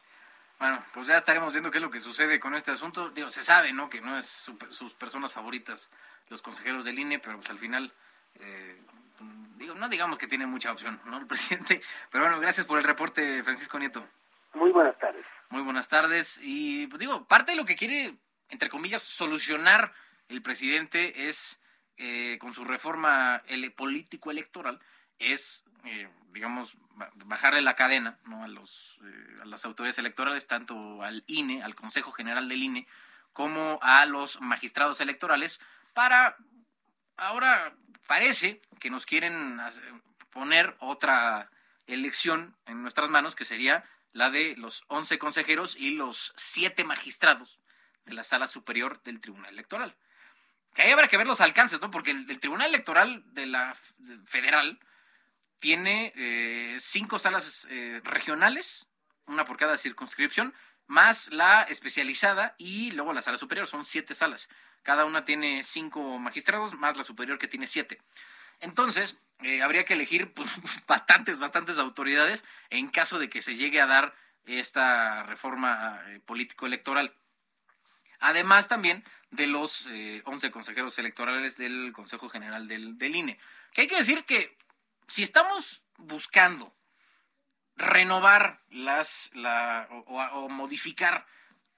bueno, 0.62 0.86
pues 0.94 1.08
ya 1.08 1.18
estaremos 1.18 1.54
viendo 1.54 1.72
qué 1.72 1.80
es 1.80 1.84
lo 1.84 1.90
que 1.90 2.00
sucede 2.00 2.40
con 2.40 2.54
este 2.54 2.70
asunto. 2.70 3.10
Digo, 3.10 3.32
se 3.32 3.42
sabe, 3.42 3.74
¿no? 3.74 3.90
Que 3.90 4.00
no 4.00 4.16
es 4.16 4.28
sus 4.70 4.94
personas 4.94 5.34
favoritas 5.34 5.90
los 6.30 6.44
consejeros 6.44 6.86
del 6.86 7.00
INE, 7.00 7.18
pero 7.18 7.38
pues 7.38 7.50
al 7.50 7.58
final, 7.58 7.92
eh, 8.36 8.80
digo, 9.56 9.74
no 9.74 9.90
digamos 9.90 10.20
que 10.20 10.28
tiene 10.28 10.46
mucha 10.46 10.72
opción, 10.72 11.02
¿no? 11.06 11.18
El 11.18 11.26
presidente. 11.28 11.82
Pero 12.12 12.26
bueno, 12.26 12.40
gracias 12.40 12.68
por 12.68 12.78
el 12.78 12.84
reporte, 12.84 13.42
Francisco 13.44 13.80
Nieto. 13.80 14.08
Muy 14.54 14.72
buenas 14.72 14.96
tardes. 15.00 15.26
Muy 15.50 15.64
buenas 15.64 15.90
tardes. 15.90 16.40
Y 16.44 16.86
pues 16.86 17.00
digo, 17.00 17.26
parte 17.26 17.54
de 17.54 17.58
lo 17.58 17.66
que 17.66 17.76
quiere, 17.76 18.14
entre 18.50 18.70
comillas, 18.70 19.02
solucionar 19.02 19.92
el 20.32 20.42
presidente 20.42 21.28
es, 21.28 21.60
eh, 21.98 22.38
con 22.40 22.54
su 22.54 22.64
reforma 22.64 23.44
político 23.76 24.32
electoral, 24.32 24.80
es, 25.20 25.66
eh, 25.84 26.10
digamos, 26.32 26.78
bajarle 27.26 27.62
la 27.62 27.76
cadena 27.76 28.18
¿no? 28.26 28.44
a, 28.44 28.48
los, 28.48 28.98
eh, 29.04 29.42
a 29.42 29.46
las 29.46 29.66
autoridades 29.66 30.00
electorales, 30.00 30.48
tanto 30.48 31.04
al 31.04 31.24
INE, 31.28 31.64
al 31.64 31.76
Consejo 31.76 32.12
General 32.12 32.48
del 32.48 32.64
INE, 32.64 32.88
como 33.34 33.80
a 33.82 34.06
los 34.06 34.42
magistrados 34.42 35.02
electorales, 35.02 35.60
para, 35.94 36.38
ahora 37.18 37.76
parece 38.08 38.62
que 38.80 38.90
nos 38.90 39.06
quieren 39.06 39.60
poner 40.32 40.76
otra 40.80 41.52
elección 41.88 42.56
en 42.66 42.82
nuestras 42.82 43.10
manos, 43.10 43.36
que 43.36 43.46
sería 43.46 43.84
la 44.14 44.30
de 44.30 44.56
los 44.58 44.84
11 44.88 45.18
consejeros 45.20 45.76
y 45.76 45.92
los 45.92 46.34
7 46.36 46.84
magistrados 46.84 47.62
de 48.06 48.14
la 48.14 48.24
sala 48.24 48.48
superior 48.48 49.02
del 49.04 49.20
Tribunal 49.20 49.54
Electoral. 49.54 49.96
Que 50.74 50.84
ahí 50.84 50.92
habrá 50.92 51.08
que 51.08 51.18
ver 51.18 51.28
los 51.28 51.42
alcances, 51.42 51.82
¿no? 51.82 51.92
Porque 51.92 52.12
el, 52.12 52.40
Tribunal 52.40 52.70
Electoral 52.70 53.24
de 53.34 53.46
la 53.46 53.76
Federal 54.26 54.80
tiene 55.60 56.14
eh, 56.16 56.78
cinco 56.80 57.20
salas 57.20 57.68
eh, 57.70 58.02
regionales, 58.04 58.88
una 59.28 59.46
por 59.46 59.58
cada 59.58 59.78
circunscripción, 59.78 60.54
más 60.88 61.32
la 61.32 61.64
especializada 61.64 62.56
y 62.58 62.92
luego 62.92 63.14
la 63.14 63.22
sala 63.22 63.38
superior, 63.38 63.68
son 63.68 63.86
siete 63.86 64.16
salas. 64.16 64.50
Cada 64.82 65.06
una 65.06 65.26
tiene 65.26 65.64
cinco 65.64 66.20
magistrados, 66.20 66.74
más 66.74 66.98
la 66.98 67.04
superior 67.04 67.38
que 67.38 67.48
tiene 67.48 67.68
siete. 67.68 68.02
Entonces, 68.60 69.18
eh, 69.42 69.62
habría 69.62 69.86
que 69.86 69.94
elegir 69.94 70.34
pues, 70.34 70.50
bastantes, 70.88 71.40
bastantes 71.40 71.78
autoridades 71.80 72.44
en 72.70 72.90
caso 72.90 73.20
de 73.20 73.30
que 73.30 73.42
se 73.42 73.56
llegue 73.56 73.82
a 73.82 73.88
dar 73.88 74.16
esta 74.46 75.24
reforma 75.24 76.02
político-electoral. 76.26 77.14
Además 78.22 78.68
también 78.68 79.04
de 79.32 79.48
los 79.48 79.88
11 80.24 80.52
consejeros 80.52 80.98
electorales 81.00 81.58
del 81.58 81.92
Consejo 81.94 82.30
General 82.30 82.68
del, 82.68 82.98
del 82.98 83.16
INE. 83.16 83.40
Que 83.74 83.82
hay 83.82 83.88
que 83.88 83.98
decir 83.98 84.24
que 84.26 84.58
si 85.08 85.24
estamos 85.24 85.84
buscando 85.98 86.74
renovar 87.76 88.62
las 88.70 89.32
o, 89.90 90.50
modificar 90.50 91.26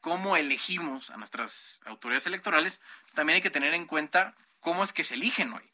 cómo 0.02 0.36
elegimos 0.36 1.10
a 1.10 1.18
nuestras 1.18 1.80
autoridades 1.86 2.28
electorales, 2.28 2.82
también 3.14 3.36
hay 3.36 3.42
que 3.42 3.50
tener 3.50 3.74
en 3.74 3.86
cuenta 3.86 4.36
cómo 4.60 4.84
es 4.84 4.94
que 4.94 5.04
se 5.04 5.16
eligen 5.16 5.54
hoy. 5.54 5.72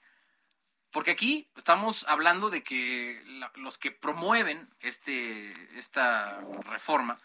Porque 0.92 1.12
aquí 1.12 1.50
estamos 1.56 2.06
hablando 2.08 2.50
de 2.50 2.64
que 2.64 3.22
los 3.56 3.78
que 3.78 3.92
promueven 3.92 4.70
este, 4.80 5.78
esta 5.78 6.42
reforma 6.64 7.18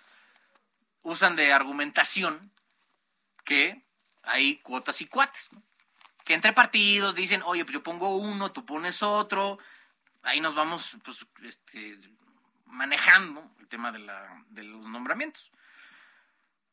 usan 1.03 1.37
de 1.37 1.53
argumentación 1.53 2.53
que 3.45 3.83
hay 4.23 4.57
cuotas 4.57 5.01
y 5.01 5.07
cuates, 5.07 5.51
que 6.25 6.35
entre 6.35 6.53
partidos 6.53 7.15
dicen, 7.15 7.43
oye, 7.45 7.65
pues 7.65 7.75
yo 7.75 7.83
pongo 7.83 8.17
uno, 8.17 8.53
tú 8.53 8.65
pones 8.65 9.03
otro, 9.03 9.59
ahí 10.23 10.41
nos 10.41 10.55
vamos 10.55 10.97
pues, 11.05 11.27
este, 11.43 11.99
manejando 12.67 13.51
el 13.61 13.69
tema 13.69 13.93
de, 13.93 14.01
la, 14.01 14.45
de 14.49 14.65
los 14.65 14.89
nombramientos. 14.89 15.53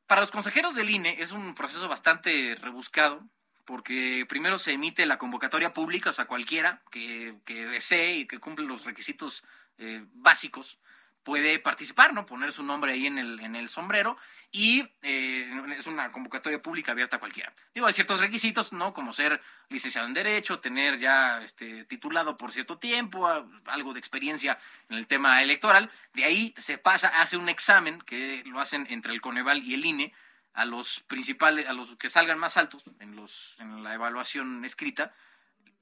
Para 0.08 0.22
los 0.22 0.32
consejeros 0.32 0.76
del 0.76 0.90
INE 0.90 1.18
es 1.20 1.32
un 1.32 1.54
proceso 1.54 1.88
bastante 1.88 2.58
rebuscado, 2.60 3.24
porque 3.66 4.26
primero 4.28 4.58
se 4.58 4.74
emite 4.74 5.06
la 5.06 5.18
convocatoria 5.18 5.74
pública, 5.74 6.10
o 6.10 6.14
sea, 6.14 6.26
cualquiera 6.26 6.82
que, 6.92 7.36
que 7.46 7.66
desee 7.68 8.18
y 8.18 8.26
que 8.26 8.40
cumple 8.40 8.66
los 8.66 8.86
requisitos 8.86 9.44
eh, 9.78 10.04
básicos 10.14 10.80
puede 11.24 11.60
participar, 11.60 12.14
¿no? 12.14 12.26
Poner 12.26 12.52
su 12.52 12.64
nombre 12.64 12.94
ahí 12.94 13.08
en 13.08 13.18
el, 13.18 13.40
en 13.40 13.56
el 13.56 13.70
sombrero 13.70 14.18
y 14.52 14.82
eh, 15.02 15.50
es 15.78 15.88
una 15.88 16.12
convocatoria 16.12 16.62
pública 16.62 16.92
abierta 16.92 17.16
a 17.16 17.20
cualquiera. 17.20 17.54
Digo, 17.74 17.88
hay 17.88 17.94
ciertos 17.94 18.20
requisitos, 18.20 18.74
¿no? 18.74 18.94
Como 18.94 19.14
ser 19.14 19.42
licenciado 19.70 20.08
en 20.08 20.14
Derecho, 20.14 20.60
tener 20.60 21.00
ya 21.00 21.42
este, 21.42 21.86
titulado 21.86 22.36
por 22.36 22.52
cierto 22.52 22.78
tiempo, 22.78 23.28
algo 23.66 23.94
de 23.94 24.00
experiencia 24.00 24.60
en 24.90 24.98
el 24.98 25.08
tema 25.08 25.42
electoral. 25.42 25.90
De 26.14 26.26
ahí 26.26 26.54
se 26.58 26.78
pasa, 26.78 27.22
hace 27.22 27.38
un 27.38 27.48
examen 27.48 28.02
que 28.02 28.44
lo 28.46 28.60
hacen 28.60 28.88
entre 28.90 29.14
el 29.14 29.22
Coneval 29.22 29.64
y 29.64 29.74
el 29.74 29.86
INE 29.86 30.14
a 30.54 30.66
los 30.66 31.00
principales, 31.02 31.68
a 31.68 31.74
los 31.74 31.96
que 31.96 32.10
salgan 32.10 32.38
más 32.38 32.58
altos 32.58 32.84
en, 33.00 33.16
los, 33.16 33.56
en 33.60 33.84
la 33.84 33.94
evaluación 33.94 34.66
escrita, 34.66 35.14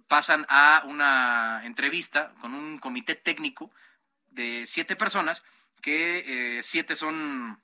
pasan 0.08 0.46
a 0.48 0.84
una 0.86 1.62
entrevista 1.66 2.34
con 2.40 2.54
un 2.54 2.78
comité 2.78 3.16
técnico 3.16 3.72
de 4.30 4.66
siete 4.68 4.96
personas, 4.96 5.44
que 5.82 6.58
eh, 6.58 6.62
siete 6.62 6.96
son 6.96 7.60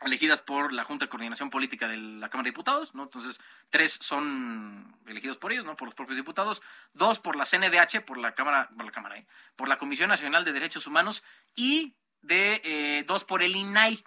elegidas 0.00 0.42
por 0.42 0.72
la 0.72 0.84
Junta 0.84 1.06
de 1.06 1.08
Coordinación 1.08 1.50
Política 1.50 1.88
de 1.88 1.96
la 1.96 2.28
Cámara 2.28 2.44
de 2.44 2.50
Diputados, 2.50 2.94
¿no? 2.94 3.04
Entonces, 3.04 3.40
tres 3.70 3.98
son 4.00 4.96
elegidos 5.06 5.38
por 5.38 5.52
ellos, 5.52 5.64
¿no? 5.64 5.76
Por 5.76 5.86
los 5.86 5.94
propios 5.94 6.16
diputados, 6.16 6.62
dos 6.92 7.18
por 7.18 7.36
la 7.36 7.46
CNDH, 7.46 8.04
por 8.04 8.18
la 8.18 8.34
Cámara, 8.34 8.68
por 8.76 8.84
la 8.84 8.92
Cámara, 8.92 9.18
¿eh? 9.18 9.26
por 9.56 9.68
la 9.68 9.78
Comisión 9.78 10.08
Nacional 10.08 10.44
de 10.44 10.52
Derechos 10.52 10.86
Humanos 10.86 11.24
y 11.54 11.96
de 12.20 12.60
eh, 12.64 13.04
dos 13.06 13.24
por 13.24 13.42
el 13.42 13.56
INAI. 13.56 14.04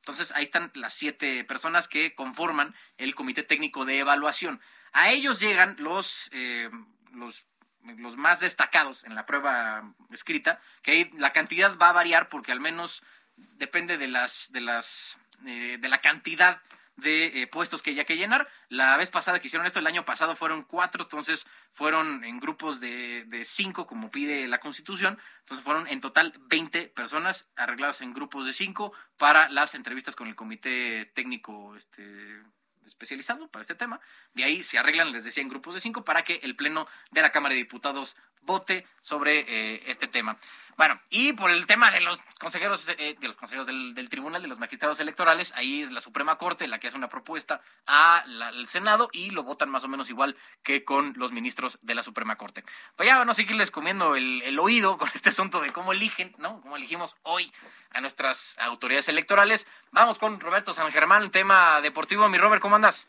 Entonces, 0.00 0.32
ahí 0.32 0.44
están 0.44 0.70
las 0.74 0.94
siete 0.94 1.44
personas 1.44 1.88
que 1.88 2.14
conforman 2.14 2.74
el 2.96 3.14
Comité 3.14 3.42
Técnico 3.42 3.84
de 3.84 3.98
Evaluación. 3.98 4.60
A 4.92 5.10
ellos 5.10 5.40
llegan 5.40 5.76
los, 5.78 6.28
eh, 6.32 6.70
los 7.12 7.46
los 7.94 8.16
más 8.16 8.40
destacados 8.40 9.04
en 9.04 9.14
la 9.14 9.26
prueba 9.26 9.94
escrita, 10.10 10.60
que 10.82 10.90
ahí 10.90 11.10
la 11.16 11.32
cantidad 11.32 11.76
va 11.78 11.90
a 11.90 11.92
variar 11.92 12.28
porque 12.28 12.52
al 12.52 12.60
menos 12.60 13.02
depende 13.36 13.98
de 13.98 14.08
las 14.08 14.50
de 14.52 14.60
las 14.60 15.18
eh, 15.46 15.78
de 15.80 15.88
la 15.88 16.00
cantidad 16.00 16.60
de 16.96 17.42
eh, 17.42 17.46
puestos 17.46 17.82
que 17.82 17.90
haya 17.90 18.04
que 18.04 18.16
llenar. 18.16 18.48
La 18.68 18.96
vez 18.96 19.10
pasada 19.10 19.38
que 19.38 19.46
hicieron 19.48 19.66
esto, 19.66 19.78
el 19.78 19.86
año 19.86 20.04
pasado 20.04 20.34
fueron 20.34 20.62
cuatro, 20.62 21.04
entonces 21.04 21.46
fueron 21.72 22.24
en 22.24 22.40
grupos 22.40 22.80
de, 22.80 23.24
de 23.26 23.44
cinco, 23.44 23.86
como 23.86 24.10
pide 24.10 24.48
la 24.48 24.58
Constitución. 24.58 25.18
Entonces 25.40 25.62
fueron 25.62 25.86
en 25.88 26.00
total 26.00 26.32
20 26.38 26.88
personas 26.88 27.48
arregladas 27.54 28.00
en 28.00 28.14
grupos 28.14 28.46
de 28.46 28.52
cinco 28.52 28.92
para 29.18 29.48
las 29.50 29.74
entrevistas 29.74 30.16
con 30.16 30.28
el 30.28 30.34
comité 30.34 31.10
técnico 31.14 31.76
este, 31.76 32.42
especializado 32.86 33.48
para 33.48 33.62
este 33.62 33.74
tema. 33.74 34.00
De 34.34 34.44
ahí 34.44 34.64
se 34.64 34.78
arreglan, 34.78 35.12
les 35.12 35.24
decía, 35.24 35.42
en 35.42 35.48
grupos 35.48 35.74
de 35.74 35.80
cinco 35.80 36.04
para 36.04 36.24
que 36.24 36.40
el 36.42 36.56
Pleno 36.56 36.86
de 37.10 37.22
la 37.22 37.32
Cámara 37.32 37.54
de 37.54 37.60
Diputados 37.60 38.16
vote 38.42 38.86
sobre 39.00 39.44
eh, 39.48 39.82
este 39.86 40.08
tema. 40.08 40.38
Bueno, 40.76 41.00
y 41.08 41.32
por 41.32 41.50
el 41.50 41.66
tema 41.66 41.90
de 41.90 42.00
los 42.00 42.20
consejeros, 42.38 42.86
eh, 42.98 43.16
de 43.18 43.28
los 43.28 43.36
consejeros 43.36 43.66
del, 43.66 44.08
Tribunal, 44.10 44.42
de 44.42 44.48
los 44.48 44.58
magistrados 44.58 45.00
electorales, 45.00 45.54
ahí 45.56 45.80
es 45.80 45.90
la 45.90 46.02
Suprema 46.02 46.36
Corte 46.36 46.68
la 46.68 46.78
que 46.78 46.88
hace 46.88 46.98
una 46.98 47.08
propuesta 47.08 47.62
al 47.86 48.66
Senado 48.66 49.08
y 49.10 49.30
lo 49.30 49.42
votan 49.42 49.70
más 49.70 49.84
o 49.84 49.88
menos 49.88 50.10
igual 50.10 50.36
que 50.62 50.84
con 50.84 51.14
los 51.16 51.32
ministros 51.32 51.78
de 51.80 51.94
la 51.94 52.02
Suprema 52.02 52.36
Corte. 52.36 52.62
Pues 52.94 53.08
ya 53.08 53.16
van 53.16 53.30
a 53.30 53.34
seguirles 53.34 53.70
comiendo 53.70 54.16
el, 54.16 54.42
el 54.42 54.58
oído 54.58 54.98
con 54.98 55.08
este 55.14 55.30
asunto 55.30 55.60
de 55.60 55.72
cómo 55.72 55.92
eligen, 55.92 56.34
¿no? 56.36 56.60
Cómo 56.60 56.76
elegimos 56.76 57.16
hoy 57.22 57.50
a 57.92 58.02
nuestras 58.02 58.58
autoridades 58.58 59.08
electorales. 59.08 59.66
Vamos 59.92 60.18
con 60.18 60.38
Roberto 60.40 60.74
San 60.74 60.92
Germán, 60.92 61.30
tema 61.30 61.80
deportivo. 61.80 62.28
Mi 62.28 62.36
Robert, 62.36 62.60
¿cómo 62.60 62.76
andas? 62.76 63.08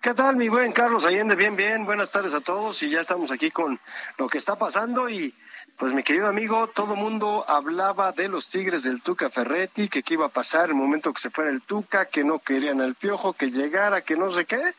¿Qué 0.00 0.14
tal, 0.14 0.36
mi 0.36 0.48
buen 0.48 0.72
Carlos 0.72 1.04
Allende? 1.04 1.34
Bien, 1.34 1.56
bien. 1.56 1.84
Buenas 1.84 2.10
tardes 2.10 2.32
a 2.32 2.40
todos 2.40 2.82
y 2.82 2.88
ya 2.88 3.02
estamos 3.02 3.30
aquí 3.30 3.50
con 3.50 3.78
lo 4.16 4.30
que 4.30 4.38
está 4.38 4.56
pasando 4.56 5.10
y 5.10 5.34
pues 5.76 5.92
mi 5.92 6.02
querido 6.02 6.26
amigo, 6.26 6.68
todo 6.68 6.96
mundo 6.96 7.44
hablaba 7.46 8.10
de 8.12 8.28
los 8.28 8.48
Tigres 8.48 8.84
del 8.84 9.02
Tuca 9.02 9.28
Ferretti, 9.28 9.88
que 9.88 10.02
qué 10.02 10.14
iba 10.14 10.24
a 10.24 10.30
pasar 10.30 10.70
el 10.70 10.74
momento 10.74 11.12
que 11.12 11.20
se 11.20 11.28
fuera 11.28 11.50
el 11.50 11.60
Tuca, 11.60 12.06
que 12.06 12.24
no 12.24 12.38
querían 12.38 12.80
al 12.80 12.94
Piojo, 12.94 13.34
que 13.34 13.50
llegara, 13.50 14.00
que 14.00 14.16
no 14.16 14.30
sé 14.30 14.46
qué. 14.46 14.72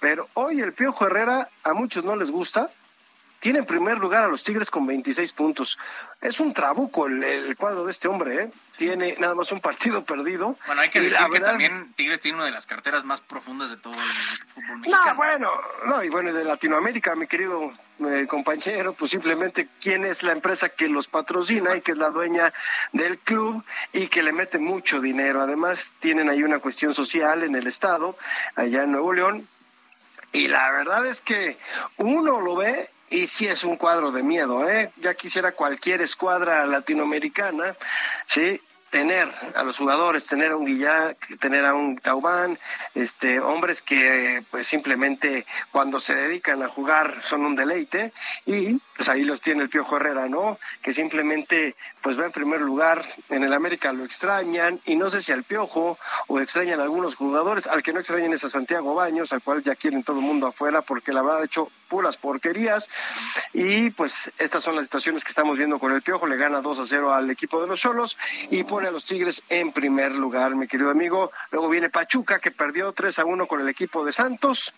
Pero 0.00 0.28
hoy 0.34 0.60
el 0.60 0.72
Piojo 0.72 1.06
Herrera 1.06 1.48
a 1.62 1.72
muchos 1.72 2.02
no 2.02 2.16
les 2.16 2.32
gusta. 2.32 2.72
Tiene 3.42 3.58
en 3.58 3.66
primer 3.66 3.98
lugar 3.98 4.22
a 4.22 4.28
los 4.28 4.44
Tigres 4.44 4.70
con 4.70 4.86
26 4.86 5.32
puntos. 5.32 5.76
Es 6.20 6.38
un 6.38 6.54
trabuco 6.54 7.08
el, 7.08 7.56
cuadro 7.56 7.84
de 7.84 7.90
este 7.90 8.06
hombre, 8.06 8.40
¿eh? 8.40 8.50
Tiene 8.76 9.16
nada 9.18 9.34
más 9.34 9.50
un 9.50 9.60
partido 9.60 10.04
perdido. 10.04 10.56
Bueno, 10.64 10.80
hay 10.80 10.90
que 10.90 11.00
decir 11.00 11.18
que 11.32 11.40
también 11.40 11.92
Tigres 11.94 12.20
tiene 12.20 12.36
una 12.36 12.46
de 12.46 12.52
las 12.52 12.66
carteras 12.66 13.02
más 13.02 13.20
profundas 13.20 13.68
de 13.70 13.78
todo 13.78 13.94
el 13.94 13.98
fútbol 13.98 14.78
mexicano. 14.78 15.06
No, 15.06 15.16
bueno, 15.16 15.50
no, 15.86 16.04
y 16.04 16.08
bueno, 16.08 16.32
de 16.32 16.44
Latinoamérica, 16.44 17.16
mi 17.16 17.26
querido 17.26 17.72
eh, 18.08 18.28
compañero, 18.28 18.92
pues 18.92 19.10
simplemente 19.10 19.68
quién 19.80 20.04
es 20.04 20.22
la 20.22 20.30
empresa 20.30 20.68
que 20.68 20.88
los 20.88 21.08
patrocina 21.08 21.74
y 21.74 21.80
que 21.80 21.92
es 21.92 21.98
la 21.98 22.10
dueña 22.10 22.52
del 22.92 23.18
club 23.18 23.64
y 23.92 24.06
que 24.06 24.22
le 24.22 24.32
mete 24.32 24.60
mucho 24.60 25.00
dinero. 25.00 25.40
Además, 25.40 25.90
tienen 25.98 26.30
ahí 26.30 26.44
una 26.44 26.60
cuestión 26.60 26.94
social 26.94 27.42
en 27.42 27.56
el 27.56 27.66
Estado, 27.66 28.16
allá 28.54 28.84
en 28.84 28.92
Nuevo 28.92 29.12
León, 29.12 29.48
y 30.30 30.46
la 30.46 30.70
verdad 30.70 31.04
es 31.06 31.22
que 31.22 31.58
uno 31.96 32.40
lo 32.40 32.54
ve 32.54 32.88
y 33.12 33.26
sí 33.26 33.46
es 33.46 33.64
un 33.64 33.76
cuadro 33.76 34.10
de 34.10 34.22
miedo, 34.22 34.68
¿eh? 34.68 34.92
Ya 34.96 35.14
quisiera 35.14 35.52
cualquier 35.52 36.02
escuadra 36.02 36.66
latinoamericana, 36.66 37.76
¿sí? 38.26 38.60
tener 38.92 39.26
a 39.54 39.62
los 39.62 39.78
jugadores, 39.78 40.26
tener 40.26 40.52
a 40.52 40.56
un 40.56 40.66
Guillac, 40.66 41.38
tener 41.40 41.64
a 41.64 41.72
un 41.72 41.96
Taubán, 41.96 42.58
este, 42.94 43.40
hombres 43.40 43.80
que 43.80 44.44
pues 44.50 44.66
simplemente 44.66 45.46
cuando 45.70 45.98
se 45.98 46.14
dedican 46.14 46.62
a 46.62 46.68
jugar 46.68 47.22
son 47.22 47.46
un 47.46 47.56
deleite 47.56 48.12
y 48.44 48.78
pues 49.02 49.08
ahí 49.08 49.24
los 49.24 49.40
tiene 49.40 49.64
el 49.64 49.68
Piojo 49.68 49.96
Herrera, 49.96 50.28
¿no? 50.28 50.60
Que 50.80 50.92
simplemente 50.92 51.74
pues 52.02 52.16
va 52.20 52.26
en 52.26 52.30
primer 52.30 52.60
lugar, 52.60 53.02
en 53.30 53.42
el 53.42 53.52
América 53.52 53.92
lo 53.92 54.04
extrañan 54.04 54.80
y 54.86 54.94
no 54.94 55.10
sé 55.10 55.20
si 55.20 55.32
al 55.32 55.42
Piojo 55.42 55.98
o 56.28 56.38
extrañan 56.38 56.78
a 56.78 56.84
algunos 56.84 57.16
jugadores, 57.16 57.66
al 57.66 57.82
que 57.82 57.92
no 57.92 57.98
extrañan 57.98 58.32
es 58.32 58.44
a 58.44 58.48
Santiago 58.48 58.94
Baños, 58.94 59.32
al 59.32 59.42
cual 59.42 59.60
ya 59.60 59.74
quieren 59.74 60.04
todo 60.04 60.20
el 60.20 60.24
mundo 60.24 60.46
afuera 60.46 60.82
porque 60.82 61.12
la 61.12 61.22
verdad 61.22 61.40
ha 61.40 61.44
hecho 61.46 61.68
puras 61.88 62.16
porquerías 62.16 62.88
y 63.52 63.90
pues 63.90 64.30
estas 64.38 64.62
son 64.62 64.76
las 64.76 64.84
situaciones 64.84 65.24
que 65.24 65.30
estamos 65.30 65.58
viendo 65.58 65.80
con 65.80 65.90
el 65.90 66.00
Piojo, 66.00 66.28
le 66.28 66.36
gana 66.36 66.60
2 66.60 66.78
a 66.78 66.86
0 66.86 67.12
al 67.12 67.28
equipo 67.28 67.60
de 67.60 67.66
los 67.66 67.80
Solos 67.80 68.16
y 68.50 68.62
pone 68.62 68.86
a 68.86 68.92
los 68.92 69.04
Tigres 69.04 69.42
en 69.48 69.72
primer 69.72 70.14
lugar, 70.14 70.54
mi 70.54 70.68
querido 70.68 70.90
amigo. 70.90 71.32
Luego 71.50 71.68
viene 71.68 71.90
Pachuca, 71.90 72.38
que 72.38 72.52
perdió 72.52 72.92
3 72.92 73.18
a 73.18 73.24
1 73.24 73.46
con 73.48 73.60
el 73.60 73.68
equipo 73.68 74.04
de 74.04 74.12
Santos. 74.12 74.72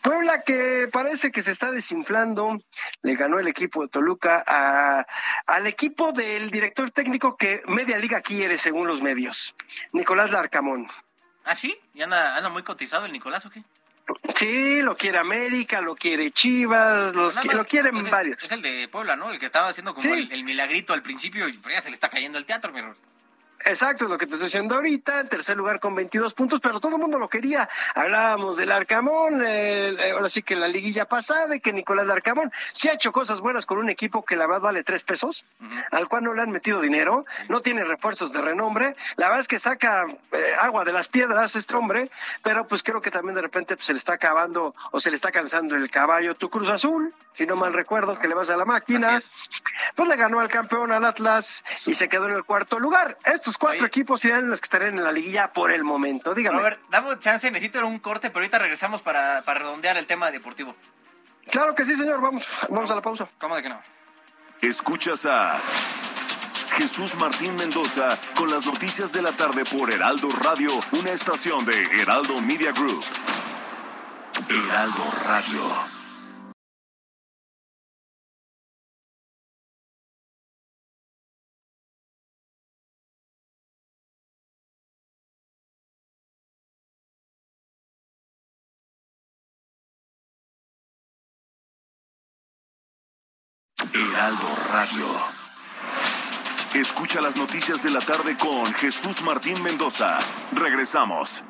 Puebla 0.00 0.42
que 0.42 0.88
parece 0.92 1.30
que 1.30 1.42
se 1.42 1.50
está 1.50 1.70
desinflando, 1.70 2.62
le 3.02 3.16
ganó 3.16 3.38
el 3.38 3.48
equipo 3.48 3.82
de 3.82 3.88
Toluca 3.88 4.42
a, 4.46 5.06
al 5.46 5.66
equipo 5.66 6.12
del 6.12 6.50
director 6.50 6.90
técnico 6.90 7.36
que 7.36 7.62
media 7.66 7.98
liga 7.98 8.20
quiere 8.20 8.58
según 8.58 8.86
los 8.86 9.02
medios, 9.02 9.54
Nicolás 9.92 10.30
Larcamón. 10.30 10.88
¿Ah, 11.44 11.54
sí? 11.54 11.78
¿Y 11.94 12.02
anda, 12.02 12.36
anda 12.36 12.48
muy 12.48 12.62
cotizado 12.62 13.06
el 13.06 13.12
Nicolás 13.12 13.44
o 13.46 13.50
qué? 13.50 13.62
Sí, 14.34 14.82
lo 14.82 14.96
quiere 14.96 15.18
América, 15.18 15.80
lo 15.80 15.94
quiere 15.94 16.30
Chivas, 16.30 17.14
los 17.14 17.36
lo 17.44 17.64
quieren 17.64 18.10
varios. 18.10 18.42
Es 18.42 18.52
el 18.52 18.62
de 18.62 18.88
Puebla, 18.88 19.16
¿no? 19.16 19.30
El 19.30 19.38
que 19.38 19.46
estaba 19.46 19.68
haciendo 19.68 19.94
como 19.94 20.14
el, 20.14 20.44
milagrito 20.44 20.92
al 20.92 21.02
principio 21.02 21.48
y 21.48 21.60
ya 21.70 21.80
se 21.80 21.88
le 21.88 21.94
está 21.94 22.08
cayendo 22.08 22.38
el 22.38 22.44
teatro, 22.44 22.72
pero 22.72 22.94
Exacto, 23.64 24.04
es 24.04 24.10
lo 24.10 24.18
que 24.18 24.26
te 24.26 24.34
estoy 24.34 24.46
diciendo 24.46 24.74
ahorita, 24.74 25.20
en 25.20 25.28
tercer 25.28 25.56
lugar 25.56 25.80
con 25.80 25.94
22 25.94 26.34
puntos, 26.34 26.60
pero 26.60 26.80
todo 26.80 26.96
el 26.96 27.00
mundo 27.00 27.18
lo 27.18 27.28
quería. 27.28 27.68
Hablábamos 27.94 28.56
del 28.56 28.72
Arcamón, 28.72 29.42
eh, 29.46 30.12
ahora 30.12 30.28
sí 30.28 30.42
que 30.42 30.56
la 30.56 30.68
liguilla 30.68 31.06
pasada 31.06 31.56
y 31.56 31.60
que 31.60 31.72
Nicolás 31.72 32.08
Arcamón 32.08 32.52
sí 32.72 32.88
ha 32.88 32.94
hecho 32.94 33.12
cosas 33.12 33.40
buenas 33.40 33.66
con 33.66 33.78
un 33.78 33.88
equipo 33.90 34.24
que 34.24 34.36
la 34.36 34.46
verdad 34.46 34.62
vale 34.62 34.84
tres 34.84 35.02
pesos, 35.02 35.44
al 35.90 36.08
cual 36.08 36.24
no 36.24 36.34
le 36.34 36.42
han 36.42 36.50
metido 36.50 36.80
dinero, 36.80 37.24
no 37.48 37.60
tiene 37.60 37.84
refuerzos 37.84 38.32
de 38.32 38.42
renombre, 38.42 38.94
la 39.16 39.26
verdad 39.26 39.40
es 39.40 39.48
que 39.48 39.58
saca 39.58 40.06
eh, 40.32 40.54
agua 40.60 40.84
de 40.84 40.92
las 40.92 41.08
piedras 41.08 41.56
este 41.56 41.76
hombre, 41.76 42.10
pero 42.42 42.66
pues 42.66 42.82
creo 42.82 43.00
que 43.00 43.10
también 43.10 43.34
de 43.34 43.42
repente 43.42 43.76
pues, 43.76 43.86
se 43.86 43.92
le 43.92 43.98
está 43.98 44.14
acabando 44.14 44.74
o 44.90 45.00
se 45.00 45.10
le 45.10 45.16
está 45.16 45.30
cansando 45.30 45.76
el 45.76 45.90
caballo 45.90 46.34
tu 46.34 46.50
Cruz 46.50 46.68
Azul, 46.68 47.14
si 47.32 47.46
no 47.46 47.56
mal 47.56 47.72
recuerdo, 47.72 48.18
que 48.18 48.28
le 48.28 48.34
vas 48.34 48.50
a 48.50 48.56
la 48.56 48.64
máquina, 48.64 49.20
pues 49.94 50.08
le 50.08 50.16
ganó 50.16 50.40
al 50.40 50.48
campeón 50.48 50.92
al 50.92 51.04
Atlas 51.04 51.64
y 51.86 51.94
se 51.94 52.08
quedó 52.08 52.26
en 52.26 52.34
el 52.34 52.44
cuarto 52.44 52.78
lugar. 52.78 53.16
Cuatro 53.58 53.86
equipos 53.86 54.20
serán 54.20 54.48
los 54.48 54.60
que 54.60 54.66
estarán 54.66 54.98
en 54.98 55.04
la 55.04 55.12
liguilla 55.12 55.52
por 55.52 55.70
el 55.70 55.84
momento. 55.84 56.34
Dígame. 56.34 56.58
Robert, 56.58 56.80
dame 56.90 57.18
chance, 57.18 57.50
necesito 57.50 57.86
un 57.86 57.98
corte, 57.98 58.30
pero 58.30 58.40
ahorita 58.40 58.58
regresamos 58.58 59.02
para, 59.02 59.42
para 59.42 59.60
redondear 59.60 59.96
el 59.96 60.06
tema 60.06 60.30
deportivo. 60.30 60.74
Claro 61.50 61.74
que 61.74 61.84
sí, 61.84 61.96
señor. 61.96 62.20
Vamos, 62.20 62.46
vamos 62.68 62.90
a 62.90 62.94
la 62.94 63.02
pausa. 63.02 63.28
¿Cómo 63.38 63.56
de 63.56 63.62
que 63.62 63.68
no? 63.68 63.80
Escuchas 64.60 65.26
a 65.26 65.58
Jesús 66.76 67.16
Martín 67.16 67.56
Mendoza 67.56 68.18
con 68.36 68.50
las 68.50 68.64
noticias 68.64 69.12
de 69.12 69.22
la 69.22 69.32
tarde 69.32 69.64
por 69.64 69.92
Heraldo 69.92 70.28
Radio, 70.30 70.70
una 70.92 71.10
estación 71.10 71.64
de 71.64 71.82
Heraldo 72.00 72.40
Media 72.40 72.72
Group. 72.72 73.04
Heraldo 74.48 75.04
Radio. 75.26 76.01
Heraldo 94.22 94.54
Radio. 94.70 95.06
Escucha 96.74 97.20
las 97.20 97.34
noticias 97.34 97.82
de 97.82 97.90
la 97.90 97.98
tarde 97.98 98.36
con 98.36 98.72
Jesús 98.74 99.20
Martín 99.22 99.60
Mendoza. 99.64 100.20
Regresamos. 100.52 101.42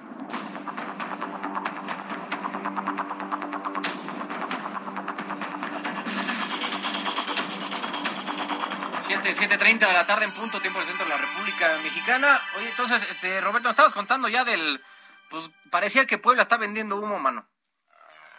Siete, 9.06 9.34
7.30 9.34 9.78
de 9.88 9.92
la 9.92 10.06
tarde 10.06 10.24
en 10.24 10.32
punto, 10.32 10.58
tiempo 10.58 10.78
del 10.78 10.88
centro 10.88 11.04
de 11.04 11.10
la 11.10 11.18
República 11.18 11.78
Mexicana. 11.82 12.40
Oye, 12.56 12.70
entonces, 12.70 13.06
este, 13.10 13.42
Roberto, 13.42 13.68
nos 13.68 13.72
estabas 13.74 13.92
contando 13.92 14.28
ya 14.28 14.46
del... 14.46 14.82
Pues 15.28 15.50
parecía 15.70 16.06
que 16.06 16.16
Puebla 16.16 16.40
está 16.40 16.56
vendiendo 16.56 16.96
humo, 16.96 17.18
mano. 17.18 17.46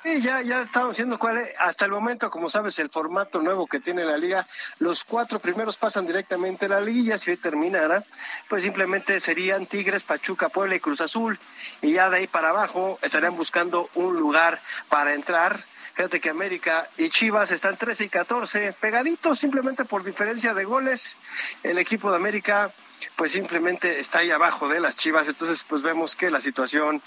Sí, 0.03 0.19
ya, 0.19 0.41
ya 0.41 0.63
estamos 0.63 0.91
haciendo 0.91 1.17
cuál 1.17 1.37
es, 1.37 1.53
hasta 1.59 1.85
el 1.85 1.91
momento, 1.91 2.29
como 2.29 2.49
sabes, 2.49 2.77
el 2.79 2.89
formato 2.89 3.41
nuevo 3.41 3.67
que 3.67 3.79
tiene 3.79 4.03
la 4.03 4.17
liga, 4.17 4.45
los 4.79 5.05
cuatro 5.05 5.39
primeros 5.39 5.77
pasan 5.77 6.05
directamente 6.05 6.65
a 6.65 6.69
la 6.69 6.81
liga, 6.81 7.17
si 7.17 7.31
hoy 7.31 7.37
terminara, 7.37 8.03
pues 8.49 8.63
simplemente 8.63 9.21
serían 9.21 9.65
Tigres, 9.65 10.03
Pachuca, 10.03 10.49
Puebla 10.49 10.75
y 10.75 10.81
Cruz 10.81 10.99
Azul, 10.99 11.39
y 11.81 11.93
ya 11.93 12.09
de 12.09 12.17
ahí 12.17 12.27
para 12.27 12.49
abajo 12.49 12.99
estarían 13.01 13.37
buscando 13.37 13.89
un 13.93 14.17
lugar 14.17 14.61
para 14.89 15.13
entrar. 15.13 15.63
Fíjate 15.93 16.19
que 16.19 16.29
América 16.29 16.89
y 16.97 17.07
Chivas 17.09 17.51
están 17.51 17.77
13 17.77 18.03
y 18.03 18.09
14, 18.09 18.73
pegaditos 18.73 19.39
simplemente 19.39 19.85
por 19.85 20.03
diferencia 20.03 20.53
de 20.53 20.65
goles. 20.65 21.17
El 21.61 21.77
equipo 21.77 22.09
de 22.09 22.17
América 22.17 22.73
pues 23.15 23.31
simplemente 23.31 23.99
está 23.99 24.19
ahí 24.19 24.31
abajo 24.31 24.67
de 24.67 24.79
las 24.79 24.95
Chivas, 24.95 25.27
entonces 25.27 25.63
pues 25.67 25.81
vemos 25.81 26.15
que 26.15 26.31
la 26.31 26.41
situación 26.41 27.01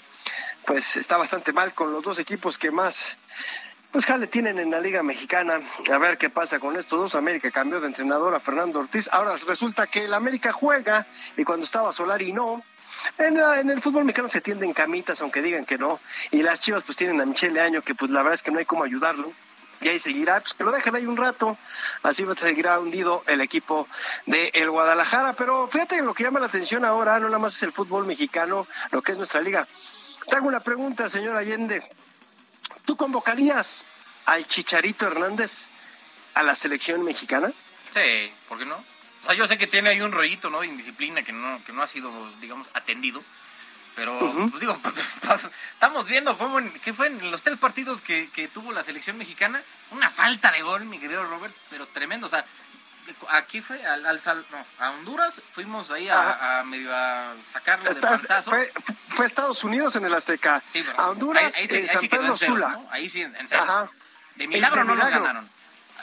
pues 0.65 0.97
está 0.97 1.17
bastante 1.17 1.53
mal 1.53 1.73
con 1.73 1.91
los 1.91 2.03
dos 2.03 2.19
equipos 2.19 2.57
que 2.57 2.71
más 2.71 3.17
pues 3.91 4.05
jale 4.05 4.27
tienen 4.27 4.59
en 4.59 4.69
la 4.69 4.79
Liga 4.79 5.01
Mexicana. 5.01 5.61
A 5.91 5.97
ver 5.97 6.17
qué 6.17 6.29
pasa 6.29 6.59
con 6.59 6.75
estos 6.77 6.99
dos. 6.99 7.15
América 7.15 7.49
cambió 7.51 7.79
de 7.79 7.87
entrenador 7.87 8.35
a 8.35 8.39
Fernando 8.39 8.79
Ortiz. 8.79 9.09
Ahora 9.11 9.35
resulta 9.47 9.87
que 9.87 10.05
el 10.05 10.13
América 10.13 10.51
juega 10.51 11.07
y 11.35 11.43
cuando 11.43 11.65
estaba 11.65 11.91
Solari 11.91 12.33
no. 12.33 12.61
En, 13.17 13.39
en, 13.39 13.69
el 13.69 13.81
fútbol 13.81 14.05
mexicano 14.05 14.29
se 14.29 14.41
tienden 14.41 14.73
camitas, 14.73 15.21
aunque 15.21 15.41
digan 15.41 15.65
que 15.65 15.77
no. 15.77 15.99
Y 16.31 16.41
las 16.41 16.61
chivas 16.61 16.83
pues 16.83 16.97
tienen 16.97 17.19
a 17.21 17.25
Michele 17.25 17.61
Año, 17.61 17.81
que 17.81 17.95
pues 17.95 18.11
la 18.11 18.21
verdad 18.21 18.35
es 18.35 18.43
que 18.43 18.51
no 18.51 18.59
hay 18.59 18.65
cómo 18.65 18.83
ayudarlo. 18.83 19.31
Y 19.81 19.89
ahí 19.89 19.99
seguirá, 19.99 20.39
pues 20.39 20.53
que 20.53 20.63
lo 20.63 20.71
dejen 20.71 20.95
ahí 20.95 21.05
un 21.05 21.17
rato. 21.17 21.57
Así 22.03 22.25
seguirá 22.35 22.79
hundido 22.79 23.23
el 23.27 23.41
equipo 23.41 23.87
de 24.25 24.51
el 24.53 24.69
Guadalajara. 24.69 25.33
Pero 25.33 25.67
fíjate 25.67 26.01
lo 26.01 26.13
que 26.13 26.23
llama 26.23 26.39
la 26.39 26.47
atención 26.47 26.85
ahora, 26.85 27.19
no 27.19 27.27
nada 27.27 27.39
más 27.39 27.55
es 27.55 27.63
el 27.63 27.71
fútbol 27.71 28.05
mexicano, 28.05 28.67
lo 28.91 29.01
que 29.01 29.11
es 29.11 29.17
nuestra 29.17 29.41
liga. 29.41 29.67
Te 30.29 30.35
hago 30.35 30.47
una 30.47 30.59
pregunta, 30.59 31.07
señor 31.07 31.35
Allende. 31.35 31.87
¿Tú 32.85 32.97
convocarías 32.97 33.85
al 34.25 34.45
Chicharito 34.47 35.07
Hernández 35.07 35.69
a 36.33 36.43
la 36.43 36.55
selección 36.55 37.03
mexicana? 37.03 37.51
Sí, 37.93 38.31
¿por 38.49 38.57
qué 38.57 38.65
no? 38.65 38.75
O 38.75 39.25
sea, 39.25 39.33
yo 39.33 39.47
sé 39.47 39.57
que 39.57 39.67
tiene 39.67 39.89
ahí 39.89 40.01
un 40.01 40.11
rollito, 40.11 40.49
¿no? 40.49 40.61
De 40.61 40.67
indisciplina 40.67 41.23
que 41.23 41.31
no, 41.31 41.63
que 41.65 41.73
no 41.73 41.81
ha 41.81 41.87
sido, 41.87 42.11
digamos, 42.39 42.67
atendido. 42.73 43.23
Pero, 43.97 44.19
pues 44.19 44.59
digo, 44.59 44.79
estamos 45.73 46.05
viendo 46.05 46.37
cómo, 46.37 46.59
¿qué 46.83 46.93
fue 46.93 47.07
en 47.07 47.31
los 47.31 47.41
tres 47.41 47.57
partidos 47.57 47.99
que, 47.99 48.29
que 48.29 48.47
tuvo 48.47 48.71
la 48.71 48.83
selección 48.83 49.17
mexicana? 49.17 49.63
Una 49.89 50.11
falta 50.11 50.51
de 50.51 50.61
gol, 50.61 50.85
mi 50.85 50.99
querido 50.99 51.23
Robert, 51.25 51.53
pero 51.71 51.87
tremendo. 51.87 52.27
O 52.27 52.29
sea, 52.29 52.45
aquí 53.31 53.59
fue, 53.59 53.83
al, 53.83 54.05
al 54.05 54.21
no, 54.51 54.65
a 54.77 54.91
Honduras, 54.91 55.41
fuimos 55.51 55.89
ahí 55.89 56.07
a, 56.09 56.59
a, 56.59 56.63
medio 56.63 56.95
a 56.95 57.33
sacarlo 57.51 57.91
de 57.91 57.99
panzazo. 57.99 58.51
Fue, 58.51 58.71
fue, 59.07 59.25
Estados 59.25 59.63
Unidos 59.63 59.95
en 59.95 60.05
el 60.05 60.13
Azteca. 60.13 60.63
Sí, 60.71 60.85
a 60.95 61.09
Honduras, 61.09 61.55
ahí, 61.55 61.63
ahí, 61.63 61.67
sí, 61.67 61.87
San 61.87 62.07
Pedro 62.07 62.37
Sula. 62.37 62.73
¿no? 62.73 62.87
Ahí 62.91 63.09
sí, 63.09 63.23
en 63.23 63.47
serio. 63.47 63.63
Ajá. 63.63 63.89
De 64.35 64.47
milagro 64.47 64.83
no 64.83 64.93
nos 64.93 65.09
ganaron. 65.09 65.49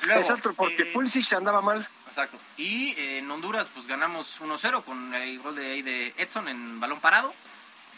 Luego, 0.07 0.21
Exacto, 0.21 0.53
porque 0.55 0.83
eh, 0.83 0.91
Pulisic 0.93 1.33
andaba 1.35 1.61
mal. 1.61 1.89
Exacto. 2.09 2.41
Y 2.57 2.91
eh, 2.99 3.19
en 3.19 3.31
Honduras, 3.31 3.69
pues 3.73 3.87
ganamos 3.87 4.41
1-0 4.41 4.83
con 4.83 5.15
el 5.15 5.39
gol 5.39 5.55
de, 5.55 5.67
ahí 5.67 5.83
de 5.83 6.13
Edson 6.19 6.49
en 6.49 6.81
balón 6.81 6.99
parado. 6.99 7.33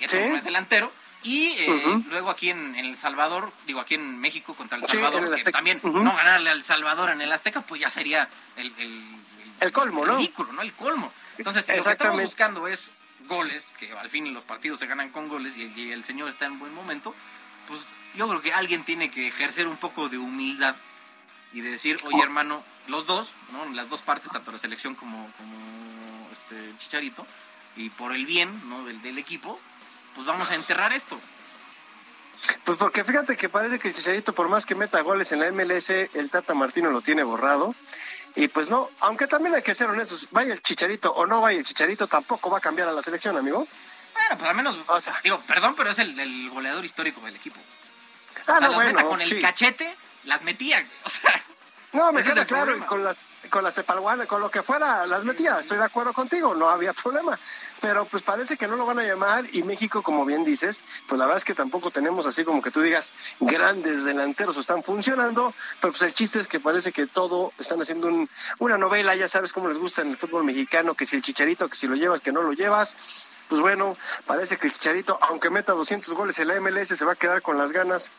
Edson 0.01 0.21
¿Sí? 0.21 0.37
es 0.37 0.45
delantero. 0.45 0.93
Y 1.23 1.57
eh, 1.59 2.03
luego 2.11 2.31
aquí 2.31 2.51
en, 2.51 2.77
en, 2.77 2.85
El 2.85 2.97
Salvador, 2.97 3.53
digo 3.67 3.81
aquí 3.81 3.95
en 3.95 4.19
México 4.19 4.55
contra 4.55 4.79
El 4.79 4.87
Salvador, 4.87 5.37
sí, 5.37 5.45
que 5.45 5.51
también 5.51 5.81
no 5.83 6.15
ganarle 6.15 6.51
al 6.51 6.63
Salvador 6.63 7.11
en 7.11 7.21
el 7.21 7.33
Azteca, 7.33 7.63
pues 7.63 7.81
ya 7.81 7.91
sería 7.91 8.29
el, 8.57 8.73
el, 8.79 8.87
el, 8.87 9.03
el 9.61 9.73
colmo, 9.73 10.05
¿no? 10.05 10.17
ridículo, 10.17 10.53
¿no? 10.53 10.63
El 10.63 10.73
colmo. 10.73 11.13
Entonces, 11.37 11.67
lo 11.77 11.83
que 11.83 11.91
estamos 11.91 12.23
buscando 12.23 12.69
es 12.69 12.93
goles, 13.27 13.73
que 13.79 13.91
al 13.93 14.09
fin 14.09 14.33
los 14.33 14.45
partidos 14.45 14.79
se 14.79 14.87
ganan 14.87 15.11
con 15.11 15.29
goles 15.29 15.57
y, 15.57 15.65
y 15.75 15.91
el 15.91 16.05
señor 16.05 16.31
está 16.31 16.47
en 16.47 16.61
buen 16.61 16.73
momento, 16.73 17.15
pues 17.67 17.81
yo 18.15 18.29
creo 18.29 18.41
que 18.41 18.53
alguien 18.53 18.85
tiene 18.85 19.11
que 19.11 19.29
ejercer 19.29 19.67
un 19.67 19.77
poco 19.77 20.09
de 20.09 20.19
humildad 20.19 20.77
y 21.53 21.61
de 21.61 21.71
decir, 21.71 21.97
oye 22.05 22.23
hermano, 22.23 22.63
los 22.89 23.07
dos, 23.07 23.33
¿no? 23.53 23.65
las 23.75 23.89
dos 23.89 24.03
partes, 24.03 24.31
tanto 24.31 24.53
la 24.53 24.59
selección 24.59 24.95
como, 24.95 25.31
como 25.37 26.29
este 26.33 26.77
Chicharito, 26.79 27.27
y 27.77 27.91
por 27.91 28.15
el 28.15 28.27
bien 28.27 28.51
¿no? 28.69 28.85
del, 28.85 29.01
del 29.03 29.19
equipo, 29.19 29.61
pues 30.17 30.27
vamos 30.27 30.51
a 30.51 30.55
enterrar 30.55 30.93
esto. 30.95 31.21
Pues 32.65 32.79
porque 32.79 33.05
fíjate 33.05 33.37
que 33.37 33.49
parece 33.49 33.79
que 33.79 33.89
el 33.89 33.95
Chicharito, 33.95 34.35
por 34.35 34.49
más 34.49 34.67
que 34.67 34.75
meta 34.75 35.01
goles 35.03 35.31
en 35.33 35.41
la 35.41 35.53
MLS, 35.53 35.91
el 35.91 36.31
Tata 36.31 36.55
Martino 36.55 36.91
lo 36.91 37.03
tiene 37.03 37.23
borrado. 37.23 37.75
Y 38.35 38.49
pues 38.49 38.69
no, 38.69 38.91
aunque 39.01 39.27
también 39.27 39.55
hay 39.55 39.63
que 39.63 39.75
ser 39.75 39.89
honestos, 39.89 40.29
vaya 40.31 40.53
el 40.53 40.63
Chicharito 40.63 41.13
o 41.13 41.27
no 41.27 41.41
vaya 41.41 41.59
el 41.59 41.65
Chicharito, 41.65 42.07
tampoco 42.07 42.51
va 42.51 42.59
a 42.59 42.61
cambiar 42.61 42.89
a 42.89 42.93
la 42.93 43.03
selección, 43.03 43.37
amigo. 43.37 43.67
Bueno, 44.15 44.39
pues 44.39 44.51
al 44.51 44.57
menos, 44.57 44.77
o 44.87 45.01
sea, 45.01 45.21
digo, 45.23 45.41
perdón, 45.47 45.75
pero 45.77 45.91
es 45.91 45.99
el, 45.99 46.19
el 46.19 46.51
goleador 46.51 46.85
histórico 46.85 47.21
del 47.21 47.37
equipo. 47.37 47.61
Ah, 48.47 48.55
o 48.55 48.59
sea, 48.59 48.69
no, 48.69 48.75
bueno, 48.75 49.09
con 49.09 49.21
el 49.21 49.29
sí. 49.29 49.41
cachete, 49.41 49.97
las 50.25 50.43
metía, 50.43 50.87
o 51.05 51.11
sea. 51.11 51.43
No, 51.93 52.13
me 52.13 52.23
queda 52.23 52.45
claro, 52.45 52.87
con 52.87 53.05
las, 53.05 53.19
con 53.49 53.65
las 53.65 53.75
tepalguanas, 53.75 54.27
con 54.27 54.41
lo 54.41 54.51
que 54.51 54.63
fuera, 54.63 55.07
las 55.07 55.25
metía, 55.25 55.59
estoy 55.59 55.79
de 55.79 55.85
acuerdo 55.85 56.13
contigo, 56.13 56.55
no 56.55 56.69
había 56.69 56.93
problema. 56.93 57.39
Pero 57.81 58.05
pues 58.07 58.23
parece 58.23 58.57
que 58.57 58.69
no 58.69 58.77
lo 58.77 58.87
van 58.87 58.99
a 58.99 59.05
llamar 59.05 59.45
y 59.53 59.63
México, 59.63 60.03
como 60.03 60.25
bien 60.25 60.45
dices, 60.45 60.83
pues 61.09 61.19
la 61.19 61.27
verdad 61.27 61.39
es 61.39 61.45
que 61.45 61.55
tampoco 61.55 61.91
tenemos 61.91 62.27
así 62.27 62.45
como 62.45 62.63
que 62.63 62.71
tú 62.71 62.81
digas 62.81 63.13
grandes 63.41 64.05
delanteros 64.05 64.57
están 64.57 64.83
funcionando, 64.83 65.55
pero 65.81 65.93
pues 65.93 66.03
el 66.03 66.15
chiste 66.15 66.39
es 66.39 66.49
que 66.49 66.61
parece 66.61 66.93
que 66.93 67.07
todo 67.07 67.53
están 67.59 67.81
haciendo 67.81 68.09
un, 68.09 68.29
una 68.59 68.79
novela, 68.79 69.15
ya 69.15 69.29
sabes 69.29 69.53
cómo 69.53 69.69
les 69.69 69.79
gusta 69.79 70.03
en 70.03 70.11
el 70.11 70.17
fútbol 70.17 70.45
mexicano, 70.45 70.95
que 70.95 71.07
si 71.07 71.17
el 71.17 71.23
chicharito, 71.23 71.69
que 71.69 71.77
si 71.77 71.87
lo 71.87 71.95
llevas, 71.95 72.21
que 72.21 72.33
no 72.33 72.43
lo 72.43 72.53
llevas. 72.53 73.37
Pues 73.49 73.61
bueno, 73.61 73.97
parece 74.27 74.57
que 74.57 74.67
el 74.67 74.73
chicharito, 74.73 75.19
aunque 75.23 75.51
meta 75.51 75.73
200 75.73 76.13
goles 76.15 76.39
en 76.39 76.49
la 76.49 76.61
MLS, 76.61 76.89
se 76.89 77.05
va 77.05 77.13
a 77.13 77.17
quedar 77.17 77.43
con 77.43 77.59
las 77.59 77.71
ganas 77.73 78.11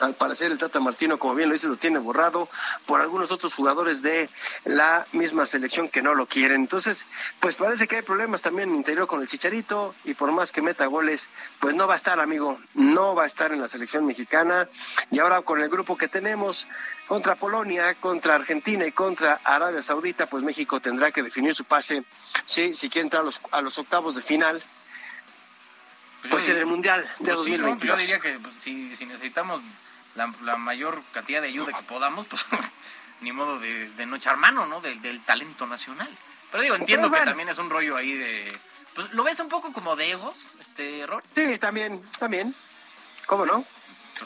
al 0.00 0.14
parecer 0.14 0.52
el 0.52 0.58
Tata 0.58 0.80
Martino, 0.80 1.18
como 1.18 1.34
bien 1.34 1.48
lo 1.48 1.54
dice, 1.54 1.68
lo 1.68 1.76
tiene 1.76 1.98
borrado 1.98 2.48
por 2.86 3.00
algunos 3.00 3.32
otros 3.32 3.54
jugadores 3.54 4.02
de 4.02 4.28
la 4.64 5.06
misma 5.12 5.46
selección 5.46 5.88
que 5.88 6.02
no 6.02 6.14
lo 6.14 6.26
quieren. 6.26 6.62
Entonces, 6.62 7.06
pues 7.40 7.56
parece 7.56 7.86
que 7.86 7.96
hay 7.96 8.02
problemas 8.02 8.42
también 8.42 8.68
en 8.70 8.76
interior 8.76 9.06
con 9.06 9.20
el 9.20 9.28
Chicharito 9.28 9.94
y 10.04 10.14
por 10.14 10.32
más 10.32 10.52
que 10.52 10.62
meta 10.62 10.86
goles, 10.86 11.30
pues 11.60 11.74
no 11.74 11.86
va 11.86 11.94
a 11.94 11.96
estar, 11.96 12.20
amigo, 12.20 12.58
no 12.74 13.14
va 13.14 13.24
a 13.24 13.26
estar 13.26 13.52
en 13.52 13.60
la 13.60 13.68
selección 13.68 14.06
mexicana. 14.06 14.68
Y 15.10 15.18
ahora 15.18 15.42
con 15.42 15.60
el 15.60 15.68
grupo 15.68 15.96
que 15.96 16.08
tenemos 16.08 16.68
contra 17.08 17.36
Polonia, 17.36 17.94
contra 17.94 18.34
Argentina 18.34 18.86
y 18.86 18.92
contra 18.92 19.40
Arabia 19.44 19.82
Saudita, 19.82 20.26
pues 20.26 20.42
México 20.42 20.80
tendrá 20.80 21.10
que 21.12 21.22
definir 21.22 21.54
su 21.54 21.64
pase, 21.64 22.04
sí, 22.44 22.74
si 22.74 22.88
quiere 22.88 23.06
entrar 23.06 23.22
a 23.22 23.24
los, 23.24 23.40
a 23.50 23.60
los 23.60 23.78
octavos 23.78 24.16
de 24.16 24.22
final. 24.22 24.62
Pues, 26.30 26.48
en 26.48 26.58
el 26.58 26.66
Mundial 26.66 27.02
de 27.02 27.24
pues 27.24 27.36
2022. 27.36 27.80
Sí, 27.80 27.86
no, 27.86 27.94
yo 27.94 27.96
diría 27.96 28.20
que 28.20 28.38
pues, 28.38 28.54
si, 28.60 28.96
si 28.96 29.06
necesitamos 29.06 29.62
la, 30.14 30.32
la, 30.42 30.56
mayor 30.56 31.02
cantidad 31.12 31.42
de 31.42 31.48
ayuda 31.48 31.72
que 31.72 31.82
podamos, 31.84 32.26
pues 32.26 32.44
ni 33.20 33.32
modo 33.32 33.58
de, 33.58 33.90
de 33.90 34.06
no 34.06 34.16
echar 34.16 34.36
mano, 34.36 34.66
¿no? 34.66 34.80
Del, 34.80 35.00
del 35.02 35.20
talento 35.22 35.66
nacional. 35.66 36.08
Pero 36.50 36.62
digo, 36.62 36.76
entiendo 36.76 37.10
que 37.10 37.20
también 37.20 37.48
es 37.48 37.58
un 37.58 37.70
rollo 37.70 37.96
ahí 37.96 38.14
de... 38.14 38.58
Pues, 38.94 39.12
¿Lo 39.12 39.24
ves 39.24 39.38
un 39.40 39.48
poco 39.48 39.72
como 39.72 39.94
de 39.96 40.12
egos, 40.12 40.50
este 40.60 41.00
error? 41.00 41.22
Sí, 41.34 41.58
también, 41.58 42.02
también. 42.18 42.54
¿Cómo 43.26 43.44
no? 43.44 43.66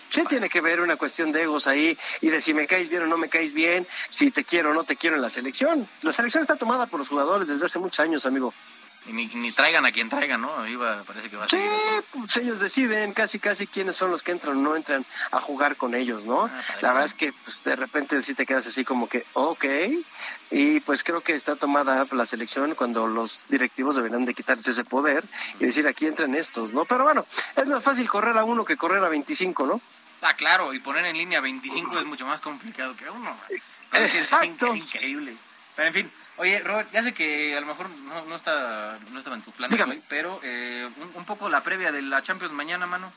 Sí 0.08 0.24
tiene 0.28 0.48
que 0.48 0.60
ver 0.60 0.80
una 0.80 0.96
cuestión 0.96 1.32
de 1.32 1.42
egos 1.42 1.66
ahí 1.66 1.98
y 2.20 2.28
de 2.28 2.40
si 2.40 2.54
me 2.54 2.66
caes 2.66 2.88
bien 2.88 3.02
o 3.02 3.06
no 3.06 3.16
me 3.16 3.28
caes 3.28 3.52
bien, 3.52 3.86
si 4.08 4.30
te 4.30 4.44
quiero 4.44 4.70
o 4.70 4.74
no 4.74 4.84
te 4.84 4.96
quiero 4.96 5.16
en 5.16 5.22
la 5.22 5.30
selección. 5.30 5.88
La 6.02 6.12
selección 6.12 6.42
está 6.42 6.56
tomada 6.56 6.86
por 6.86 7.00
los 7.00 7.08
jugadores 7.08 7.48
desde 7.48 7.66
hace 7.66 7.78
muchos 7.80 7.98
años, 7.98 8.24
amigo. 8.26 8.54
Y 9.06 9.12
ni, 9.12 9.26
ni, 9.26 9.50
traigan 9.50 9.86
a 9.86 9.92
quien 9.92 10.10
traigan, 10.10 10.42
¿no? 10.42 10.66
Iba, 10.68 11.02
parece 11.04 11.30
que 11.30 11.36
va 11.36 11.44
a 11.44 11.48
sí, 11.48 11.56
pues 12.12 12.36
ellos 12.36 12.60
deciden 12.60 13.14
casi, 13.14 13.38
casi 13.38 13.66
quiénes 13.66 13.96
son 13.96 14.10
los 14.10 14.22
que 14.22 14.32
entran 14.32 14.58
o 14.58 14.60
no 14.60 14.76
entran 14.76 15.06
a 15.30 15.40
jugar 15.40 15.76
con 15.76 15.94
ellos, 15.94 16.26
¿no? 16.26 16.42
Ah, 16.42 16.60
la 16.82 16.88
verdad 16.88 17.06
es 17.06 17.14
que 17.14 17.32
pues, 17.32 17.64
de 17.64 17.76
repente 17.76 18.22
sí 18.22 18.34
te 18.34 18.44
quedas 18.44 18.66
así 18.66 18.84
como 18.84 19.08
que, 19.08 19.24
ok. 19.32 19.64
Y 20.50 20.80
pues 20.80 21.02
creo 21.02 21.22
que 21.22 21.32
está 21.32 21.56
tomada 21.56 22.06
la 22.10 22.26
selección 22.26 22.74
cuando 22.74 23.06
los 23.06 23.46
directivos 23.48 23.96
deberán 23.96 24.26
de 24.26 24.34
quitarse 24.34 24.70
ese 24.70 24.84
poder 24.84 25.24
y 25.58 25.64
decir 25.64 25.88
aquí 25.88 26.06
entran 26.06 26.34
estos, 26.34 26.74
¿no? 26.74 26.84
Pero 26.84 27.04
bueno, 27.04 27.24
es 27.56 27.66
más 27.66 27.82
fácil 27.82 28.08
correr 28.08 28.36
a 28.36 28.44
uno 28.44 28.66
que 28.66 28.76
correr 28.76 29.02
a 29.02 29.08
25, 29.08 29.66
¿no? 29.66 29.80
Ah, 30.20 30.34
claro, 30.34 30.74
y 30.74 30.80
poner 30.80 31.06
en 31.06 31.16
línea 31.16 31.40
25 31.40 31.98
es 31.98 32.04
mucho 32.04 32.26
más 32.26 32.40
complicado 32.42 32.94
que 32.94 33.08
uno. 33.08 33.34
Exacto. 33.92 34.66
Es, 34.66 34.74
es, 34.74 34.84
increíble. 34.84 35.34
Pero 35.74 35.88
en 35.88 35.94
fin, 35.94 36.12
Oye, 36.40 36.58
Robert, 36.60 36.90
ya 36.90 37.02
sé 37.02 37.12
que 37.12 37.54
a 37.54 37.60
lo 37.60 37.66
mejor 37.66 37.90
no, 37.90 38.24
no, 38.24 38.34
está, 38.34 38.98
no 39.12 39.18
estaba 39.18 39.36
en 39.36 39.42
tu 39.42 39.50
plan 39.50 39.70
pero 40.08 40.40
eh, 40.42 40.88
un, 40.96 41.12
un, 41.14 41.24
poco 41.26 41.50
la 41.50 41.62
previa 41.62 41.92
de 41.92 42.00
la 42.00 42.22
Champions 42.22 42.54
mañana, 42.54 42.86
mano. 42.86 43.12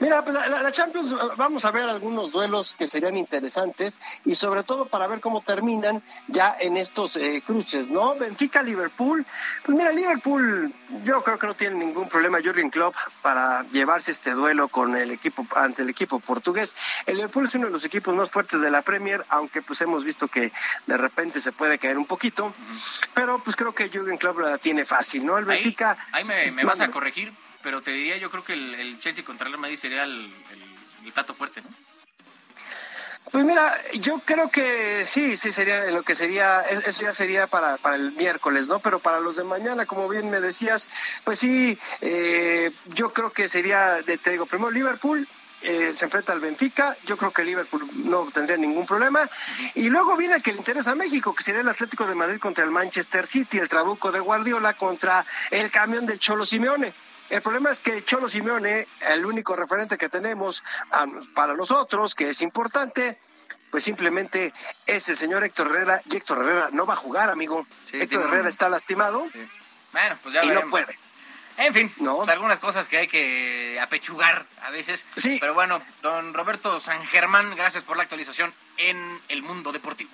Mira, 0.00 0.22
pues 0.22 0.34
la, 0.34 0.62
la, 0.62 0.72
Champions, 0.72 1.14
vamos 1.36 1.64
a 1.64 1.70
ver 1.70 1.88
algunos 1.88 2.30
duelos 2.30 2.76
que 2.78 2.86
serían 2.86 3.16
interesantes 3.16 4.00
y 4.24 4.34
sobre 4.34 4.62
todo 4.62 4.86
para 4.86 5.06
ver 5.08 5.20
cómo 5.20 5.42
terminan 5.42 6.02
ya 6.28 6.56
en 6.60 6.76
estos 6.76 7.16
eh, 7.16 7.42
cruces, 7.44 7.88
¿no? 7.88 8.14
Benfica-Liverpool. 8.14 9.26
Pues 9.64 9.76
mira, 9.76 9.90
Liverpool, 9.90 10.72
yo 11.02 11.24
creo 11.24 11.38
que 11.38 11.46
no 11.48 11.54
tiene 11.54 11.76
ningún 11.76 12.08
problema 12.08 12.40
Jürgen 12.40 12.70
Klopp 12.70 12.94
para 13.22 13.64
llevarse 13.72 14.12
este 14.12 14.32
duelo 14.32 14.68
con 14.68 14.96
el 14.96 15.10
equipo, 15.10 15.44
ante 15.56 15.82
el 15.82 15.90
equipo 15.90 16.20
portugués. 16.20 16.76
El 17.06 17.16
Liverpool 17.16 17.46
es 17.46 17.54
uno 17.56 17.66
de 17.66 17.72
los 17.72 17.84
equipos 17.84 18.14
más 18.14 18.30
fuertes 18.30 18.60
de 18.60 18.70
la 18.70 18.82
Premier, 18.82 19.24
aunque 19.30 19.62
pues 19.62 19.80
hemos 19.80 20.04
visto 20.04 20.28
que 20.28 20.52
de 20.86 20.96
repente 20.96 21.40
se 21.40 21.50
puede 21.50 21.78
caer 21.78 21.98
un 21.98 22.06
poquito, 22.06 22.54
pero 23.14 23.42
pues 23.42 23.56
creo 23.56 23.74
que 23.74 23.88
Jürgen 23.88 24.16
Klopp 24.16 24.38
la 24.38 24.58
tiene 24.58 24.84
fácil, 24.84 25.26
¿no? 25.26 25.38
El 25.38 25.44
Benfica... 25.44 25.96
Ahí, 26.12 26.22
ahí 26.30 26.50
me, 26.50 26.52
me 26.52 26.64
vas 26.64 26.80
a 26.80 26.90
corregir 26.90 27.32
pero 27.62 27.82
te 27.82 27.90
diría 27.90 28.16
yo 28.16 28.30
creo 28.30 28.44
que 28.44 28.54
el, 28.54 28.74
el 28.74 28.98
Chelsea 28.98 29.24
contra 29.24 29.46
el 29.46 29.52
Real 29.52 29.60
Madrid 29.60 29.78
sería 29.78 30.04
el, 30.04 30.32
el, 30.52 31.06
el, 31.06 31.12
plato 31.12 31.34
fuerte, 31.34 31.62
¿no? 31.62 31.68
Pues 33.30 33.44
mira, 33.44 33.74
yo 34.00 34.20
creo 34.24 34.50
que 34.50 35.04
sí, 35.04 35.36
sí 35.36 35.52
sería 35.52 35.84
lo 35.90 36.02
que 36.02 36.14
sería, 36.14 36.62
eso 36.62 37.02
ya 37.02 37.12
sería 37.12 37.46
para, 37.46 37.76
para 37.76 37.96
el 37.96 38.12
miércoles, 38.12 38.68
¿no? 38.68 38.78
Pero 38.78 39.00
para 39.00 39.20
los 39.20 39.36
de 39.36 39.44
mañana, 39.44 39.84
como 39.84 40.08
bien 40.08 40.30
me 40.30 40.40
decías, 40.40 40.88
pues 41.24 41.38
sí, 41.38 41.78
eh, 42.00 42.70
yo 42.86 43.12
creo 43.12 43.30
que 43.30 43.46
sería, 43.46 44.00
de, 44.02 44.16
te 44.16 44.30
digo, 44.30 44.46
primero 44.46 44.70
Liverpool, 44.70 45.28
eh, 45.60 45.92
se 45.92 46.04
enfrenta 46.04 46.32
al 46.32 46.40
Benfica, 46.40 46.96
yo 47.04 47.16
creo 47.16 47.32
que 47.32 47.42
Liverpool 47.42 47.90
no 47.92 48.30
tendría 48.30 48.56
ningún 48.56 48.86
problema. 48.86 49.28
Y 49.74 49.90
luego 49.90 50.16
viene 50.16 50.36
el 50.36 50.42
que 50.42 50.52
le 50.52 50.58
interesa 50.58 50.92
a 50.92 50.94
México, 50.94 51.34
que 51.34 51.42
sería 51.42 51.60
el 51.60 51.68
Atlético 51.68 52.06
de 52.06 52.14
Madrid 52.14 52.38
contra 52.38 52.64
el 52.64 52.70
Manchester 52.70 53.26
City, 53.26 53.58
el 53.58 53.68
trabuco 53.68 54.12
de 54.12 54.20
Guardiola 54.20 54.74
contra 54.74 55.26
el 55.50 55.70
camión 55.70 56.06
del 56.06 56.20
Cholo 56.20 56.46
Simeone. 56.46 56.94
El 57.30 57.42
problema 57.42 57.70
es 57.70 57.80
que 57.80 58.04
Cholo 58.04 58.28
Simeone, 58.28 58.86
el 59.00 59.26
único 59.26 59.54
referente 59.54 59.98
que 59.98 60.08
tenemos 60.08 60.64
um, 61.02 61.34
para 61.34 61.54
nosotros, 61.54 62.14
que 62.14 62.30
es 62.30 62.40
importante, 62.40 63.18
pues 63.70 63.84
simplemente 63.84 64.52
es 64.86 65.08
el 65.08 65.16
señor 65.16 65.44
Héctor 65.44 65.68
Herrera, 65.68 66.00
y 66.10 66.16
Héctor 66.16 66.38
Herrera 66.38 66.68
no 66.72 66.86
va 66.86 66.94
a 66.94 66.96
jugar, 66.96 67.28
amigo. 67.28 67.66
Sí, 67.90 68.00
Héctor 68.00 68.22
Herrera 68.22 68.42
un... 68.44 68.48
está 68.48 68.68
lastimado. 68.68 69.26
Sí. 69.32 69.46
Bueno, 69.92 70.16
pues 70.22 70.34
ya 70.34 70.44
y 70.44 70.48
veremos. 70.48 70.64
no 70.66 70.70
puede. 70.70 70.98
En 71.58 71.74
fin, 71.74 71.92
no. 71.98 72.18
pues 72.18 72.28
algunas 72.28 72.60
cosas 72.60 72.86
que 72.86 72.98
hay 72.98 73.08
que 73.08 73.80
apechugar 73.80 74.46
a 74.62 74.70
veces. 74.70 75.04
Sí. 75.16 75.38
Pero 75.40 75.54
bueno, 75.54 75.82
don 76.02 76.32
Roberto 76.32 76.80
San 76.80 77.04
Germán, 77.04 77.56
gracias 77.56 77.82
por 77.82 77.96
la 77.96 78.04
actualización 78.04 78.54
en 78.76 79.20
el 79.28 79.42
mundo 79.42 79.72
deportivo. 79.72 80.10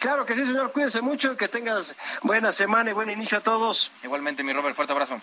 Claro 0.00 0.26
que 0.26 0.34
sí, 0.34 0.44
señor. 0.44 0.72
Cuídense 0.72 1.00
mucho, 1.00 1.36
que 1.36 1.48
tengas 1.48 1.94
buena 2.22 2.52
semana 2.52 2.90
y 2.90 2.92
buen 2.92 3.08
inicio 3.08 3.38
a 3.38 3.40
todos. 3.40 3.90
Igualmente, 4.02 4.42
mi 4.42 4.52
Robert, 4.52 4.76
fuerte 4.76 4.92
abrazo. 4.92 5.20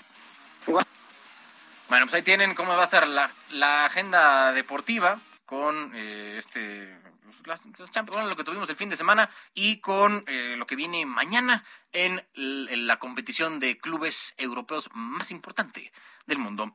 Bueno, 1.90 2.06
pues 2.06 2.14
ahí 2.16 2.22
tienen 2.22 2.56
cómo 2.56 2.76
va 2.76 2.82
a 2.82 2.86
estar 2.86 3.08
la, 3.08 3.86
agenda 3.86 4.52
deportiva 4.54 5.20
con 5.46 5.92
eh, 5.96 6.36
este 6.38 6.98
Champions, 7.44 8.12
bueno, 8.12 8.30
lo 8.30 8.36
que 8.36 8.44
tuvimos 8.44 8.70
el 8.70 8.76
fin 8.76 8.90
de 8.90 8.96
semana 8.96 9.30
y 9.54 9.78
con 9.82 10.24
eh, 10.28 10.56
lo 10.58 10.66
que 10.66 10.76
viene 10.76 11.06
mañana 11.06 11.66
en, 11.92 12.26
en, 12.36 12.88
la 12.88 13.00
competición 13.00 13.60
de 13.60 13.78
clubes 13.78 14.34
europeos 14.38 14.90
más 14.94 15.32
importante 15.32 15.92
del 16.26 16.38
mundo. 16.38 16.74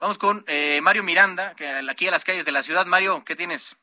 Vamos 0.00 0.16
con 0.16 0.44
eh, 0.46 0.80
Mario 0.82 1.02
Miranda, 1.02 1.54
que 1.54 1.68
aquí 1.68 2.06
a 2.06 2.10
las 2.10 2.24
calles 2.24 2.46
de 2.46 2.52
la 2.52 2.62
ciudad. 2.62 2.86
Mario, 2.86 3.24
¿qué 3.24 3.36
tienes? 3.36 3.76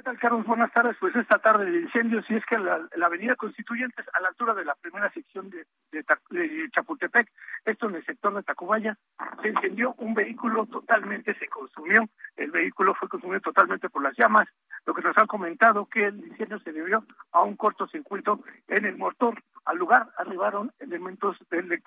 ¿Qué 0.00 0.04
tal, 0.04 0.18
Carlos? 0.18 0.46
Buenas 0.46 0.72
tardes. 0.72 0.96
Pues 0.98 1.14
esta 1.14 1.38
tarde 1.40 1.70
de 1.70 1.82
incendios, 1.82 2.24
y 2.30 2.34
es 2.34 2.46
que 2.46 2.56
la, 2.56 2.88
avenida 3.04 3.36
Constituyentes, 3.36 4.06
a 4.14 4.20
la 4.22 4.28
altura 4.28 4.54
de 4.54 4.64
la 4.64 4.74
primera 4.76 5.12
sección 5.12 5.50
de, 5.50 5.66
de, 5.92 6.70
Chapultepec, 6.74 7.30
esto 7.66 7.86
en 7.86 7.96
el 7.96 8.06
sector 8.06 8.34
de 8.34 8.42
Tacubaya, 8.42 8.96
se 9.42 9.48
encendió 9.48 9.94
un 9.98 10.14
vehículo 10.14 10.64
totalmente, 10.64 11.34
se 11.34 11.48
consumió, 11.48 12.08
el 12.38 12.50
vehículo 12.50 12.94
fue 12.94 13.10
consumido 13.10 13.40
totalmente 13.40 13.90
por 13.90 14.02
las 14.02 14.16
llamas, 14.16 14.48
lo 14.86 14.94
que 14.94 15.02
nos 15.02 15.18
han 15.18 15.26
comentado 15.26 15.84
que 15.84 16.06
el 16.06 16.26
incendio 16.28 16.58
se 16.60 16.72
debió 16.72 17.04
a 17.32 17.42
un 17.42 17.56
cortocircuito 17.56 18.40
en 18.68 18.86
el 18.86 18.96
motor. 18.96 19.42
Al 19.66 19.76
lugar 19.76 20.08
arribaron 20.16 20.72
elementos 20.78 21.36
del 21.50 21.82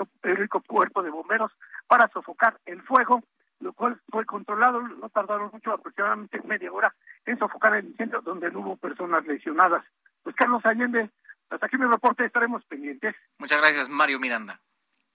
cuerpo 0.67 1.01
de 1.01 1.09
bomberos 1.09 1.51
para 1.87 2.07
sofocar 2.09 2.59
el 2.67 2.83
fuego 2.83 3.23
lo 3.63 3.73
cual 3.73 3.99
fue 4.09 4.25
controlado, 4.25 4.81
no 4.81 5.09
tardaron 5.09 5.49
mucho, 5.51 5.71
aproximadamente 5.71 6.41
media 6.43 6.71
hora, 6.71 6.93
en 7.25 7.39
sofocar 7.39 7.75
el 7.75 7.85
incendio 7.85 8.21
donde 8.21 8.51
no 8.51 8.59
hubo 8.59 8.77
personas 8.77 9.25
lesionadas. 9.25 9.83
Pues 10.21 10.35
Carlos 10.35 10.65
Allende, 10.65 11.09
hasta 11.49 11.65
aquí 11.65 11.77
mi 11.77 11.85
reporte, 11.85 12.25
estaremos 12.25 12.63
pendientes. 12.65 13.15
Muchas 13.37 13.59
gracias, 13.59 13.89
Mario 13.89 14.19
Miranda. 14.19 14.59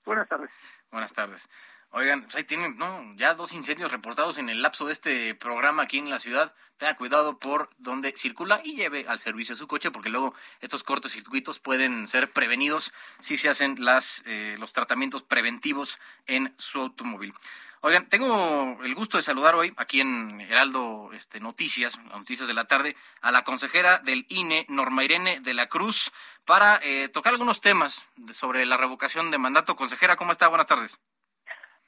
Buenas 0.05 0.29
tardes. 0.29 0.51
Buenas 0.91 1.13
tardes. 1.13 1.49
Oigan, 1.91 2.23
pues 2.23 2.37
ahí 2.37 2.45
tienen, 2.45 2.77
no, 2.77 3.15
ya 3.17 3.33
dos 3.33 3.53
incendios 3.53 3.91
reportados 3.91 4.37
en 4.37 4.51
el 4.51 4.61
lapso 4.61 4.85
de 4.87 4.93
este 4.93 5.35
programa 5.35 5.85
aquí 5.85 5.99
en 5.99 6.11
la 6.11 6.19
ciudad. 6.19 6.55
Tenga 6.77 6.97
cuidado 6.97 7.39
por 7.39 7.71
donde 7.79 8.13
circula 8.15 8.61
y 8.63 8.77
lleve 8.77 9.07
al 9.09 9.19
servicio 9.21 9.57
su 9.57 9.67
coche, 9.67 9.91
porque 9.91 10.11
luego 10.11 10.35
estos 10.61 10.85
cortos 10.85 11.13
circuitos 11.13 11.61
pueden 11.61 12.07
ser 12.07 12.31
prevenidos 12.31 12.93
si 13.21 13.39
se 13.39 13.49
hacen 13.49 13.83
las, 13.83 14.23
eh, 14.27 14.57
los 14.59 14.75
tratamientos 14.75 15.23
preventivos 15.23 15.99
en 16.27 16.53
su 16.59 16.81
automóvil. 16.81 17.33
Oigan, 17.81 18.09
tengo 18.09 18.77
el 18.83 18.95
gusto 18.95 19.19
de 19.19 19.23
saludar 19.23 19.55
hoy 19.55 19.73
aquí 19.77 20.01
en 20.01 20.41
Heraldo 20.41 21.11
este, 21.13 21.39
Noticias, 21.39 21.97
Noticias 21.99 22.49
de 22.49 22.55
la 22.55 22.65
Tarde, 22.65 22.97
a 23.21 23.31
la 23.31 23.45
consejera 23.45 23.99
del 23.99 24.27
INE, 24.29 24.67
Norma 24.69 25.05
Irene 25.05 25.39
de 25.41 25.55
la 25.55 25.69
Cruz, 25.69 26.13
para 26.45 26.81
eh, 26.83 27.09
tocar 27.09 27.33
algunos 27.33 27.61
temas 27.61 28.09
sobre 28.33 28.67
la 28.67 28.77
revocación 28.77 29.31
de 29.31 29.39
mandato. 29.39 29.77
Consejera, 29.77 30.17
¿cómo 30.17 30.33
está? 30.33 30.49
Buenas 30.49 30.67
tardes. 30.67 30.99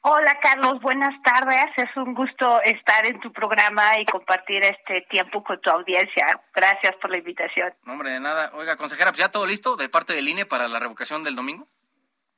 Hola 0.02 0.38
Carlos, 0.40 0.80
buenas 0.80 1.20
tardes. 1.22 1.66
Es 1.76 1.94
un 1.96 2.14
gusto 2.14 2.62
estar 2.62 3.04
en 3.04 3.20
tu 3.20 3.32
programa 3.32 3.98
y 3.98 4.06
compartir 4.06 4.62
este 4.62 5.02
tiempo 5.10 5.42
con 5.42 5.60
tu 5.60 5.70
audiencia. 5.70 6.40
Gracias 6.54 6.94
por 7.02 7.10
la 7.10 7.18
invitación. 7.18 7.74
No, 7.84 7.94
hombre, 7.94 8.12
de 8.12 8.20
nada. 8.20 8.50
Oiga, 8.54 8.76
consejera, 8.76 9.10
pues 9.10 9.18
¿ya 9.18 9.30
todo 9.30 9.44
listo 9.44 9.76
de 9.76 9.88
parte 9.88 10.14
del 10.14 10.28
INE 10.28 10.46
para 10.46 10.68
la 10.68 10.78
revocación 10.78 11.24
del 11.24 11.36
domingo? 11.36 11.68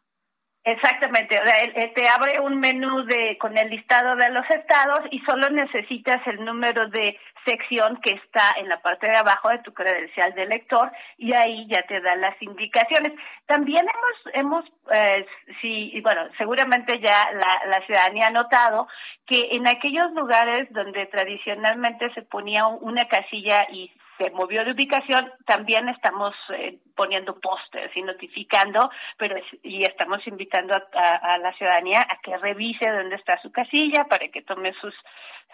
Exactamente, 0.66 1.38
o 1.38 1.46
sea, 1.46 1.92
te 1.92 2.08
abre 2.08 2.40
un 2.40 2.58
menú 2.58 3.04
de 3.04 3.36
con 3.36 3.58
el 3.58 3.68
listado 3.68 4.16
de 4.16 4.30
los 4.30 4.48
estados 4.48 5.00
y 5.10 5.20
solo 5.20 5.50
necesitas 5.50 6.26
el 6.26 6.42
número 6.42 6.88
de 6.88 7.18
sección 7.44 8.00
que 8.00 8.14
está 8.14 8.54
en 8.56 8.70
la 8.70 8.80
parte 8.80 9.10
de 9.10 9.16
abajo 9.18 9.50
de 9.50 9.58
tu 9.58 9.74
credencial 9.74 10.32
de 10.32 10.44
elector 10.44 10.90
y 11.18 11.34
ahí 11.34 11.66
ya 11.68 11.82
te 11.82 12.00
da 12.00 12.16
las 12.16 12.40
indicaciones. 12.40 13.12
También 13.44 13.84
hemos, 13.84 14.34
hemos, 14.34 14.64
eh, 14.90 15.26
sí, 15.60 16.00
bueno, 16.02 16.22
seguramente 16.38 16.98
ya 16.98 17.30
la 17.32 17.84
ciudadanía 17.84 18.28
ha 18.28 18.30
notado 18.30 18.88
que 19.26 19.50
en 19.52 19.68
aquellos 19.68 20.12
lugares 20.12 20.66
donde 20.70 21.04
tradicionalmente 21.06 22.10
se 22.14 22.22
ponía 22.22 22.66
una 22.66 23.06
casilla 23.06 23.66
y 23.70 23.92
se 24.18 24.30
movió 24.30 24.64
de 24.64 24.72
ubicación, 24.72 25.32
también 25.46 25.88
estamos 25.88 26.34
eh, 26.50 26.78
poniendo 26.94 27.38
pósters 27.40 27.94
y 27.96 28.02
notificando, 28.02 28.90
pero 29.16 29.36
y 29.62 29.84
estamos 29.84 30.26
invitando 30.26 30.74
a, 30.74 31.38
la 31.38 31.52
ciudadanía 31.54 32.00
a 32.00 32.20
que 32.22 32.36
revise 32.36 32.88
dónde 32.90 33.16
está 33.16 33.40
su 33.42 33.50
casilla 33.50 34.04
para 34.04 34.28
que 34.28 34.42
tome 34.42 34.72
sus 34.80 34.94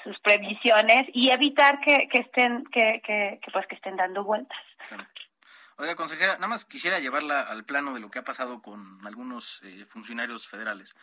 sus 0.04 0.18
previsiones 0.20 1.08
y 1.12 1.30
evitar 1.30 1.80
que, 1.80 2.08
que 2.08 2.20
estén 2.20 2.64
que, 2.66 3.02
que, 3.04 3.38
pues 3.52 3.66
que 3.66 3.74
estén 3.74 3.96
dando 3.96 4.24
vueltas. 4.24 4.58
Oiga, 5.76 5.94
consejera, 5.94 6.34
nada 6.34 6.48
más 6.48 6.64
quisiera 6.64 6.98
llevarla 6.98 7.40
al 7.40 7.64
plano 7.64 7.94
de 7.94 8.00
lo 8.00 8.10
que 8.10 8.18
ha 8.18 8.24
pasado 8.24 8.60
con 8.60 8.98
algunos 9.06 9.60
eh, 9.62 9.84
funcionarios 9.86 10.46
federales. 10.46 10.94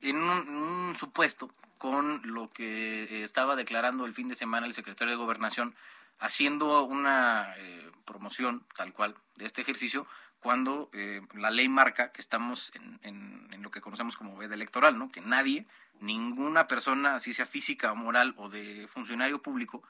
En 0.00 0.16
un, 0.16 0.94
supuesto 0.94 1.50
con 1.76 2.20
lo 2.24 2.50
que 2.50 3.04
eh, 3.04 3.24
estaba 3.24 3.56
declarando 3.56 4.04
el 4.04 4.14
fin 4.14 4.28
de 4.28 4.34
semana 4.34 4.66
el 4.66 4.74
secretario 4.74 5.12
de 5.12 5.22
Gobernación 5.22 5.74
haciendo 6.18 6.84
una 6.84 7.54
eh, 7.56 7.90
promoción 8.04 8.64
tal 8.76 8.92
cual 8.92 9.14
de 9.36 9.46
este 9.46 9.62
ejercicio 9.62 10.06
cuando 10.40 10.88
eh, 10.92 11.20
la 11.34 11.50
ley 11.50 11.68
marca 11.68 12.12
que 12.12 12.20
estamos 12.20 12.72
en, 12.74 12.98
en, 13.02 13.62
lo 13.62 13.70
que 13.70 13.80
conocemos 13.80 14.16
como 14.16 14.36
veda 14.36 14.54
electoral, 14.54 14.98
¿no? 14.98 15.10
Que 15.10 15.20
nadie, 15.20 15.66
ninguna 16.00 16.68
persona, 16.68 17.16
así 17.16 17.34
sea 17.34 17.44
física 17.44 17.90
o 17.92 17.96
moral 17.96 18.34
o 18.36 18.48
de 18.48 18.86
funcionario 18.86 19.42
público, 19.42 19.82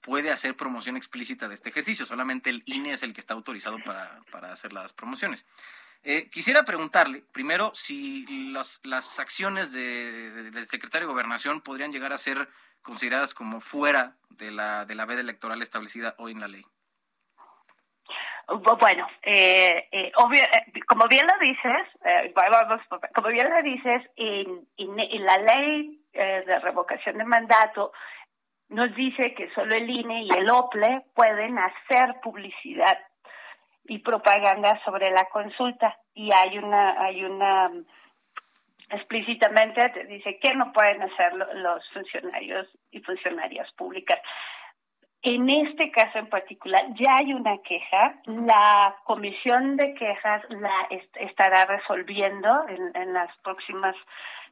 puede 0.00 0.30
hacer 0.30 0.56
promoción 0.56 0.96
explícita 0.96 1.48
de 1.48 1.54
este 1.54 1.70
ejercicio. 1.70 2.06
Solamente 2.06 2.48
el 2.48 2.62
INE 2.66 2.92
es 2.92 3.02
el 3.02 3.12
que 3.12 3.20
está 3.20 3.34
autorizado 3.34 3.78
para, 3.84 4.22
para 4.30 4.52
hacer 4.52 4.72
las 4.72 4.92
promociones. 4.92 5.44
Eh, 6.04 6.30
quisiera 6.30 6.64
preguntarle, 6.64 7.24
primero, 7.32 7.72
si 7.74 8.24
las, 8.52 8.80
las 8.84 9.18
acciones 9.18 9.72
de, 9.72 10.50
del 10.50 10.66
secretario 10.68 11.08
de 11.08 11.12
Gobernación 11.12 11.60
podrían 11.60 11.92
llegar 11.92 12.12
a 12.12 12.18
ser 12.18 12.48
consideradas 12.82 13.34
como 13.34 13.60
fuera 13.60 14.16
de 14.30 14.50
la, 14.50 14.84
de 14.84 14.94
la 14.94 15.06
veda 15.06 15.20
electoral 15.20 15.62
establecida 15.62 16.14
hoy 16.18 16.32
en 16.32 16.40
la 16.40 16.48
ley? 16.48 16.64
Bueno, 18.48 19.06
eh, 19.22 19.88
eh, 19.92 20.10
eh 20.14 20.80
como 20.86 21.06
bien 21.06 21.26
lo 21.26 21.38
dices, 21.38 21.86
eh, 22.04 22.32
como 23.14 23.28
bien 23.28 23.50
lo 23.50 23.62
dices, 23.62 24.02
en, 24.16 24.66
en, 24.78 25.26
la 25.26 25.36
ley 25.36 26.00
de 26.14 26.58
revocación 26.60 27.18
de 27.18 27.24
mandato 27.24 27.92
nos 28.70 28.94
dice 28.94 29.34
que 29.34 29.50
solo 29.54 29.76
el 29.76 29.88
INE 29.88 30.24
y 30.24 30.30
el 30.30 30.50
OPLE 30.50 31.04
pueden 31.14 31.58
hacer 31.58 32.20
publicidad 32.22 32.98
y 33.84 33.98
propaganda 33.98 34.80
sobre 34.84 35.10
la 35.10 35.26
consulta 35.26 35.96
y 36.14 36.32
hay 36.32 36.58
una 36.58 37.00
hay 37.02 37.24
una 37.24 37.70
explícitamente 38.90 39.88
te 39.90 40.04
dice 40.04 40.38
que 40.38 40.54
no 40.54 40.72
pueden 40.72 41.02
hacer 41.02 41.34
los 41.34 41.88
funcionarios 41.92 42.68
y 42.90 43.00
funcionarias 43.00 43.70
públicas. 43.72 44.20
En 45.22 45.50
este 45.50 45.90
caso 45.90 46.18
en 46.18 46.28
particular 46.28 46.84
ya 46.94 47.16
hay 47.18 47.32
una 47.32 47.58
queja, 47.58 48.20
la 48.24 48.96
comisión 49.04 49.76
de 49.76 49.92
quejas 49.94 50.42
la 50.48 50.88
estará 51.16 51.64
resolviendo 51.64 52.48
en, 52.68 53.12
las 53.12 53.36
próximas 53.38 53.96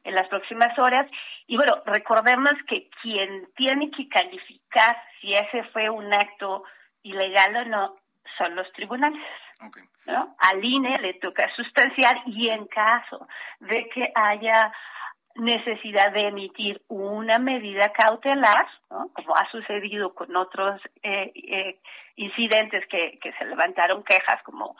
en 0.03 0.13
las 0.13 0.27
próximas 0.27 0.77
horas 0.77 1.09
y 1.47 1.55
bueno 1.55 1.81
recordemos 1.85 2.51
que 2.67 2.89
quien 3.01 3.47
tiene 3.55 3.89
que 3.91 4.09
calificar 4.09 4.97
si 5.21 5.33
ese 5.33 5.63
fue 5.71 5.89
un 5.89 6.13
acto 6.13 6.63
ilegal 7.01 7.55
o 7.55 7.65
no 7.65 7.95
son 8.37 8.55
los 8.55 8.71
tribunales. 8.73 9.23
¿No? 10.05 10.35
Al 10.39 10.63
INE 10.63 10.97
le 10.99 11.13
toca 11.15 11.49
sustanciar 11.55 12.21
y 12.25 12.49
en 12.49 12.65
caso 12.67 13.27
de 13.59 13.89
que 13.89 14.11
haya 14.15 14.71
necesidad 15.35 16.11
de 16.13 16.27
emitir 16.27 16.81
una 16.87 17.37
medida 17.37 17.91
cautelar, 17.93 18.67
como 18.89 19.35
ha 19.35 19.49
sucedido 19.51 20.13
con 20.15 20.35
otros 20.35 20.81
eh, 21.03 21.31
eh, 21.35 21.79
incidentes 22.15 22.87
que 22.87 23.19
se 23.37 23.45
levantaron 23.45 24.03
quejas, 24.03 24.41
como 24.43 24.75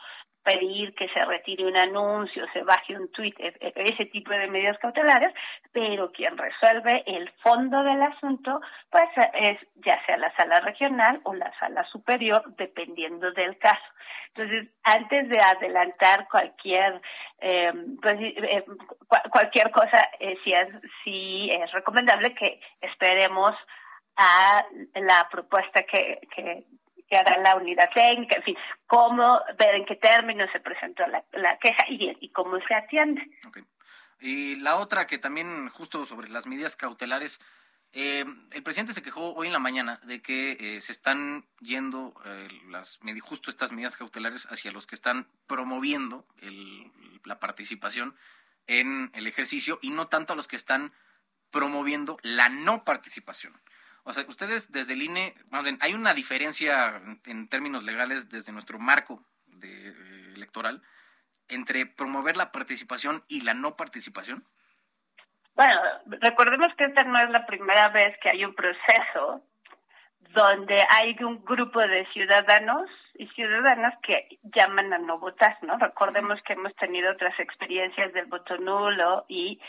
pedir 0.48 0.96
que 0.96 1.10
se 1.10 1.26
retire 1.26 1.66
un 1.66 1.76
anuncio, 1.76 2.46
se 2.54 2.64
baje 2.64 2.96
un 2.96 3.12
tuit, 3.12 3.38
e, 3.38 3.54
e, 3.60 3.74
ese 3.76 4.06
tipo 4.06 4.32
de 4.32 4.48
medidas 4.48 4.78
cautelares, 4.80 5.34
pero 5.74 6.10
quien 6.14 6.38
resuelve 6.38 7.04
el 7.06 7.30
fondo 7.44 7.84
del 7.84 8.02
asunto, 8.02 8.62
pues 8.90 9.10
es 9.34 9.60
ya 9.76 10.04
sea 10.06 10.16
la 10.16 10.34
sala 10.38 10.62
regional 10.62 11.20
o 11.24 11.34
la 11.34 11.52
sala 11.60 11.84
superior, 11.92 12.42
dependiendo 12.56 13.32
del 13.32 13.58
caso. 13.58 13.90
Entonces, 14.28 14.70
antes 14.84 15.28
de 15.28 15.40
adelantar 15.40 16.28
cualquier 16.30 17.02
eh, 17.40 17.74
pues, 18.02 18.16
eh, 18.22 18.66
cualquier 19.30 19.70
cosa, 19.72 20.00
eh, 20.20 20.38
sí, 20.44 20.54
es, 20.54 20.70
sí 21.04 21.50
es 21.52 21.70
recomendable 21.74 22.34
que 22.36 22.62
esperemos 22.80 23.54
a 24.16 24.66
la 24.96 25.28
propuesta 25.30 25.84
que, 25.84 26.22
que, 26.34 26.64
que 27.10 27.18
hará 27.18 27.38
la 27.42 27.56
unidad 27.56 27.90
técnica, 27.94 28.38
en 28.38 28.44
fin, 28.44 28.58
cómo, 28.86 29.42
ver 29.58 29.76
en 29.76 29.86
qué 29.86 29.96
términos 29.96 30.50
se 30.52 30.60
presentó 30.60 31.04
la, 31.08 31.58
queja 31.60 31.86
y, 31.90 32.18
y, 32.20 32.30
cómo 32.30 32.60
se 32.68 32.74
atiende. 32.74 33.22
Y 34.20 34.56
la 34.58 34.76
otra 34.76 35.08
que 35.08 35.18
también, 35.18 35.70
justo 35.70 36.06
sobre 36.06 36.30
las 36.30 36.48
medidas 36.48 36.76
cautelares, 36.76 37.40
eh, 37.94 38.26
el 38.52 38.64
presidente 38.64 38.94
se 38.94 39.02
quejó 39.02 39.34
hoy 39.34 39.48
en 39.48 39.54
la 39.54 39.60
mañana 39.60 40.00
de 40.04 40.22
que 40.22 40.58
eh, 40.60 40.82
se 40.82 40.92
están 40.92 41.48
yendo 41.62 42.14
eh, 42.26 42.48
las 42.70 43.00
justo 43.22 43.50
estas 43.50 43.72
medidas 43.72 43.96
cautelares 43.96 44.46
hacia 44.52 44.72
los 44.72 44.86
que 44.86 44.96
están 44.96 45.28
promoviendo 45.48 46.26
el, 46.42 46.92
la 47.24 47.40
participación 47.40 48.16
en 48.68 49.10
el 49.14 49.26
ejercicio 49.26 49.80
y 49.82 49.92
no 49.92 50.08
tanto 50.08 50.34
a 50.34 50.36
los 50.36 50.48
que 50.48 50.58
están 50.58 50.92
promoviendo 51.50 52.18
la 52.22 52.50
no 52.50 52.84
participación. 52.84 53.60
O 54.08 54.14
sea, 54.14 54.24
ustedes 54.30 54.72
desde 54.72 54.94
el 54.94 55.02
INE, 55.02 55.34
hay 55.82 55.94
una 55.94 56.14
diferencia 56.14 57.02
en, 57.26 57.50
términos 57.50 57.84
legales 57.84 58.30
desde 58.30 58.54
nuestro 58.54 58.80
marco 58.80 59.22
de, 59.48 59.90
eh, 59.90 60.34
electoral 60.34 60.82
entre 61.50 61.86
promover 61.86 62.38
la 62.38 62.54
participación 62.54 63.26
y 63.28 63.42
la 63.42 63.54
no 63.54 63.76
participación. 63.76 64.46
Bueno, 65.56 65.82
recordemos 66.22 66.74
que 66.78 66.86
esta 66.86 67.04
no 67.04 67.20
es 67.20 67.30
la 67.32 67.46
primera 67.46 67.90
vez 67.90 68.18
que 68.22 68.30
hay 68.30 68.46
un 68.46 68.56
proceso 68.56 69.44
donde 70.30 70.82
hay 70.90 71.18
un 71.22 71.44
grupo 71.44 71.82
de 71.82 72.06
ciudadanos 72.14 72.90
y 73.16 73.28
ciudadanas 73.28 73.94
que 74.04 74.40
llaman 74.56 74.94
a 74.94 75.00
no 75.00 75.20
votar, 75.20 75.58
¿no? 75.64 75.78
Recordemos 75.78 76.42
que 76.44 76.54
hemos 76.54 76.74
tenido 76.76 77.12
otras 77.12 77.38
experiencias 77.40 78.14
del 78.14 78.28
voto 78.28 78.58
nulo 78.58 79.26
y 79.28 79.60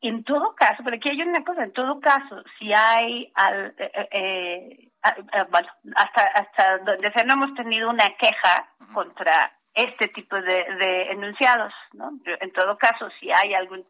en 0.00 0.24
todo 0.24 0.54
caso, 0.54 0.82
pero 0.84 0.96
aquí 0.96 1.08
hay 1.08 1.22
una 1.22 1.44
cosa, 1.44 1.64
en 1.64 1.72
todo 1.72 2.00
caso, 2.00 2.42
si 2.58 2.72
hay, 2.72 3.32
al, 3.34 3.74
eh, 3.78 3.90
eh, 3.94 4.08
eh 4.12 5.44
bueno, 5.50 5.68
hasta, 5.94 6.22
hasta 6.22 6.78
donde 6.78 7.12
se 7.12 7.24
no 7.24 7.34
hemos 7.34 7.54
tenido 7.54 7.90
una 7.90 8.14
queja 8.16 8.68
contra 8.92 9.52
este 9.74 10.08
tipo 10.08 10.36
de, 10.36 10.64
de 10.74 11.10
enunciados, 11.12 11.72
¿no? 11.92 12.10
En 12.24 12.52
todo 12.52 12.78
caso, 12.78 13.08
si 13.20 13.30
hay 13.30 13.54
algún, 13.54 13.84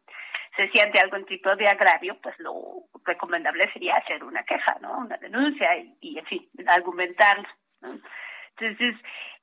se 0.55 0.67
siente 0.69 0.99
algún 0.99 1.25
tipo 1.25 1.55
de 1.55 1.67
agravio, 1.67 2.17
pues 2.21 2.37
lo 2.39 2.83
recomendable 3.05 3.71
sería 3.71 3.95
hacer 3.95 4.23
una 4.23 4.43
queja, 4.43 4.77
¿no? 4.81 4.97
Una 4.97 5.17
denuncia 5.17 5.77
y, 5.77 5.97
y 6.01 6.19
en 6.19 6.25
fin, 6.25 6.49
argumentar. 6.67 7.37
¿no? 7.81 7.99
Entonces, 8.57 8.95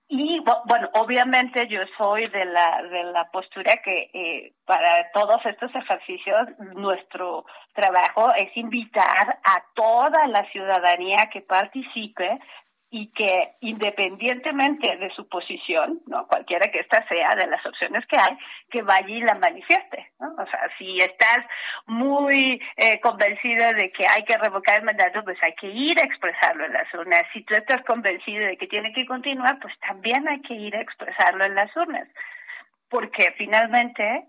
y 0.08 0.38
bueno, 0.66 0.90
obviamente 0.94 1.66
yo 1.68 1.80
soy 1.96 2.26
de 2.28 2.44
la, 2.44 2.82
de 2.82 3.04
la 3.04 3.30
postura 3.30 3.76
que 3.82 4.10
eh, 4.12 4.52
para 4.66 5.10
todos 5.12 5.44
estos 5.46 5.74
ejercicios 5.74 6.40
nuestro 6.74 7.46
trabajo 7.72 8.32
es 8.34 8.54
invitar 8.56 9.38
a 9.42 9.64
toda 9.74 10.26
la 10.28 10.44
ciudadanía 10.50 11.30
que 11.32 11.40
participe 11.40 12.38
y 12.96 13.08
que 13.08 13.56
independientemente 13.58 14.96
de 14.96 15.10
su 15.16 15.28
posición, 15.28 16.00
no 16.06 16.28
cualquiera 16.28 16.70
que 16.70 16.78
ésta 16.78 17.04
sea 17.08 17.34
de 17.34 17.48
las 17.48 17.66
opciones 17.66 18.06
que 18.06 18.16
hay, 18.16 18.38
que 18.70 18.82
vaya 18.82 19.08
y 19.08 19.20
la 19.20 19.34
manifieste. 19.34 20.12
¿no? 20.20 20.28
O 20.40 20.46
sea, 20.46 20.68
si 20.78 20.98
estás 20.98 21.40
muy 21.86 22.62
eh, 22.76 23.00
convencido 23.00 23.72
de 23.72 23.90
que 23.90 24.06
hay 24.06 24.22
que 24.22 24.38
revocar 24.38 24.78
el 24.78 24.84
mandato, 24.84 25.24
pues 25.24 25.36
hay 25.42 25.56
que 25.56 25.66
ir 25.66 25.98
a 25.98 26.04
expresarlo 26.04 26.66
en 26.66 26.72
las 26.72 26.94
urnas. 26.94 27.24
Si 27.32 27.42
tú 27.42 27.54
estás 27.54 27.82
convencido 27.82 28.46
de 28.46 28.56
que 28.56 28.68
tiene 28.68 28.92
que 28.92 29.06
continuar, 29.06 29.58
pues 29.58 29.74
también 29.80 30.28
hay 30.28 30.40
que 30.42 30.54
ir 30.54 30.76
a 30.76 30.80
expresarlo 30.80 31.44
en 31.46 31.56
las 31.56 31.76
urnas, 31.76 32.06
porque 32.88 33.34
finalmente 33.36 34.28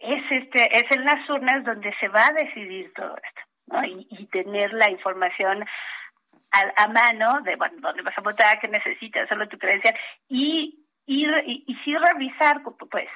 es 0.00 0.24
este 0.28 0.76
es 0.76 0.90
en 0.90 1.04
las 1.04 1.30
urnas 1.30 1.62
donde 1.62 1.94
se 2.00 2.08
va 2.08 2.26
a 2.26 2.32
decidir 2.32 2.92
todo 2.94 3.14
esto. 3.16 3.40
¿no? 3.66 3.84
Y, 3.84 4.08
y 4.10 4.26
tener 4.26 4.72
la 4.72 4.90
información 4.90 5.64
a, 6.52 6.84
a 6.84 6.88
mano 6.88 7.40
de, 7.42 7.56
bueno, 7.56 7.76
dónde 7.80 8.02
vas 8.02 8.16
a 8.16 8.22
votar, 8.22 8.58
qué 8.60 8.68
necesitas, 8.68 9.28
solo 9.28 9.48
tu 9.48 9.58
credencial, 9.58 9.94
y, 10.28 10.86
y, 11.06 11.26
y, 11.26 11.64
y 11.66 11.74
sí 11.84 11.96
revisar, 11.96 12.62
pues, 12.62 13.08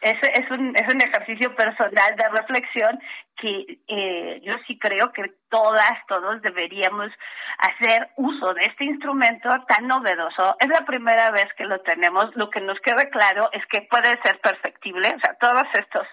es, 0.00 0.14
es, 0.22 0.50
un, 0.50 0.76
es 0.76 0.94
un 0.94 1.00
ejercicio 1.00 1.54
personal 1.56 2.14
de 2.16 2.28
reflexión 2.28 3.00
que 3.36 3.80
eh, 3.88 4.40
yo 4.44 4.54
sí 4.66 4.78
creo 4.78 5.12
que 5.12 5.24
todas, 5.48 6.06
todos 6.06 6.40
deberíamos 6.42 7.10
hacer 7.58 8.08
uso 8.16 8.54
de 8.54 8.66
este 8.66 8.84
instrumento 8.84 9.48
tan 9.66 9.88
novedoso. 9.88 10.56
Es 10.60 10.68
la 10.68 10.84
primera 10.86 11.30
vez 11.30 11.48
que 11.56 11.64
lo 11.64 11.80
tenemos. 11.80 12.34
Lo 12.36 12.50
que 12.50 12.60
nos 12.60 12.78
queda 12.80 13.10
claro 13.10 13.48
es 13.52 13.66
que 13.66 13.82
puede 13.82 14.20
ser 14.22 14.38
perfectible. 14.40 15.12
O 15.16 15.20
sea, 15.20 15.34
todos 15.40 15.66
estos 15.74 16.06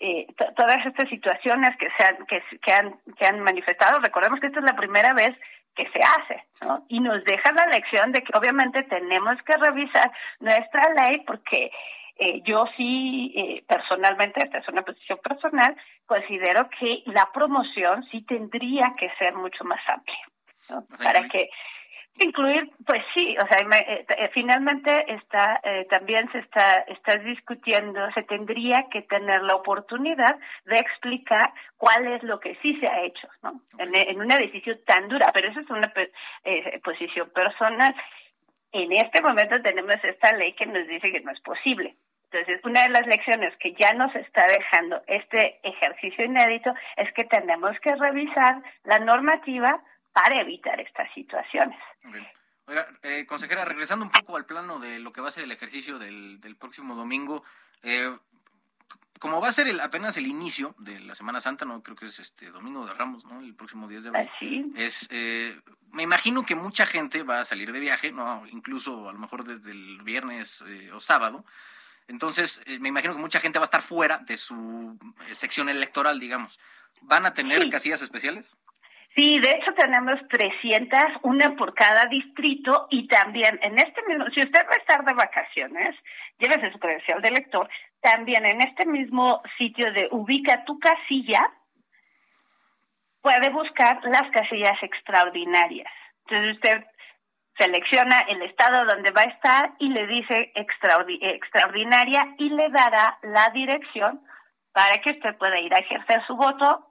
eh, 0.00 0.26
todas 0.56 0.84
estas 0.86 1.08
situaciones 1.10 1.76
que 1.76 1.88
se 1.96 2.04
han, 2.04 2.26
que, 2.26 2.42
que, 2.62 2.72
han, 2.72 2.98
que 3.18 3.26
han 3.26 3.40
manifestado, 3.40 4.00
recordemos 4.00 4.40
que 4.40 4.46
esta 4.46 4.60
es 4.60 4.64
la 4.64 4.76
primera 4.76 5.12
vez 5.12 5.32
que 5.74 5.88
se 5.90 6.00
hace, 6.00 6.44
¿no? 6.62 6.84
Y 6.88 7.00
nos 7.00 7.22
deja 7.24 7.52
la 7.52 7.66
lección 7.66 8.10
de 8.10 8.22
que 8.22 8.36
obviamente 8.36 8.82
tenemos 8.84 9.36
que 9.42 9.56
revisar 9.56 10.10
nuestra 10.40 10.82
ley 10.94 11.22
porque 11.26 11.70
eh, 12.16 12.42
yo 12.44 12.64
sí, 12.76 13.32
eh, 13.36 13.64
personalmente, 13.68 14.42
esta 14.42 14.58
es 14.58 14.68
una 14.68 14.82
posición 14.82 15.18
personal, 15.18 15.76
considero 16.06 16.68
que 16.78 17.02
la 17.06 17.30
promoción 17.32 18.02
sí 18.10 18.22
tendría 18.22 18.94
que 18.98 19.10
ser 19.18 19.34
mucho 19.34 19.64
más 19.64 19.80
amplia, 19.86 20.18
¿no? 20.70 20.84
Para 21.02 21.28
que 21.28 21.50
incluir 22.18 22.70
pues 22.84 23.02
sí 23.14 23.36
o 23.38 23.46
sea 23.46 23.78
eh, 23.78 24.04
eh, 24.08 24.30
finalmente 24.34 24.90
está 25.12 25.60
eh, 25.62 25.86
también 25.88 26.30
se 26.32 26.38
está 26.38 26.84
está 26.88 27.16
discutiendo 27.16 28.00
se 28.12 28.22
tendría 28.24 28.88
que 28.90 29.02
tener 29.02 29.42
la 29.42 29.54
oportunidad 29.54 30.36
de 30.66 30.78
explicar 30.78 31.52
cuál 31.78 32.06
es 32.08 32.22
lo 32.22 32.38
que 32.40 32.56
sí 32.62 32.78
se 32.80 32.88
ha 32.88 33.02
hecho 33.02 33.28
no 33.42 33.62
en, 33.78 33.94
en 33.94 34.20
una 34.20 34.36
decisión 34.36 34.78
tan 34.84 35.08
dura 35.08 35.30
pero 35.32 35.48
eso 35.48 35.60
es 35.60 35.70
una 35.70 35.90
eh, 36.44 36.80
posición 36.84 37.30
personal. 37.30 37.94
En 38.72 38.92
este 38.92 39.20
momento 39.20 39.60
tenemos 39.62 39.96
esta 40.02 40.32
ley 40.32 40.54
que 40.54 40.66
nos 40.66 40.86
dice 40.86 41.10
que 41.10 41.20
no 41.20 41.32
es 41.32 41.40
posible. 41.40 41.96
Entonces, 42.30 42.60
una 42.64 42.82
de 42.82 42.90
las 42.90 43.06
lecciones 43.06 43.56
que 43.56 43.74
ya 43.74 43.92
nos 43.94 44.14
está 44.14 44.46
dejando 44.46 45.02
este 45.08 45.58
ejercicio 45.64 46.24
inédito 46.24 46.72
es 46.96 47.12
que 47.12 47.24
tenemos 47.24 47.78
que 47.80 47.94
revisar 47.96 48.62
la 48.84 49.00
normativa 49.00 49.82
para 50.12 50.40
evitar 50.40 50.80
estas 50.80 51.12
situaciones. 51.14 51.78
Oiga, 52.66 52.86
eh, 53.02 53.26
consejera, 53.26 53.64
regresando 53.64 54.04
un 54.04 54.10
poco 54.12 54.36
al 54.36 54.46
plano 54.46 54.78
de 54.78 54.98
lo 55.00 55.12
que 55.12 55.20
va 55.20 55.28
a 55.28 55.32
ser 55.32 55.44
el 55.44 55.52
ejercicio 55.52 55.98
del, 55.98 56.40
del 56.40 56.56
próximo 56.56 56.94
domingo, 56.94 57.42
eh, 57.82 58.16
como 59.18 59.40
va 59.40 59.48
a 59.48 59.52
ser 59.52 59.68
el, 59.68 59.80
apenas 59.80 60.16
el 60.16 60.26
inicio 60.26 60.74
de 60.78 60.98
la 61.00 61.14
Semana 61.14 61.40
Santa, 61.40 61.64
no 61.64 61.82
creo 61.82 61.96
que 61.96 62.06
es 62.06 62.18
este 62.20 62.50
domingo 62.50 62.86
de 62.86 62.94
Ramos, 62.94 63.24
¿no? 63.26 63.40
El 63.40 63.54
próximo 63.54 63.86
10 63.88 64.04
de 64.04 64.08
abril. 64.10 64.30
¿Así? 64.36 64.72
Es, 64.76 65.08
eh, 65.10 65.60
me 65.92 66.02
imagino 66.04 66.44
que 66.46 66.54
mucha 66.54 66.86
gente 66.86 67.22
va 67.22 67.40
a 67.40 67.44
salir 67.44 67.70
de 67.72 67.80
viaje, 67.80 68.12
no, 68.12 68.44
incluso 68.50 69.08
a 69.08 69.12
lo 69.12 69.18
mejor 69.18 69.44
desde 69.44 69.72
el 69.72 70.02
viernes 70.02 70.64
eh, 70.66 70.90
o 70.92 71.00
sábado. 71.00 71.44
Entonces, 72.08 72.62
eh, 72.66 72.78
me 72.80 72.88
imagino 72.88 73.14
que 73.14 73.20
mucha 73.20 73.40
gente 73.40 73.58
va 73.58 73.64
a 73.64 73.70
estar 73.70 73.82
fuera 73.82 74.18
de 74.18 74.36
su 74.36 74.98
sección 75.32 75.68
electoral, 75.68 76.18
digamos. 76.18 76.58
¿Van 77.02 77.26
a 77.26 77.32
tener 77.34 77.62
Sí. 77.62 77.68
casillas 77.70 78.02
especiales? 78.02 78.50
Sí, 79.14 79.40
de 79.40 79.50
hecho 79.50 79.72
tenemos 79.74 80.20
300, 80.28 81.00
una 81.22 81.56
por 81.56 81.74
cada 81.74 82.04
distrito 82.06 82.86
y 82.90 83.08
también 83.08 83.58
en 83.62 83.76
este 83.78 84.02
mismo, 84.06 84.26
si 84.32 84.42
usted 84.42 84.64
va 84.66 84.72
a 84.72 84.78
estar 84.78 85.04
de 85.04 85.14
vacaciones, 85.14 85.96
llévese 86.38 86.70
su 86.70 86.78
credencial 86.78 87.20
de 87.20 87.28
elector, 87.28 87.68
también 88.00 88.46
en 88.46 88.60
este 88.60 88.86
mismo 88.86 89.42
sitio 89.58 89.92
de 89.92 90.08
ubica 90.12 90.64
tu 90.64 90.78
casilla, 90.78 91.50
puede 93.20 93.50
buscar 93.50 94.00
las 94.04 94.30
casillas 94.30 94.80
extraordinarias. 94.82 95.92
Entonces 96.26 96.54
usted 96.54 96.84
selecciona 97.58 98.20
el 98.28 98.40
estado 98.42 98.84
donde 98.86 99.10
va 99.10 99.22
a 99.22 99.24
estar 99.24 99.72
y 99.80 99.88
le 99.88 100.06
dice 100.06 100.52
extraordi- 100.54 101.18
extraordinaria 101.20 102.34
y 102.38 102.48
le 102.50 102.70
dará 102.70 103.18
la 103.22 103.50
dirección 103.50 104.22
para 104.72 104.98
que 104.98 105.10
usted 105.10 105.36
pueda 105.36 105.58
ir 105.58 105.74
a 105.74 105.78
ejercer 105.80 106.24
su 106.26 106.36
voto 106.36 106.86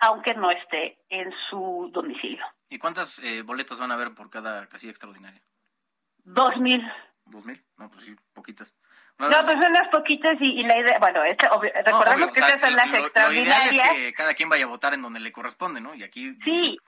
aunque 0.00 0.34
no 0.34 0.50
esté 0.50 0.98
en 1.08 1.32
su 1.48 1.90
domicilio. 1.92 2.44
¿Y 2.68 2.78
cuántas 2.78 3.18
eh, 3.20 3.42
boletas 3.42 3.80
van 3.80 3.90
a 3.90 3.94
haber 3.94 4.14
por 4.14 4.30
cada 4.30 4.66
casilla 4.66 4.90
extraordinaria? 4.90 5.40
Dos 6.24 6.56
mil. 6.58 6.82
¿Dos 7.26 7.44
mil? 7.44 7.62
No, 7.76 7.90
pues 7.90 8.04
sí, 8.04 8.16
poquitas. 8.32 8.74
No, 9.18 9.28
pues 9.28 9.56
unas 9.56 9.88
poquitas 9.88 10.36
y, 10.40 10.62
la 10.62 10.78
idea, 10.78 10.98
bueno, 11.00 11.24
esta, 11.24 11.50
recordemos 11.84 12.30
que 12.30 12.38
estas 12.38 12.60
son 12.60 12.76
las 12.76 12.94
extraordinarias. 12.94 13.66
Lo 13.66 13.72
ideal 13.74 13.96
es 13.96 14.02
que 14.02 14.12
cada 14.14 14.34
quien 14.34 14.48
vaya 14.48 14.64
a 14.64 14.68
votar 14.68 14.94
en 14.94 15.02
donde 15.02 15.18
le 15.18 15.32
corresponde, 15.32 15.80
¿no? 15.80 15.92
Y 15.94 16.04
aquí... 16.04 16.38
Sí, 16.44 16.78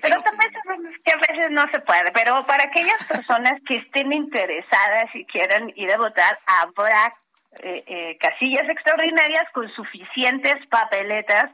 pero 0.00 0.22
también 0.22 0.52
sabemos 0.62 0.94
que 1.04 1.12
a 1.12 1.16
veces 1.16 1.50
no 1.50 1.64
se 1.72 1.80
puede, 1.80 2.12
pero 2.12 2.44
para 2.46 2.64
aquellas 2.64 3.04
personas 3.08 3.54
que 3.66 3.76
estén 3.76 4.12
interesadas 4.12 5.06
y 5.14 5.24
quieran 5.26 5.72
ir 5.76 5.92
a 5.92 5.98
votar, 5.98 6.38
habrá 6.46 7.14
eh, 7.60 7.84
eh, 7.86 8.18
casillas 8.18 8.68
extraordinarias 8.68 9.44
con 9.52 9.68
suficientes 9.74 10.66
papeletas. 10.68 11.50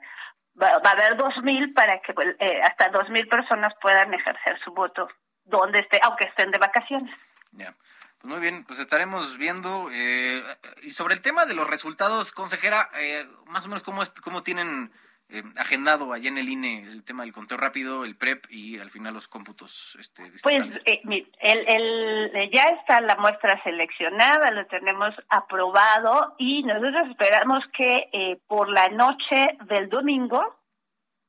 Va, 0.61 0.69
a 0.69 0.91
haber 0.91 1.17
dos 1.17 1.35
mil 1.43 1.73
para 1.73 2.01
que 2.01 2.13
eh, 2.41 2.61
hasta 2.63 2.89
dos 2.89 3.09
mil 3.11 3.29
personas 3.29 3.73
puedan 3.81 4.13
ejercer 4.13 4.59
su 4.65 4.73
voto 4.73 5.09
donde 5.45 5.81
esté, 5.81 6.01
aunque 6.03 6.25
estén 6.25 6.51
de 6.51 6.59
vacaciones. 6.59 7.15
Ya. 7.53 7.75
Pues 8.21 8.33
muy 8.33 8.41
bien, 8.41 8.65
pues 8.65 8.81
estaremos 8.81 9.39
viendo. 9.39 9.89
Eh, 9.93 10.43
y 10.83 10.91
sobre 10.91 11.15
el 11.15 11.23
tema 11.23 11.47
de 11.47 11.55
los 11.55 11.69
resultados, 11.69 12.33
consejera, 12.33 12.91
eh, 12.95 13.25
más 13.47 13.65
o 13.65 13.69
menos 13.69 13.85
cómo, 13.85 14.03
es, 14.03 14.11
cómo 14.11 14.43
tienen 14.43 14.93
eh, 15.31 15.43
agendado 15.57 16.13
allá 16.13 16.29
en 16.29 16.39
el 16.39 16.49
INE 16.49 16.83
el 16.83 17.05
tema 17.05 17.23
del 17.23 17.33
conteo 17.33 17.57
rápido, 17.57 18.05
el 18.05 18.17
PREP 18.17 18.47
y 18.51 18.79
al 18.79 18.91
final 18.91 19.15
los 19.15 19.29
cómputos. 19.29 19.97
Este, 20.01 20.31
pues 20.43 20.81
el, 20.85 21.29
el, 21.41 22.51
ya 22.51 22.65
está 22.65 23.01
la 23.01 23.17
muestra 23.17 23.63
seleccionada, 23.63 24.51
lo 24.51 24.67
tenemos 24.67 25.15
aprobado 25.29 26.35
y 26.39 26.63
nosotros 26.63 27.09
esperamos 27.11 27.63
que 27.77 28.39
por 28.47 28.71
la 28.71 28.89
noche 28.89 29.57
del 29.67 29.89
domingo, 29.89 30.61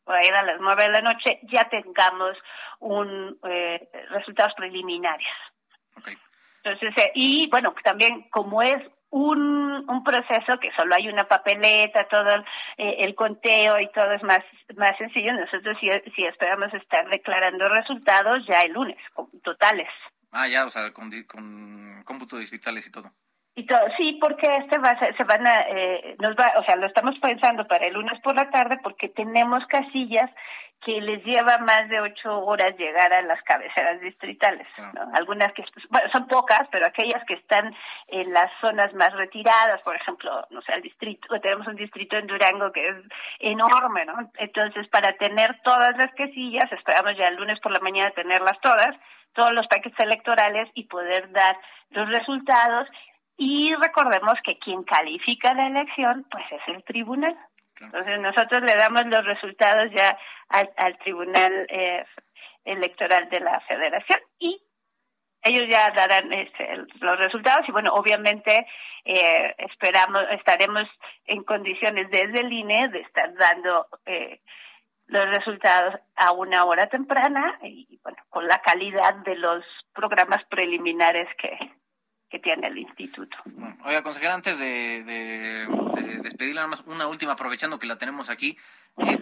por 0.03 0.15
ahí 0.15 0.27
a 0.27 0.43
las 0.43 0.61
nueve 0.61 0.83
de 0.83 0.89
la 0.89 1.01
noche, 1.01 1.39
ya 1.51 1.67
tengamos 1.69 2.37
un 2.79 3.37
resultados 4.09 4.53
preliminares. 4.55 5.27
Entonces, 6.63 7.11
y 7.15 7.49
bueno, 7.49 7.73
también 7.83 8.29
como 8.29 8.61
es 8.61 8.81
un, 9.11 9.89
un 9.89 10.03
proceso 10.03 10.59
que 10.59 10.71
solo 10.75 10.95
hay 10.95 11.07
una 11.07 11.27
papeleta, 11.27 12.07
todo 12.09 12.43
eh, 12.77 12.97
el 12.99 13.15
conteo 13.15 13.79
y 13.79 13.89
todo 13.91 14.11
es 14.13 14.23
más, 14.23 14.41
más 14.75 14.97
sencillo. 14.97 15.33
Nosotros 15.33 15.77
sí, 15.79 15.89
sí 16.15 16.25
esperamos 16.25 16.73
estar 16.73 17.09
declarando 17.09 17.67
resultados 17.69 18.45
ya 18.47 18.61
el 18.61 18.73
lunes, 18.73 18.97
totales. 19.43 19.89
Ah, 20.31 20.47
ya, 20.47 20.65
o 20.65 20.69
sea, 20.69 20.91
con, 20.93 21.09
con 21.23 22.03
cómputos 22.05 22.39
digitales 22.39 22.85
y 22.87 22.91
todo. 22.91 23.11
Y 23.55 23.65
todo, 23.65 23.81
sí, 23.97 24.17
porque 24.21 24.47
este 24.55 24.77
va 24.77 24.91
a 24.91 24.99
se 24.99 25.23
van 25.25 25.45
a, 25.45 25.61
eh, 25.67 26.15
nos 26.19 26.33
va, 26.35 26.53
o 26.57 26.63
sea, 26.63 26.77
lo 26.77 26.87
estamos 26.87 27.17
pensando 27.19 27.67
para 27.67 27.87
el 27.87 27.93
lunes 27.93 28.17
por 28.21 28.35
la 28.35 28.49
tarde 28.51 28.77
porque 28.81 29.09
tenemos 29.09 29.65
casillas 29.65 30.29
que 30.81 31.01
les 31.01 31.23
lleva 31.25 31.57
más 31.57 31.89
de 31.89 31.99
ocho 31.99 32.39
horas 32.39 32.77
llegar 32.77 33.13
a 33.13 33.21
las 33.21 33.41
cabeceras 33.43 33.99
distritales. 33.99 34.67
¿no? 34.77 35.11
Algunas 35.13 35.51
que 35.53 35.65
bueno, 35.89 36.09
son 36.11 36.27
pocas, 36.27 36.67
pero 36.71 36.87
aquellas 36.87 37.23
que 37.25 37.33
están 37.33 37.75
en 38.07 38.31
las 38.31 38.49
zonas 38.61 38.93
más 38.93 39.11
retiradas, 39.13 39.81
por 39.83 39.95
ejemplo, 39.95 40.47
no 40.49 40.61
sé, 40.61 40.73
el 40.73 40.81
distrito, 40.81 41.27
tenemos 41.41 41.67
un 41.67 41.75
distrito 41.75 42.15
en 42.15 42.27
Durango 42.27 42.71
que 42.71 42.87
es 42.87 42.95
enorme, 43.39 44.05
¿no? 44.05 44.31
Entonces, 44.37 44.87
para 44.87 45.13
tener 45.17 45.59
todas 45.63 45.97
las 45.97 46.13
casillas, 46.13 46.71
esperamos 46.71 47.17
ya 47.17 47.27
el 47.27 47.35
lunes 47.35 47.59
por 47.59 47.73
la 47.73 47.79
mañana 47.79 48.11
tenerlas 48.11 48.59
todas, 48.61 48.95
todos 49.33 49.51
los 49.53 49.67
paquetes 49.67 49.99
electorales 49.99 50.69
y 50.75 50.85
poder 50.85 51.31
dar 51.31 51.57
los 51.89 52.07
resultados. 52.09 52.87
Y 53.37 53.73
recordemos 53.75 54.35
que 54.43 54.57
quien 54.59 54.83
califica 54.83 55.53
la 55.53 55.67
elección, 55.67 56.25
pues 56.29 56.43
es 56.51 56.61
el 56.67 56.83
tribunal. 56.83 57.37
Entonces 57.79 58.19
nosotros 58.19 58.61
le 58.61 58.75
damos 58.75 59.05
los 59.05 59.25
resultados 59.25 59.91
ya 59.91 60.17
al, 60.49 60.97
Tribunal 60.99 61.67
eh, 61.69 62.05
Electoral 62.65 63.29
de 63.29 63.39
la 63.39 63.59
Federación 63.61 64.19
y 64.39 64.61
ellos 65.41 65.63
ya 65.69 65.89
darán 65.91 66.31
este, 66.33 66.67
los 66.99 67.17
resultados 67.17 67.67
y 67.67 67.71
bueno, 67.71 67.93
obviamente 67.93 68.67
eh, 69.05 69.55
esperamos, 69.57 70.23
estaremos 70.31 70.87
en 71.25 71.43
condiciones 71.43 72.09
desde 72.09 72.41
el 72.41 72.51
INE 72.51 72.89
de 72.89 72.99
estar 72.99 73.33
dando 73.35 73.87
eh, 74.05 74.41
los 75.07 75.29
resultados 75.29 75.95
a 76.15 76.33
una 76.33 76.65
hora 76.65 76.87
temprana 76.87 77.57
y 77.63 77.99
bueno, 78.03 78.17
con 78.29 78.47
la 78.47 78.61
calidad 78.61 79.15
de 79.23 79.35
los 79.35 79.63
programas 79.93 80.43
preliminares 80.49 81.27
que, 81.37 81.57
que 82.29 82.39
tiene 82.39 82.67
el 82.67 82.77
instituto. 82.77 83.37
oiga, 83.83 84.03
consejera, 84.03 84.35
antes 84.35 84.59
de, 84.59 85.03
de, 85.03 86.19
despedirla, 86.21 86.61
nada 86.61 86.67
más 86.67 86.83
una 86.85 87.07
última, 87.07 87.33
aprovechando 87.33 87.79
que 87.79 87.87
la 87.87 87.97
tenemos 87.97 88.29
aquí. 88.29 88.57
Eh, 88.97 89.21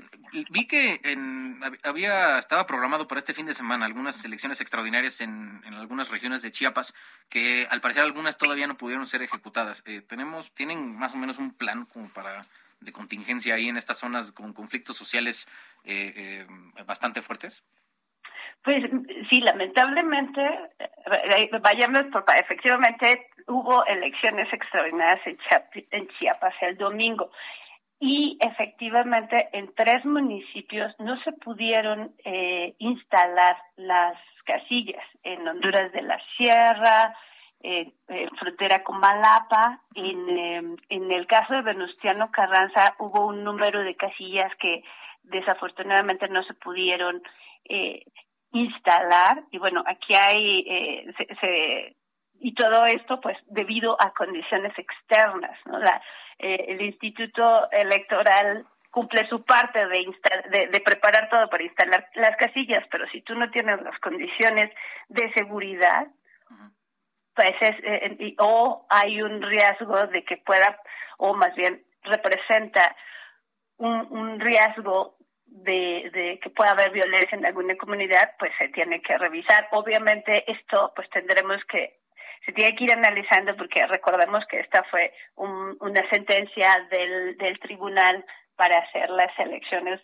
vi 0.49 0.65
que 0.65 0.99
en, 1.03 1.59
había 1.83 2.37
estaba 2.37 2.67
programado 2.67 3.07
para 3.07 3.19
este 3.19 3.33
fin 3.33 3.45
de 3.45 3.53
semana 3.53 3.85
algunas 3.85 4.25
elecciones 4.25 4.59
extraordinarias 4.59 5.21
en, 5.21 5.61
algunas 5.73 6.09
regiones 6.09 6.41
de 6.41 6.51
Chiapas 6.51 6.93
que 7.29 7.67
al 7.69 7.79
parecer 7.79 8.03
algunas 8.03 8.37
todavía 8.37 8.67
no 8.67 8.77
pudieron 8.77 9.05
ser 9.05 9.21
ejecutadas. 9.21 9.83
Eh, 9.85 10.01
tenemos 10.01 10.53
tienen 10.53 10.95
más 10.95 11.13
o 11.13 11.17
menos 11.17 11.37
un 11.37 11.53
plan 11.53 11.85
como 11.85 12.09
para 12.09 12.45
de 12.79 12.91
contingencia 12.91 13.55
ahí 13.55 13.69
en 13.69 13.77
estas 13.77 13.99
zonas 13.99 14.31
con 14.31 14.53
conflictos 14.53 14.97
sociales 14.97 15.47
eh, 15.83 16.45
bastante 16.85 17.21
fuertes. 17.21 17.63
Pues 18.67 18.83
sí, 19.29 19.39
lamentablemente, 19.39 20.41
eh, 20.77 21.49
vayamos 21.61 22.07
por 22.11 22.25
efectivamente 22.37 23.29
hubo 23.47 23.85
elecciones 23.85 24.51
extraordinarias 24.51 25.21
en, 25.25 26.07
Chiapas 26.19 26.53
el 26.59 26.75
domingo 26.75 27.31
y 27.97 28.37
efectivamente 28.41 29.47
en 29.53 29.73
tres 29.73 30.03
municipios 30.03 30.93
no 30.99 31.17
se 31.21 31.31
pudieron 31.31 32.11
eh, 32.25 32.75
instalar 32.79 33.55
las 33.77 34.17
casillas 34.43 35.05
en 35.23 35.47
Honduras 35.47 35.93
de 35.93 36.01
la 36.01 36.19
Sierra, 36.35 37.15
en 37.61 37.93
frontera 38.37 38.83
con 38.83 38.99
Malapa. 38.99 39.79
En, 39.95 40.37
em, 40.37 40.77
en 40.89 41.09
el 41.13 41.25
caso 41.25 41.53
de 41.53 41.61
Venustiano 41.61 42.31
Carranza 42.31 42.95
hubo 42.99 43.27
un 43.27 43.45
número 43.45 43.79
de 43.83 43.95
casillas 43.95 44.53
que 44.59 44.83
desafortunadamente 45.23 46.27
no 46.27 46.43
se 46.43 46.53
pudieron 46.53 47.23
eh, 47.69 48.03
instalar 48.51 49.43
y 49.51 49.57
bueno 49.57 49.83
aquí 49.85 50.15
hay 50.15 50.65
eh, 50.67 51.13
se, 51.41 51.95
y 52.39 52.53
todo 52.53 52.85
esto 52.85 53.19
pues 53.19 53.37
debido 53.47 53.97
a 53.99 54.13
condiciones 54.13 54.73
externas 54.77 55.57
no 55.65 55.79
la 55.79 56.01
eh, 56.39 56.65
el 56.69 56.81
instituto 56.81 57.69
electoral 57.71 58.65
cumple 58.89 59.27
su 59.27 59.43
parte 59.43 59.85
de, 59.85 60.05
de, 60.49 60.67
de 60.67 60.79
preparar 60.81 61.29
todo 61.29 61.49
para 61.49 61.63
instalar 61.63 62.07
las 62.15 62.35
casillas 62.37 62.85
pero 62.89 63.05
si 63.09 63.21
tú 63.21 63.35
no 63.35 63.49
tienes 63.51 63.81
las 63.81 63.99
condiciones 63.99 64.73
de 65.09 65.31
seguridad 65.33 66.07
pues 67.35 67.53
es 67.59 67.75
eh, 67.83 68.35
o 68.39 68.87
hay 68.89 69.21
un 69.21 69.41
riesgo 69.41 70.07
de 70.07 70.23
que 70.23 70.37
pueda 70.37 70.79
o 71.17 71.33
más 71.35 71.53
bien 71.55 71.83
representa 72.03 72.95
un, 73.77 74.07
un 74.09 74.39
riesgo 74.39 75.16
de, 75.63 76.09
de, 76.13 76.39
que 76.41 76.49
pueda 76.49 76.71
haber 76.71 76.91
violencia 76.91 77.37
en 77.37 77.45
alguna 77.45 77.75
comunidad, 77.75 78.31
pues 78.39 78.51
se 78.57 78.69
tiene 78.69 79.01
que 79.01 79.17
revisar. 79.17 79.67
Obviamente 79.71 80.43
esto 80.51 80.91
pues 80.95 81.09
tendremos 81.09 81.63
que, 81.65 81.97
se 82.45 82.51
tiene 82.53 82.75
que 82.75 82.85
ir 82.85 82.91
analizando 82.93 83.55
porque 83.55 83.85
recordemos 83.87 84.45
que 84.49 84.59
esta 84.59 84.83
fue 84.83 85.13
una 85.35 86.09
sentencia 86.09 86.87
del, 86.89 87.37
del 87.37 87.59
tribunal 87.59 88.25
para 88.55 88.79
hacer 88.79 89.09
las 89.09 89.37
elecciones 89.37 90.01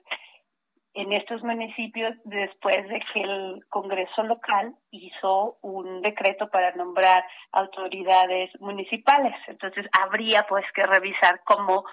en 0.93 1.11
estos 1.11 1.41
municipios 1.43 2.15
después 2.23 2.87
de 2.87 2.99
que 3.11 3.21
el 3.21 3.65
Congreso 3.69 4.23
local 4.23 4.75
hizo 4.91 5.57
un 5.61 6.01
decreto 6.01 6.49
para 6.49 6.71
nombrar 6.75 7.25
autoridades 7.51 8.51
municipales. 8.59 9.33
Entonces 9.47 9.87
habría 9.99 10.45
pues 10.47 10.65
que 10.75 10.85
revisar 10.85 11.41
cómo 11.45 11.83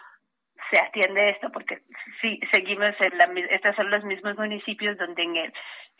se 0.70 0.78
atiende 0.78 1.26
esto 1.26 1.50
porque 1.52 1.82
sí 2.20 2.40
seguimos 2.52 2.94
en 3.00 3.18
la 3.18 3.30
estos 3.50 3.76
son 3.76 3.90
los 3.90 4.04
mismos 4.04 4.36
municipios 4.36 4.96
donde 4.96 5.22
en 5.22 5.36
el, 5.36 5.52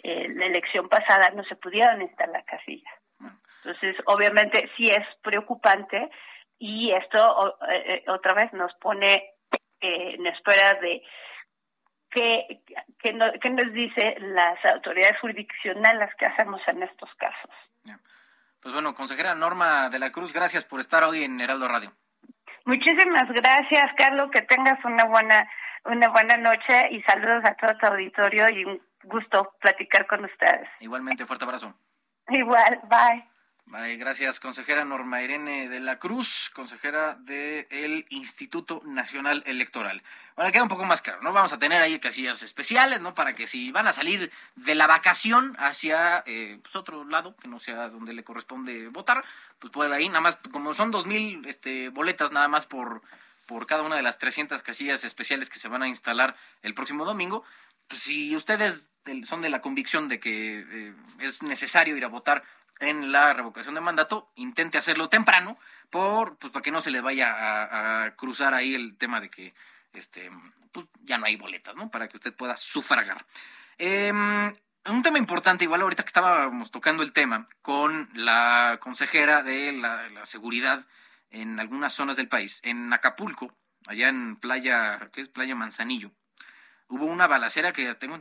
eh, 0.02 0.28
la 0.30 0.47
elección 0.47 0.88
pasada 0.88 1.30
no 1.34 1.44
se 1.44 1.56
pudieron 1.56 2.02
instalar 2.02 2.44
casillas 2.44 2.94
entonces 3.62 3.97
obviamente 4.06 4.70
sí 4.76 4.84
es 4.86 5.06
preocupante 5.22 6.10
y 6.59 6.92
esto 6.92 7.59
eh, 7.68 8.02
eh, 8.06 8.10
otra 8.10 8.34
vez 8.34 8.52
nos 8.52 8.72
pone 8.74 9.34
en 9.80 10.26
espera 10.26 10.74
de 10.74 11.02
qué 12.10 12.60
que, 12.98 13.12
nos 13.12 13.72
dice 13.72 14.16
las 14.20 14.62
autoridades 14.66 15.18
jurisdiccionales 15.20 16.14
que 16.18 16.26
hacemos 16.26 16.60
en 16.66 16.82
estos 16.82 17.09
casos. 17.14 17.51
Pues 18.60 18.74
bueno 18.74 18.94
consejera 18.94 19.34
Norma 19.34 19.88
de 19.88 19.98
la 19.98 20.12
Cruz 20.12 20.34
gracias 20.34 20.66
por 20.66 20.80
estar 20.80 21.02
hoy 21.05 21.24
en 21.24 21.40
Heraldo 21.40 21.66
Radio 21.66 21.94
Muchísimas 22.70 23.28
gracias, 23.32 23.90
Carlos. 23.97 24.30
Que 24.30 24.42
tengas 24.42 24.78
una 24.84 25.05
buena, 25.06 25.48
una 25.86 26.09
buena 26.10 26.36
noche 26.36 26.88
y 26.92 27.02
saludos 27.02 27.44
a 27.44 27.55
todo 27.55 27.76
tu 27.78 27.86
auditorio 27.86 28.48
y 28.48 28.64
un 28.64 28.80
gusto 29.02 29.56
platicar 29.60 30.06
con 30.06 30.24
ustedes. 30.24 30.68
Igualmente, 30.78 31.26
fuerte 31.26 31.44
abrazo. 31.44 31.74
Igual, 32.28 32.80
bye. 32.88 33.30
Gracias, 33.72 34.40
consejera 34.40 34.84
Norma 34.84 35.22
Irene 35.22 35.68
de 35.68 35.78
la 35.78 36.01
Cruz, 36.01 36.51
consejera 36.52 37.14
del 37.14 38.05
Instituto 38.09 38.82
Nacional 38.84 39.44
Electoral. 39.47 40.02
Ahora 40.34 40.51
queda 40.51 40.64
un 40.64 40.68
poco 40.68 40.84
más 40.84 41.02
claro, 41.02 41.22
¿no? 41.22 41.32
Vamos 41.32 41.52
a 41.52 41.59
tener 41.60 41.80
ahí 41.80 42.01
casillas 42.01 42.42
especiales, 42.42 43.01
¿no? 43.01 43.14
Para 43.14 43.32
que 43.32 43.47
si 43.47 43.70
van 43.70 43.86
a 43.86 43.92
salir 43.92 44.32
de 44.56 44.74
la 44.74 44.88
vacación 44.88 45.55
hacia 45.56 46.24
eh, 46.26 46.59
pues 46.62 46.74
otro 46.74 47.05
lado, 47.05 47.36
que 47.36 47.47
no 47.47 47.60
sea 47.60 47.88
donde 47.90 48.12
le 48.12 48.24
corresponde 48.24 48.88
votar, 48.88 49.24
pues 49.60 49.72
pueda 49.72 50.01
ir, 50.01 50.09
nada 50.09 50.20
más, 50.20 50.38
como 50.51 50.74
son 50.74 50.90
dos 50.90 51.06
mil 51.06 51.47
este, 51.47 51.90
boletas 51.90 52.32
nada 52.32 52.48
más 52.48 52.66
por, 52.66 53.02
por 53.47 53.68
cada 53.68 53.82
una 53.82 53.94
de 53.94 54.02
las 54.02 54.18
300 54.18 54.62
casillas 54.62 55.05
especiales 55.05 55.48
que 55.48 55.60
se 55.60 55.68
van 55.68 55.84
a 55.84 55.88
instalar 55.88 56.36
el 56.62 56.74
próximo 56.74 57.05
domingo, 57.05 57.44
pues 57.86 58.02
si 58.02 58.34
ustedes 58.34 58.88
son 59.24 59.42
de 59.42 59.48
la 59.48 59.60
convicción 59.60 60.09
de 60.09 60.20
que 60.20 60.66
eh, 60.68 60.94
es 61.20 61.42
necesario 61.42 61.97
ir 61.97 62.05
a 62.05 62.09
votar 62.09 62.42
en 62.81 63.12
la 63.12 63.32
revocación 63.35 63.74
de 63.74 63.81
mandato, 63.81 64.32
intente 64.35 64.78
hacerlo 64.78 65.09
temprano, 65.09 65.59
por, 65.90 66.36
pues 66.39 66.52
para 66.52 66.62
que 66.62 66.70
no 66.70 66.81
se 66.81 66.90
le 66.90 67.01
vaya 67.01 67.35
a, 68.05 68.16
cruzar 68.16 68.55
ahí 68.55 68.74
el 68.74 68.97
tema 68.97 69.20
de 69.20 69.31
que 69.31 69.55
este, 69.93 70.31
pues 70.73 70.86
ya 71.02 71.19
no 71.19 71.27
hay 71.27 71.36
boletas, 71.36 71.77
¿no? 71.77 71.90
Para 71.90 72.09
que 72.09 72.16
usted 72.16 72.35
pueda 72.35 72.57
sufragar. 72.57 73.27
Em, 73.78 74.55
un 74.86 75.02
tema 75.02 75.19
importante, 75.19 75.65
igual 75.65 75.82
ahorita 75.82 76.02
que 76.02 76.09
estábamos 76.09 76.70
tocando 76.70 77.02
el 77.02 77.12
tema 77.12 77.47
con 77.62 78.09
la 78.15 78.78
consejera 78.81 79.43
de 79.43 79.73
la, 79.73 80.24
seguridad 80.24 80.86
en 81.31 81.61
algunas 81.61 81.93
zonas 81.93 82.16
del 82.16 82.28
país, 82.28 82.61
en 82.62 82.93
Acapulco, 82.93 83.55
allá 83.86 84.09
en 84.09 84.36
Playa, 84.36 85.11
¿qué 85.12 85.20
es? 85.20 85.28
Playa 85.28 85.55
Manzanillo, 85.55 86.12
hubo 86.89 87.05
una 87.05 87.27
balacera 87.27 87.73
que 87.73 87.94
tengo, 87.94 88.19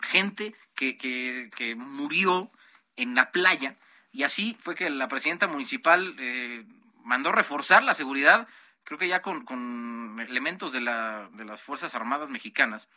gente 0.00 0.54
que, 0.74 0.96
que, 0.96 1.50
que 1.56 1.74
murió 1.74 2.50
en 2.96 3.14
la 3.14 3.30
playa 3.30 3.76
y 4.18 4.24
así 4.24 4.56
fue 4.58 4.74
que 4.74 4.90
la 4.90 5.06
presidenta 5.06 5.46
municipal 5.46 6.16
eh, 6.18 6.64
mandó 7.04 7.30
reforzar 7.30 7.84
la 7.84 7.94
seguridad, 7.94 8.48
creo 8.82 8.98
que 8.98 9.06
ya 9.06 9.22
con, 9.22 10.18
elementos 10.18 10.72
de, 10.72 10.80
la, 10.80 11.30
de 11.34 11.44
las 11.44 11.62
Fuerzas 11.62 11.94
Armadas 11.94 12.28
Mexicanas, 12.28 12.88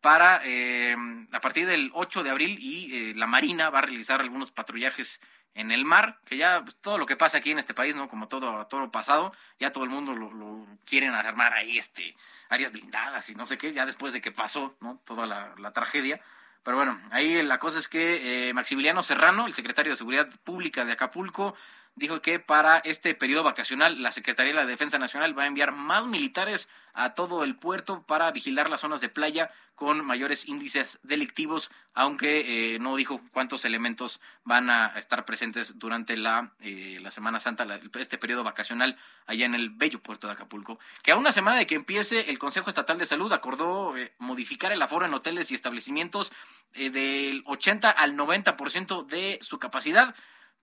para 0.00 0.40
eh, 0.44 0.96
a 1.30 1.40
partir 1.40 1.64
del 1.68 1.92
8 1.94 2.24
de 2.24 2.30
abril 2.30 2.58
y 2.60 2.92
eh, 2.92 3.14
la 3.14 3.28
Marina 3.28 3.70
va 3.70 3.78
a 3.78 3.82
realizar 3.82 4.20
algunos 4.20 4.50
patrullajes 4.50 5.20
en 5.54 5.70
el 5.70 5.84
mar, 5.84 6.18
que 6.24 6.36
ya 6.36 6.64
pues, 6.64 6.74
todo 6.80 6.98
lo 6.98 7.06
que 7.06 7.14
pasa 7.14 7.38
aquí 7.38 7.52
en 7.52 7.60
este 7.60 7.72
país, 7.72 7.94
¿no? 7.94 8.08
Como 8.08 8.26
todo, 8.26 8.66
todo 8.66 8.90
pasado, 8.90 9.32
ya 9.60 9.70
todo 9.70 9.84
el 9.84 9.90
mundo 9.90 10.16
lo, 10.16 10.32
lo, 10.32 10.66
quieren 10.84 11.14
armar 11.14 11.52
ahí, 11.52 11.78
este, 11.78 12.16
áreas 12.48 12.72
blindadas 12.72 13.30
y 13.30 13.36
no 13.36 13.46
sé 13.46 13.58
qué, 13.58 13.72
ya 13.72 13.86
después 13.86 14.12
de 14.12 14.20
que 14.20 14.32
pasó, 14.32 14.76
¿no? 14.80 15.00
Toda 15.04 15.24
la, 15.28 15.54
la 15.56 15.72
tragedia, 15.72 16.20
pero 16.62 16.76
bueno, 16.76 17.00
ahí 17.10 17.42
la 17.42 17.58
cosa 17.58 17.78
es 17.78 17.88
que 17.88 18.48
eh, 18.48 18.54
Maximiliano 18.54 19.02
Serrano, 19.02 19.46
el 19.46 19.54
secretario 19.54 19.92
de 19.92 19.96
Seguridad 19.96 20.28
Pública 20.44 20.84
de 20.84 20.92
Acapulco, 20.92 21.54
dijo 21.98 22.22
que 22.22 22.38
para 22.38 22.78
este 22.78 23.14
periodo 23.14 23.42
vacacional 23.42 24.02
la 24.02 24.12
Secretaría 24.12 24.52
de 24.52 24.58
la 24.58 24.66
Defensa 24.66 24.98
Nacional 24.98 25.38
va 25.38 25.42
a 25.42 25.46
enviar 25.46 25.72
más 25.72 26.06
militares 26.06 26.68
a 26.94 27.14
todo 27.14 27.44
el 27.44 27.56
puerto 27.56 28.02
para 28.02 28.30
vigilar 28.30 28.70
las 28.70 28.80
zonas 28.80 29.00
de 29.00 29.08
playa 29.08 29.50
con 29.74 30.04
mayores 30.04 30.48
índices 30.48 30.98
delictivos, 31.04 31.70
aunque 31.94 32.74
eh, 32.74 32.78
no 32.80 32.96
dijo 32.96 33.20
cuántos 33.32 33.64
elementos 33.64 34.20
van 34.42 34.70
a 34.70 34.86
estar 34.96 35.24
presentes 35.24 35.78
durante 35.78 36.16
la, 36.16 36.52
eh, 36.60 36.98
la 37.00 37.12
Semana 37.12 37.38
Santa, 37.38 37.64
este 38.00 38.18
periodo 38.18 38.42
vacacional 38.42 38.96
allá 39.26 39.46
en 39.46 39.54
el 39.54 39.70
bello 39.70 40.02
puerto 40.02 40.26
de 40.26 40.32
Acapulco. 40.32 40.80
Que 41.04 41.12
a 41.12 41.16
una 41.16 41.30
semana 41.30 41.56
de 41.56 41.66
que 41.68 41.76
empiece, 41.76 42.30
el 42.30 42.40
Consejo 42.40 42.70
Estatal 42.70 42.98
de 42.98 43.06
Salud 43.06 43.32
acordó 43.32 43.96
eh, 43.96 44.12
modificar 44.18 44.72
el 44.72 44.82
aforo 44.82 45.06
en 45.06 45.14
hoteles 45.14 45.52
y 45.52 45.54
establecimientos 45.54 46.32
del 46.74 47.44
80 47.46 47.90
al 47.90 48.16
90% 48.16 49.06
de 49.06 49.38
su 49.40 49.58
capacidad 49.60 50.14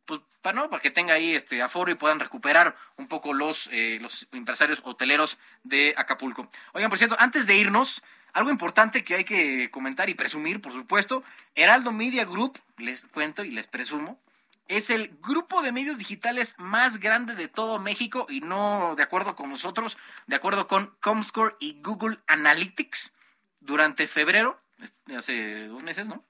pues 0.05 0.21
para 0.41 0.55
no 0.55 0.69
para 0.69 0.81
que 0.81 0.91
tenga 0.91 1.13
ahí 1.15 1.35
este 1.35 1.61
aforo 1.61 1.91
y 1.91 1.95
puedan 1.95 2.19
recuperar 2.19 2.75
un 2.97 3.07
poco 3.07 3.33
los 3.33 3.69
eh, 3.71 3.97
los 4.01 4.27
empresarios 4.31 4.81
hoteleros 4.83 5.37
de 5.63 5.93
Acapulco. 5.97 6.49
Oigan, 6.73 6.89
por 6.89 6.97
cierto, 6.97 7.15
antes 7.19 7.47
de 7.47 7.57
irnos, 7.57 8.03
algo 8.33 8.49
importante 8.49 9.03
que 9.03 9.15
hay 9.15 9.23
que 9.23 9.71
comentar 9.71 10.09
y 10.09 10.13
presumir, 10.13 10.61
por 10.61 10.73
supuesto, 10.73 11.23
Heraldo 11.55 11.91
Media 11.91 12.25
Group, 12.25 12.59
les 12.77 13.05
cuento 13.05 13.43
y 13.43 13.51
les 13.51 13.67
presumo, 13.67 14.19
es 14.67 14.89
el 14.89 15.17
grupo 15.21 15.61
de 15.61 15.71
medios 15.71 15.97
digitales 15.97 16.55
más 16.57 16.99
grande 16.99 17.35
de 17.35 17.47
todo 17.47 17.79
México 17.79 18.25
y 18.29 18.41
no 18.41 18.95
de 18.97 19.03
acuerdo 19.03 19.35
con 19.35 19.49
nosotros, 19.49 19.97
de 20.27 20.35
acuerdo 20.35 20.67
con 20.67 20.95
Comscore 21.01 21.55
y 21.59 21.79
Google 21.81 22.19
Analytics. 22.27 23.13
Durante 23.61 24.07
febrero, 24.07 24.59
hace 25.15 25.67
dos 25.67 25.81
meses, 25.81 26.05
¿no? 26.07 26.23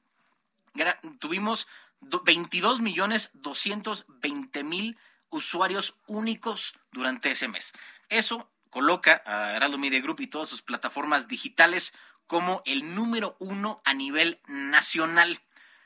Tuvimos 1.19 1.67
22 2.01 2.81
millones 2.81 3.31
220 3.33 4.63
mil 4.63 4.97
usuarios 5.29 5.97
únicos 6.07 6.77
durante 6.91 7.31
ese 7.31 7.47
mes. 7.47 7.73
Eso 8.09 8.49
coloca 8.69 9.23
a 9.25 9.55
Heraldo 9.55 9.77
Media 9.77 10.01
Group 10.01 10.19
y 10.21 10.27
todas 10.27 10.49
sus 10.49 10.61
plataformas 10.61 11.27
digitales 11.27 11.93
como 12.27 12.61
el 12.65 12.95
número 12.95 13.35
uno 13.39 13.81
a 13.85 13.93
nivel 13.93 14.39
nacional. 14.47 15.41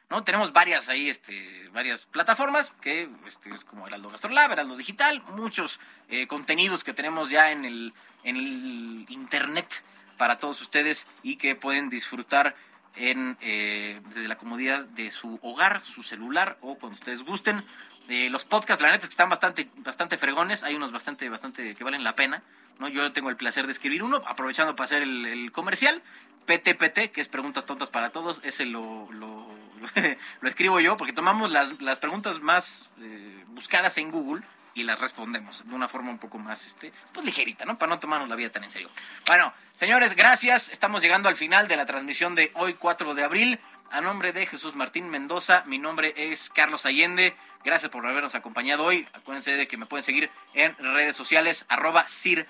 ¿no? 0.10 0.24
Tenemos 0.24 0.54
varias 0.54 0.90
ahí, 0.90 1.10
este, 1.10 1.70
varias 1.70 2.06
plataformas, 2.06 2.72
que 2.82 3.08
este, 3.28 3.54
es 3.54 3.64
como 3.64 3.88
Heraldo 3.88 4.10
Gastrolab, 4.10 4.52
Heraldo 4.52 4.76
Digital, 4.76 5.22
muchos 5.36 5.80
eh, 6.08 6.28
contenidos 6.28 6.84
que 6.84 6.94
tenemos 6.94 7.30
ya 7.30 7.52
en 7.52 7.66
el, 7.66 7.94
en 8.24 8.38
el 8.38 9.06
internet 9.10 9.84
para 10.18 10.38
todos 10.38 10.62
ustedes 10.62 11.06
y 11.24 11.38
que 11.38 11.56
pueden 11.56 11.90
disfrutar 11.90 12.56
en, 12.96 13.38
eh, 13.42 14.02
desde 14.08 14.28
la 14.28 14.38
comodidad 14.38 14.86
de 14.86 15.12
su 15.12 15.40
hogar, 15.42 15.84
su 15.84 16.04
celular 16.04 16.58
o 16.62 16.76
cuando 16.76 16.96
ustedes 16.96 17.24
gusten. 17.24 17.64
Eh, 18.08 18.30
los 18.30 18.44
podcasts, 18.44 18.82
la 18.82 18.92
neta, 18.92 19.06
están 19.06 19.30
bastante, 19.30 19.70
bastante 19.78 20.18
fregones, 20.18 20.64
hay 20.64 20.76
unos 20.76 20.92
bastante, 20.92 21.30
bastante 21.30 21.76
que 21.76 21.84
valen 21.84 22.04
la 22.04 22.16
pena. 22.16 22.42
¿no? 22.80 22.88
Yo 22.88 23.12
tengo 23.12 23.30
el 23.30 23.38
placer 23.38 23.66
de 23.66 23.72
escribir 23.72 24.04
uno, 24.04 24.22
aprovechando 24.26 24.76
para 24.76 24.86
hacer 24.86 25.04
el, 25.04 25.52
comercial. 25.52 26.02
PTPT, 26.46 27.12
que 27.12 27.22
es 27.22 27.28
Preguntas 27.28 27.68
Tontas 27.68 27.92
para 27.92 28.10
Todos, 28.10 28.42
ese 28.44 28.66
lo, 28.66 29.08
lo, 29.12 29.48
lo 30.42 30.50
escribo 30.50 30.80
yo, 30.80 30.98
porque 30.98 31.14
tomamos 31.14 31.52
las, 31.52 31.80
las 31.80 32.00
preguntas 32.00 32.42
más 32.42 32.90
eh, 33.00 33.44
buscadas 33.50 34.00
en 34.00 34.10
Google 34.10 34.44
y 34.74 34.84
las 34.84 35.00
respondemos 35.00 35.68
de 35.68 35.76
una 35.76 35.88
forma 35.88 36.12
un 36.12 36.20
poco 36.20 36.38
más, 36.38 36.66
este, 36.66 36.94
pues 37.14 37.26
ligerita, 37.26 37.66
¿no? 37.66 37.78
Para 37.78 37.90
no 37.90 38.00
tomarnos 38.00 38.30
la 38.30 38.36
vida 38.36 38.50
tan 38.52 38.64
en 38.64 38.72
serio. 38.72 38.90
Bueno, 39.28 39.54
señores, 39.74 40.16
gracias. 40.16 40.70
Estamos 40.70 41.02
llegando 41.02 41.30
al 41.30 41.36
final 41.36 41.68
de 41.68 41.78
la 41.78 41.86
transmisión 41.86 42.36
de 42.36 42.52
hoy, 42.56 42.76
4 42.76 43.14
de 43.14 43.24
abril. 43.24 43.60
A 43.92 44.02
nombre 44.02 44.34
de 44.34 44.46
Jesús 44.46 44.76
Martín 44.76 45.10
Mendoza, 45.10 45.64
mi 45.66 45.80
nombre 45.80 46.14
es 46.16 46.52
Carlos 46.52 46.86
Allende. 46.86 47.36
Gracias 47.64 47.92
por 47.92 48.06
habernos 48.06 48.36
acompañado 48.36 48.84
hoy. 48.86 49.08
Acuérdense 49.14 49.52
de 49.52 49.68
que 49.68 49.78
me 49.78 49.88
pueden 49.88 50.04
seguir 50.04 50.30
en 50.54 50.76
redes 50.78 51.16
sociales, 51.16 51.66
arroba 51.70 52.08
Sir. 52.08 52.48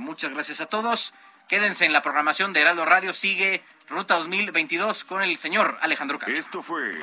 Muchas 0.00 0.32
gracias 0.32 0.60
a 0.60 0.66
todos. 0.66 1.12
Quédense 1.48 1.84
en 1.84 1.92
la 1.92 2.02
programación 2.02 2.52
de 2.52 2.60
Heraldo 2.60 2.84
Radio. 2.84 3.12
Sigue 3.12 3.62
Ruta 3.88 4.16
2022 4.16 5.04
con 5.04 5.22
el 5.22 5.36
señor 5.36 5.78
Alejandro 5.80 6.18
Castro. 6.18 6.36
Esto 6.36 6.62
fue 6.62 7.02